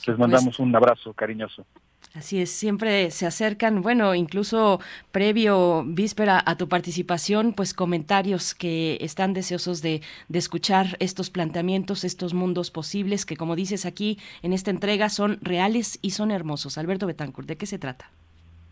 Les 0.06 0.16
mandamos 0.16 0.60
un 0.60 0.76
abrazo 0.76 1.12
cariñoso. 1.12 1.66
Así 2.14 2.40
es, 2.40 2.50
siempre 2.50 3.10
se 3.10 3.26
acercan, 3.26 3.82
bueno, 3.82 4.14
incluso 4.14 4.80
previo, 5.12 5.84
víspera 5.86 6.42
a 6.44 6.56
tu 6.56 6.68
participación, 6.68 7.52
pues 7.52 7.74
comentarios 7.74 8.54
que 8.54 8.96
están 9.00 9.34
deseosos 9.34 9.82
de, 9.82 10.00
de, 10.28 10.38
escuchar 10.38 10.96
estos 11.00 11.28
planteamientos, 11.30 12.04
estos 12.04 12.32
mundos 12.32 12.70
posibles 12.70 13.26
que, 13.26 13.36
como 13.36 13.56
dices 13.56 13.84
aquí 13.84 14.18
en 14.42 14.52
esta 14.52 14.70
entrega, 14.70 15.10
son 15.10 15.38
reales 15.42 15.98
y 16.00 16.10
son 16.10 16.30
hermosos. 16.30 16.78
Alberto 16.78 17.06
Betancourt, 17.06 17.46
¿de 17.46 17.56
qué 17.56 17.66
se 17.66 17.78
trata? 17.78 18.10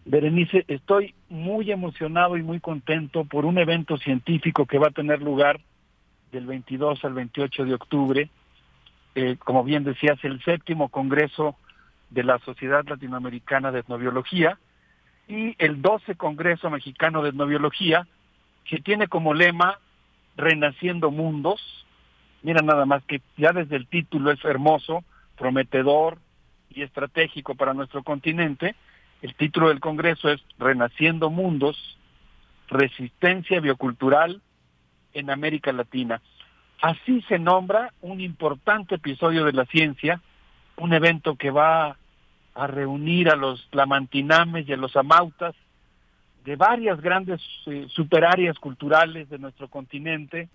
Berenice, 0.07 0.65
estoy 0.69 1.15
muy 1.29 1.71
emocionado 1.71 2.37
y 2.37 2.43
muy 2.43 2.61
contento 2.61 3.25
por 3.25 3.45
un 3.45 3.59
evento 3.59 3.99
científico 3.99 4.65
que 4.65 4.79
va 4.79 4.89
a 4.89 4.93
tener 4.93 5.21
lugar 5.21 5.61
del 6.31 6.47
22 6.47 7.05
al 7.05 7.15
28 7.15 7.65
de 7.65 7.75
octubre. 7.75 8.31
Eh, 9.17 9.37
como 9.39 9.65
bien 9.65 9.83
decías, 9.83 10.19
el 10.23 10.41
séptimo 10.45 10.89
Congreso 10.91 11.57
de 12.11 12.25
la 12.25 12.39
Sociedad 12.41 12.85
Latinoamericana 12.87 13.73
de 13.73 13.81
Etnobiología 13.81 14.59
y 15.29 15.57
el 15.59 15.83
12 15.83 16.17
Congreso 16.17 16.71
Mexicano 16.71 17.23
de 17.23 17.31
Etnobiología, 17.31 18.07
que 18.65 18.79
tiene 18.79 19.09
como 19.09 19.35
lema 19.35 19.79
Renaciendo 20.37 21.11
Mundos. 21.11 21.61
Mira 22.43 22.63
nada 22.63 22.87
más 22.87 23.03
que 23.05 23.21
ya 23.37 23.53
desde 23.53 23.77
el 23.77 23.87
título 23.87 24.31
es 24.31 24.45
hermoso, 24.45 25.05
prometedor 25.37 26.19
y 26.71 26.83
estratégico 26.83 27.55
para 27.55 27.75
nuestro 27.75 28.03
continente. 28.03 28.77
El 29.23 29.35
título 29.35 29.69
del 29.69 29.81
Congreso 29.81 30.29
es 30.29 30.41
Renaciendo 30.59 31.31
Mundos, 31.31 31.99
Resistencia 32.69 33.61
Biocultural 33.61 34.43
en 35.15 35.31
América 35.31 35.73
Latina. 35.73 36.21
Así 36.83 37.23
se 37.23 37.39
nombra 37.39 37.93
un 38.03 38.21
importante 38.21 38.97
episodio 38.97 39.45
de 39.45 39.53
la 39.53 39.65
ciencia 39.65 40.21
un 40.77 40.93
evento 40.93 41.37
que 41.37 41.51
va 41.51 41.97
a 42.55 42.67
reunir 42.67 43.29
a 43.29 43.37
los 43.37 43.69
lamantinames 43.73 44.69
y 44.69 44.73
a 44.73 44.77
los 44.77 44.97
amautas 44.97 45.55
de 46.45 46.57
varias 46.57 47.01
grandes 47.01 47.41
eh, 47.67 47.87
superáreas 47.89 48.59
culturales 48.59 49.29
de 49.29 49.39
nuestro 49.39 49.69
continente, 49.69 50.49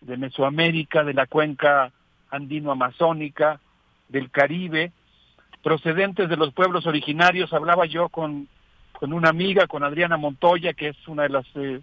de 0.00 0.16
Mesoamérica, 0.16 1.04
de 1.04 1.14
la 1.14 1.26
cuenca 1.26 1.90
andino-amazónica, 2.30 3.60
del 4.08 4.30
Caribe, 4.30 4.92
procedentes 5.62 6.28
de 6.28 6.36
los 6.36 6.52
pueblos 6.52 6.86
originarios. 6.86 7.52
Hablaba 7.52 7.86
yo 7.86 8.08
con, 8.08 8.46
con 8.92 9.12
una 9.12 9.30
amiga, 9.30 9.66
con 9.66 9.84
Adriana 9.84 10.16
Montoya, 10.16 10.74
que 10.74 10.88
es 10.88 11.08
una 11.08 11.22
de 11.22 11.28
las 11.30 11.46
eh, 11.54 11.80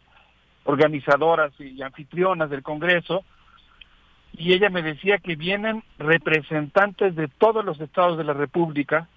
organizadoras 0.66 1.52
y 1.60 1.82
anfitrionas 1.82 2.50
del 2.50 2.62
Congreso, 2.62 3.24
y 4.40 4.54
ella 4.54 4.70
me 4.70 4.82
decía 4.82 5.18
que 5.18 5.36
vienen 5.36 5.84
representantes 5.98 7.14
de 7.14 7.28
todos 7.28 7.64
los 7.66 7.80
estados 7.82 8.18
de 8.18 8.24
la 8.24 8.32
República, 8.32 9.10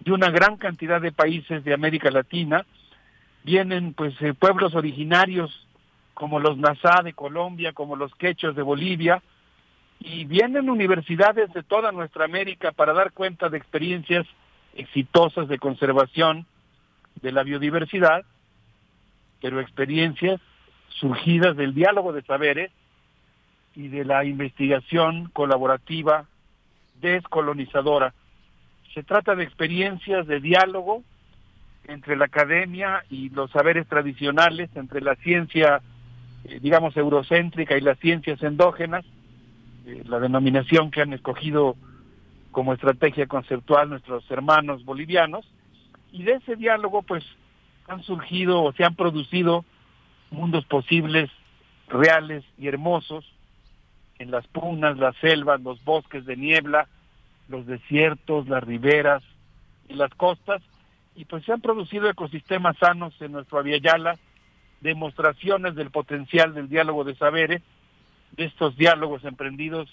de 0.00 0.10
una 0.10 0.28
gran 0.30 0.56
cantidad 0.56 1.00
de 1.00 1.12
países 1.12 1.62
de 1.62 1.72
América 1.72 2.10
Latina, 2.10 2.66
vienen 3.44 3.94
pues 3.94 4.20
eh, 4.20 4.34
pueblos 4.34 4.74
originarios 4.74 5.68
como 6.14 6.40
los 6.40 6.58
Nazá 6.58 7.02
de 7.04 7.12
Colombia, 7.12 7.74
como 7.74 7.94
los 7.94 8.12
Quechos 8.16 8.56
de 8.56 8.62
Bolivia, 8.62 9.22
y 10.00 10.24
vienen 10.24 10.68
universidades 10.68 11.52
de 11.52 11.62
toda 11.62 11.92
nuestra 11.92 12.24
América 12.24 12.72
para 12.72 12.92
dar 12.92 13.12
cuenta 13.12 13.48
de 13.48 13.58
experiencias 13.58 14.26
exitosas 14.74 15.46
de 15.46 15.58
conservación 15.58 16.44
de 17.22 17.30
la 17.30 17.44
biodiversidad, 17.44 18.24
pero 19.40 19.60
experiencias 19.60 20.40
surgidas 20.88 21.56
del 21.56 21.72
diálogo 21.72 22.12
de 22.12 22.22
saberes 22.22 22.72
y 23.76 23.88
de 23.88 24.04
la 24.04 24.24
investigación 24.24 25.28
colaborativa 25.32 26.24
descolonizadora. 27.00 28.14
Se 28.94 29.02
trata 29.02 29.34
de 29.34 29.44
experiencias 29.44 30.26
de 30.26 30.40
diálogo 30.40 31.02
entre 31.86 32.16
la 32.16 32.24
academia 32.24 33.04
y 33.10 33.28
los 33.28 33.50
saberes 33.50 33.86
tradicionales, 33.86 34.70
entre 34.74 35.02
la 35.02 35.14
ciencia, 35.16 35.82
eh, 36.44 36.58
digamos, 36.60 36.96
eurocéntrica 36.96 37.76
y 37.76 37.82
las 37.82 37.98
ciencias 37.98 38.42
endógenas, 38.42 39.04
eh, 39.86 40.02
la 40.06 40.18
denominación 40.18 40.90
que 40.90 41.02
han 41.02 41.12
escogido 41.12 41.76
como 42.50 42.72
estrategia 42.72 43.26
conceptual 43.26 43.90
nuestros 43.90 44.28
hermanos 44.30 44.84
bolivianos, 44.84 45.46
y 46.10 46.22
de 46.22 46.32
ese 46.32 46.56
diálogo 46.56 47.02
pues 47.02 47.24
han 47.86 48.02
surgido 48.02 48.62
o 48.62 48.72
se 48.72 48.84
han 48.84 48.96
producido 48.96 49.64
mundos 50.30 50.64
posibles, 50.64 51.30
reales 51.88 52.42
y 52.58 52.66
hermosos, 52.66 53.24
en 54.18 54.30
las 54.30 54.46
punas, 54.48 54.96
las 54.98 55.16
selvas, 55.16 55.60
los 55.60 55.82
bosques 55.84 56.24
de 56.24 56.36
niebla, 56.36 56.88
los 57.48 57.66
desiertos, 57.66 58.48
las 58.48 58.62
riberas 58.64 59.22
y 59.88 59.94
las 59.94 60.12
costas, 60.14 60.62
y 61.14 61.24
pues 61.24 61.44
se 61.44 61.52
han 61.52 61.60
producido 61.60 62.08
ecosistemas 62.08 62.76
sanos 62.78 63.14
en 63.20 63.32
nuestro 63.32 63.58
Aviala, 63.58 64.18
demostraciones 64.80 65.74
del 65.74 65.90
potencial 65.90 66.54
del 66.54 66.68
diálogo 66.68 67.04
de 67.04 67.14
saberes, 67.14 67.62
de 68.32 68.44
estos 68.44 68.76
diálogos 68.76 69.24
emprendidos 69.24 69.88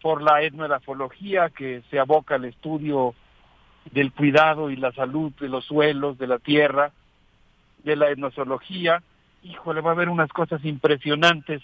por 0.00 0.22
la 0.22 0.42
etnografología 0.42 1.50
que 1.50 1.82
se 1.90 1.98
aboca 1.98 2.36
al 2.36 2.44
estudio 2.44 3.14
del 3.90 4.12
cuidado 4.12 4.70
y 4.70 4.76
la 4.76 4.92
salud 4.92 5.32
de 5.40 5.48
los 5.48 5.64
suelos, 5.64 6.18
de 6.18 6.26
la 6.26 6.38
tierra, 6.38 6.92
de 7.82 7.96
la 7.96 8.10
etnozoología. 8.10 9.02
Híjole, 9.42 9.80
va 9.80 9.90
a 9.90 9.94
haber 9.94 10.08
unas 10.08 10.30
cosas 10.30 10.64
impresionantes 10.64 11.62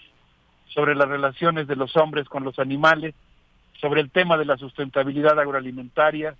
sobre 0.73 0.95
las 0.95 1.07
relaciones 1.07 1.67
de 1.67 1.75
los 1.75 1.95
hombres 1.97 2.27
con 2.27 2.43
los 2.43 2.57
animales, 2.59 3.13
sobre 3.79 4.01
el 4.01 4.09
tema 4.11 4.37
de 4.37 4.45
la 4.45 4.57
sustentabilidad 4.57 5.39
agroalimentaria, 5.39 6.35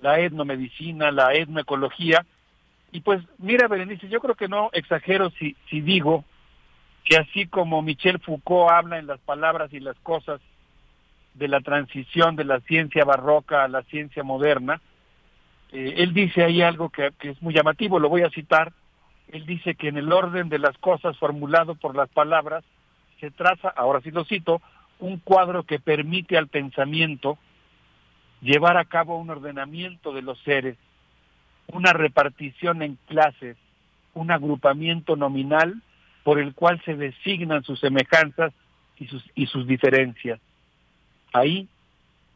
la 0.00 0.20
etnomedicina, 0.20 1.10
la 1.10 1.34
etnoecología. 1.34 2.24
Y 2.92 3.00
pues 3.00 3.22
mira, 3.38 3.68
Berenice, 3.68 4.08
yo 4.08 4.20
creo 4.20 4.34
que 4.34 4.48
no 4.48 4.70
exagero 4.72 5.30
si, 5.30 5.56
si 5.68 5.80
digo 5.80 6.24
que 7.04 7.16
así 7.16 7.46
como 7.46 7.82
Michel 7.82 8.18
Foucault 8.20 8.70
habla 8.70 8.98
en 8.98 9.06
las 9.06 9.20
palabras 9.20 9.72
y 9.72 9.80
las 9.80 9.96
cosas 9.98 10.40
de 11.34 11.48
la 11.48 11.60
transición 11.60 12.36
de 12.36 12.44
la 12.44 12.60
ciencia 12.60 13.04
barroca 13.04 13.64
a 13.64 13.68
la 13.68 13.82
ciencia 13.84 14.22
moderna, 14.22 14.80
eh, 15.72 15.94
él 15.98 16.12
dice 16.12 16.44
ahí 16.44 16.62
algo 16.62 16.88
que, 16.88 17.10
que 17.18 17.30
es 17.30 17.42
muy 17.42 17.54
llamativo, 17.54 17.98
lo 17.98 18.08
voy 18.08 18.22
a 18.22 18.30
citar, 18.30 18.72
él 19.32 19.46
dice 19.46 19.74
que 19.74 19.88
en 19.88 19.96
el 19.96 20.12
orden 20.12 20.48
de 20.48 20.58
las 20.58 20.76
cosas 20.78 21.16
formulado 21.18 21.74
por 21.74 21.96
las 21.96 22.08
palabras 22.10 22.64
se 23.20 23.30
traza, 23.30 23.68
ahora 23.68 24.00
sí 24.00 24.10
lo 24.10 24.24
cito, 24.24 24.60
un 24.98 25.18
cuadro 25.18 25.62
que 25.62 25.78
permite 25.78 26.36
al 26.36 26.48
pensamiento 26.48 27.38
llevar 28.40 28.76
a 28.76 28.84
cabo 28.84 29.18
un 29.18 29.30
ordenamiento 29.30 30.12
de 30.12 30.22
los 30.22 30.38
seres, 30.40 30.76
una 31.68 31.92
repartición 31.92 32.82
en 32.82 32.98
clases, 33.06 33.56
un 34.14 34.30
agrupamiento 34.30 35.16
nominal 35.16 35.80
por 36.24 36.38
el 36.38 36.54
cual 36.54 36.80
se 36.84 36.96
designan 36.96 37.62
sus 37.64 37.80
semejanzas 37.80 38.52
y 38.98 39.06
sus, 39.06 39.24
y 39.34 39.46
sus 39.46 39.66
diferencias. 39.66 40.40
Ahí 41.32 41.68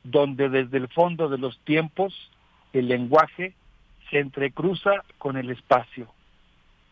donde 0.05 0.49
desde 0.49 0.77
el 0.77 0.89
fondo 0.89 1.29
de 1.29 1.39
los 1.39 1.59
tiempos 1.61 2.31
el 2.73 2.89
lenguaje 2.89 3.55
se 4.11 4.19
entrecruza 4.19 5.03
con 5.19 5.37
el 5.37 5.51
espacio. 5.51 6.09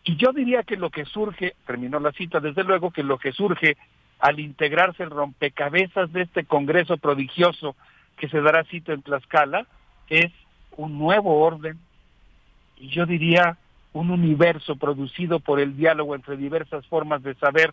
Y 0.05 0.17
yo 0.17 0.33
diría 0.33 0.63
que 0.63 0.77
lo 0.77 0.91
que 0.91 1.05
surge, 1.05 1.55
terminó 1.67 2.01
la 2.01 2.13
cita, 2.13 2.41
desde 2.41 2.65
luego 2.65 2.91
que 2.91 3.05
lo 3.05 3.19
que 3.19 3.33
surge 3.33 3.77
al 4.19 4.41
integrarse 4.41 5.03
el 5.03 5.11
rompecabezas 5.11 6.13
de 6.13 6.23
este 6.23 6.45
Congreso 6.45 6.97
prodigioso 6.97 7.77
que 8.17 8.29
se 8.29 8.41
dará 8.41 8.65
cita 8.65 8.93
en 8.93 9.03
Tlaxcala, 9.03 9.67
es 10.09 10.33
un 10.77 10.99
nuevo 10.99 11.41
orden, 11.41 11.79
y 12.77 12.89
yo 12.89 13.07
diría 13.07 13.59
un 13.93 14.11
universo 14.11 14.77
producido 14.77 15.39
por 15.39 15.61
el 15.61 15.77
diálogo 15.77 16.15
entre 16.15 16.37
diversas 16.37 16.87
formas 16.87 17.23
de 17.23 17.35
saber, 17.35 17.73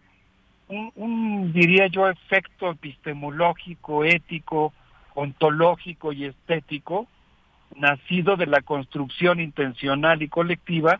un, 0.68 0.92
un 0.96 1.54
diría 1.54 1.88
yo, 1.88 2.08
efecto 2.10 2.72
epistemológico, 2.72 4.04
ético, 4.04 4.74
ontológico 5.16 6.14
y 6.14 6.26
estético, 6.26 7.08
nacido 7.76 8.36
de 8.36 8.48
la 8.48 8.62
construcción 8.62 9.40
intencional 9.40 10.22
y 10.22 10.28
colectiva 10.28 11.00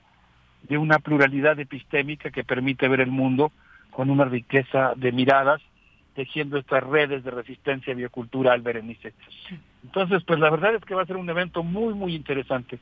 de 0.64 0.78
una 0.78 1.00
pluralidad 1.00 1.60
epistémica 1.60 2.32
que 2.32 2.44
permite 2.44 2.88
ver 2.88 3.02
el 3.02 3.12
mundo 3.12 3.52
con 3.92 4.10
una 4.10 4.26
riqueza 4.26 4.94
de 4.96 5.12
miradas, 5.12 5.62
tejiendo 6.16 6.58
estas 6.58 6.84
redes 6.84 7.24
de 7.24 7.32
resistencia 7.32 7.94
biocultural, 7.94 8.62
Berenice. 8.62 9.14
Entonces, 9.84 10.24
pues 10.26 10.40
la 10.40 10.50
verdad 10.50 10.76
es 10.76 10.84
que 10.84 10.96
va 10.96 11.04
a 11.04 11.06
ser 11.06 11.18
un 11.18 11.30
evento 11.30 11.64
muy, 11.64 11.94
muy 11.94 12.16
interesante. 12.16 12.80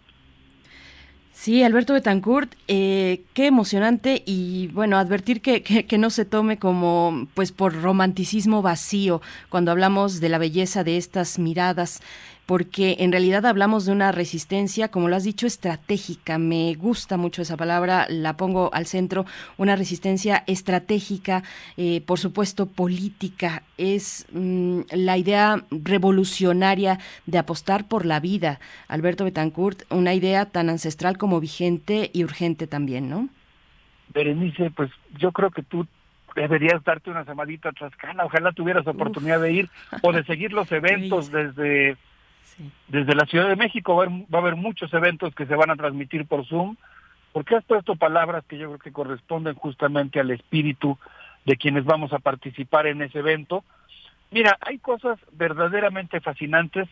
Sí, 1.31 1.61
Alberto 1.61 1.93
Betancourt, 1.93 2.56
eh, 2.67 3.22
qué 3.35 3.45
emocionante 3.45 4.23
y 4.25 4.69
bueno, 4.69 4.97
advertir 4.97 5.41
que, 5.41 5.61
que, 5.61 5.85
que, 5.85 5.99
no 5.99 6.09
se 6.09 6.25
tome 6.25 6.57
como 6.57 7.27
pues 7.35 7.51
por 7.51 7.80
romanticismo 7.80 8.64
vacío 8.64 9.22
cuando 9.49 9.69
hablamos 9.69 10.19
de 10.19 10.30
la 10.30 10.39
belleza 10.39 10.83
de 10.83 10.97
estas 10.97 11.38
miradas 11.38 12.01
porque 12.48 12.95
en 13.00 13.11
realidad 13.11 13.45
hablamos 13.45 13.85
de 13.85 13.92
una 13.92 14.14
resistencia, 14.14 14.88
como 14.88 15.09
lo 15.09 15.17
has 15.17 15.26
dicho, 15.26 15.45
estratégica. 15.45 16.38
Me 16.38 16.74
gusta 16.76 17.17
mucho 17.17 17.42
esa 17.42 17.58
palabra, 17.58 18.08
la 18.09 18.38
pongo 18.38 18.74
al 18.74 18.85
centro, 18.85 19.26
una 19.58 19.76
resistencia 19.76 20.43
estratégica, 20.48 21.43
eh, 21.76 22.01
por 22.01 22.19
supuesto 22.19 22.66
política. 22.66 23.64
Es 23.77 24.26
mmm, 24.32 24.80
la 24.92 25.17
idea 25.17 25.61
revolucionaria 25.72 27.00
de 27.26 27.38
apostar 27.38 27.85
por 27.90 28.06
la 28.06 28.22
vida. 28.22 28.61
Alberto 28.88 29.26
Betancourt, 29.26 29.84
una 29.92 30.14
idea 30.14 30.45
tan 30.45 30.69
ancestral 30.69 31.17
como 31.17 31.42
vigente 31.42 32.09
y 32.14 32.24
urgente 32.24 32.66
también, 32.66 33.09
¿no? 33.09 33.27
Berenice, 34.14 34.72
pues 34.72 34.90
yo 35.19 35.34
creo 35.34 35.51
que 35.51 35.64
tú 35.64 35.85
deberías 36.34 36.82
darte 36.85 37.09
una 37.09 37.26
semanita 37.26 37.69
a 37.69 37.72
Tlaxcala, 37.74 38.24
ojalá 38.24 38.53
tuvieras 38.53 38.88
oportunidad 38.88 39.38
Uf. 39.38 39.43
de 39.43 39.51
ir 39.51 39.69
o 40.01 40.14
de 40.14 40.24
seguir 40.24 40.53
los 40.53 40.72
eventos 40.72 41.30
desde 41.30 41.98
Sí. 42.58 42.72
Desde 42.88 43.16
la 43.16 43.26
Ciudad 43.26 43.48
de 43.48 43.56
México 43.56 43.95
va 43.95 44.03
a, 44.03 44.08
haber, 44.08 44.26
va 44.34 44.40
a, 44.40 44.42
haber, 44.42 44.56
muchos 44.56 44.94
eventos 44.94 45.34
que 45.36 45.45
se 45.45 45.56
van 45.56 45.69
a 45.69 45.76
transmitir 45.76 46.26
por 46.26 46.45
Zoom, 46.45 46.76
porque 47.32 47.56
has 47.56 47.64
puesto 47.64 47.95
palabras 47.95 48.44
que 48.45 48.58
yo 48.58 48.68
creo 48.68 48.80
que 48.80 48.92
corresponden 48.92 49.56
justamente 49.56 50.19
al 50.19 50.32
espíritu 50.32 50.98
de 51.45 51.56
quienes 51.56 51.86
vamos 51.86 52.11
a 52.14 52.19
participar 52.19 52.88
en 52.88 53.02
ese 53.02 53.19
evento. 53.19 53.64
Mira, 54.32 54.58
hay 54.61 54.80
cosas 54.80 55.18
verdaderamente 55.32 56.19
fascinantes 56.19 56.90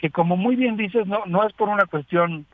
que 0.00 0.10
como 0.10 0.36
muy 0.36 0.56
bien 0.56 0.76
dices, 0.76 1.06
no, 1.06 1.22
no 1.26 1.46
es 1.46 1.52
por 1.52 1.68
una 1.68 1.86
cuestión 1.86 2.46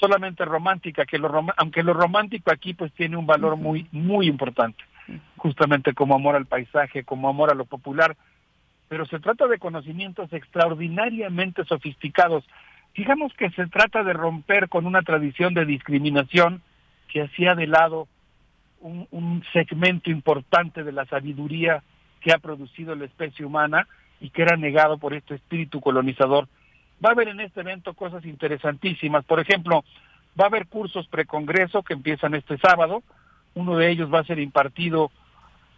solamente 0.00 0.44
romántica, 0.44 1.04
que 1.04 1.18
lo 1.18 1.28
rom 1.28 1.48
aunque 1.56 1.82
lo 1.82 1.92
romántico 1.92 2.50
aquí 2.50 2.74
pues 2.74 2.92
tiene 2.92 3.16
un 3.16 3.26
valor 3.26 3.56
muy, 3.56 3.86
muy 3.92 4.26
importante, 4.26 4.82
justamente 5.36 5.94
como 5.94 6.14
amor 6.14 6.34
al 6.34 6.46
paisaje, 6.46 7.04
como 7.04 7.28
amor 7.28 7.50
a 7.50 7.54
lo 7.54 7.66
popular, 7.66 8.16
pero 8.92 9.06
se 9.06 9.20
trata 9.20 9.46
de 9.46 9.58
conocimientos 9.58 10.30
extraordinariamente 10.34 11.64
sofisticados. 11.64 12.44
Digamos 12.94 13.32
que 13.32 13.48
se 13.52 13.66
trata 13.68 14.02
de 14.02 14.12
romper 14.12 14.68
con 14.68 14.84
una 14.84 15.00
tradición 15.00 15.54
de 15.54 15.64
discriminación 15.64 16.60
que 17.08 17.22
hacía 17.22 17.54
de 17.54 17.66
lado 17.68 18.06
un, 18.80 19.08
un, 19.10 19.42
segmento 19.54 20.10
importante 20.10 20.84
de 20.84 20.92
la 20.92 21.06
sabiduría 21.06 21.82
que 22.20 22.34
ha 22.34 22.38
producido 22.38 22.94
la 22.94 23.06
especie 23.06 23.46
humana 23.46 23.88
y 24.20 24.28
que 24.28 24.42
era 24.42 24.58
negado 24.58 24.98
por 24.98 25.14
este 25.14 25.36
espíritu 25.36 25.80
colonizador. 25.80 26.46
Va 27.02 27.08
a 27.08 27.12
haber 27.12 27.28
en 27.28 27.40
este 27.40 27.62
evento 27.62 27.94
cosas 27.94 28.26
interesantísimas. 28.26 29.24
Por 29.24 29.40
ejemplo, 29.40 29.84
va 30.38 30.44
a 30.44 30.48
haber 30.48 30.66
cursos 30.66 31.08
precongreso 31.08 31.82
que 31.82 31.94
empiezan 31.94 32.34
este 32.34 32.58
sábado. 32.58 33.02
Uno 33.54 33.74
de 33.78 33.90
ellos 33.90 34.12
va 34.12 34.18
a 34.18 34.24
ser 34.24 34.38
impartido 34.38 35.10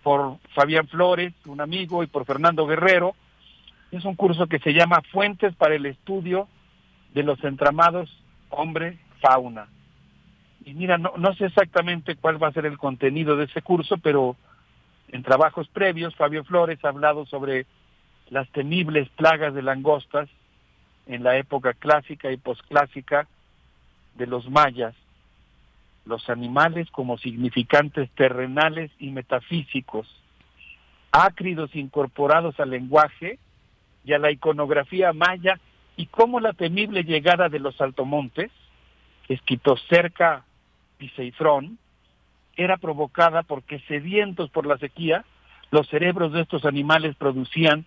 por 0.05 0.37
Fabián 0.55 0.87
Flores, 0.87 1.33
un 1.47 1.63
amigo, 1.63 2.05
y 2.05 2.07
por 2.07 2.27
Fernando 2.27 2.67
Guerrero. 2.67 3.17
Es 3.91 4.05
un 4.05 4.15
curso 4.15 4.47
que 4.47 4.59
se 4.59 4.75
llama 4.75 5.03
Fuentes 5.11 5.55
para 5.57 5.75
el 5.75 5.87
Estudio 5.87 6.47
de 7.15 7.23
los 7.23 7.43
Entramados 7.43 8.15
Hombre-Fauna. 8.51 9.67
Y 10.67 10.75
mira, 10.75 10.99
no, 10.99 11.35
sé 11.35 11.47
exactamente 11.47 12.17
cuál 12.17 12.43
va 12.43 12.49
a 12.49 12.53
ser 12.53 12.67
el 12.67 12.79
contenido 12.79 13.37
de 13.37 13.47
ese 13.47 13.63
curso, 13.63 13.97
pero 13.97 14.37
en 15.09 15.23
trabajos 15.23 15.69
previos, 15.69 16.15
Fabio 16.17 16.45
Flores 16.45 16.85
ha 16.85 16.89
hablado 16.89 17.25
sobre 17.27 17.67
las 18.29 18.49
temibles 18.51 19.09
plagas 19.11 19.55
de 19.55 19.63
langostas 19.63 20.29
en 21.07 21.23
la 21.23 21.37
época 21.39 21.73
clásica 21.73 22.31
y 22.31 22.37
posclásica 22.37 23.27
de 24.17 24.27
los 24.27 24.51
mayas 24.51 24.95
los 26.05 26.29
animales 26.29 26.91
como 26.91 27.19
significantes 27.19 28.11
terrenales 28.11 28.91
y 28.99 29.11
metafísicos, 29.11 30.07
ácridos 31.11 31.75
incorporados 31.75 32.59
al 32.61 32.71
lenguaje 32.71 33.39
y 34.05 34.13
a 34.13 34.19
la 34.19 34.31
iconografía 34.31 35.13
maya, 35.13 35.59
y 35.97 36.07
cómo 36.07 36.41
la 36.41 36.53
temible 36.53 37.05
llegada 37.05 37.49
de 37.49 37.61
los 37.61 37.81
altomontes, 37.81 38.51
cerca 39.89 40.45
Piseifrón, 40.99 41.79
era 42.57 42.77
provocada 42.77 43.43
porque 43.43 43.81
sedientos 43.81 44.51
por 44.51 44.67
la 44.67 44.79
sequía, 44.79 45.25
los 45.71 45.89
cerebros 45.89 46.33
de 46.33 46.43
estos 46.43 46.65
animales 46.65 47.17
producían 47.17 47.85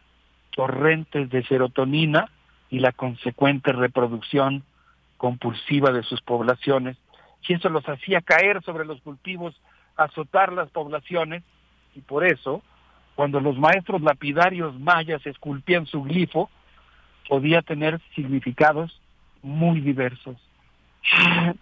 torrentes 0.51 1.29
de 1.29 1.43
serotonina 1.43 2.29
y 2.69 2.79
la 2.79 2.91
consecuente 2.91 3.71
reproducción 3.71 4.63
compulsiva 5.17 5.91
de 5.91 6.03
sus 6.03 6.21
poblaciones 6.21 6.97
y 7.47 7.53
eso 7.53 7.69
los 7.69 7.87
hacía 7.87 8.21
caer 8.21 8.61
sobre 8.63 8.85
los 8.85 9.01
cultivos, 9.01 9.59
azotar 9.95 10.53
las 10.53 10.69
poblaciones, 10.69 11.43
y 11.95 12.01
por 12.01 12.25
eso, 12.25 12.61
cuando 13.15 13.39
los 13.39 13.57
maestros 13.57 14.01
lapidarios 14.01 14.79
mayas 14.79 15.25
esculpían 15.25 15.85
su 15.85 16.03
glifo, 16.03 16.49
podía 17.27 17.61
tener 17.61 17.99
significados 18.15 19.01
muy 19.41 19.81
diversos. 19.81 20.37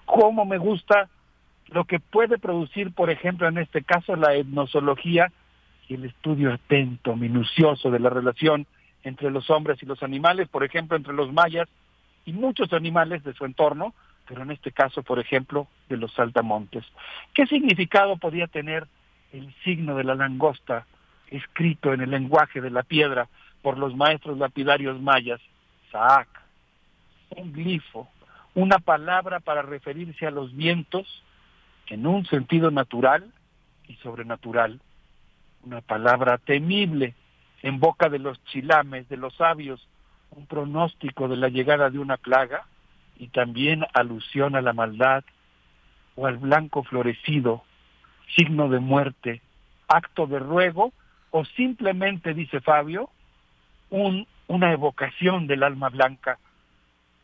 ¿Cómo 0.05 0.45
me 0.45 0.57
gusta 0.57 1.09
lo 1.67 1.85
que 1.85 1.99
puede 1.99 2.37
producir, 2.37 2.91
por 2.93 3.09
ejemplo, 3.09 3.47
en 3.47 3.57
este 3.57 3.83
caso, 3.83 4.15
la 4.15 4.35
etnosología 4.35 5.31
y 5.87 5.95
el 5.95 6.05
estudio 6.05 6.53
atento, 6.53 7.15
minucioso 7.15 7.91
de 7.91 7.99
la 7.99 8.09
relación 8.09 8.65
entre 9.03 9.29
los 9.31 9.49
hombres 9.49 9.81
y 9.81 9.85
los 9.85 10.01
animales, 10.03 10.47
por 10.47 10.63
ejemplo, 10.63 10.97
entre 10.97 11.13
los 11.13 11.31
mayas 11.31 11.67
y 12.25 12.33
muchos 12.33 12.73
animales 12.73 13.23
de 13.23 13.33
su 13.33 13.45
entorno, 13.45 13.93
pero 14.27 14.43
en 14.43 14.51
este 14.51 14.71
caso, 14.71 15.03
por 15.03 15.19
ejemplo, 15.19 15.67
de 15.89 15.97
los 15.97 16.13
saltamontes. 16.13 16.83
¿Qué 17.33 17.45
significado 17.45 18.17
podía 18.17 18.47
tener 18.47 18.87
el 19.31 19.53
signo 19.63 19.95
de 19.95 20.03
la 20.03 20.15
langosta 20.15 20.85
escrito 21.29 21.93
en 21.93 22.01
el 22.01 22.11
lenguaje 22.11 22.61
de 22.61 22.69
la 22.69 22.83
piedra 22.83 23.27
por 23.61 23.77
los 23.77 23.95
maestros 23.95 24.37
lapidarios 24.37 25.01
mayas? 25.01 25.41
Saak, 25.91 26.27
un 27.31 27.53
glifo, 27.53 28.07
una 28.53 28.79
palabra 28.79 29.39
para 29.39 29.61
referirse 29.61 30.25
a 30.25 30.31
los 30.31 30.55
vientos 30.55 31.23
en 31.87 32.07
un 32.07 32.25
sentido 32.25 32.71
natural 32.71 33.31
y 33.87 33.95
sobrenatural, 33.97 34.79
una 35.63 35.81
palabra 35.81 36.37
temible 36.37 37.13
en 37.61 37.79
boca 37.79 38.09
de 38.09 38.19
los 38.19 38.43
chilames, 38.45 39.07
de 39.09 39.17
los 39.17 39.35
sabios, 39.35 39.87
un 40.31 40.45
pronóstico 40.45 41.27
de 41.27 41.37
la 41.37 41.49
llegada 41.49 41.89
de 41.89 41.99
una 41.99 42.17
plaga, 42.17 42.65
y 43.17 43.27
también 43.27 43.85
alusión 43.93 44.55
a 44.55 44.61
la 44.61 44.73
maldad 44.73 45.23
o 46.15 46.27
al 46.27 46.37
blanco 46.37 46.83
florecido, 46.83 47.63
signo 48.35 48.69
de 48.69 48.79
muerte, 48.79 49.41
acto 49.87 50.27
de 50.27 50.39
ruego 50.39 50.93
o 51.31 51.45
simplemente, 51.45 52.33
dice 52.33 52.61
Fabio, 52.61 53.09
un, 53.89 54.27
una 54.47 54.71
evocación 54.71 55.47
del 55.47 55.63
alma 55.63 55.89
blanca. 55.89 56.39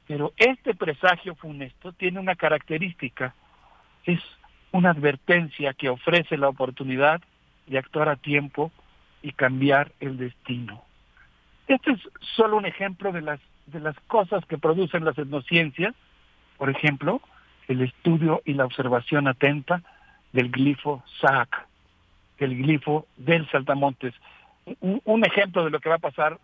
Pero 0.07 0.33
este 0.37 0.75
presagio 0.75 1.35
funesto 1.35 1.93
tiene 1.93 2.19
una 2.19 2.35
característica, 2.35 3.33
es 4.05 4.19
una 4.71 4.91
advertencia 4.91 5.73
que 5.73 5.89
ofrece 5.89 6.37
la 6.37 6.49
oportunidad 6.49 7.21
de 7.67 7.77
actuar 7.77 8.09
a 8.09 8.15
tiempo 8.15 8.71
y 9.21 9.31
cambiar 9.31 9.91
el 9.99 10.17
destino. 10.17 10.83
Este 11.67 11.91
es 11.91 11.99
solo 12.35 12.57
un 12.57 12.65
ejemplo 12.65 13.11
de 13.11 13.21
las 13.21 13.39
de 13.72 13.80
las 13.80 13.95
cosas 14.08 14.45
que 14.45 14.58
producen 14.58 15.06
las 15.06 15.17
etnociencias, 15.17 15.95
por 16.58 16.69
ejemplo, 16.69 17.22
el 17.67 17.82
estudio 17.82 18.41
y 18.45 18.53
la 18.53 18.66
observación 18.66 19.27
atenta 19.27 19.82
del 20.33 20.50
glifo 20.50 21.03
SAC, 21.19 21.67
el 22.38 22.58
glifo 22.58 23.08
del 23.17 23.50
saltamontes. 23.50 24.14
Un, 24.80 25.01
un 25.06 25.25
ejemplo 25.25 25.64
de 25.64 25.72
lo 25.72 25.80
que 25.80 25.90
va 25.90 25.95
a 25.95 26.00
pasar, 26.00 26.40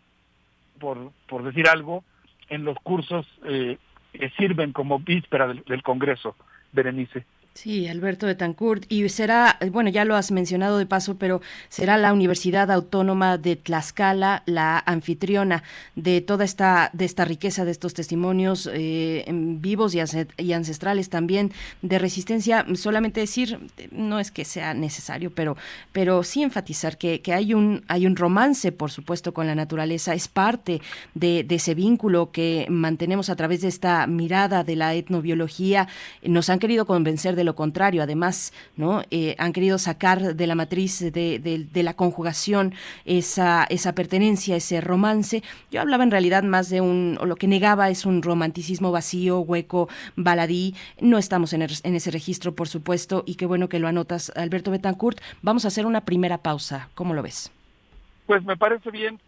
por, 0.79 1.11
por 1.27 1.43
decir 1.43 1.67
algo, 1.67 2.03
en 2.49 2.63
los 2.63 2.77
cursos 2.79 3.25
eh, 3.45 3.77
que 4.13 4.29
sirven 4.31 4.73
como 4.73 4.99
víspera 4.99 5.47
del, 5.47 5.63
del 5.63 5.83
Congreso, 5.83 6.35
Berenice. 6.71 7.25
Sí, 7.57 7.87
Alberto 7.87 8.27
Betancourt. 8.27 8.85
Y 8.87 9.09
será, 9.09 9.57
bueno, 9.71 9.89
ya 9.89 10.05
lo 10.05 10.15
has 10.15 10.29
mencionado 10.29 10.77
de 10.77 10.85
paso, 10.85 11.17
pero 11.17 11.41
será 11.69 11.97
la 11.97 12.13
Universidad 12.13 12.69
Autónoma 12.69 13.39
de 13.39 13.55
Tlaxcala 13.55 14.43
la 14.45 14.77
anfitriona 14.85 15.63
de 15.95 16.21
toda 16.21 16.45
esta, 16.45 16.91
de 16.93 17.05
esta 17.05 17.25
riqueza 17.25 17.65
de 17.65 17.71
estos 17.71 17.95
testimonios 17.95 18.69
eh, 18.71 19.25
vivos 19.31 19.95
y 19.95 20.53
ancestrales 20.53 21.09
también 21.09 21.51
de 21.81 21.97
resistencia. 21.97 22.63
Solamente 22.75 23.21
decir, 23.21 23.57
no 23.91 24.19
es 24.19 24.29
que 24.29 24.45
sea 24.45 24.75
necesario, 24.75 25.31
pero, 25.31 25.57
pero 25.91 26.21
sí 26.21 26.43
enfatizar 26.43 26.99
que, 26.99 27.21
que 27.21 27.33
hay 27.33 27.55
un, 27.55 27.83
hay 27.87 28.05
un 28.05 28.15
romance, 28.15 28.71
por 28.71 28.91
supuesto, 28.91 29.33
con 29.33 29.47
la 29.47 29.55
naturaleza. 29.55 30.13
Es 30.13 30.27
parte 30.27 30.79
de, 31.15 31.43
de 31.43 31.55
ese 31.55 31.73
vínculo 31.73 32.31
que 32.31 32.67
mantenemos 32.69 33.31
a 33.31 33.35
través 33.35 33.61
de 33.61 33.69
esta 33.69 34.05
mirada 34.05 34.63
de 34.63 34.75
la 34.75 34.93
etnobiología. 34.93 35.87
Nos 36.21 36.51
han 36.51 36.59
querido 36.59 36.85
convencer 36.85 37.35
de 37.35 37.46
lo 37.47 37.55
contrario, 37.55 38.03
además, 38.03 38.53
¿no? 38.75 39.01
Eh, 39.09 39.35
han 39.39 39.51
querido 39.53 39.79
sacar 39.79 40.35
de 40.35 40.45
la 40.47 40.53
matriz 40.53 40.99
de, 40.99 41.39
de- 41.39 41.65
de 41.71 41.83
la 41.83 41.95
conjugación 41.95 42.75
esa, 43.05 43.63
esa 43.69 43.93
pertenencia, 43.93 44.55
ese 44.55 44.81
romance. 44.81 45.41
Yo 45.71 45.81
hablaba 45.81 46.03
en 46.03 46.11
realidad 46.11 46.43
más 46.43 46.69
de 46.69 46.81
un, 46.81 47.17
o 47.19 47.25
lo 47.25 47.35
que 47.37 47.47
negaba 47.47 47.89
es 47.89 48.05
un 48.05 48.21
romanticismo 48.21 48.91
vacío, 48.91 49.39
hueco, 49.39 49.89
baladí. 50.15 50.75
No 51.01 51.17
estamos 51.17 51.53
en, 51.53 51.63
el- 51.63 51.71
en 51.83 51.95
ese 51.95 52.11
registro, 52.11 52.53
por 52.53 52.67
supuesto, 52.67 53.23
y 53.25 53.33
qué 53.35 53.47
bueno 53.47 53.69
que 53.69 53.79
lo 53.79 53.87
anotas, 53.87 54.31
Alberto 54.35 54.69
Betancourt. 54.69 55.19
Vamos 55.41 55.65
a 55.65 55.69
hacer 55.69 55.85
una 55.87 56.01
primera 56.01 56.37
pausa. 56.37 56.89
¿Cómo 56.93 57.13
lo 57.15 57.23
ves? 57.23 57.51
Pues 58.27 58.43
me 58.43 58.57
parece 58.57 58.91
bien. 58.91 59.19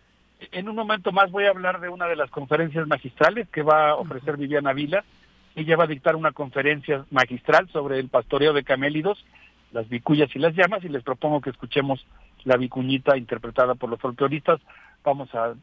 En 0.52 0.70
un 0.70 0.76
momento 0.76 1.12
más 1.12 1.32
voy 1.32 1.46
a 1.46 1.50
hablar 1.50 1.80
de 1.82 1.90
una 1.90 2.06
de 2.08 2.16
las 2.16 2.30
conferencias 2.30 2.86
magistrales 2.88 3.48
que 3.50 3.62
va 3.62 3.90
a 3.92 3.96
ofrecer 3.96 4.38
Viviana 4.38 4.74
Vila. 4.74 5.04
Ella 5.60 5.76
va 5.76 5.84
a 5.84 5.88
dictar 5.88 6.16
una 6.16 6.32
conferencia 6.32 7.06
magistral 7.12 7.68
sobre 7.74 8.00
el 8.00 8.08
pastoreo 8.08 8.54
de 8.54 8.64
camélidos, 8.64 9.26
las 9.74 9.90
vicuyas 9.90 10.30
y 10.34 10.40
las 10.40 10.56
llamas, 10.56 10.86
y 10.86 10.88
les 10.88 11.04
propongo 11.04 11.42
que 11.42 11.50
escuchemos 11.50 12.06
la 12.46 12.56
vicuñita 12.56 13.18
interpretada 13.18 13.76
por 13.76 13.90
los 13.90 14.00
folcloristas. 14.00 14.62
Vamos 15.04 15.28
a 15.36 15.54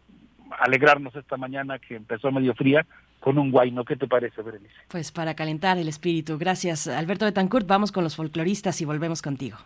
alegrarnos 0.60 1.16
esta 1.16 1.38
mañana 1.38 1.78
que 1.78 1.96
empezó 1.96 2.30
medio 2.30 2.54
fría 2.54 2.84
con 3.20 3.38
un 3.38 3.50
guayno. 3.50 3.86
¿Qué 3.86 3.96
te 3.96 4.06
parece, 4.06 4.42
Berenice? 4.42 4.74
Pues 4.88 5.12
para 5.12 5.32
calentar 5.32 5.78
el 5.78 5.88
espíritu. 5.88 6.36
Gracias, 6.36 6.88
Alberto 6.88 7.24
Betancourt. 7.24 7.66
Vamos 7.66 7.90
con 7.90 8.04
los 8.04 8.16
folcloristas 8.16 8.78
y 8.82 8.84
volvemos 8.84 9.22
contigo. 9.22 9.56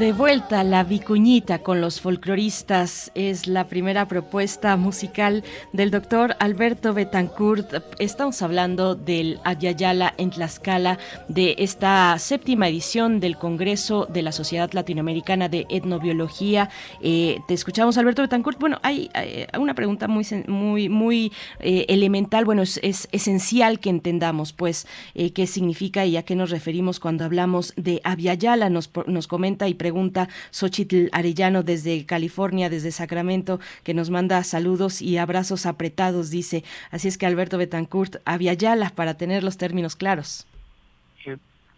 De 0.00 0.12
vuelta, 0.14 0.64
la 0.64 0.82
vicuñita 0.82 1.58
con 1.58 1.82
los 1.82 2.00
folcloristas. 2.00 3.09
Es 3.14 3.48
la 3.48 3.66
primera 3.66 4.06
propuesta 4.06 4.76
musical 4.76 5.42
del 5.72 5.90
doctor 5.90 6.36
Alberto 6.38 6.94
Betancourt. 6.94 7.82
Estamos 7.98 8.40
hablando 8.40 8.94
del 8.94 9.40
Ayayala 9.42 10.14
en 10.16 10.30
Tlaxcala, 10.30 10.96
de 11.26 11.56
esta 11.58 12.16
séptima 12.20 12.68
edición 12.68 13.18
del 13.18 13.36
Congreso 13.36 14.06
de 14.06 14.22
la 14.22 14.30
Sociedad 14.30 14.70
Latinoamericana 14.72 15.48
de 15.48 15.66
Etnobiología. 15.70 16.70
Eh, 17.02 17.40
te 17.48 17.54
escuchamos, 17.54 17.98
Alberto 17.98 18.22
Betancourt. 18.22 18.60
Bueno, 18.60 18.78
hay 18.84 19.10
una 19.58 19.74
pregunta 19.74 20.06
muy, 20.06 20.24
muy, 20.46 20.88
muy 20.88 21.32
eh, 21.58 21.86
elemental. 21.88 22.44
Bueno, 22.44 22.62
es, 22.62 22.78
es 22.84 23.08
esencial 23.10 23.80
que 23.80 23.90
entendamos, 23.90 24.52
pues, 24.52 24.86
eh, 25.14 25.32
qué 25.32 25.48
significa 25.48 26.06
y 26.06 26.16
a 26.16 26.22
qué 26.22 26.36
nos 26.36 26.50
referimos 26.50 27.00
cuando 27.00 27.24
hablamos 27.24 27.72
de 27.76 28.00
Aviala. 28.04 28.70
Nos, 28.70 28.88
nos 29.06 29.26
comenta 29.26 29.66
y 29.66 29.74
pregunta 29.74 30.28
Xochitl 30.52 31.08
Arellano 31.10 31.64
desde 31.64 32.06
California, 32.06 32.70
desde 32.70 32.99
Sacramento, 33.00 33.60
que 33.82 33.94
nos 33.94 34.10
manda 34.10 34.42
saludos 34.44 35.00
y 35.02 35.18
abrazos 35.18 35.66
apretados, 35.66 36.30
dice. 36.30 36.62
Así 36.90 37.08
es 37.08 37.16
que 37.18 37.26
Alberto 37.26 37.58
Betancourt, 37.58 38.16
Aviala, 38.24 38.90
para 38.90 39.14
tener 39.14 39.42
los 39.42 39.56
términos 39.56 39.96
claros. 39.96 40.46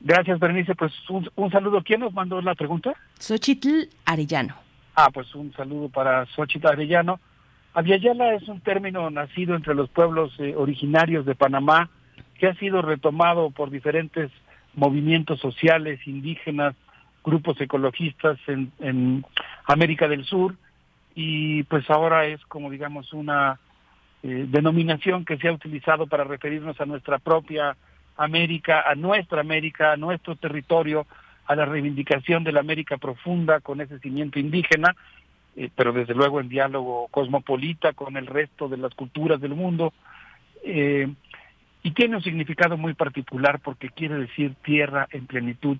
Gracias, 0.04 0.40
Berenice. 0.40 0.74
Pues 0.74 0.92
un, 1.08 1.30
un 1.36 1.50
saludo. 1.50 1.82
¿Quién 1.82 2.00
nos 2.00 2.12
mandó 2.12 2.40
la 2.42 2.54
pregunta? 2.54 2.92
Xochitl 3.18 3.88
Arellano. 4.04 4.56
Ah, 4.94 5.10
pues 5.12 5.32
un 5.34 5.52
saludo 5.52 5.88
para 5.88 6.26
Xochitl 6.26 6.66
Arellano. 6.66 7.20
Aviala 7.74 8.34
es 8.34 8.48
un 8.48 8.60
término 8.60 9.08
nacido 9.10 9.54
entre 9.54 9.74
los 9.74 9.88
pueblos 9.88 10.32
eh, 10.38 10.54
originarios 10.56 11.24
de 11.24 11.34
Panamá 11.34 11.88
que 12.38 12.48
ha 12.48 12.54
sido 12.56 12.82
retomado 12.82 13.50
por 13.50 13.70
diferentes 13.70 14.30
movimientos 14.74 15.40
sociales, 15.40 16.00
indígenas, 16.06 16.74
grupos 17.24 17.60
ecologistas 17.60 18.38
en, 18.48 18.72
en 18.80 19.24
América 19.66 20.08
del 20.08 20.24
Sur 20.24 20.56
y 21.14 21.62
pues 21.64 21.88
ahora 21.90 22.26
es 22.26 22.44
como 22.46 22.70
digamos 22.70 23.12
una 23.12 23.58
eh, 24.22 24.46
denominación 24.48 25.24
que 25.24 25.36
se 25.36 25.48
ha 25.48 25.52
utilizado 25.52 26.06
para 26.06 26.24
referirnos 26.24 26.80
a 26.80 26.86
nuestra 26.86 27.18
propia 27.18 27.76
América, 28.16 28.84
a 28.88 28.94
nuestra 28.94 29.40
América, 29.40 29.92
a 29.92 29.96
nuestro 29.96 30.36
territorio, 30.36 31.06
a 31.46 31.56
la 31.56 31.64
reivindicación 31.64 32.44
de 32.44 32.52
la 32.52 32.60
América 32.60 32.98
profunda 32.98 33.60
con 33.60 33.80
ese 33.80 33.98
cimiento 33.98 34.38
indígena, 34.38 34.94
eh, 35.56 35.70
pero 35.74 35.92
desde 35.92 36.14
luego 36.14 36.40
en 36.40 36.48
diálogo 36.48 37.08
cosmopolita 37.08 37.92
con 37.94 38.16
el 38.16 38.26
resto 38.26 38.68
de 38.68 38.76
las 38.76 38.94
culturas 38.94 39.40
del 39.40 39.54
mundo. 39.54 39.92
Eh, 40.64 41.08
y 41.82 41.90
tiene 41.90 42.16
un 42.16 42.22
significado 42.22 42.76
muy 42.76 42.94
particular 42.94 43.58
porque 43.58 43.88
quiere 43.88 44.14
decir 44.14 44.54
tierra 44.64 45.08
en 45.10 45.26
plenitud, 45.26 45.78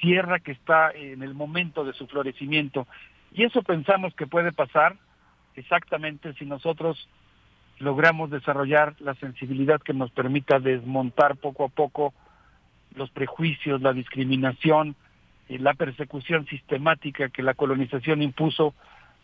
tierra 0.00 0.38
que 0.38 0.52
está 0.52 0.92
en 0.92 1.24
el 1.24 1.34
momento 1.34 1.84
de 1.84 1.92
su 1.92 2.06
florecimiento. 2.06 2.86
Y 3.32 3.44
eso 3.44 3.62
pensamos 3.62 4.14
que 4.14 4.26
puede 4.26 4.52
pasar 4.52 4.96
exactamente 5.56 6.32
si 6.34 6.46
nosotros 6.46 7.08
logramos 7.78 8.30
desarrollar 8.30 8.94
la 9.00 9.14
sensibilidad 9.14 9.80
que 9.80 9.94
nos 9.94 10.10
permita 10.10 10.58
desmontar 10.58 11.36
poco 11.36 11.64
a 11.64 11.68
poco 11.68 12.12
los 12.94 13.10
prejuicios, 13.10 13.80
la 13.80 13.92
discriminación, 13.92 14.96
y 15.50 15.58
la 15.58 15.74
persecución 15.74 16.46
sistemática 16.46 17.28
que 17.28 17.42
la 17.42 17.54
colonización 17.54 18.22
impuso 18.22 18.72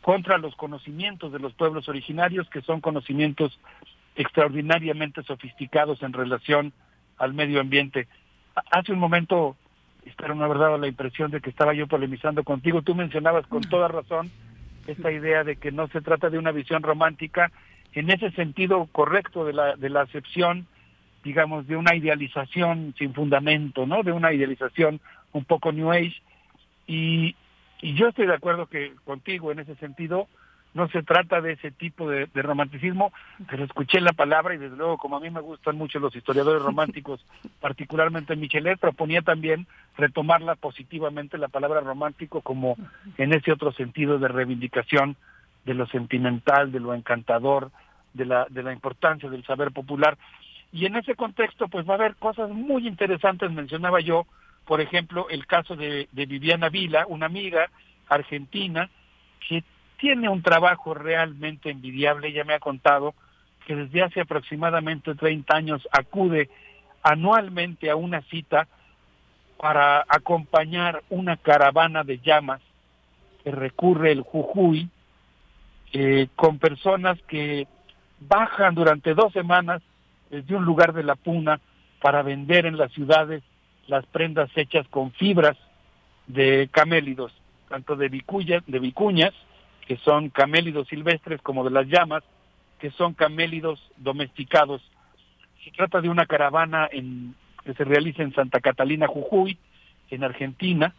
contra 0.02 0.38
los 0.38 0.56
conocimientos 0.56 1.32
de 1.32 1.38
los 1.38 1.54
pueblos 1.54 1.88
originarios, 1.88 2.50
que 2.50 2.62
son 2.62 2.80
conocimientos 2.80 3.60
extraordinariamente 4.16 5.22
sofisticados 5.22 6.02
en 6.02 6.12
relación 6.12 6.72
al 7.16 7.32
medio 7.32 7.60
ambiente. 7.60 8.08
Hace 8.72 8.92
un 8.92 8.98
momento, 8.98 9.56
espero 10.06 10.34
no 10.34 10.44
haber 10.44 10.58
dado 10.58 10.78
la 10.78 10.88
impresión 10.88 11.30
de 11.30 11.40
que 11.40 11.50
estaba 11.50 11.74
yo 11.74 11.86
polemizando 11.86 12.44
contigo, 12.44 12.82
tú 12.82 12.94
mencionabas 12.94 13.46
con 13.46 13.62
toda 13.62 13.88
razón 13.88 14.30
esta 14.86 15.10
idea 15.10 15.44
de 15.44 15.56
que 15.56 15.72
no 15.72 15.88
se 15.88 16.00
trata 16.00 16.30
de 16.30 16.38
una 16.38 16.52
visión 16.52 16.82
romántica 16.82 17.50
en 17.92 18.10
ese 18.10 18.30
sentido 18.32 18.88
correcto 18.92 19.44
de 19.44 19.52
la, 19.52 19.76
de 19.76 19.90
la 19.90 20.02
acepción, 20.02 20.66
digamos, 21.24 21.66
de 21.66 21.76
una 21.76 21.94
idealización 21.94 22.94
sin 22.98 23.14
fundamento, 23.14 23.86
¿no? 23.86 24.02
De 24.02 24.12
una 24.12 24.32
idealización 24.32 25.00
un 25.32 25.44
poco 25.44 25.72
New 25.72 25.90
Age. 25.90 26.22
Y, 26.86 27.34
y 27.80 27.94
yo 27.94 28.08
estoy 28.08 28.26
de 28.26 28.34
acuerdo 28.34 28.66
que 28.66 28.92
contigo 29.04 29.50
en 29.50 29.58
ese 29.58 29.74
sentido, 29.76 30.28
no 30.76 30.88
se 30.88 31.02
trata 31.02 31.40
de 31.40 31.52
ese 31.52 31.70
tipo 31.70 32.08
de, 32.08 32.26
de, 32.26 32.42
romanticismo, 32.42 33.10
pero 33.48 33.64
escuché 33.64 33.98
la 33.98 34.12
palabra 34.12 34.54
y 34.54 34.58
desde 34.58 34.76
luego 34.76 34.98
como 34.98 35.16
a 35.16 35.20
mí 35.20 35.30
me 35.30 35.40
gustan 35.40 35.76
mucho 35.76 35.98
los 35.98 36.14
historiadores 36.14 36.62
románticos, 36.62 37.24
particularmente 37.60 38.36
Michelet, 38.36 38.78
proponía 38.78 39.22
también 39.22 39.66
retomarla 39.96 40.54
positivamente 40.54 41.38
la 41.38 41.48
palabra 41.48 41.80
romántico 41.80 42.42
como 42.42 42.76
en 43.16 43.32
ese 43.32 43.52
otro 43.52 43.72
sentido 43.72 44.18
de 44.18 44.28
reivindicación 44.28 45.16
de 45.64 45.72
lo 45.72 45.86
sentimental, 45.86 46.70
de 46.70 46.80
lo 46.80 46.92
encantador, 46.92 47.70
de 48.12 48.26
la, 48.26 48.46
de 48.50 48.62
la 48.62 48.74
importancia 48.74 49.30
del 49.30 49.44
saber 49.44 49.72
popular. 49.72 50.18
Y 50.72 50.84
en 50.84 50.96
ese 50.96 51.14
contexto 51.14 51.68
pues 51.68 51.88
va 51.88 51.92
a 51.92 51.96
haber 51.96 52.16
cosas 52.16 52.50
muy 52.50 52.86
interesantes, 52.86 53.50
mencionaba 53.50 54.00
yo, 54.00 54.26
por 54.66 54.82
ejemplo, 54.82 55.26
el 55.30 55.46
caso 55.46 55.74
de, 55.74 56.08
de 56.12 56.26
Viviana 56.26 56.68
Vila, 56.68 57.06
una 57.08 57.26
amiga 57.26 57.70
argentina 58.08 58.90
que 59.48 59.64
tiene 59.98 60.28
un 60.28 60.42
trabajo 60.42 60.94
realmente 60.94 61.70
envidiable. 61.70 62.28
Ella 62.28 62.44
me 62.44 62.54
ha 62.54 62.60
contado 62.60 63.14
que 63.66 63.74
desde 63.74 64.02
hace 64.02 64.20
aproximadamente 64.20 65.14
30 65.14 65.56
años 65.56 65.88
acude 65.90 66.48
anualmente 67.02 67.90
a 67.90 67.96
una 67.96 68.22
cita 68.22 68.68
para 69.58 70.04
acompañar 70.08 71.02
una 71.10 71.36
caravana 71.36 72.04
de 72.04 72.18
llamas 72.18 72.60
que 73.42 73.50
recurre 73.50 74.12
el 74.12 74.22
Jujuy 74.22 74.88
eh, 75.92 76.28
con 76.36 76.58
personas 76.58 77.18
que 77.26 77.66
bajan 78.20 78.74
durante 78.74 79.14
dos 79.14 79.32
semanas 79.32 79.82
desde 80.30 80.54
un 80.54 80.64
lugar 80.64 80.92
de 80.92 81.04
la 81.04 81.14
Puna 81.14 81.60
para 82.00 82.22
vender 82.22 82.66
en 82.66 82.76
las 82.76 82.92
ciudades 82.92 83.42
las 83.86 84.04
prendas 84.06 84.50
hechas 84.56 84.86
con 84.88 85.12
fibras 85.12 85.56
de 86.26 86.68
camélidos, 86.72 87.32
tanto 87.68 87.96
de 87.96 88.08
vicuñas, 88.08 88.62
de 88.66 88.78
vicuñas 88.78 89.32
que 89.86 89.96
son 89.98 90.30
camélidos 90.30 90.88
silvestres, 90.88 91.40
como 91.42 91.64
de 91.64 91.70
las 91.70 91.86
llamas, 91.86 92.22
que 92.78 92.90
son 92.90 93.14
camélidos 93.14 93.80
domesticados. 93.96 94.82
Se 95.64 95.70
trata 95.70 96.00
de 96.00 96.08
una 96.08 96.26
caravana 96.26 96.88
en, 96.90 97.34
que 97.64 97.74
se 97.74 97.84
realiza 97.84 98.22
en 98.22 98.34
Santa 98.34 98.60
Catalina, 98.60 99.06
Jujuy, 99.06 99.58
en 100.10 100.24
Argentina, 100.24 100.94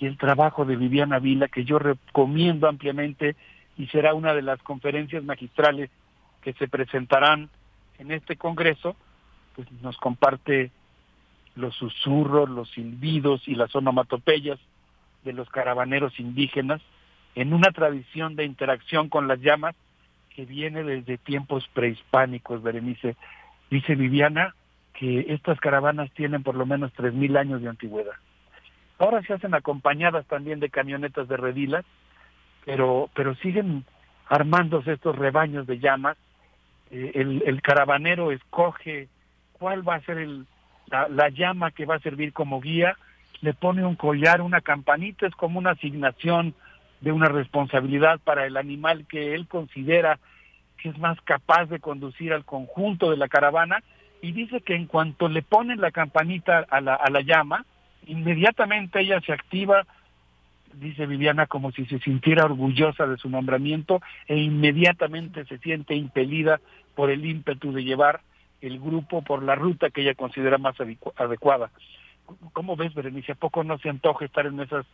y 0.00 0.06
el 0.06 0.16
trabajo 0.16 0.64
de 0.64 0.76
Viviana 0.76 1.18
Vila, 1.18 1.48
que 1.48 1.64
yo 1.64 1.78
recomiendo 1.78 2.68
ampliamente 2.68 3.34
y 3.76 3.86
será 3.88 4.14
una 4.14 4.34
de 4.34 4.42
las 4.42 4.62
conferencias 4.62 5.24
magistrales 5.24 5.90
que 6.42 6.52
se 6.54 6.68
presentarán 6.68 7.50
en 7.98 8.12
este 8.12 8.36
Congreso, 8.36 8.96
pues 9.56 9.70
nos 9.82 9.96
comparte 9.96 10.70
los 11.56 11.74
susurros, 11.74 12.48
los 12.48 12.70
silbidos 12.70 13.46
y 13.48 13.56
las 13.56 13.74
onomatopeyas 13.74 14.58
de 15.24 15.32
los 15.32 15.48
caravaneros 15.50 16.18
indígenas, 16.20 16.80
en 17.34 17.52
una 17.52 17.70
tradición 17.70 18.36
de 18.36 18.44
interacción 18.44 19.08
con 19.08 19.28
las 19.28 19.40
llamas 19.40 19.74
que 20.34 20.44
viene 20.44 20.84
desde 20.84 21.18
tiempos 21.18 21.68
prehispánicos, 21.72 22.62
Berenice. 22.62 23.16
Dice 23.70 23.94
Viviana 23.96 24.54
que 24.94 25.26
estas 25.28 25.60
caravanas 25.60 26.10
tienen 26.12 26.42
por 26.42 26.54
lo 26.54 26.66
menos 26.66 26.92
3.000 26.94 27.38
años 27.38 27.62
de 27.62 27.68
antigüedad. 27.68 28.14
Ahora 28.98 29.22
se 29.22 29.32
hacen 29.32 29.54
acompañadas 29.54 30.26
también 30.26 30.58
de 30.58 30.70
camionetas 30.70 31.28
de 31.28 31.36
redilas, 31.36 31.84
pero, 32.64 33.08
pero 33.14 33.34
siguen 33.36 33.84
armándose 34.28 34.92
estos 34.92 35.16
rebaños 35.16 35.66
de 35.66 35.78
llamas. 35.78 36.16
Eh, 36.90 37.12
el, 37.14 37.42
el, 37.46 37.62
caravanero 37.62 38.32
escoge 38.32 39.08
cuál 39.52 39.88
va 39.88 39.96
a 39.96 40.00
ser 40.00 40.18
el, 40.18 40.46
la, 40.86 41.08
la 41.08 41.28
llama 41.28 41.70
que 41.70 41.86
va 41.86 41.96
a 41.96 42.00
servir 42.00 42.32
como 42.32 42.60
guía, 42.60 42.96
le 43.40 43.54
pone 43.54 43.84
un 43.84 43.94
collar, 43.94 44.40
una 44.40 44.60
campanita, 44.60 45.26
es 45.26 45.34
como 45.34 45.58
una 45.58 45.70
asignación 45.70 46.54
de 47.00 47.12
una 47.12 47.28
responsabilidad 47.28 48.20
para 48.20 48.46
el 48.46 48.56
animal 48.56 49.06
que 49.06 49.34
él 49.34 49.46
considera 49.46 50.18
que 50.78 50.88
es 50.88 50.98
más 50.98 51.20
capaz 51.22 51.66
de 51.66 51.80
conducir 51.80 52.32
al 52.32 52.44
conjunto 52.44 53.10
de 53.10 53.16
la 53.16 53.28
caravana 53.28 53.82
y 54.22 54.32
dice 54.32 54.60
que 54.60 54.74
en 54.74 54.86
cuanto 54.86 55.28
le 55.28 55.42
ponen 55.42 55.80
la 55.80 55.90
campanita 55.90 56.66
a 56.70 56.80
la, 56.80 56.94
a 56.94 57.10
la 57.10 57.20
llama, 57.20 57.64
inmediatamente 58.06 59.00
ella 59.00 59.20
se 59.20 59.32
activa, 59.32 59.86
dice 60.74 61.06
Viviana, 61.06 61.46
como 61.46 61.72
si 61.72 61.84
se 61.86 61.98
sintiera 62.00 62.44
orgullosa 62.44 63.06
de 63.06 63.16
su 63.16 63.28
nombramiento 63.28 64.00
e 64.26 64.36
inmediatamente 64.36 65.44
se 65.44 65.58
siente 65.58 65.94
impelida 65.94 66.60
por 66.94 67.10
el 67.10 67.24
ímpetu 67.24 67.72
de 67.72 67.84
llevar 67.84 68.20
el 68.60 68.80
grupo 68.80 69.22
por 69.22 69.42
la 69.42 69.54
ruta 69.54 69.90
que 69.90 70.02
ella 70.02 70.14
considera 70.14 70.58
más 70.58 70.74
adecuada. 71.16 71.70
¿Cómo 72.52 72.76
ves, 72.76 72.92
Berenice? 72.94 73.32
¿A 73.32 73.36
poco 73.36 73.64
no 73.64 73.78
se 73.78 73.88
antoja 73.88 74.24
estar 74.24 74.46
en 74.46 74.60
esas 74.60 74.84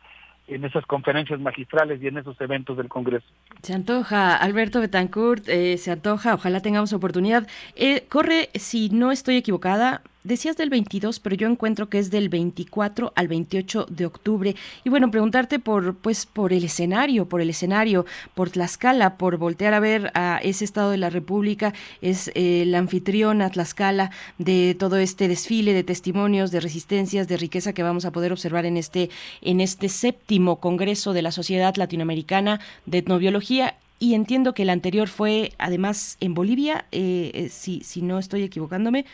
en 0.47 0.65
esas 0.65 0.85
conferencias 0.87 1.41
magistrales 1.41 2.03
y 2.03 2.09
en 2.09 2.19
esos 2.19 2.39
eventos 2.41 2.77
del 2.77 2.89
Congreso. 2.89 3.27
Se 3.63 3.73
antoja, 3.73 4.37
Alberto 4.37 4.81
Betancourt, 4.81 5.49
eh, 5.49 5.79
se 5.79 5.91
antoja, 5.91 6.35
ojalá 6.35 6.61
tengamos 6.61 6.93
oportunidad. 6.93 7.47
Eh, 7.77 8.07
corre, 8.09 8.51
si 8.55 8.91
no 8.91 9.11
estoy 9.11 9.37
equivocada, 9.37 10.03
decías 10.25 10.57
del 10.57 10.71
22, 10.71 11.21
pero 11.21 11.37
yo 11.37 11.49
encuentro 11.49 11.89
que 11.89 11.99
es 11.99 12.11
del 12.11 12.29
24 12.29 13.13
al 13.15 13.29
28 13.29 13.87
de 13.89 14.07
octubre. 14.07 14.57
Y 14.83 14.91
bueno, 14.91 15.11
preguntarte 15.11 15.59
por, 15.59 15.95
pues, 15.95 16.27
por 16.27 16.53
el 16.53 16.65
escenario, 16.65 17.29
por 17.29 17.41
el 17.41 17.51
escenario, 17.51 18.07
por 18.35 18.51
Tlaxcala, 18.51 19.17
por 19.17 19.37
voltear 19.37 19.75
a 19.75 19.81
ver 19.81 20.11
a 20.15 20.41
ese 20.43 20.65
estado 20.65 20.91
de 20.91 20.97
la 20.97 21.11
República, 21.11 21.75
es 22.01 22.31
eh, 22.35 22.65
la 22.67 22.79
anfitriona 22.79 23.51
Tlaxcala 23.51 24.11
de 24.39 24.75
todo 24.79 24.97
este 24.97 25.29
desfile 25.29 25.75
de 25.75 25.85
testimonios, 25.85 26.51
de 26.51 26.61
resistencias, 26.61 27.29
de 27.29 27.37
riqueza 27.37 27.75
que 27.75 27.83
vamos 27.83 28.05
a 28.05 28.11
poder 28.11 28.33
observar 28.33 28.65
en 28.67 28.77
este, 28.77 29.11
en 29.43 29.61
este 29.61 29.89
séptimo 29.89 30.59
Congreso 30.59 31.13
de 31.13 31.23
la 31.23 31.31
Sociedad 31.31 31.77
Latinoamericana 31.77 32.61
de 32.87 32.99
Etnobiología 32.99 33.77
y 33.99 34.15
entiendo 34.15 34.55
que 34.55 34.63
el 34.63 34.71
anterior 34.71 35.09
fue 35.09 35.53
además 35.59 36.17
en 36.21 36.35
Bolivia, 36.35 36.87
eh, 36.93 37.31
eh, 37.35 37.49
si, 37.49 37.81
si 37.81 38.03
no 38.03 38.19
estoy 38.19 38.43
equivocándome. 38.43 39.07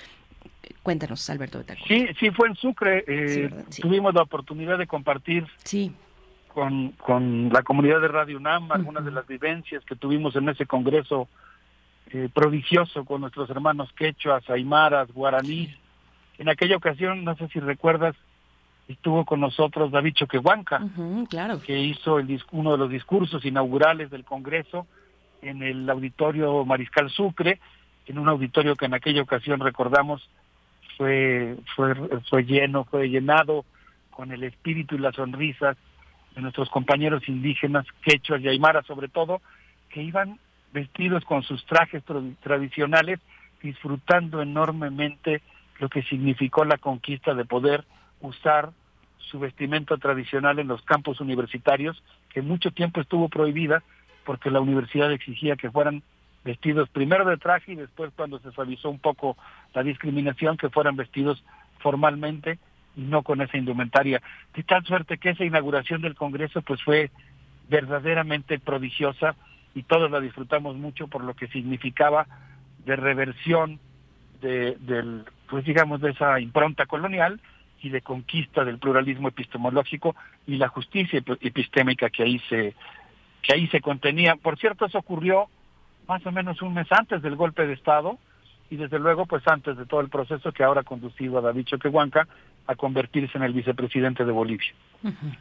Cuéntanos, 0.82 1.28
Alberto. 1.28 1.62
Sí, 1.86 2.08
sí, 2.18 2.30
fue 2.30 2.48
en 2.48 2.56
Sucre. 2.56 3.04
Eh, 3.06 3.50
sí. 3.68 3.82
Tuvimos 3.82 4.14
la 4.14 4.22
oportunidad 4.22 4.78
de 4.78 4.86
compartir 4.86 5.46
sí. 5.62 5.92
con, 6.48 6.92
con 6.92 7.50
la 7.52 7.62
comunidad 7.62 8.00
de 8.00 8.08
Radio 8.08 8.38
UNAM 8.38 8.72
algunas 8.72 9.02
uh 9.02 9.06
-huh. 9.06 9.08
de 9.10 9.12
las 9.12 9.26
vivencias 9.26 9.84
que 9.84 9.94
tuvimos 9.96 10.34
en 10.36 10.48
ese 10.48 10.64
congreso 10.66 11.28
eh, 12.12 12.28
prodigioso 12.32 13.04
con 13.04 13.20
nuestros 13.20 13.50
hermanos 13.50 13.92
quechuas, 13.92 14.48
aymaras, 14.48 15.12
guaraníes. 15.12 15.76
En 16.38 16.48
aquella 16.48 16.76
ocasión, 16.76 17.24
no 17.24 17.36
sé 17.36 17.48
si 17.48 17.60
recuerdas, 17.60 18.16
estuvo 18.88 19.24
con 19.24 19.40
nosotros 19.40 19.92
David 19.92 20.14
Choquehuanca, 20.14 20.80
uh 20.82 20.88
-huh, 20.96 21.28
claro. 21.28 21.60
que 21.60 21.78
hizo 21.78 22.18
el, 22.18 22.42
uno 22.52 22.72
de 22.72 22.78
los 22.78 22.90
discursos 22.90 23.44
inaugurales 23.44 24.10
del 24.10 24.24
Congreso 24.24 24.86
en 25.42 25.62
el 25.62 25.88
auditorio 25.88 26.64
Mariscal 26.64 27.10
Sucre, 27.10 27.60
en 28.06 28.18
un 28.18 28.28
auditorio 28.28 28.74
que 28.76 28.86
en 28.86 28.94
aquella 28.94 29.22
ocasión 29.22 29.60
recordamos 29.60 30.28
fue, 31.00 31.56
fue, 31.74 31.94
fue 32.28 32.44
lleno, 32.44 32.84
fue 32.84 33.08
llenado 33.08 33.64
con 34.10 34.32
el 34.32 34.44
espíritu 34.44 34.96
y 34.96 34.98
las 34.98 35.14
sonrisas 35.14 35.78
de 36.34 36.42
nuestros 36.42 36.68
compañeros 36.68 37.26
indígenas, 37.26 37.86
quechuas 38.02 38.42
y 38.42 38.48
aymaras 38.48 38.84
sobre 38.84 39.08
todo, 39.08 39.40
que 39.88 40.02
iban 40.02 40.38
vestidos 40.74 41.24
con 41.24 41.42
sus 41.42 41.64
trajes 41.64 42.02
tradicionales, 42.42 43.18
disfrutando 43.62 44.42
enormemente 44.42 45.40
lo 45.78 45.88
que 45.88 46.02
significó 46.02 46.66
la 46.66 46.76
conquista 46.76 47.32
de 47.32 47.46
poder 47.46 47.82
usar 48.20 48.68
su 49.16 49.38
vestimenta 49.38 49.96
tradicional 49.96 50.58
en 50.58 50.68
los 50.68 50.82
campos 50.82 51.18
universitarios, 51.22 52.02
que 52.28 52.42
mucho 52.42 52.72
tiempo 52.72 53.00
estuvo 53.00 53.30
prohibida 53.30 53.82
porque 54.26 54.50
la 54.50 54.60
universidad 54.60 55.10
exigía 55.10 55.56
que 55.56 55.70
fueran 55.70 56.02
vestidos 56.44 56.88
primero 56.88 57.24
de 57.24 57.36
traje 57.36 57.72
y 57.72 57.76
después 57.76 58.10
cuando 58.16 58.38
se 58.38 58.50
suavizó 58.52 58.88
un 58.90 58.98
poco 58.98 59.36
la 59.74 59.82
discriminación 59.82 60.56
que 60.56 60.70
fueran 60.70 60.96
vestidos 60.96 61.42
formalmente 61.78 62.58
y 62.96 63.02
no 63.02 63.22
con 63.22 63.40
esa 63.40 63.56
indumentaria. 63.56 64.20
De 64.54 64.62
tal 64.62 64.84
suerte 64.84 65.18
que 65.18 65.30
esa 65.30 65.44
inauguración 65.44 66.02
del 66.02 66.14
Congreso 66.14 66.62
pues 66.62 66.82
fue 66.82 67.10
verdaderamente 67.68 68.58
prodigiosa 68.58 69.36
y 69.74 69.84
todos 69.84 70.10
la 70.10 70.20
disfrutamos 70.20 70.76
mucho 70.76 71.06
por 71.08 71.22
lo 71.22 71.34
que 71.34 71.46
significaba 71.48 72.26
de 72.84 72.96
reversión 72.96 73.78
de, 74.40 74.76
del, 74.80 75.24
pues 75.48 75.64
digamos, 75.64 76.00
de 76.00 76.10
esa 76.10 76.40
impronta 76.40 76.86
colonial 76.86 77.40
y 77.82 77.90
de 77.90 78.00
conquista 78.00 78.64
del 78.64 78.78
pluralismo 78.78 79.28
epistemológico 79.28 80.16
y 80.46 80.56
la 80.56 80.68
justicia 80.68 81.20
epi- 81.20 81.38
epistémica 81.40 82.10
que 82.10 82.22
ahí 82.22 82.38
se 82.48 82.74
que 83.42 83.54
ahí 83.54 83.68
se 83.68 83.80
contenía. 83.80 84.36
Por 84.36 84.58
cierto, 84.58 84.86
eso 84.86 84.98
ocurrió 84.98 85.48
más 86.10 86.26
o 86.26 86.32
menos 86.32 86.60
un 86.60 86.74
mes 86.74 86.88
antes 86.90 87.22
del 87.22 87.36
golpe 87.36 87.64
de 87.68 87.74
Estado 87.74 88.18
y 88.68 88.74
desde 88.74 88.98
luego 88.98 89.26
pues 89.26 89.46
antes 89.46 89.76
de 89.76 89.86
todo 89.86 90.00
el 90.00 90.08
proceso 90.08 90.50
que 90.50 90.64
ahora 90.64 90.80
ha 90.80 90.84
conducido 90.84 91.38
a 91.38 91.40
David 91.40 91.66
Choquehuanca 91.66 92.26
a 92.66 92.74
convertirse 92.74 93.36
en 93.36 93.44
el 93.44 93.52
vicepresidente 93.52 94.24
de 94.24 94.32
Bolivia. 94.32 94.72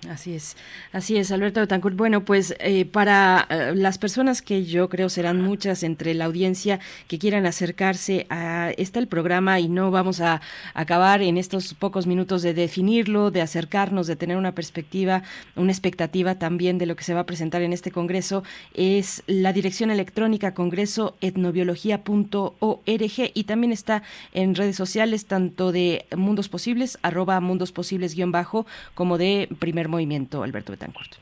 Así 0.09 0.35
es, 0.35 0.55
así 0.93 1.17
es, 1.17 1.33
Alberto 1.33 1.59
Betancourt. 1.59 1.97
Bueno, 1.97 2.23
pues 2.23 2.55
eh, 2.59 2.85
para 2.85 3.45
eh, 3.49 3.73
las 3.75 3.97
personas 3.97 4.41
que 4.41 4.63
yo 4.63 4.87
creo 4.87 5.09
serán 5.09 5.41
muchas 5.41 5.83
entre 5.83 6.13
la 6.13 6.23
audiencia 6.25 6.79
que 7.09 7.19
quieran 7.19 7.45
acercarse 7.45 8.25
a 8.29 8.71
está 8.77 8.99
el 8.99 9.07
programa 9.07 9.59
y 9.59 9.67
no 9.67 9.91
vamos 9.91 10.21
a 10.21 10.39
acabar 10.73 11.21
en 11.21 11.37
estos 11.37 11.73
pocos 11.73 12.07
minutos 12.07 12.41
de 12.41 12.53
definirlo, 12.53 13.31
de 13.31 13.41
acercarnos, 13.41 14.07
de 14.07 14.15
tener 14.15 14.37
una 14.37 14.53
perspectiva, 14.53 15.23
una 15.57 15.73
expectativa 15.73 16.35
también 16.35 16.77
de 16.77 16.85
lo 16.85 16.95
que 16.95 17.03
se 17.03 17.13
va 17.13 17.21
a 17.21 17.25
presentar 17.25 17.61
en 17.61 17.73
este 17.73 17.91
congreso 17.91 18.43
es 18.73 19.23
la 19.27 19.51
dirección 19.51 19.91
electrónica 19.91 20.53
congreso 20.53 21.17
etnobiología.org 21.19 23.31
y 23.33 23.43
también 23.43 23.73
está 23.73 24.03
en 24.33 24.55
redes 24.55 24.77
sociales 24.77 25.25
tanto 25.25 25.73
de 25.73 26.05
Mundos 26.15 26.47
Posibles 26.47 26.97
Mundos 27.41 27.71
Posibles 27.71 28.15
guion 28.15 28.31
bajo 28.31 28.65
como 28.93 29.17
de 29.17 29.49
Primer 29.59 29.87
Movimiento 29.87 30.43
Alberto 30.43 30.71
Betancourt. 30.71 31.15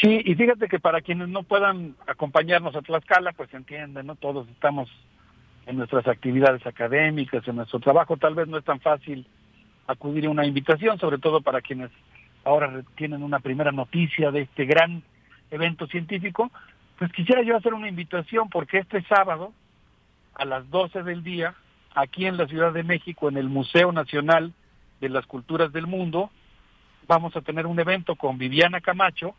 Sí, 0.00 0.20
y 0.24 0.34
fíjate 0.34 0.68
que 0.68 0.80
para 0.80 1.00
quienes 1.00 1.28
no 1.28 1.42
puedan 1.42 1.94
acompañarnos 2.06 2.74
a 2.74 2.82
Tlaxcala, 2.82 3.32
pues 3.32 3.52
entienden, 3.54 4.06
¿no? 4.06 4.16
Todos 4.16 4.48
estamos 4.48 4.88
en 5.66 5.76
nuestras 5.76 6.06
actividades 6.08 6.66
académicas, 6.66 7.46
en 7.46 7.56
nuestro 7.56 7.78
trabajo, 7.78 8.16
tal 8.16 8.34
vez 8.34 8.48
no 8.48 8.58
es 8.58 8.64
tan 8.64 8.80
fácil 8.80 9.26
acudir 9.86 10.26
a 10.26 10.30
una 10.30 10.46
invitación, 10.46 10.98
sobre 10.98 11.18
todo 11.18 11.40
para 11.40 11.60
quienes 11.60 11.90
ahora 12.44 12.82
tienen 12.96 13.22
una 13.22 13.38
primera 13.38 13.70
noticia 13.70 14.30
de 14.30 14.42
este 14.42 14.64
gran 14.64 15.02
evento 15.50 15.86
científico, 15.86 16.50
pues 16.98 17.12
quisiera 17.12 17.42
yo 17.42 17.56
hacer 17.56 17.74
una 17.74 17.88
invitación 17.88 18.48
porque 18.48 18.78
este 18.78 19.02
sábado 19.02 19.52
a 20.34 20.44
las 20.44 20.68
12 20.70 21.02
del 21.02 21.22
día, 21.22 21.54
aquí 21.94 22.26
en 22.26 22.36
la 22.36 22.46
Ciudad 22.46 22.72
de 22.72 22.82
México, 22.82 23.28
en 23.28 23.36
el 23.36 23.48
Museo 23.48 23.92
Nacional 23.92 24.52
de 25.02 25.08
las 25.08 25.26
Culturas 25.26 25.72
del 25.72 25.88
Mundo, 25.88 26.30
vamos 27.08 27.36
a 27.36 27.40
tener 27.40 27.66
un 27.66 27.78
evento 27.80 28.14
con 28.14 28.38
Viviana 28.38 28.80
Camacho, 28.80 29.34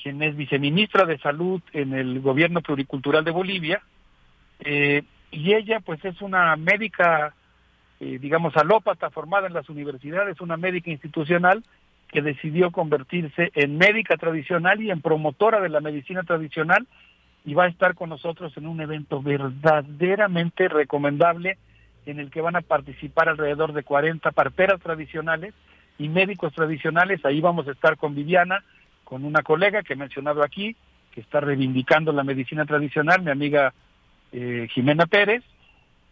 quien 0.00 0.22
es 0.22 0.36
viceministra 0.36 1.06
de 1.06 1.18
Salud 1.18 1.62
en 1.72 1.94
el 1.94 2.20
Gobierno 2.20 2.60
Pluricultural 2.60 3.24
de 3.24 3.30
Bolivia, 3.30 3.82
eh, 4.60 5.02
y 5.30 5.54
ella 5.54 5.80
pues 5.80 6.04
es 6.04 6.20
una 6.20 6.54
médica, 6.56 7.34
eh, 7.98 8.18
digamos, 8.20 8.54
alópata 8.58 9.08
formada 9.08 9.46
en 9.46 9.54
las 9.54 9.70
universidades, 9.70 10.40
una 10.42 10.58
médica 10.58 10.90
institucional 10.90 11.64
que 12.08 12.20
decidió 12.20 12.70
convertirse 12.70 13.52
en 13.54 13.78
médica 13.78 14.18
tradicional 14.18 14.82
y 14.82 14.90
en 14.90 15.00
promotora 15.00 15.60
de 15.60 15.70
la 15.70 15.80
medicina 15.80 16.24
tradicional 16.24 16.86
y 17.46 17.54
va 17.54 17.64
a 17.64 17.68
estar 17.68 17.94
con 17.94 18.10
nosotros 18.10 18.54
en 18.58 18.66
un 18.66 18.82
evento 18.82 19.22
verdaderamente 19.22 20.68
recomendable 20.68 21.56
en 22.10 22.20
el 22.20 22.30
que 22.30 22.40
van 22.40 22.56
a 22.56 22.60
participar 22.60 23.28
alrededor 23.28 23.72
de 23.72 23.82
40 23.82 24.30
parteras 24.32 24.80
tradicionales 24.80 25.54
y 25.98 26.08
médicos 26.08 26.52
tradicionales. 26.52 27.24
Ahí 27.24 27.40
vamos 27.40 27.68
a 27.68 27.72
estar 27.72 27.96
con 27.96 28.14
Viviana, 28.14 28.64
con 29.04 29.24
una 29.24 29.42
colega 29.42 29.82
que 29.82 29.94
he 29.94 29.96
mencionado 29.96 30.42
aquí, 30.42 30.76
que 31.12 31.20
está 31.20 31.40
reivindicando 31.40 32.12
la 32.12 32.24
medicina 32.24 32.64
tradicional, 32.64 33.22
mi 33.22 33.30
amiga 33.30 33.72
eh, 34.32 34.68
Jimena 34.72 35.06
Pérez, 35.06 35.42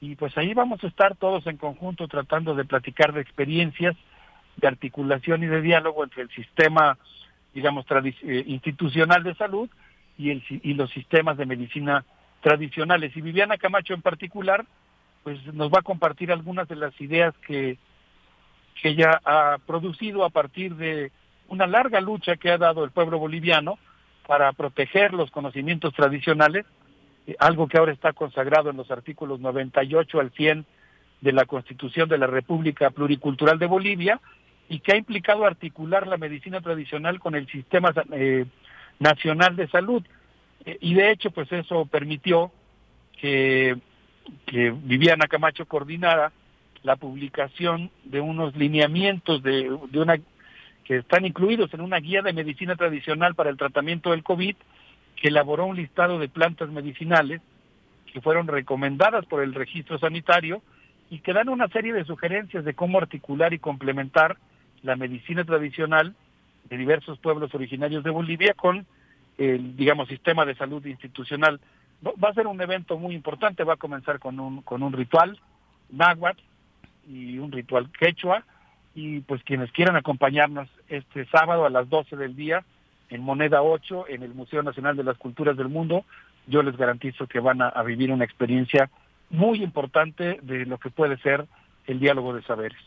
y 0.00 0.14
pues 0.14 0.36
ahí 0.38 0.54
vamos 0.54 0.82
a 0.84 0.86
estar 0.86 1.16
todos 1.16 1.46
en 1.46 1.56
conjunto 1.56 2.06
tratando 2.06 2.54
de 2.54 2.64
platicar 2.64 3.12
de 3.12 3.20
experiencias 3.20 3.96
de 4.56 4.68
articulación 4.68 5.42
y 5.42 5.46
de 5.46 5.62
diálogo 5.62 6.04
entre 6.04 6.22
el 6.22 6.30
sistema, 6.30 6.98
digamos, 7.54 7.86
eh, 7.90 8.44
institucional 8.46 9.22
de 9.22 9.34
salud 9.34 9.68
y, 10.16 10.30
el, 10.30 10.42
y 10.48 10.74
los 10.74 10.90
sistemas 10.90 11.36
de 11.36 11.46
medicina 11.46 12.04
tradicionales. 12.40 13.16
Y 13.16 13.20
Viviana 13.20 13.56
Camacho 13.56 13.94
en 13.94 14.02
particular, 14.02 14.64
pues 15.28 15.54
nos 15.54 15.70
va 15.70 15.80
a 15.80 15.82
compartir 15.82 16.32
algunas 16.32 16.66
de 16.68 16.76
las 16.76 16.98
ideas 17.02 17.34
que, 17.46 17.76
que 18.80 18.88
ella 18.88 19.20
ha 19.26 19.58
producido 19.66 20.24
a 20.24 20.30
partir 20.30 20.74
de 20.76 21.12
una 21.48 21.66
larga 21.66 22.00
lucha 22.00 22.36
que 22.36 22.50
ha 22.50 22.56
dado 22.56 22.82
el 22.82 22.92
pueblo 22.92 23.18
boliviano 23.18 23.78
para 24.26 24.50
proteger 24.54 25.12
los 25.12 25.30
conocimientos 25.30 25.92
tradicionales, 25.92 26.64
eh, 27.26 27.36
algo 27.40 27.68
que 27.68 27.76
ahora 27.76 27.92
está 27.92 28.14
consagrado 28.14 28.70
en 28.70 28.78
los 28.78 28.90
artículos 28.90 29.38
98 29.38 30.18
al 30.18 30.30
100 30.30 30.64
de 31.20 31.32
la 31.32 31.44
Constitución 31.44 32.08
de 32.08 32.16
la 32.16 32.26
República 32.26 32.88
Pluricultural 32.88 33.58
de 33.58 33.66
Bolivia 33.66 34.20
y 34.70 34.80
que 34.80 34.92
ha 34.92 34.96
implicado 34.96 35.44
articular 35.44 36.06
la 36.06 36.16
medicina 36.16 36.62
tradicional 36.62 37.20
con 37.20 37.34
el 37.34 37.46
sistema 37.48 37.92
eh, 38.12 38.46
nacional 38.98 39.56
de 39.56 39.68
salud. 39.68 40.02
Eh, 40.64 40.78
y 40.80 40.94
de 40.94 41.10
hecho, 41.10 41.30
pues 41.32 41.52
eso 41.52 41.84
permitió 41.84 42.50
que, 43.20 43.76
que 44.46 44.70
Viviana 44.70 45.26
Camacho 45.26 45.66
coordinara 45.66 46.32
la 46.82 46.96
publicación 46.96 47.90
de 48.04 48.20
unos 48.20 48.56
lineamientos 48.56 49.42
de, 49.42 49.76
de 49.90 50.00
una 50.00 50.16
que 50.84 50.96
están 50.96 51.26
incluidos 51.26 51.72
en 51.74 51.82
una 51.82 51.98
guía 51.98 52.22
de 52.22 52.32
medicina 52.32 52.74
tradicional 52.74 53.34
para 53.34 53.50
el 53.50 53.58
tratamiento 53.58 54.10
del 54.10 54.22
COVID, 54.22 54.56
que 55.16 55.28
elaboró 55.28 55.66
un 55.66 55.76
listado 55.76 56.18
de 56.18 56.28
plantas 56.28 56.70
medicinales 56.70 57.42
que 58.12 58.20
fueron 58.22 58.46
recomendadas 58.46 59.26
por 59.26 59.42
el 59.42 59.54
registro 59.54 59.98
sanitario 59.98 60.62
y 61.10 61.18
que 61.20 61.32
dan 61.32 61.48
una 61.48 61.68
serie 61.68 61.92
de 61.92 62.04
sugerencias 62.04 62.64
de 62.64 62.74
cómo 62.74 62.98
articular 62.98 63.52
y 63.52 63.58
complementar 63.58 64.36
la 64.82 64.96
medicina 64.96 65.44
tradicional 65.44 66.14
de 66.68 66.76
diversos 66.76 67.18
pueblos 67.18 67.54
originarios 67.54 68.04
de 68.04 68.10
Bolivia 68.10 68.54
con 68.54 68.86
el, 69.38 69.76
digamos, 69.76 70.08
sistema 70.08 70.44
de 70.44 70.54
salud 70.54 70.84
institucional. 70.86 71.60
Va 72.04 72.28
a 72.28 72.34
ser 72.34 72.46
un 72.46 72.60
evento 72.60 72.96
muy 72.96 73.14
importante, 73.14 73.64
va 73.64 73.74
a 73.74 73.78
comenzar 73.78 74.18
con 74.18 74.38
un, 74.38 74.62
con 74.62 74.82
un 74.82 74.92
ritual 74.92 75.38
náhuatl 75.90 76.40
y 77.08 77.38
un 77.38 77.50
ritual 77.50 77.90
quechua, 77.90 78.44
y 78.94 79.20
pues 79.20 79.42
quienes 79.42 79.72
quieran 79.72 79.96
acompañarnos 79.96 80.68
este 80.88 81.26
sábado 81.26 81.64
a 81.64 81.70
las 81.70 81.88
12 81.88 82.16
del 82.16 82.36
día 82.36 82.64
en 83.10 83.22
Moneda 83.22 83.62
8 83.62 84.06
en 84.08 84.22
el 84.22 84.34
Museo 84.34 84.62
Nacional 84.62 84.96
de 84.96 85.04
las 85.04 85.16
Culturas 85.18 85.56
del 85.56 85.68
Mundo, 85.68 86.04
yo 86.46 86.62
les 86.62 86.76
garantizo 86.76 87.26
que 87.26 87.40
van 87.40 87.62
a 87.62 87.82
vivir 87.82 88.12
una 88.12 88.24
experiencia 88.24 88.90
muy 89.30 89.62
importante 89.62 90.38
de 90.42 90.66
lo 90.66 90.78
que 90.78 90.90
puede 90.90 91.16
ser 91.18 91.46
el 91.86 92.00
diálogo 92.00 92.34
de 92.34 92.42
saberes. 92.42 92.78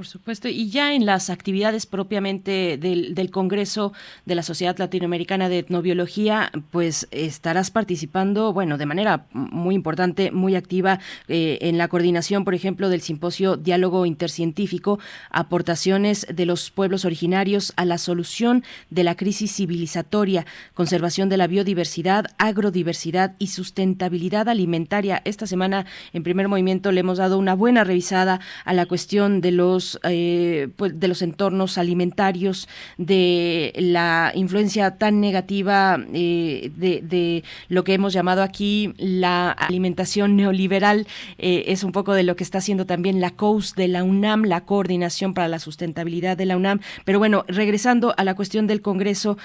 Por 0.00 0.06
supuesto, 0.06 0.48
y 0.48 0.70
ya 0.70 0.94
en 0.94 1.04
las 1.04 1.28
actividades 1.28 1.84
propiamente 1.84 2.78
del, 2.78 3.30
Congreso 3.30 3.92
de 4.24 4.34
la 4.34 4.42
Sociedad 4.42 4.78
Latinoamericana 4.78 5.50
de 5.50 5.58
Etnobiología, 5.58 6.50
pues 6.70 7.06
estarás 7.10 7.70
participando, 7.70 8.54
bueno, 8.54 8.78
de 8.78 8.86
manera 8.86 9.26
muy 9.34 9.74
importante, 9.74 10.30
muy 10.30 10.54
activa 10.54 11.00
eh, 11.28 11.58
en 11.60 11.76
la 11.76 11.88
coordinación, 11.88 12.46
por 12.46 12.54
ejemplo, 12.54 12.88
del 12.88 13.02
simposio 13.02 13.58
Diálogo 13.58 14.06
Intercientífico, 14.06 14.98
aportaciones 15.28 16.26
de 16.32 16.46
los 16.46 16.70
pueblos 16.70 17.04
originarios 17.04 17.74
a 17.76 17.84
la 17.84 17.98
solución 17.98 18.64
de 18.88 19.04
la 19.04 19.16
crisis 19.16 19.54
civilizatoria, 19.54 20.46
conservación 20.72 21.28
de 21.28 21.36
la 21.36 21.46
biodiversidad, 21.46 22.24
agrodiversidad 22.38 23.36
y 23.38 23.48
sustentabilidad 23.48 24.48
alimentaria. 24.48 25.20
Esta 25.26 25.46
semana, 25.46 25.84
en 26.14 26.22
primer 26.22 26.48
movimiento, 26.48 26.90
le 26.90 27.00
hemos 27.00 27.18
dado 27.18 27.36
una 27.36 27.52
buena 27.52 27.84
revisada 27.84 28.40
a 28.64 28.72
la 28.72 28.86
cuestión 28.86 29.42
de 29.42 29.50
los 29.50 29.89
eh, 30.04 30.68
pues, 30.76 30.98
de 30.98 31.08
los 31.08 31.22
entornos 31.22 31.78
alimentarios, 31.78 32.68
de 32.98 33.72
la 33.76 34.32
influencia 34.34 34.98
tan 34.98 35.20
negativa 35.20 35.98
eh, 36.12 36.70
de, 36.76 37.44
lo 37.68 37.84
que 37.84 37.94
hemos 37.94 38.12
llamado 38.12 38.42
aquí 38.42 38.92
la 38.96 39.50
alimentación 39.50 40.36
neoliberal, 40.36 41.06
eh, 41.38 41.64
es 41.68 41.84
un 41.84 41.92
poco 41.92 42.14
de 42.14 42.22
lo 42.22 42.36
que 42.36 42.44
está 42.44 42.58
haciendo 42.58 42.86
también 42.86 43.20
la 43.20 43.30
COUS 43.30 43.74
de 43.74 43.88
la 43.88 44.04
UNAM, 44.04 44.44
la 44.44 44.64
Coordinación 44.64 45.34
para 45.34 45.48
la 45.48 45.58
Sustentabilidad 45.58 46.36
de 46.36 46.46
la 46.46 46.56
UNAM. 46.56 46.80
Pero 47.04 47.18
bueno, 47.18 47.44
regresando 47.48 48.14
a 48.16 48.24
la 48.24 48.34
cuestión 48.34 48.66
del 48.66 48.82
Congreso, 48.82 49.38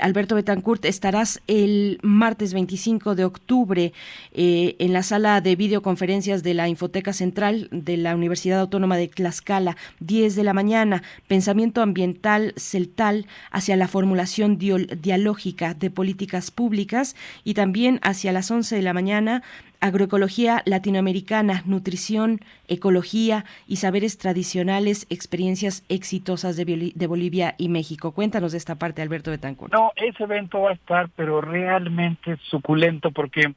Alberto 0.00 0.34
Betancourt, 0.34 0.84
estarás 0.84 1.40
el 1.46 1.98
martes 2.02 2.54
25 2.54 3.14
de 3.14 3.24
octubre 3.24 3.92
en 4.32 4.92
la 4.92 5.02
sala 5.02 5.40
de 5.40 5.56
videoconferencias 5.56 6.42
de 6.42 6.54
la 6.54 6.68
Infoteca 6.68 7.12
Central 7.12 7.68
de 7.70 7.96
la 7.96 8.14
Universidad 8.14 8.60
Autónoma 8.60 8.96
de 8.96 9.08
Tlaxcala 9.08 9.67
Guatemala, 9.68 9.76
10 10.00 10.36
de 10.36 10.44
la 10.44 10.54
mañana, 10.54 11.02
Pensamiento 11.26 11.82
Ambiental 11.82 12.52
Celtal 12.56 13.26
hacia 13.50 13.76
la 13.76 13.88
formulación 13.88 14.58
dialógica 14.58 15.74
de 15.74 15.90
políticas 15.90 16.50
públicas 16.50 17.16
y 17.44 17.54
también 17.54 17.98
hacia 18.02 18.32
las 18.32 18.50
11 18.50 18.76
de 18.76 18.82
la 18.82 18.92
mañana, 18.92 19.42
Agroecología 19.80 20.62
latinoamericana, 20.66 21.62
nutrición, 21.64 22.40
ecología 22.66 23.44
y 23.68 23.76
saberes 23.76 24.18
tradicionales, 24.18 25.06
experiencias 25.08 25.84
exitosas 25.88 26.56
de, 26.56 26.92
de 26.94 27.06
Bolivia 27.06 27.54
y 27.58 27.68
México. 27.68 28.10
Cuéntanos 28.10 28.50
de 28.52 28.58
esta 28.58 28.74
parte, 28.74 29.02
Alberto 29.02 29.30
Betancourt. 29.30 29.72
No, 29.72 29.92
ese 29.94 30.24
evento 30.24 30.62
va 30.62 30.70
a 30.70 30.74
estar, 30.74 31.08
pero 31.14 31.40
realmente 31.40 32.38
suculento, 32.50 33.12
porque, 33.12 33.54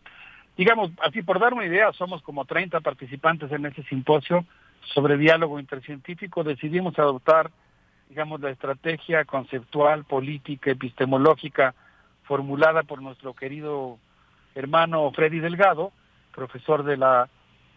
digamos, 0.57 0.91
así 1.03 1.23
por 1.23 1.39
dar 1.39 1.55
una 1.55 1.65
idea, 1.65 1.91
somos 1.93 2.21
como 2.21 2.45
30 2.45 2.81
participantes 2.81 3.51
en 3.51 3.65
ese 3.65 3.81
simposio 3.83 4.45
sobre 4.93 5.17
diálogo 5.17 5.59
intercientífico. 5.59 6.43
Decidimos 6.43 6.97
adoptar, 6.99 7.51
digamos, 8.09 8.41
la 8.41 8.49
estrategia 8.49 9.25
conceptual, 9.25 10.03
política, 10.05 10.71
epistemológica 10.71 11.73
formulada 12.23 12.83
por 12.83 13.01
nuestro 13.01 13.33
querido 13.33 13.97
hermano 14.55 15.11
Freddy 15.11 15.39
Delgado, 15.39 15.91
profesor 16.33 16.83
de 16.83 16.97
la 16.97 17.29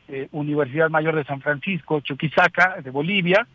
eh, 0.09 0.28
Universidad 0.33 0.91
Mayor 0.91 1.17
de 1.17 1.25
San 1.25 1.41
Francisco, 1.41 2.01
Chuquisaca, 2.01 2.81
de 2.83 2.91
Bolivia, 2.91 3.47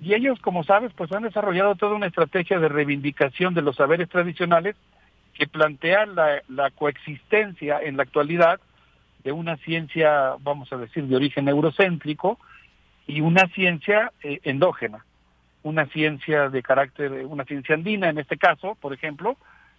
y 0.00 0.14
ellos, 0.14 0.38
como 0.40 0.62
sabes, 0.62 0.92
pues 0.94 1.10
han 1.12 1.24
desarrollado 1.24 1.74
toda 1.74 1.96
una 1.96 2.06
estrategia 2.06 2.60
de 2.60 2.68
reivindicación 2.68 3.52
de 3.54 3.62
los 3.62 3.76
saberes 3.76 4.08
tradicionales 4.08 4.76
que 5.34 5.48
plantea 5.48 6.06
la, 6.06 6.42
la 6.48 6.70
coexistencia 6.70 7.80
en 7.82 7.96
la 7.96 8.04
actualidad 8.04 8.60
de 9.24 9.32
una 9.32 9.56
ciencia, 9.56 10.34
vamos 10.40 10.72
a 10.72 10.76
decir, 10.76 11.04
de 11.04 11.16
origen 11.16 11.48
eurocéntrico 11.48 12.38
y 13.08 13.22
una 13.22 13.48
ciencia 13.48 14.12
eh, 14.22 14.38
endógena, 14.44 15.04
una 15.62 15.86
ciencia 15.86 16.50
de 16.50 16.62
carácter, 16.62 17.10
una 17.26 17.44
ciencia 17.44 17.74
andina 17.74 18.10
en 18.10 18.18
este 18.18 18.36
caso, 18.36 18.76
por 18.76 18.92
ejemplo, 18.92 19.36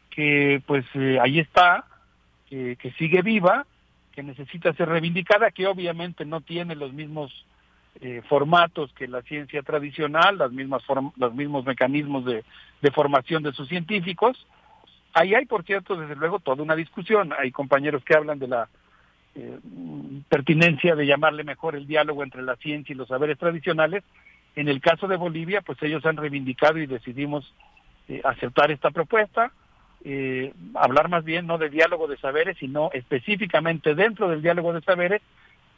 que 0.09 0.61
pues 0.65 0.83
eh, 0.95 1.19
ahí 1.21 1.39
está, 1.39 1.85
que, 2.49 2.75
sigue 2.97 3.21
viva, 3.21 3.67
que 4.11 4.23
necesita 4.23 4.73
ser 4.73 4.89
reivindicada, 4.89 5.51
que 5.51 5.67
obviamente 5.67 6.25
no 6.25 6.41
tiene 6.41 6.75
los 6.75 6.91
mismos 6.91 7.45
eh, 8.01 8.23
formatos 8.27 8.91
que 8.93 9.07
la 9.07 9.21
ciencia 9.21 9.61
tradicional, 9.61 10.39
las 10.39 10.51
mismas 10.51 10.81
los 11.15 11.33
mismos 11.35 11.63
mecanismos 11.65 12.25
de, 12.25 12.43
de 12.81 12.91
formación 12.91 13.43
de 13.43 13.53
sus 13.53 13.69
científicos. 13.69 14.47
Ahí 15.13 15.35
hay, 15.35 15.45
por 15.45 15.63
cierto, 15.63 15.95
desde 15.95 16.15
luego 16.15 16.39
toda 16.39 16.63
una 16.63 16.75
discusión. 16.75 17.31
Hay 17.37 17.51
compañeros 17.51 18.03
que 18.03 18.15
hablan 18.15 18.39
de 18.39 18.47
la 18.47 18.67
eh, 19.39 19.59
pertinencia 20.27 20.95
de 20.95 21.05
llamarle 21.05 21.43
mejor 21.43 21.75
el 21.75 21.87
diálogo 21.87 22.23
entre 22.23 22.41
la 22.41 22.55
ciencia 22.57 22.93
y 22.93 22.97
los 22.97 23.07
saberes 23.07 23.37
tradicionales. 23.37 24.03
En 24.55 24.67
el 24.67 24.81
caso 24.81 25.07
de 25.07 25.15
Bolivia, 25.17 25.61
pues 25.61 25.81
ellos 25.81 26.05
han 26.05 26.17
reivindicado 26.17 26.77
y 26.79 26.85
decidimos 26.87 27.53
eh, 28.09 28.21
aceptar 28.23 28.71
esta 28.71 28.91
propuesta, 28.91 29.51
eh, 30.03 30.53
hablar 30.75 31.07
más 31.09 31.23
bien 31.23 31.47
no 31.47 31.57
de 31.57 31.69
diálogo 31.69 32.07
de 32.07 32.17
saberes, 32.17 32.57
sino 32.59 32.89
específicamente 32.93 33.95
dentro 33.95 34.27
del 34.29 34.41
diálogo 34.41 34.73
de 34.73 34.81
saberes, 34.81 35.21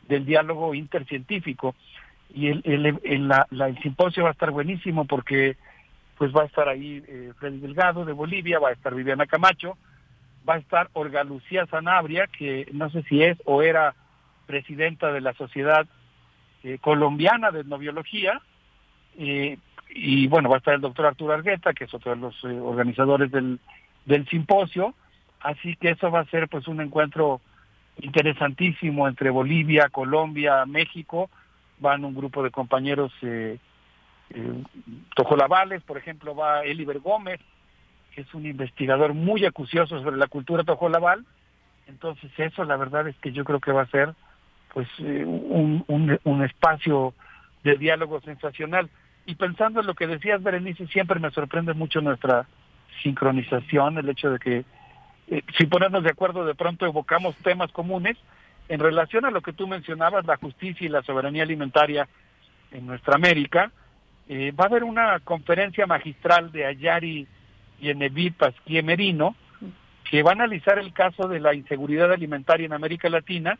del 0.07 0.25
diálogo 0.25 0.73
intercientífico. 0.73 1.75
Y 2.33 2.47
el, 2.47 2.61
el, 3.03 3.27
la- 3.27 3.45
la- 3.51 3.73
simposio 3.81 4.23
va 4.23 4.29
a 4.29 4.33
estar 4.33 4.51
buenísimo 4.51 5.05
porque 5.05 5.57
pues 6.17 6.31
va 6.33 6.43
a 6.43 6.45
estar 6.45 6.69
ahí 6.69 7.03
eh, 7.07 7.33
Freddy 7.39 7.59
Delgado 7.59 8.05
de 8.05 8.13
Bolivia, 8.13 8.59
va 8.59 8.69
a 8.69 8.73
estar 8.73 8.95
Viviana 8.95 9.25
Camacho, 9.25 9.77
va 10.47 10.55
a 10.55 10.59
estar 10.59 10.89
Olga 10.93 11.23
Lucía 11.23 11.65
Sanabria, 11.67 12.27
que 12.27 12.67
no 12.73 12.89
sé 12.89 13.03
si 13.03 13.23
es 13.23 13.37
o 13.45 13.61
era 13.61 13.95
presidenta 14.45 15.11
de 15.11 15.21
la 15.21 15.33
Sociedad 15.33 15.85
eh, 16.63 16.77
Colombiana 16.79 17.51
de 17.51 17.61
Etnobiología, 17.61 18.41
eh, 19.17 19.57
y 19.93 20.27
bueno, 20.27 20.49
va 20.49 20.55
a 20.55 20.59
estar 20.59 20.73
el 20.73 20.81
doctor 20.81 21.05
Arturo 21.05 21.33
Argueta, 21.33 21.73
que 21.73 21.85
es 21.85 21.93
otro 21.93 22.11
de 22.11 22.17
los 22.17 22.35
eh, 22.43 22.47
organizadores 22.47 23.31
del, 23.31 23.59
del 24.05 24.27
simposio, 24.27 24.93
así 25.41 25.75
que 25.75 25.91
eso 25.91 26.11
va 26.11 26.21
a 26.21 26.25
ser 26.25 26.47
pues 26.47 26.67
un 26.67 26.81
encuentro 26.81 27.41
interesantísimo 27.97 29.07
entre 29.07 29.29
Bolivia, 29.29 29.89
Colombia, 29.89 30.65
México, 30.65 31.29
van 31.79 32.05
un 32.05 32.15
grupo 32.15 32.43
de 32.43 32.51
compañeros 32.51 33.11
eh, 33.21 33.57
tojolabales, 35.15 35.83
por 35.83 35.97
ejemplo, 35.97 36.35
va 36.35 36.63
Eliber 36.63 36.99
Gómez, 36.99 37.39
que 38.13 38.21
es 38.21 38.33
un 38.33 38.45
investigador 38.45 39.13
muy 39.13 39.45
acucioso 39.45 40.01
sobre 40.01 40.17
la 40.17 40.27
cultura 40.27 40.63
tojolabal, 40.63 41.25
entonces 41.87 42.31
eso 42.37 42.63
la 42.63 42.77
verdad 42.77 43.07
es 43.07 43.15
que 43.17 43.31
yo 43.31 43.43
creo 43.43 43.59
que 43.59 43.71
va 43.71 43.83
a 43.83 43.87
ser 43.87 44.13
pues 44.73 44.87
eh, 44.99 45.25
un, 45.25 45.83
un, 46.23 46.43
espacio 46.43 47.13
de 47.63 47.75
diálogo 47.75 48.21
sensacional. 48.21 48.89
Y 49.25 49.35
pensando 49.35 49.81
en 49.81 49.87
lo 49.87 49.95
que 49.95 50.07
decías, 50.07 50.41
Berenice, 50.41 50.87
siempre 50.87 51.19
me 51.19 51.31
sorprende 51.31 51.73
mucho 51.73 51.99
nuestra 51.99 52.47
sincronización, 53.03 53.97
el 53.97 54.09
hecho 54.09 54.31
de 54.31 54.39
que 54.39 54.65
eh, 55.27 55.43
sin 55.57 55.69
ponernos 55.69 56.03
de 56.03 56.09
acuerdo 56.09 56.45
de 56.45 56.55
pronto 56.55 56.85
evocamos 56.85 57.35
temas 57.37 57.71
comunes 57.71 58.17
en 58.69 58.79
relación 58.79 59.25
a 59.25 59.31
lo 59.31 59.41
que 59.41 59.53
tú 59.53 59.67
mencionabas, 59.67 60.25
la 60.25 60.37
justicia 60.37 60.85
y 60.85 60.89
la 60.89 61.03
soberanía 61.03 61.43
alimentaria 61.43 62.07
en 62.71 62.85
nuestra 62.87 63.15
América. 63.15 63.71
eh, 64.29 64.53
va 64.57 64.65
a 64.65 64.67
haber 64.67 64.83
una 64.85 65.19
conferencia 65.19 65.85
magistral 65.85 66.51
de 66.51 66.65
Ayari 66.65 67.27
y 67.81 67.89
Enevid 67.89 68.33
Pasquier 68.35 68.83
Merino 68.83 69.35
que 70.11 70.23
va 70.23 70.31
a 70.31 70.33
analizar 70.33 70.77
el 70.77 70.91
caso 70.91 71.29
de 71.29 71.39
la 71.39 71.53
inseguridad 71.53 72.11
alimentaria 72.11 72.65
en 72.65 72.73
América 72.73 73.09
Latina, 73.09 73.57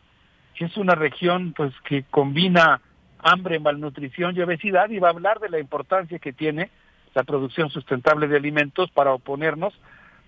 que 0.54 0.66
es 0.66 0.76
una 0.76 0.94
región 0.94 1.54
pues 1.56 1.72
que 1.84 2.04
combina 2.04 2.82
hambre, 3.18 3.58
malnutrición 3.58 4.36
y 4.36 4.42
obesidad 4.42 4.90
y 4.90 4.98
va 4.98 5.08
a 5.08 5.12
hablar 5.12 5.40
de 5.40 5.48
la 5.48 5.58
importancia 5.58 6.18
que 6.18 6.34
tiene 6.34 6.70
la 7.14 7.22
producción 7.22 7.70
sustentable 7.70 8.26
de 8.26 8.36
alimentos 8.36 8.90
para 8.90 9.14
oponernos 9.14 9.72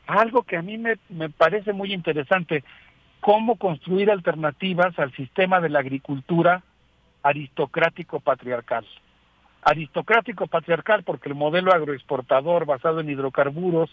a 0.07 0.21
algo 0.21 0.45
que 0.45 0.57
a 0.57 0.63
mí 0.63 0.79
me, 0.79 0.97
me 1.11 1.29
parece 1.29 1.75
muy 1.75 1.93
interesante, 1.93 2.65
cómo 3.21 3.57
construir 3.57 4.11
alternativas 4.11 4.99
al 4.99 5.13
sistema 5.13 5.61
de 5.61 5.69
la 5.69 5.81
agricultura 5.81 6.63
aristocrático 7.23 8.21
patriarcal. 8.21 8.87
Aristocrático 9.65 10.47
patriarcal 10.47 11.03
porque 11.05 11.29
el 11.29 11.35
modelo 11.35 11.73
agroexportador 11.73 12.67
basado 12.67 13.01
en 13.01 13.09
hidrocarburos, 13.11 13.91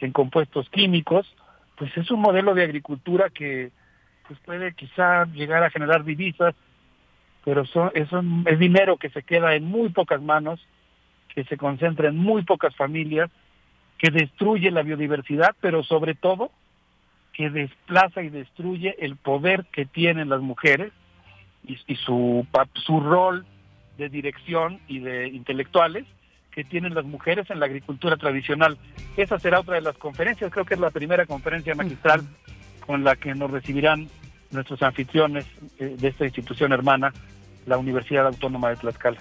en 0.00 0.12
compuestos 0.12 0.68
químicos, 0.70 1.26
pues 1.76 1.96
es 1.96 2.10
un 2.10 2.20
modelo 2.20 2.54
de 2.54 2.64
agricultura 2.64 3.30
que 3.30 3.70
pues 4.28 4.38
puede 4.40 4.74
quizá 4.74 5.24
llegar 5.26 5.62
a 5.62 5.70
generar 5.70 6.04
divisas, 6.04 6.54
pero 7.44 7.64
son, 7.64 7.90
es, 7.94 8.10
un- 8.12 8.44
es 8.46 8.58
dinero 8.58 8.96
que 8.96 9.08
se 9.10 9.22
queda 9.22 9.54
en 9.54 9.64
muy 9.64 9.88
pocas 9.90 10.20
manos, 10.20 10.60
que 11.34 11.44
se 11.44 11.56
concentra 11.56 12.08
en 12.08 12.16
muy 12.16 12.42
pocas 12.42 12.74
familias, 12.76 13.30
que 13.98 14.10
destruye 14.10 14.70
la 14.70 14.82
biodiversidad, 14.82 15.54
pero 15.60 15.82
sobre 15.82 16.14
todo 16.14 16.50
que 17.32 17.50
desplaza 17.50 18.22
y 18.22 18.30
destruye 18.30 18.96
el 18.98 19.16
poder 19.16 19.66
que 19.66 19.86
tienen 19.86 20.28
las 20.28 20.40
mujeres 20.40 20.92
y, 21.66 21.78
y 21.86 21.96
su, 21.96 22.46
su 22.74 23.00
rol 23.00 23.46
de 23.98 24.08
dirección 24.08 24.80
y 24.88 25.00
de 25.00 25.28
intelectuales 25.28 26.04
que 26.50 26.64
tienen 26.64 26.94
las 26.94 27.04
mujeres 27.04 27.50
en 27.50 27.60
la 27.60 27.66
agricultura 27.66 28.16
tradicional. 28.16 28.78
Esa 29.16 29.38
será 29.38 29.60
otra 29.60 29.74
de 29.74 29.82
las 29.82 29.98
conferencias, 29.98 30.50
creo 30.50 30.64
que 30.64 30.74
es 30.74 30.80
la 30.80 30.90
primera 30.90 31.26
conferencia 31.26 31.74
magistral 31.74 32.22
con 32.80 33.04
la 33.04 33.16
que 33.16 33.34
nos 33.34 33.50
recibirán 33.50 34.08
nuestros 34.50 34.82
anfitriones 34.82 35.44
eh, 35.78 35.96
de 35.98 36.08
esta 36.08 36.24
institución 36.24 36.72
hermana, 36.72 37.12
la 37.66 37.76
Universidad 37.76 38.26
Autónoma 38.26 38.70
de 38.70 38.76
Tlaxcala. 38.76 39.20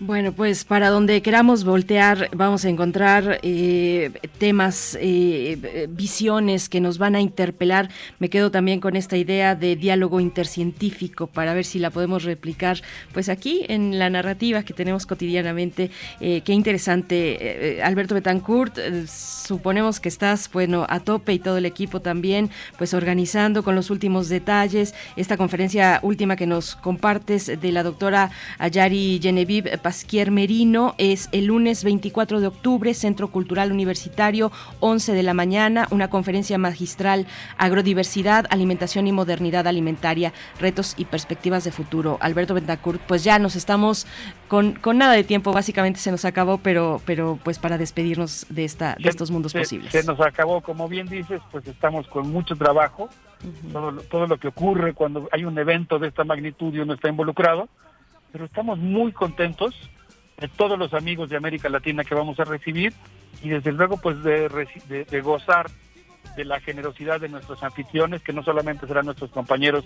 Bueno, 0.00 0.32
pues 0.32 0.64
para 0.64 0.90
donde 0.90 1.22
queramos 1.22 1.62
voltear 1.62 2.28
vamos 2.34 2.64
a 2.64 2.68
encontrar 2.68 3.38
eh, 3.42 4.10
temas, 4.38 4.98
eh, 5.00 5.86
visiones 5.88 6.68
que 6.68 6.80
nos 6.80 6.98
van 6.98 7.14
a 7.14 7.20
interpelar. 7.20 7.88
Me 8.18 8.28
quedo 8.28 8.50
también 8.50 8.80
con 8.80 8.96
esta 8.96 9.16
idea 9.16 9.54
de 9.54 9.76
diálogo 9.76 10.18
intercientífico 10.18 11.28
para 11.28 11.54
ver 11.54 11.64
si 11.64 11.78
la 11.78 11.90
podemos 11.90 12.24
replicar 12.24 12.82
pues 13.12 13.28
aquí 13.28 13.64
en 13.68 14.00
la 14.00 14.10
narrativa 14.10 14.64
que 14.64 14.74
tenemos 14.74 15.06
cotidianamente. 15.06 15.92
Eh, 16.20 16.40
qué 16.44 16.52
interesante. 16.52 17.80
Alberto 17.84 18.16
Betancourt, 18.16 18.76
suponemos 19.06 20.00
que 20.00 20.08
estás 20.08 20.50
bueno 20.52 20.86
a 20.88 20.98
tope 20.98 21.34
y 21.34 21.38
todo 21.38 21.58
el 21.58 21.66
equipo 21.66 22.00
también 22.00 22.50
pues 22.78 22.94
organizando 22.94 23.62
con 23.62 23.76
los 23.76 23.90
últimos 23.90 24.28
detalles 24.28 24.92
esta 25.14 25.36
conferencia 25.36 26.00
última 26.02 26.34
que 26.34 26.48
nos 26.48 26.74
compartes 26.74 27.46
de 27.60 27.72
la 27.72 27.84
doctora 27.84 28.32
Ayari 28.58 29.20
Genevieve 29.22 29.84
Pasquier 29.94 30.32
Merino 30.32 30.96
es 30.98 31.28
el 31.30 31.44
lunes 31.44 31.84
24 31.84 32.40
de 32.40 32.48
octubre, 32.48 32.92
Centro 32.94 33.28
Cultural 33.28 33.70
Universitario, 33.70 34.50
11 34.80 35.12
de 35.12 35.22
la 35.22 35.34
mañana, 35.34 35.86
una 35.92 36.10
conferencia 36.10 36.58
magistral 36.58 37.28
Agrodiversidad, 37.58 38.46
Alimentación 38.50 39.06
y 39.06 39.12
Modernidad 39.12 39.68
Alimentaria, 39.68 40.32
Retos 40.58 40.94
y 40.96 41.04
Perspectivas 41.04 41.62
de 41.62 41.70
Futuro. 41.70 42.18
Alberto 42.20 42.54
Betancourt, 42.54 43.00
pues 43.02 43.22
ya 43.22 43.38
nos 43.38 43.54
estamos 43.54 44.08
con, 44.48 44.72
con 44.72 44.98
nada 44.98 45.12
de 45.12 45.22
tiempo, 45.22 45.52
básicamente 45.52 46.00
se 46.00 46.10
nos 46.10 46.24
acabó, 46.24 46.58
pero, 46.58 47.00
pero 47.06 47.38
pues 47.44 47.60
para 47.60 47.78
despedirnos 47.78 48.46
de, 48.48 48.64
esta, 48.64 48.96
de 48.98 49.08
estos 49.08 49.30
mundos 49.30 49.52
se, 49.52 49.60
posibles. 49.60 49.92
se 49.92 50.02
nos 50.02 50.20
acabó, 50.20 50.60
como 50.60 50.88
bien 50.88 51.06
dices, 51.06 51.40
pues 51.52 51.68
estamos 51.68 52.08
con 52.08 52.32
mucho 52.32 52.56
trabajo. 52.56 53.08
todo, 53.70 53.92
todo 54.10 54.26
lo 54.26 54.38
que 54.38 54.48
ocurre 54.48 54.92
cuando 54.92 55.28
hay 55.30 55.44
un 55.44 55.56
evento 55.56 56.00
de 56.00 56.08
esta 56.08 56.24
magnitud 56.24 56.74
y 56.74 56.80
uno 56.80 56.94
está 56.94 57.08
involucrado, 57.08 57.68
pero 58.34 58.46
estamos 58.46 58.80
muy 58.80 59.12
contentos 59.12 59.76
de 60.40 60.48
todos 60.48 60.76
los 60.76 60.92
amigos 60.92 61.28
de 61.30 61.36
América 61.36 61.68
Latina 61.68 62.02
que 62.02 62.16
vamos 62.16 62.40
a 62.40 62.44
recibir 62.44 62.92
y 63.44 63.48
desde 63.50 63.70
luego 63.70 63.96
pues 63.96 64.24
de, 64.24 64.48
de- 64.88 65.04
de 65.04 65.20
gozar 65.20 65.70
de 66.36 66.44
la 66.44 66.58
generosidad 66.58 67.20
de 67.20 67.28
nuestros 67.28 67.62
anfitriones, 67.62 68.22
que 68.22 68.32
no 68.32 68.42
solamente 68.42 68.88
serán 68.88 69.04
nuestros 69.04 69.30
compañeros 69.30 69.84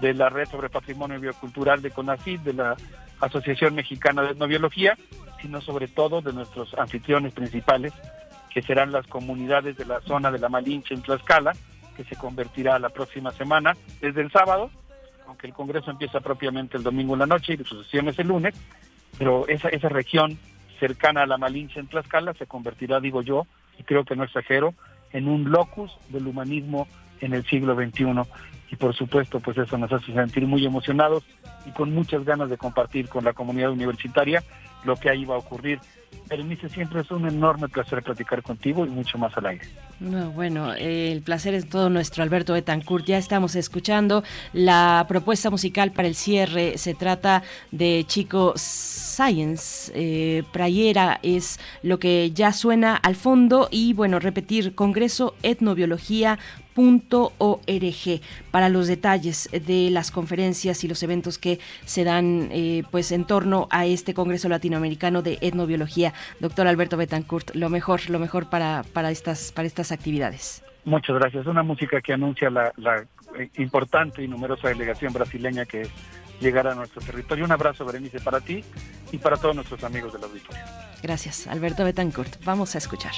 de 0.00 0.14
la 0.14 0.28
Red 0.30 0.48
sobre 0.48 0.68
Patrimonio 0.68 1.20
Biocultural 1.20 1.80
de 1.80 1.92
CONACYT, 1.92 2.40
de 2.40 2.54
la 2.54 2.76
Asociación 3.20 3.76
Mexicana 3.76 4.22
de 4.22 4.30
Etnobiología, 4.32 4.98
sino 5.40 5.60
sobre 5.60 5.86
todo 5.86 6.20
de 6.22 6.32
nuestros 6.32 6.74
anfitriones 6.74 7.34
principales, 7.34 7.92
que 8.50 8.62
serán 8.62 8.90
las 8.90 9.06
comunidades 9.06 9.76
de 9.76 9.84
la 9.84 10.00
zona 10.00 10.32
de 10.32 10.40
la 10.40 10.48
Malinche 10.48 10.92
en 10.92 11.02
Tlaxcala, 11.02 11.52
que 11.96 12.02
se 12.02 12.16
convertirá 12.16 12.80
la 12.80 12.88
próxima 12.88 13.30
semana, 13.30 13.76
desde 14.00 14.22
el 14.22 14.32
sábado, 14.32 14.72
aunque 15.26 15.46
el 15.46 15.52
Congreso 15.52 15.90
empieza 15.90 16.20
propiamente 16.20 16.76
el 16.76 16.82
domingo 16.82 17.14
en 17.14 17.20
la 17.20 17.26
noche 17.26 17.54
y 17.54 17.64
su 17.64 17.82
sesión 17.82 18.08
es 18.08 18.18
el 18.18 18.28
lunes, 18.28 18.54
pero 19.18 19.46
esa, 19.48 19.68
esa 19.68 19.88
región 19.88 20.38
cercana 20.78 21.22
a 21.22 21.26
la 21.26 21.38
Malinche 21.38 21.80
en 21.80 21.86
Tlaxcala 21.86 22.34
se 22.34 22.46
convertirá, 22.46 23.00
digo 23.00 23.22
yo, 23.22 23.46
y 23.78 23.82
creo 23.82 24.04
que 24.04 24.16
no 24.16 24.24
exagero, 24.24 24.74
en 25.12 25.28
un 25.28 25.50
locus 25.50 25.96
del 26.08 26.26
humanismo 26.26 26.86
en 27.20 27.34
el 27.34 27.44
siglo 27.46 27.74
XXI. 27.74 28.06
Y 28.70 28.76
por 28.76 28.94
supuesto, 28.94 29.40
pues 29.40 29.56
eso 29.58 29.78
nos 29.78 29.92
hace 29.92 30.12
sentir 30.12 30.46
muy 30.46 30.64
emocionados 30.66 31.24
y 31.66 31.70
con 31.70 31.94
muchas 31.94 32.24
ganas 32.24 32.50
de 32.50 32.58
compartir 32.58 33.08
con 33.08 33.24
la 33.24 33.32
comunidad 33.32 33.70
universitaria 33.70 34.42
lo 34.86 34.96
que 34.96 35.10
ahí 35.10 35.24
va 35.24 35.34
a 35.34 35.38
ocurrir. 35.38 35.80
Berenice, 36.28 36.68
siempre 36.68 37.02
es 37.02 37.10
un 37.10 37.28
enorme 37.28 37.68
placer 37.68 38.02
platicar 38.02 38.42
contigo 38.42 38.84
y 38.84 38.88
mucho 38.88 39.16
más 39.18 39.36
al 39.36 39.46
aire. 39.46 39.66
No, 40.00 40.30
bueno, 40.30 40.74
eh, 40.74 41.12
el 41.12 41.22
placer 41.22 41.54
es 41.54 41.68
todo 41.68 41.88
nuestro, 41.88 42.22
Alberto 42.22 42.52
Betancourt. 42.52 43.04
Ya 43.04 43.16
estamos 43.16 43.54
escuchando 43.54 44.24
la 44.52 45.04
propuesta 45.08 45.50
musical 45.50 45.92
para 45.92 46.08
el 46.08 46.14
cierre. 46.14 46.78
Se 46.78 46.94
trata 46.94 47.42
de 47.70 48.04
Chico 48.06 48.54
Science. 48.56 49.92
Eh, 49.94 50.42
Prayera 50.52 51.20
es 51.22 51.60
lo 51.82 51.98
que 51.98 52.32
ya 52.32 52.52
suena 52.52 52.96
al 52.96 53.14
fondo. 53.14 53.68
Y 53.70 53.92
bueno, 53.92 54.18
repetir, 54.18 54.74
Congreso 54.74 55.34
Etnobiología 55.42 56.38
.org 56.76 58.20
para 58.50 58.68
los 58.68 58.86
detalles 58.86 59.48
de 59.50 59.90
las 59.90 60.10
conferencias 60.10 60.84
y 60.84 60.88
los 60.88 61.02
eventos 61.02 61.38
que 61.38 61.58
se 61.84 62.04
dan 62.04 62.48
eh, 62.52 62.82
pues 62.90 63.12
en 63.12 63.24
torno 63.24 63.66
a 63.70 63.86
este 63.86 64.14
Congreso 64.14 64.48
Latinoamericano 64.48 65.22
de 65.22 65.38
Etnobiología. 65.40 66.12
Doctor 66.40 66.66
Alberto 66.66 66.96
Betancourt, 66.96 67.54
lo 67.54 67.70
mejor, 67.70 68.08
lo 68.10 68.18
mejor 68.18 68.48
para, 68.50 68.84
para 68.92 69.10
estas, 69.10 69.52
para 69.52 69.66
estas 69.66 69.92
actividades. 69.92 70.62
Muchas 70.84 71.16
gracias. 71.16 71.46
Una 71.46 71.62
música 71.62 72.00
que 72.00 72.12
anuncia 72.12 72.48
la, 72.48 72.72
la, 72.76 73.04
eh, 73.38 73.50
importante 73.58 74.22
y 74.22 74.28
numerosa 74.28 74.68
delegación 74.68 75.12
brasileña 75.12 75.64
que 75.64 75.88
llegará 76.40 76.72
a 76.72 76.74
nuestro 76.74 77.02
territorio. 77.02 77.44
Un 77.44 77.52
abrazo, 77.52 77.84
Berenice, 77.84 78.20
para 78.20 78.40
ti 78.40 78.62
y 79.12 79.18
para 79.18 79.36
todos 79.36 79.54
nuestros 79.54 79.82
amigos 79.84 80.12
del 80.12 80.24
auditorio. 80.24 80.62
Gracias, 81.02 81.46
Alberto 81.46 81.84
Betancourt. 81.84 82.44
Vamos 82.44 82.74
a 82.74 82.78
escuchar. 82.78 83.12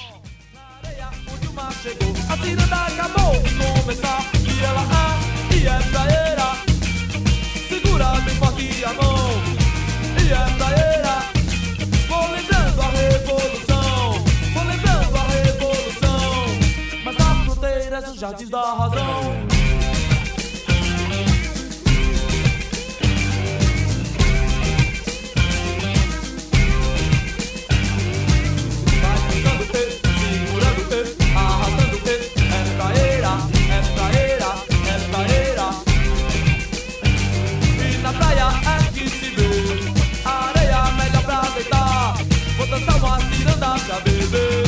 Chegou, 1.83 2.13
a 2.29 2.37
ciranda 2.37 2.77
acabou 2.77 3.41
de 3.43 3.55
começar. 3.55 4.21
E 4.45 4.65
ela 4.65 4.83
é, 4.83 5.55
e 5.55 5.67
é 5.67 5.79
praieira 5.91 6.49
Segura 7.69 8.21
bem 8.21 8.35
forte 8.35 8.85
a 8.85 8.93
mão. 8.95 9.31
E 10.19 10.33
é 10.33 10.57
praieira 10.59 11.23
Vou 12.09 12.31
lembrando 12.33 12.83
a 12.83 12.89
revolução. 12.91 14.25
Vou 14.55 14.65
lembrando 14.65 15.17
a 15.17 15.23
revolução. 15.29 16.45
Mas 17.05 17.17
a 17.17 17.35
fronteira 17.45 17.97
é 17.99 18.11
os 18.11 18.19
jardins 18.19 18.51
da 18.51 18.75
razão 18.75 19.48
dançar 42.79 43.05
uma 43.05 43.21
ciranda 43.21 43.75
pra 43.85 44.01
beber. 44.01 44.65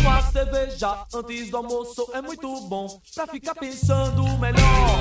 Uma 0.00 0.22
cerveja 0.22 1.04
antes 1.14 1.50
do 1.50 1.56
almoço 1.56 2.08
é 2.12 2.22
muito 2.22 2.60
bom 2.62 3.00
pra 3.14 3.26
ficar 3.26 3.54
pensando 3.54 4.22
melhor. 4.38 4.98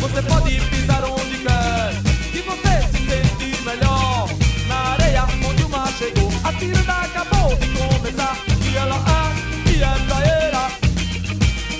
Você 0.00 0.22
pode 0.22 0.60
pisar 0.70 1.04
onde 1.04 1.38
quer 1.38 1.92
e 2.34 2.40
você 2.40 2.82
se 2.88 3.06
sente 3.06 3.62
melhor. 3.62 4.28
Na 4.68 4.74
areia 4.92 5.24
onde 5.46 5.62
o 5.64 5.68
mar 5.68 5.92
chegou, 5.92 6.30
a 6.44 6.52
ciranda 6.58 6.92
acabou 6.92 7.56
de 7.56 7.66
começar. 7.68 8.36
E 8.70 8.76
ela 8.76 8.96
é, 8.96 9.70
e 9.70 9.82
é 9.82 10.06
praieira. 10.06 10.70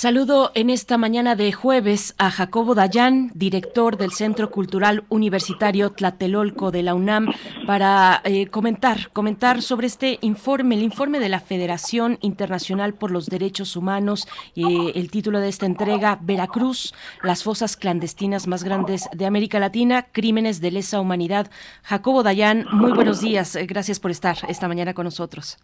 Saludo 0.00 0.50
en 0.54 0.70
esta 0.70 0.96
mañana 0.96 1.36
de 1.36 1.52
jueves 1.52 2.14
a 2.16 2.30
Jacobo 2.30 2.74
Dayan, 2.74 3.30
director 3.34 3.98
del 3.98 4.12
Centro 4.12 4.50
Cultural 4.50 5.04
Universitario 5.10 5.92
Tlatelolco 5.92 6.70
de 6.70 6.82
la 6.82 6.94
UNAM, 6.94 7.30
para 7.66 8.22
eh, 8.24 8.46
comentar, 8.46 9.10
comentar 9.12 9.60
sobre 9.60 9.88
este 9.88 10.18
informe, 10.22 10.76
el 10.76 10.84
informe 10.84 11.20
de 11.20 11.28
la 11.28 11.38
Federación 11.38 12.16
Internacional 12.22 12.94
por 12.94 13.10
los 13.10 13.26
Derechos 13.26 13.76
Humanos. 13.76 14.26
eh, 14.56 14.92
el 14.94 15.10
título 15.10 15.38
de 15.38 15.50
esta 15.50 15.66
entrega, 15.66 16.18
Veracruz, 16.22 16.94
las 17.22 17.42
fosas 17.42 17.76
clandestinas 17.76 18.46
más 18.46 18.64
grandes 18.64 19.06
de 19.12 19.26
América 19.26 19.60
Latina, 19.60 20.06
crímenes 20.12 20.62
de 20.62 20.70
lesa 20.70 20.98
humanidad. 20.98 21.50
Jacobo 21.82 22.22
Dayan, 22.22 22.64
muy 22.72 22.92
buenos 22.92 23.20
días. 23.20 23.54
Gracias 23.68 24.00
por 24.00 24.12
estar 24.12 24.38
esta 24.48 24.66
mañana 24.66 24.94
con 24.94 25.04
nosotros. 25.04 25.58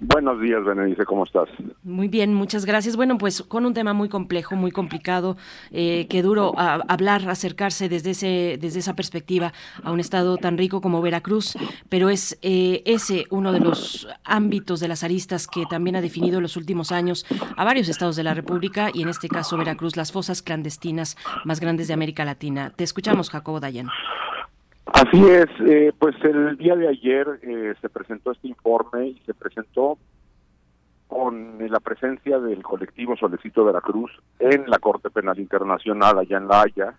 Buenos 0.00 0.40
días, 0.40 0.64
Benedice, 0.64 1.04
¿cómo 1.04 1.24
estás? 1.24 1.48
Muy 1.82 2.06
bien, 2.06 2.32
muchas 2.32 2.64
gracias. 2.64 2.94
Bueno, 2.94 3.18
pues 3.18 3.42
con 3.42 3.66
un 3.66 3.74
tema 3.74 3.94
muy 3.94 4.08
complejo, 4.08 4.54
muy 4.54 4.70
complicado, 4.70 5.36
eh, 5.72 6.06
que 6.08 6.22
duro 6.22 6.54
hablar, 6.56 7.28
acercarse 7.28 7.88
desde 7.88 8.10
ese, 8.10 8.58
desde 8.60 8.78
esa 8.78 8.94
perspectiva 8.94 9.52
a 9.82 9.90
un 9.90 9.98
estado 9.98 10.36
tan 10.36 10.56
rico 10.56 10.80
como 10.80 11.02
Veracruz, 11.02 11.56
pero 11.88 12.10
es 12.10 12.38
eh, 12.42 12.82
ese 12.86 13.24
uno 13.30 13.52
de 13.52 13.60
los 13.60 14.06
ámbitos 14.24 14.78
de 14.78 14.86
las 14.86 15.02
aristas 15.02 15.48
que 15.48 15.66
también 15.66 15.96
ha 15.96 16.00
definido 16.00 16.36
en 16.36 16.42
los 16.42 16.56
últimos 16.56 16.92
años 16.92 17.26
a 17.56 17.64
varios 17.64 17.88
estados 17.88 18.14
de 18.14 18.22
la 18.22 18.34
República 18.34 18.90
y 18.94 19.02
en 19.02 19.08
este 19.08 19.28
caso 19.28 19.56
Veracruz, 19.56 19.96
las 19.96 20.12
fosas 20.12 20.42
clandestinas 20.42 21.16
más 21.44 21.58
grandes 21.58 21.88
de 21.88 21.94
América 21.94 22.24
Latina. 22.24 22.72
Te 22.76 22.84
escuchamos, 22.84 23.30
Jacobo 23.30 23.58
Dayan. 23.58 23.88
Así 24.92 25.22
es, 25.22 25.46
eh, 25.66 25.92
pues 25.98 26.16
el 26.24 26.56
día 26.56 26.74
de 26.74 26.88
ayer 26.88 27.40
eh, 27.42 27.74
se 27.80 27.88
presentó 27.90 28.32
este 28.32 28.48
informe 28.48 29.08
y 29.08 29.22
se 29.26 29.34
presentó 29.34 29.98
con 31.06 31.58
la 31.70 31.80
presencia 31.80 32.38
del 32.38 32.62
colectivo 32.62 33.16
Solecito 33.16 33.64
Veracruz 33.64 34.10
en 34.38 34.68
la 34.68 34.78
Corte 34.78 35.10
Penal 35.10 35.38
Internacional 35.38 36.18
allá 36.18 36.38
en 36.38 36.48
La 36.48 36.62
Haya. 36.62 36.94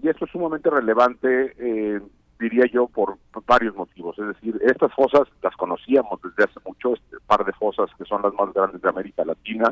Y 0.00 0.08
esto 0.08 0.24
es 0.24 0.30
sumamente 0.30 0.70
relevante, 0.70 1.54
eh, 1.58 2.00
diría 2.38 2.64
yo, 2.72 2.86
por 2.86 3.18
varios 3.46 3.74
motivos. 3.74 4.16
Es 4.18 4.28
decir, 4.28 4.60
estas 4.62 4.92
fosas 4.94 5.28
las 5.42 5.56
conocíamos 5.56 6.20
desde 6.22 6.44
hace 6.44 6.60
mucho, 6.64 6.94
este 6.94 7.16
par 7.26 7.44
de 7.44 7.52
fosas 7.52 7.90
que 7.98 8.04
son 8.04 8.22
las 8.22 8.34
más 8.34 8.52
grandes 8.54 8.80
de 8.80 8.88
América 8.88 9.24
Latina. 9.24 9.70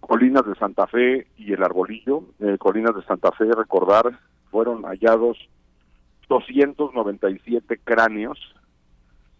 Colinas 0.00 0.46
de 0.46 0.54
Santa 0.54 0.86
Fe 0.86 1.26
y 1.36 1.52
el 1.52 1.62
Arbolillo. 1.62 2.22
Eh, 2.40 2.56
Colinas 2.58 2.94
de 2.94 3.02
Santa 3.02 3.32
Fe, 3.32 3.44
recordar, 3.52 4.18
fueron 4.50 4.82
hallados 4.82 5.38
297 6.28 7.78
cráneos 7.84 8.38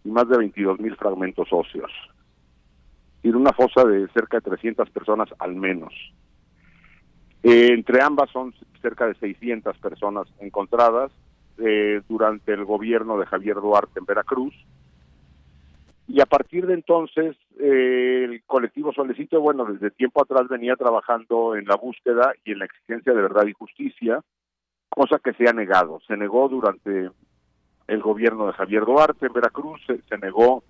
y 0.04 0.10
más 0.10 0.28
de 0.28 0.38
22 0.38 0.80
mil 0.80 0.96
fragmentos 0.96 1.48
óseos. 1.50 1.92
Y 3.22 3.28
una 3.30 3.52
fosa 3.52 3.84
de 3.84 4.08
cerca 4.08 4.38
de 4.38 4.50
300 4.50 4.88
personas 4.90 5.28
al 5.38 5.54
menos. 5.54 5.92
Eh, 7.42 7.68
entre 7.72 8.02
ambas 8.02 8.30
son 8.30 8.54
cerca 8.80 9.06
de 9.06 9.14
600 9.14 9.76
personas 9.78 10.26
encontradas 10.40 11.12
eh, 11.58 12.00
durante 12.08 12.52
el 12.52 12.64
gobierno 12.64 13.18
de 13.18 13.26
Javier 13.26 13.56
Duarte 13.56 13.98
en 13.98 14.06
Veracruz. 14.06 14.54
Y 16.06 16.20
a 16.20 16.26
partir 16.26 16.66
de 16.66 16.74
entonces, 16.74 17.36
eh, 17.60 18.24
el 18.24 18.42
colectivo 18.44 18.92
Solecito, 18.92 19.40
bueno, 19.40 19.66
desde 19.66 19.90
tiempo 19.90 20.22
atrás 20.22 20.48
venía 20.48 20.74
trabajando 20.74 21.54
en 21.54 21.66
la 21.66 21.76
búsqueda 21.76 22.32
y 22.44 22.52
en 22.52 22.60
la 22.60 22.64
exigencia 22.64 23.12
de 23.12 23.22
verdad 23.22 23.46
y 23.46 23.52
justicia, 23.52 24.22
cosa 24.98 25.20
que 25.22 25.32
se 25.34 25.48
ha 25.48 25.52
negado. 25.52 26.00
Se 26.08 26.16
negó 26.16 26.48
durante 26.48 27.10
el 27.86 28.02
gobierno 28.02 28.48
de 28.48 28.52
Javier 28.54 28.84
Duarte 28.84 29.26
en 29.26 29.32
Veracruz, 29.32 29.80
se, 29.86 30.18
negó 30.18 30.64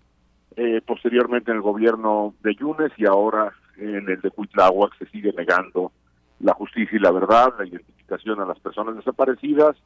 eh, 0.55 0.83
posteriormente 0.87 1.51
en 1.51 1.57
el 1.57 1.63
gobierno 1.63 2.35
de 2.43 2.55
Yunes 2.55 2.93
y 2.99 3.07
ahora 3.07 3.55
en 3.79 4.07
el 4.07 4.21
de 4.21 4.31
Cuitláhuac 4.31 4.99
se 4.99 5.07
sigue 5.07 5.33
negando 5.33 5.93
la 6.41 6.53
justicia 6.53 6.97
y 6.97 7.01
la 7.01 7.11
verdad, 7.11 7.55
la 7.59 7.67
identificación 7.67 8.39
a 8.41 8.45
las 8.45 8.61
personas 8.61 8.97
desaparecidas 8.97 9.77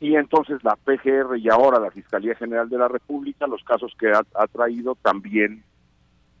y 0.00 0.16
entonces 0.16 0.64
la 0.64 0.76
PGR 0.76 1.36
y 1.36 1.50
ahora 1.50 1.78
la 1.78 1.90
Fiscalía 1.90 2.34
General 2.36 2.68
de 2.70 2.78
la 2.78 2.88
República, 2.88 3.46
los 3.46 3.62
casos 3.62 3.94
que 4.00 4.10
ha, 4.10 4.46
traído 4.46 4.94
también 5.02 5.62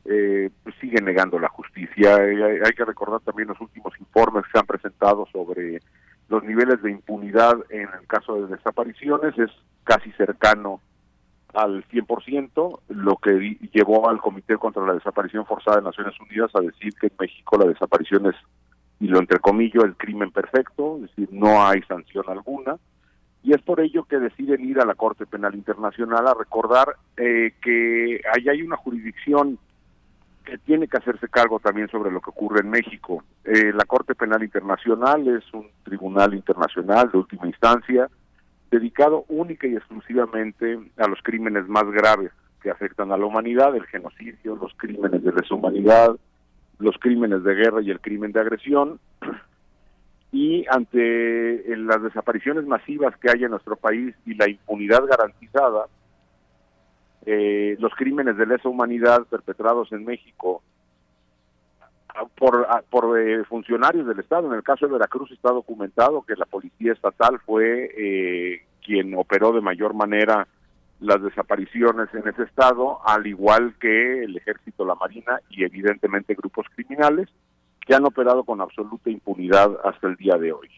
eh, 0.06 0.48
pues 0.62 0.74
siguen 0.80 1.04
negando 1.04 1.38
la 1.38 1.48
justicia. 1.48 2.16
Eh, 2.16 2.60
hay 2.64 2.72
que 2.72 2.84
recordar 2.84 3.20
también 3.20 3.48
los 3.48 3.60
últimos 3.60 3.92
informes 4.00 4.44
que 4.44 4.52
se 4.52 4.58
han 4.58 4.66
presentado 4.66 5.26
sobre 5.30 5.80
los 6.28 6.42
niveles 6.44 6.82
de 6.82 6.90
impunidad 6.90 7.56
en 7.70 7.88
el 8.00 8.06
caso 8.06 8.34
de 8.36 8.56
desapariciones, 8.56 9.38
es 9.38 9.50
casi 9.84 10.10
cercano 10.12 10.80
al 11.52 11.84
100%, 11.88 12.80
lo 12.88 13.16
que 13.16 13.58
llevó 13.72 14.08
al 14.08 14.20
Comité 14.20 14.56
contra 14.56 14.84
la 14.84 14.94
Desaparición 14.94 15.46
Forzada 15.46 15.76
de 15.76 15.84
Naciones 15.84 16.14
Unidas 16.20 16.50
a 16.54 16.60
decir 16.60 16.94
que 16.94 17.06
en 17.06 17.12
México 17.18 17.56
la 17.56 17.66
desaparición 17.66 18.26
es, 18.26 18.34
y 18.98 19.06
lo 19.06 19.20
entrecomillo, 19.20 19.84
el 19.84 19.96
crimen 19.96 20.32
perfecto, 20.32 20.96
es 20.96 21.02
decir, 21.02 21.28
no 21.30 21.64
hay 21.64 21.82
sanción 21.82 22.24
alguna 22.28 22.76
y 23.44 23.52
es 23.52 23.60
por 23.60 23.78
ello 23.80 24.04
que 24.04 24.18
deciden 24.18 24.64
ir 24.64 24.80
a 24.80 24.86
la 24.86 24.94
Corte 24.94 25.26
Penal 25.26 25.54
Internacional 25.54 26.26
a 26.26 26.34
recordar 26.34 26.96
eh, 27.18 27.52
que 27.62 28.22
ahí 28.34 28.48
hay 28.48 28.62
una 28.62 28.76
jurisdicción 28.76 29.58
que 30.44 30.58
tiene 30.58 30.88
que 30.88 30.98
hacerse 30.98 31.28
cargo 31.28 31.58
también 31.58 31.88
sobre 31.88 32.10
lo 32.10 32.20
que 32.20 32.30
ocurre 32.30 32.60
en 32.60 32.70
México. 32.70 33.24
Eh, 33.44 33.72
la 33.72 33.84
Corte 33.84 34.14
Penal 34.14 34.42
Internacional 34.42 35.26
es 35.28 35.44
un 35.52 35.68
tribunal 35.82 36.34
internacional 36.34 37.10
de 37.10 37.18
última 37.18 37.46
instancia 37.46 38.08
dedicado 38.70 39.24
única 39.28 39.66
y 39.66 39.76
exclusivamente 39.76 40.78
a 40.96 41.06
los 41.08 41.20
crímenes 41.22 41.68
más 41.68 41.84
graves 41.90 42.32
que 42.60 42.70
afectan 42.70 43.12
a 43.12 43.16
la 43.16 43.26
humanidad, 43.26 43.74
el 43.76 43.86
genocidio, 43.86 44.56
los 44.56 44.72
crímenes 44.76 45.22
de 45.22 45.32
deshumanidad, 45.32 46.16
los 46.78 46.96
crímenes 46.98 47.44
de 47.44 47.54
guerra 47.54 47.82
y 47.82 47.90
el 47.90 48.00
crimen 48.00 48.32
de 48.32 48.40
agresión 48.40 48.98
y 50.32 50.64
ante 50.68 51.72
eh, 51.72 51.76
las 51.76 52.02
desapariciones 52.02 52.66
masivas 52.66 53.16
que 53.18 53.30
hay 53.30 53.44
en 53.44 53.50
nuestro 53.50 53.76
país 53.76 54.14
y 54.26 54.34
la 54.34 54.48
impunidad 54.48 55.04
garantizada, 55.06 55.86
eh, 57.26 57.76
los 57.78 57.94
crímenes 57.94 58.36
de 58.36 58.46
lesa 58.46 58.68
humanidad 58.68 59.26
perpetrados 59.26 59.90
en 59.92 60.04
México 60.04 60.62
por, 62.36 62.66
por 62.90 63.18
eh, 63.18 63.44
funcionarios 63.44 64.06
del 64.06 64.20
Estado. 64.20 64.48
En 64.48 64.54
el 64.54 64.62
caso 64.62 64.86
de 64.86 64.92
Veracruz 64.92 65.30
está 65.32 65.50
documentado 65.50 66.22
que 66.22 66.36
la 66.36 66.46
policía 66.46 66.92
estatal 66.92 67.40
fue 67.44 67.90
eh, 67.96 68.62
quien 68.84 69.14
operó 69.14 69.52
de 69.52 69.60
mayor 69.60 69.94
manera 69.94 70.46
las 71.00 71.22
desapariciones 71.22 72.08
en 72.14 72.26
ese 72.28 72.44
estado, 72.44 73.00
al 73.06 73.26
igual 73.26 73.74
que 73.80 74.24
el 74.24 74.36
ejército, 74.36 74.84
la 74.84 74.94
marina 74.94 75.40
y 75.50 75.64
evidentemente 75.64 76.34
grupos 76.34 76.66
criminales 76.74 77.28
que 77.80 77.94
han 77.94 78.04
operado 78.04 78.44
con 78.44 78.60
absoluta 78.60 79.10
impunidad 79.10 79.78
hasta 79.84 80.06
el 80.06 80.16
día 80.16 80.36
de 80.36 80.52
hoy. 80.52 80.70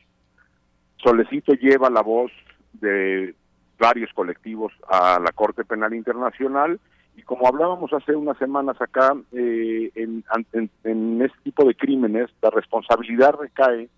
Solecito 0.96 1.52
lleva 1.52 1.90
la 1.90 2.02
voz 2.02 2.32
de 2.72 3.34
varios 3.78 4.12
colectivos 4.12 4.72
a 4.88 5.18
la 5.20 5.32
Corte 5.32 5.64
Penal 5.64 5.94
Internacional 5.94 6.80
y 7.16 7.22
como 7.22 7.48
hablábamos 7.48 7.92
hace 7.92 8.14
unas 8.14 8.36
semanas 8.36 8.76
acá, 8.80 9.14
eh, 9.32 9.90
en, 9.94 10.22
en, 10.52 10.70
en 10.84 11.22
este 11.22 11.38
tipo 11.44 11.64
de 11.64 11.74
crímenes 11.74 12.30
la 12.42 12.50
responsabilidad 12.50 13.34
recae 13.40 13.88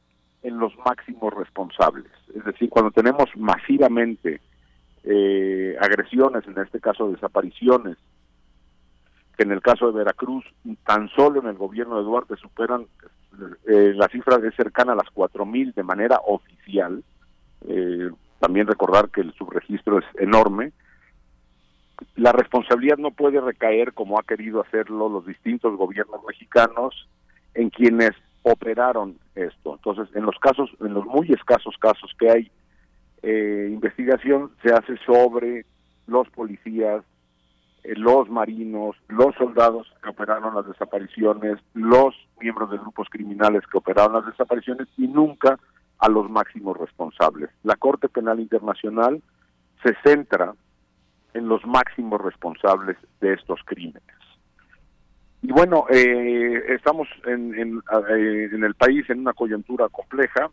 en 0.42 0.58
los 0.58 0.73
máximos 0.78 1.34
responsables. 1.34 2.10
Es 2.34 2.44
decir, 2.44 2.68
cuando 2.70 2.90
tenemos 2.90 3.26
masivamente 3.36 4.40
eh, 5.05 5.76
agresiones, 5.81 6.47
en 6.47 6.58
este 6.58 6.81
caso 6.81 7.10
desapariciones, 7.10 7.97
que 9.36 9.44
en 9.44 9.52
el 9.52 9.62
caso 9.62 9.86
de 9.86 9.98
Veracruz, 9.98 10.44
tan 10.84 11.08
solo 11.10 11.40
en 11.40 11.47
el 11.47 11.57
gobierno 11.57 11.97
de 11.97 12.02
Duarte 12.02 12.36
superan, 12.36 12.86
eh, 13.68 13.92
la 13.94 14.08
cifra 14.08 14.36
es 14.36 14.55
cercana 14.55 14.92
a 14.92 14.97
las 14.97 15.07
4.000 15.15 15.74
de 15.74 15.82
manera 15.82 16.20
oficial. 16.26 17.02
Eh, 17.66 18.10
también 18.39 18.67
recordar 18.67 19.10
que 19.10 19.20
el 19.20 19.33
subregistro 19.34 19.99
es 19.99 20.05
enorme. 20.18 20.73
La 22.15 22.33
responsabilidad 22.33 22.99
no 22.99 23.10
puede 23.10 23.41
recaer, 23.41 23.92
como 23.92 24.18
ha 24.18 24.23
querido 24.23 24.60
hacerlo 24.60 25.08
los 25.08 25.26
distintos 25.26 25.76
gobiernos 25.76 26.20
mexicanos, 26.26 27.08
en 27.55 27.70
quienes 27.70 28.12
operaron 28.42 29.18
esto. 29.34 29.75
Entonces, 29.75 30.15
en 30.15 30.25
los 30.25 30.39
casos, 30.39 30.70
en 30.81 30.94
los 30.94 31.05
muy 31.05 31.33
escasos 31.33 31.76
casos 31.81 32.12
que 32.18 32.31
hay 32.31 32.50
eh, 33.23 33.68
investigación, 33.70 34.52
se 34.62 34.73
hace 34.73 34.97
sobre 35.05 35.67
los 36.07 36.28
policías, 36.31 37.02
eh, 37.83 37.94
los 37.97 38.28
marinos, 38.28 38.97
los 39.08 39.34
soldados 39.34 39.92
que 40.02 40.10
operaron 40.10 40.55
las 40.55 40.67
desapariciones, 40.67 41.58
los 41.75 42.15
miembros 42.41 42.70
de 42.70 42.78
grupos 42.78 43.08
criminales 43.10 43.65
que 43.70 43.78
operaron 43.78 44.15
las 44.15 44.26
desapariciones 44.26 44.86
y 44.97 45.08
nunca 45.08 45.58
a 45.99 46.09
los 46.09 46.31
máximos 46.31 46.77
responsables. 46.77 47.51
La 47.62 47.77
Corte 47.77 48.09
Penal 48.09 48.41
Internacional 48.41 49.23
se 49.83 49.94
centra 50.05 50.55
en 51.35 51.49
los 51.49 51.65
máximos 51.67 52.20
responsables 52.20 52.97
de 53.20 53.35
estos 53.35 53.60
crímenes. 53.65 54.02
Y 55.43 55.52
bueno, 55.52 55.86
eh, 55.89 56.75
estamos 56.75 57.09
eh, 57.27 57.33
en 57.33 58.65
el 58.65 58.75
país 58.75 59.09
en 59.09 59.20
una 59.20 59.33
coyuntura 59.33 59.89
compleja, 59.89 60.51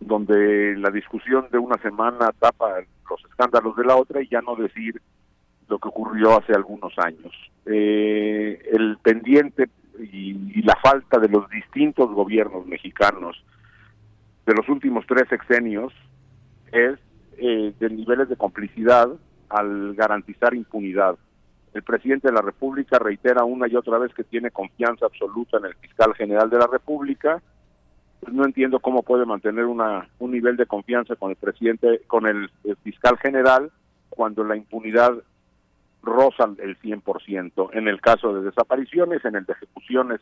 donde 0.00 0.74
la 0.76 0.90
discusión 0.90 1.48
de 1.52 1.58
una 1.58 1.76
semana 1.82 2.32
tapa 2.38 2.76
los 3.08 3.24
escándalos 3.28 3.76
de 3.76 3.84
la 3.84 3.96
otra 3.96 4.22
y 4.22 4.28
ya 4.28 4.40
no 4.40 4.56
decir 4.56 5.00
lo 5.68 5.78
que 5.78 5.88
ocurrió 5.88 6.38
hace 6.38 6.52
algunos 6.52 6.92
años. 6.98 7.32
Eh, 7.66 8.60
el 8.72 8.98
pendiente 9.02 9.68
y, 9.98 10.62
la 10.62 10.76
falta 10.82 11.18
de 11.18 11.28
los 11.28 11.48
distintos 11.50 12.10
gobiernos 12.10 12.66
mexicanos 12.66 13.42
de 14.50 14.56
los 14.56 14.68
últimos 14.68 15.06
tres 15.06 15.28
sexenios 15.28 15.92
es 16.72 16.98
eh, 17.38 17.72
de 17.78 17.88
niveles 17.88 18.28
de 18.28 18.34
complicidad 18.34 19.08
al 19.48 19.94
garantizar 19.94 20.54
impunidad. 20.54 21.16
El 21.72 21.84
presidente 21.84 22.26
de 22.26 22.34
la 22.34 22.42
República 22.42 22.98
reitera 22.98 23.44
una 23.44 23.68
y 23.68 23.76
otra 23.76 23.98
vez 23.98 24.12
que 24.12 24.24
tiene 24.24 24.50
confianza 24.50 25.06
absoluta 25.06 25.58
en 25.58 25.66
el 25.66 25.74
fiscal 25.76 26.14
general 26.14 26.50
de 26.50 26.58
la 26.58 26.66
República. 26.66 27.40
Pues 28.18 28.32
no 28.32 28.44
entiendo 28.44 28.80
cómo 28.80 29.04
puede 29.04 29.24
mantener 29.24 29.66
una, 29.66 30.08
un 30.18 30.32
nivel 30.32 30.56
de 30.56 30.66
confianza 30.66 31.14
con 31.14 31.30
el 31.30 31.36
presidente, 31.36 32.02
con 32.08 32.26
el, 32.26 32.50
fiscal 32.82 33.18
general, 33.18 33.70
cuando 34.08 34.42
la 34.42 34.56
impunidad 34.56 35.12
roza 36.02 36.50
el 36.58 36.76
100%. 36.80 37.70
En 37.72 37.86
el 37.86 38.00
caso 38.00 38.34
de 38.34 38.42
desapariciones, 38.42 39.24
en 39.24 39.36
el 39.36 39.44
de 39.44 39.52
ejecuciones 39.52 40.20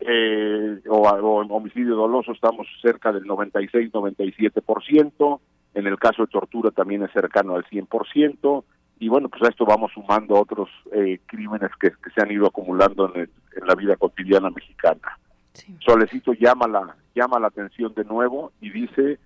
eh, 0.00 0.80
o, 0.88 1.02
o, 1.02 1.46
homicidio 1.54 1.94
doloso 1.94 2.32
estamos 2.32 2.66
cerca 2.80 3.12
del 3.12 3.24
96-97%, 3.24 5.40
en 5.74 5.86
el 5.86 5.98
caso 5.98 6.22
de 6.22 6.32
tortura 6.32 6.70
también 6.70 7.02
es 7.02 7.12
cercano 7.12 7.54
al 7.54 7.64
100%, 7.64 8.64
y 8.98 9.08
bueno, 9.08 9.28
pues 9.28 9.42
a 9.42 9.48
esto 9.48 9.64
vamos 9.64 9.92
sumando 9.92 10.34
otros 10.34 10.68
eh, 10.92 11.20
crímenes 11.26 11.70
que, 11.80 11.90
que, 11.90 12.10
se 12.14 12.20
han 12.20 12.30
ido 12.30 12.46
acumulando 12.46 13.12
en, 13.14 13.22
el, 13.22 13.30
en 13.56 13.66
la 13.66 13.74
vida 13.74 13.96
cotidiana 13.96 14.50
mexicana. 14.50 15.18
Sí. 15.54 15.74
Solecito 15.80 16.32
llama 16.34 16.68
la, 16.68 16.94
llama 17.14 17.40
la 17.40 17.48
atención 17.48 17.94
de 17.94 18.04
nuevo 18.04 18.52
y 18.60 18.70
dice 18.70 19.18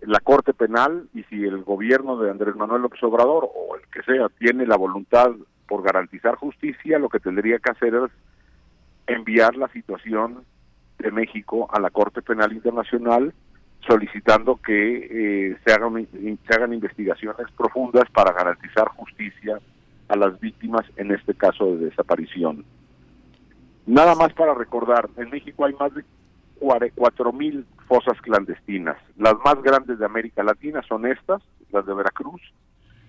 la 0.00 0.20
Corte 0.20 0.52
Penal 0.52 1.08
y 1.14 1.22
si 1.24 1.44
el 1.44 1.62
gobierno 1.62 2.18
de 2.18 2.30
Andrés 2.30 2.56
Manuel 2.56 2.82
López 2.82 3.02
Obrador 3.02 3.48
o 3.54 3.76
el 3.76 3.82
que 3.88 4.02
sea 4.02 4.28
tiene 4.28 4.66
la 4.66 4.76
voluntad 4.76 5.30
por 5.66 5.82
garantizar 5.82 6.36
justicia, 6.36 6.98
lo 6.98 7.08
que 7.08 7.20
tendría 7.20 7.58
que 7.58 7.70
hacer 7.70 7.94
es 7.94 8.10
enviar 9.06 9.56
la 9.56 9.68
situación 9.68 10.44
de 10.98 11.10
México 11.10 11.68
a 11.72 11.80
la 11.80 11.90
Corte 11.90 12.22
Penal 12.22 12.52
Internacional 12.52 13.34
solicitando 13.86 14.56
que 14.56 15.50
eh, 15.50 15.56
se, 15.64 15.72
hagan, 15.72 16.06
se 16.12 16.54
hagan 16.54 16.72
investigaciones 16.72 17.46
profundas 17.56 18.04
para 18.12 18.32
garantizar 18.32 18.88
justicia 18.88 19.60
a 20.08 20.16
las 20.16 20.38
víctimas 20.40 20.84
en 20.96 21.12
este 21.12 21.34
caso 21.34 21.66
de 21.66 21.86
desaparición. 21.86 22.64
Nada 23.86 24.14
más 24.14 24.32
para 24.32 24.54
recordar, 24.54 25.08
en 25.16 25.30
México 25.30 25.64
hay 25.64 25.74
más 25.74 25.92
de 25.94 26.04
cuatro 26.94 27.32
mil 27.32 27.66
fosas 27.86 28.18
clandestinas. 28.22 28.96
Las 29.18 29.34
más 29.44 29.62
grandes 29.62 29.98
de 29.98 30.06
América 30.06 30.42
Latina 30.42 30.80
son 30.88 31.06
estas, 31.06 31.42
las 31.70 31.84
de 31.84 31.94
Veracruz, 31.94 32.40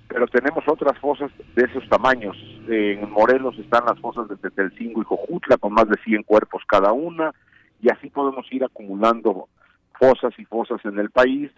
pero 0.07 0.27
tenemos 0.27 0.63
otras 0.67 0.97
fosas 0.99 1.31
de 1.55 1.65
esos 1.65 1.87
tamaños. 1.89 2.37
En 2.67 3.09
Morelos 3.11 3.57
están 3.57 3.85
las 3.85 3.99
fosas 3.99 4.27
de 4.27 4.37
Tetelcingo 4.37 5.01
y 5.01 5.05
Jojutla 5.05 5.57
con 5.57 5.73
más 5.73 5.87
de 5.87 5.97
100 6.03 6.23
cuerpos 6.23 6.63
cada 6.67 6.91
una, 6.91 7.33
y 7.81 7.89
así 7.89 8.09
podemos 8.09 8.45
ir 8.51 8.63
acumulando 8.63 9.47
fosas 9.99 10.33
y 10.37 10.45
fosas 10.45 10.83
en 10.85 10.99
el 10.99 11.09
país, 11.09 11.51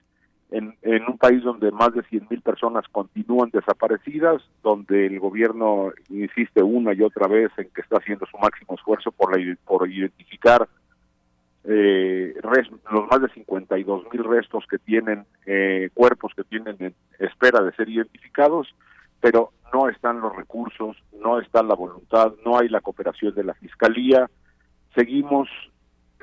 en, 0.52 0.76
en 0.82 1.04
un 1.04 1.18
país 1.18 1.44
donde 1.44 1.72
más 1.72 1.94
de 1.94 2.04
100.000 2.04 2.42
personas 2.42 2.86
continúan 2.92 3.50
desaparecidas, 3.52 4.42
donde 4.64 5.08
el 5.08 5.20
gobierno 5.20 5.92
insiste 6.10 6.64
una 6.64 6.94
y 6.94 7.02
otra 7.02 7.28
vez 7.28 7.52
en 7.58 7.70
que 7.76 7.82
está 7.82 7.98
haciendo 7.98 8.26
su 8.26 8.38
máximo 8.38 8.76
esfuerzo 8.76 9.12
por, 9.12 9.38
la, 9.38 9.56
por 9.66 9.90
identificar 9.90 10.68
eh, 11.70 12.34
res- 12.42 12.70
los 12.92 13.08
más 13.12 13.22
de 13.22 13.30
52 13.30 14.04
mil 14.12 14.24
restos 14.24 14.66
que 14.70 14.78
tienen, 14.80 15.26
eh, 15.46 15.90
cuerpos 15.94 16.32
que 16.36 16.44
tienen 16.46 16.76
en 16.80 16.96
espera 17.20 17.62
de 17.62 17.74
ser 17.74 17.90
identificados, 17.90 18.74
pero 19.20 19.52
no 19.74 19.90
están 19.90 20.22
los 20.22 20.36
recursos, 20.36 20.96
no 21.22 21.40
está 21.40 21.62
la 21.64 21.76
voluntad, 21.76 22.32
no 22.46 22.58
hay 22.58 22.70
la 22.70 22.80
cooperación 22.82 23.36
de 23.36 23.44
la 23.44 23.54
Fiscalía. 23.56 24.30
Seguimos 24.96 25.50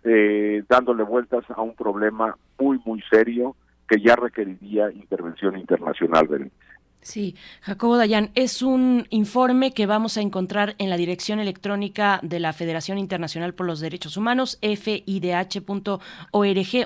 eh, 0.04 0.62
dándole 0.68 1.02
vueltas 1.02 1.44
a 1.50 1.60
un 1.60 1.74
problema 1.74 2.36
muy, 2.58 2.80
muy 2.84 3.02
serio 3.10 3.54
que 3.88 4.00
ya 4.00 4.16
requeriría 4.16 4.90
intervención 4.92 5.58
internacional. 5.58 6.26
Berenice. 6.26 6.56
Sí, 7.04 7.36
Jacobo 7.60 7.98
Dayan, 7.98 8.30
es 8.34 8.62
un 8.62 9.06
informe 9.10 9.72
que 9.72 9.84
vamos 9.84 10.16
a 10.16 10.22
encontrar 10.22 10.74
en 10.78 10.88
la 10.88 10.96
dirección 10.96 11.38
electrónica 11.38 12.18
de 12.22 12.40
la 12.40 12.54
Federación 12.54 12.96
Internacional 12.96 13.52
por 13.52 13.66
los 13.66 13.80
Derechos 13.80 14.16
Humanos, 14.16 14.58
fidh.org, 14.62 16.00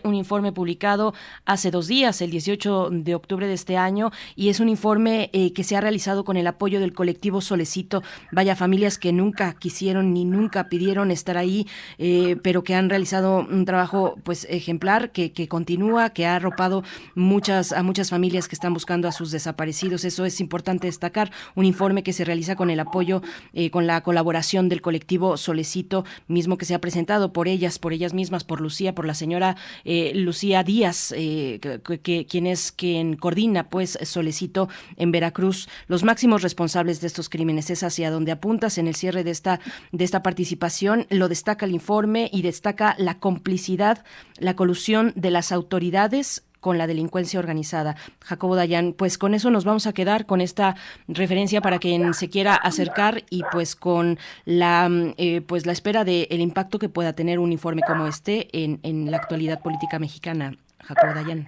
un 0.02 0.14
informe 0.16 0.50
publicado 0.50 1.14
hace 1.44 1.70
dos 1.70 1.86
días, 1.86 2.20
el 2.20 2.32
18 2.32 2.88
de 2.90 3.14
octubre 3.14 3.47
de 3.47 3.55
este 3.55 3.76
año, 3.76 4.10
y 4.34 4.48
es 4.48 4.58
un 4.58 4.68
informe 4.68 5.30
eh, 5.32 5.52
que 5.52 5.62
se 5.62 5.76
ha 5.76 5.80
realizado 5.80 6.24
con 6.24 6.36
el 6.36 6.48
apoyo 6.48 6.80
del 6.80 6.94
colectivo 6.94 7.40
Solecito, 7.40 8.02
vaya 8.32 8.56
familias 8.56 8.98
que 8.98 9.12
nunca 9.12 9.55
quisieron 9.55 10.12
ni 10.12 10.24
nunca 10.24 10.68
pidieron 10.68 11.12
estar 11.12 11.38
ahí, 11.38 11.68
eh, 11.98 12.34
pero 12.42 12.64
que 12.64 12.74
han 12.74 12.90
realizado 12.90 13.47
un 13.48 13.64
trabajo 13.64 14.16
pues 14.24 14.48
ejemplar, 14.50 15.12
que, 15.12 15.30
que 15.30 15.47
continúa, 15.47 16.10
que 16.10 16.26
ha 16.26 16.34
arropado 16.34 16.82
muchas, 17.14 17.70
a 17.70 17.84
muchas 17.84 18.10
familias 18.10 18.48
que 18.48 18.56
están 18.56 18.74
buscando 18.74 19.06
a 19.06 19.12
sus 19.12 19.30
desaparecidos. 19.30 20.07
Eso 20.08 20.24
es 20.24 20.40
importante 20.40 20.86
destacar. 20.88 21.30
Un 21.54 21.64
informe 21.64 22.02
que 22.02 22.12
se 22.12 22.24
realiza 22.24 22.56
con 22.56 22.68
el 22.70 22.80
apoyo, 22.80 23.22
eh, 23.52 23.70
con 23.70 23.86
la 23.86 24.02
colaboración 24.02 24.68
del 24.68 24.80
colectivo 24.82 25.36
Solecito, 25.36 26.04
mismo 26.26 26.58
que 26.58 26.64
se 26.64 26.74
ha 26.74 26.80
presentado 26.80 27.32
por 27.32 27.46
ellas, 27.46 27.78
por 27.78 27.92
ellas 27.92 28.12
mismas, 28.14 28.42
por 28.44 28.60
Lucía, 28.60 28.94
por 28.94 29.06
la 29.06 29.14
señora 29.14 29.56
eh, 29.84 30.12
Lucía 30.14 30.62
Díaz, 30.64 31.12
eh, 31.16 31.60
que, 31.84 32.00
que- 32.00 32.26
quien 32.26 32.46
es 32.46 32.72
quien 32.72 33.14
coordina 33.16 33.68
pues 33.70 33.98
Solecito 34.02 34.68
en 34.96 35.12
Veracruz. 35.12 35.68
Los 35.86 36.02
máximos 36.02 36.42
responsables 36.42 37.00
de 37.00 37.06
estos 37.06 37.28
crímenes 37.28 37.70
es 37.70 37.82
hacia 37.82 38.10
donde 38.10 38.32
apuntas 38.32 38.78
en 38.78 38.88
el 38.88 38.94
cierre 38.96 39.22
de 39.24 39.30
esta, 39.30 39.60
de 39.92 40.04
esta 40.04 40.22
participación. 40.22 41.06
Lo 41.10 41.28
destaca 41.28 41.66
el 41.66 41.72
informe 41.72 42.28
y 42.32 42.42
destaca 42.42 42.94
la 42.98 43.18
complicidad, 43.20 44.04
la 44.38 44.56
colusión 44.56 45.12
de 45.16 45.30
las 45.30 45.52
autoridades 45.52 46.44
con 46.68 46.76
la 46.76 46.86
delincuencia 46.86 47.40
organizada. 47.40 47.97
Jacobo 48.22 48.55
Dayan, 48.55 48.92
pues 48.92 49.16
con 49.16 49.32
eso 49.32 49.50
nos 49.50 49.64
vamos 49.64 49.86
a 49.86 49.94
quedar 49.94 50.26
con 50.26 50.42
esta 50.42 50.74
referencia 51.08 51.62
para 51.62 51.78
quien 51.78 52.12
se 52.12 52.28
quiera 52.28 52.55
acercar 52.56 53.22
y 53.30 53.42
pues 53.50 53.74
con 53.74 54.18
la 54.44 54.86
mm, 54.86 55.14
eh, 55.16 55.40
pues 55.40 55.64
la 55.64 55.72
espera 55.72 56.05
del 56.05 56.40
impacto 56.42 56.78
que 56.78 56.90
pueda 56.90 57.14
tener 57.14 57.38
un 57.38 57.52
informe 57.52 57.80
como 57.86 58.06
este 58.06 58.48
en, 58.52 58.80
en 58.82 59.10
la 59.10 59.16
actualidad 59.16 59.62
política 59.62 59.98
mexicana. 59.98 60.52
Jacobo 60.84 61.14
Dayan. 61.14 61.47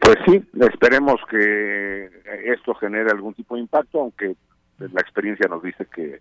Pues 0.00 0.16
sí, 0.26 0.42
esperemos 0.58 1.20
que 1.30 2.08
esto 2.46 2.74
genere 2.76 3.10
algún 3.10 3.34
tipo 3.34 3.56
de 3.56 3.60
impacto, 3.60 4.00
aunque 4.00 4.36
la 4.78 5.00
experiencia 5.02 5.48
nos 5.50 5.62
dice 5.62 5.86
que, 5.94 6.20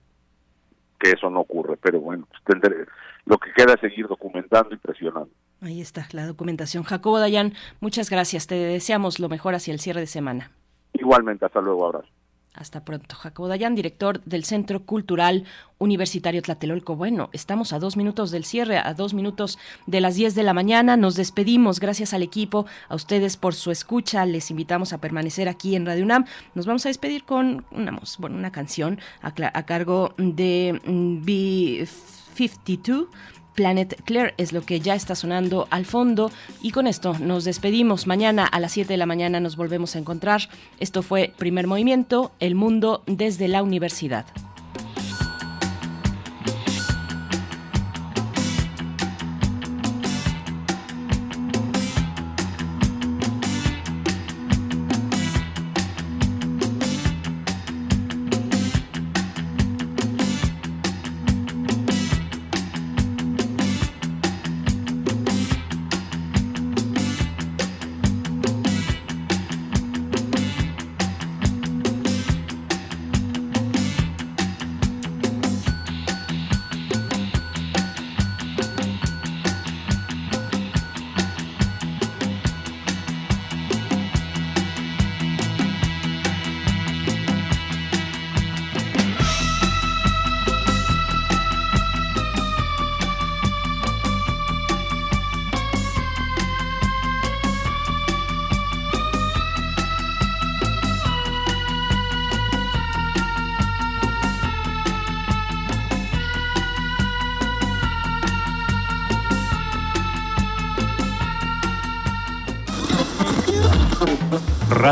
que 0.99 1.11
eso 1.11 1.30
no 1.30 1.40
ocurre. 1.40 1.77
Pero 1.82 2.01
bueno, 2.01 2.27
pues 2.30 2.41
tendré- 2.43 2.85
lo 3.25 3.38
que 3.38 3.53
queda 3.53 3.75
es 3.75 3.80
seguir 3.80 4.07
documentando 4.09 4.75
y 4.75 4.77
presionando. 4.77 5.30
Ahí 5.64 5.80
está 5.80 6.08
la 6.11 6.27
documentación. 6.27 6.83
Jacobo 6.83 7.19
Dayan, 7.19 7.53
muchas 7.80 8.09
gracias. 8.09 8.48
Te 8.48 8.56
deseamos 8.56 9.19
lo 9.19 9.30
mejor 9.30 9.56
hacia 9.56 9.74
el 9.74 9.80
cierre 9.80 10.01
de 10.01 10.08
semana. 10.08 10.51
Igualmente, 10.92 11.45
hasta 11.45 11.61
luego, 11.61 11.85
abrazo. 11.85 12.09
Hasta 12.53 12.83
pronto. 12.83 13.16
Jacobo 13.16 13.48
Dayan, 13.48 13.74
director 13.74 14.22
del 14.25 14.43
Centro 14.43 14.85
Cultural 14.85 15.45
Universitario 15.80 16.42
Tlatelolco. 16.42 16.98
Bueno, 16.98 17.30
estamos 17.32 17.72
a 17.72 17.80
dos 17.80 17.95
minutos 17.95 18.30
del 18.30 18.43
cierre, 18.43 18.77
a 18.77 18.93
dos 18.93 19.14
minutos 19.14 19.58
de 19.88 20.01
las 20.01 20.16
10 20.16 20.35
de 20.35 20.43
la 20.43 20.53
mañana. 20.53 20.98
Nos 20.98 21.16
despedimos. 21.16 21.80
Gracias 21.80 22.14
al 22.14 22.24
equipo, 22.24 22.66
a 22.90 22.95
ustedes 22.95 23.38
por 23.38 23.56
su 23.56 23.72
escucha. 23.72 24.25
Les 24.25 24.51
invitamos 24.51 24.92
a 24.92 25.00
permanecer 25.00 25.48
aquí 25.48 25.77
en 25.77 25.85
Radio 25.85 26.03
UNAM. 26.03 26.25
Nos 26.56 26.66
vamos 26.66 26.85
a 26.85 26.90
despedir 26.90 27.24
con 27.24 27.66
una, 27.72 27.98
bueno, 28.19 28.35
una 28.35 28.51
canción 28.51 29.00
a 29.22 29.64
cargo 29.66 30.14
de 30.17 30.80
mm, 30.85 31.24
B52. 31.24 33.08
Planet 33.56 34.01
Clear 34.03 34.33
es 34.38 34.53
lo 34.53 34.61
que 34.61 34.80
ya 34.80 34.95
está 34.95 35.15
sonando 35.15 35.67
al 35.69 35.85
fondo 35.85 36.32
y 36.61 36.72
con 36.72 36.88
esto 36.88 37.17
nos 37.19 37.43
despedimos. 37.43 38.07
Mañana 38.07 38.45
a 38.45 38.59
las 38.59 38.73
7 38.73 38.93
de 38.93 38.98
la 38.98 39.06
mañana 39.06 39.40
nos 39.40 39.56
volvemos 39.56 39.95
a 39.95 39.99
encontrar. 39.99 40.49
Esto 40.80 41.03
fue 41.03 41.33
Primer 41.38 41.67
Movimiento, 41.67 42.32
El 42.40 42.56
Mundo 42.56 43.03
desde 43.06 43.48
la 43.48 43.64
Universidad. 43.64 44.25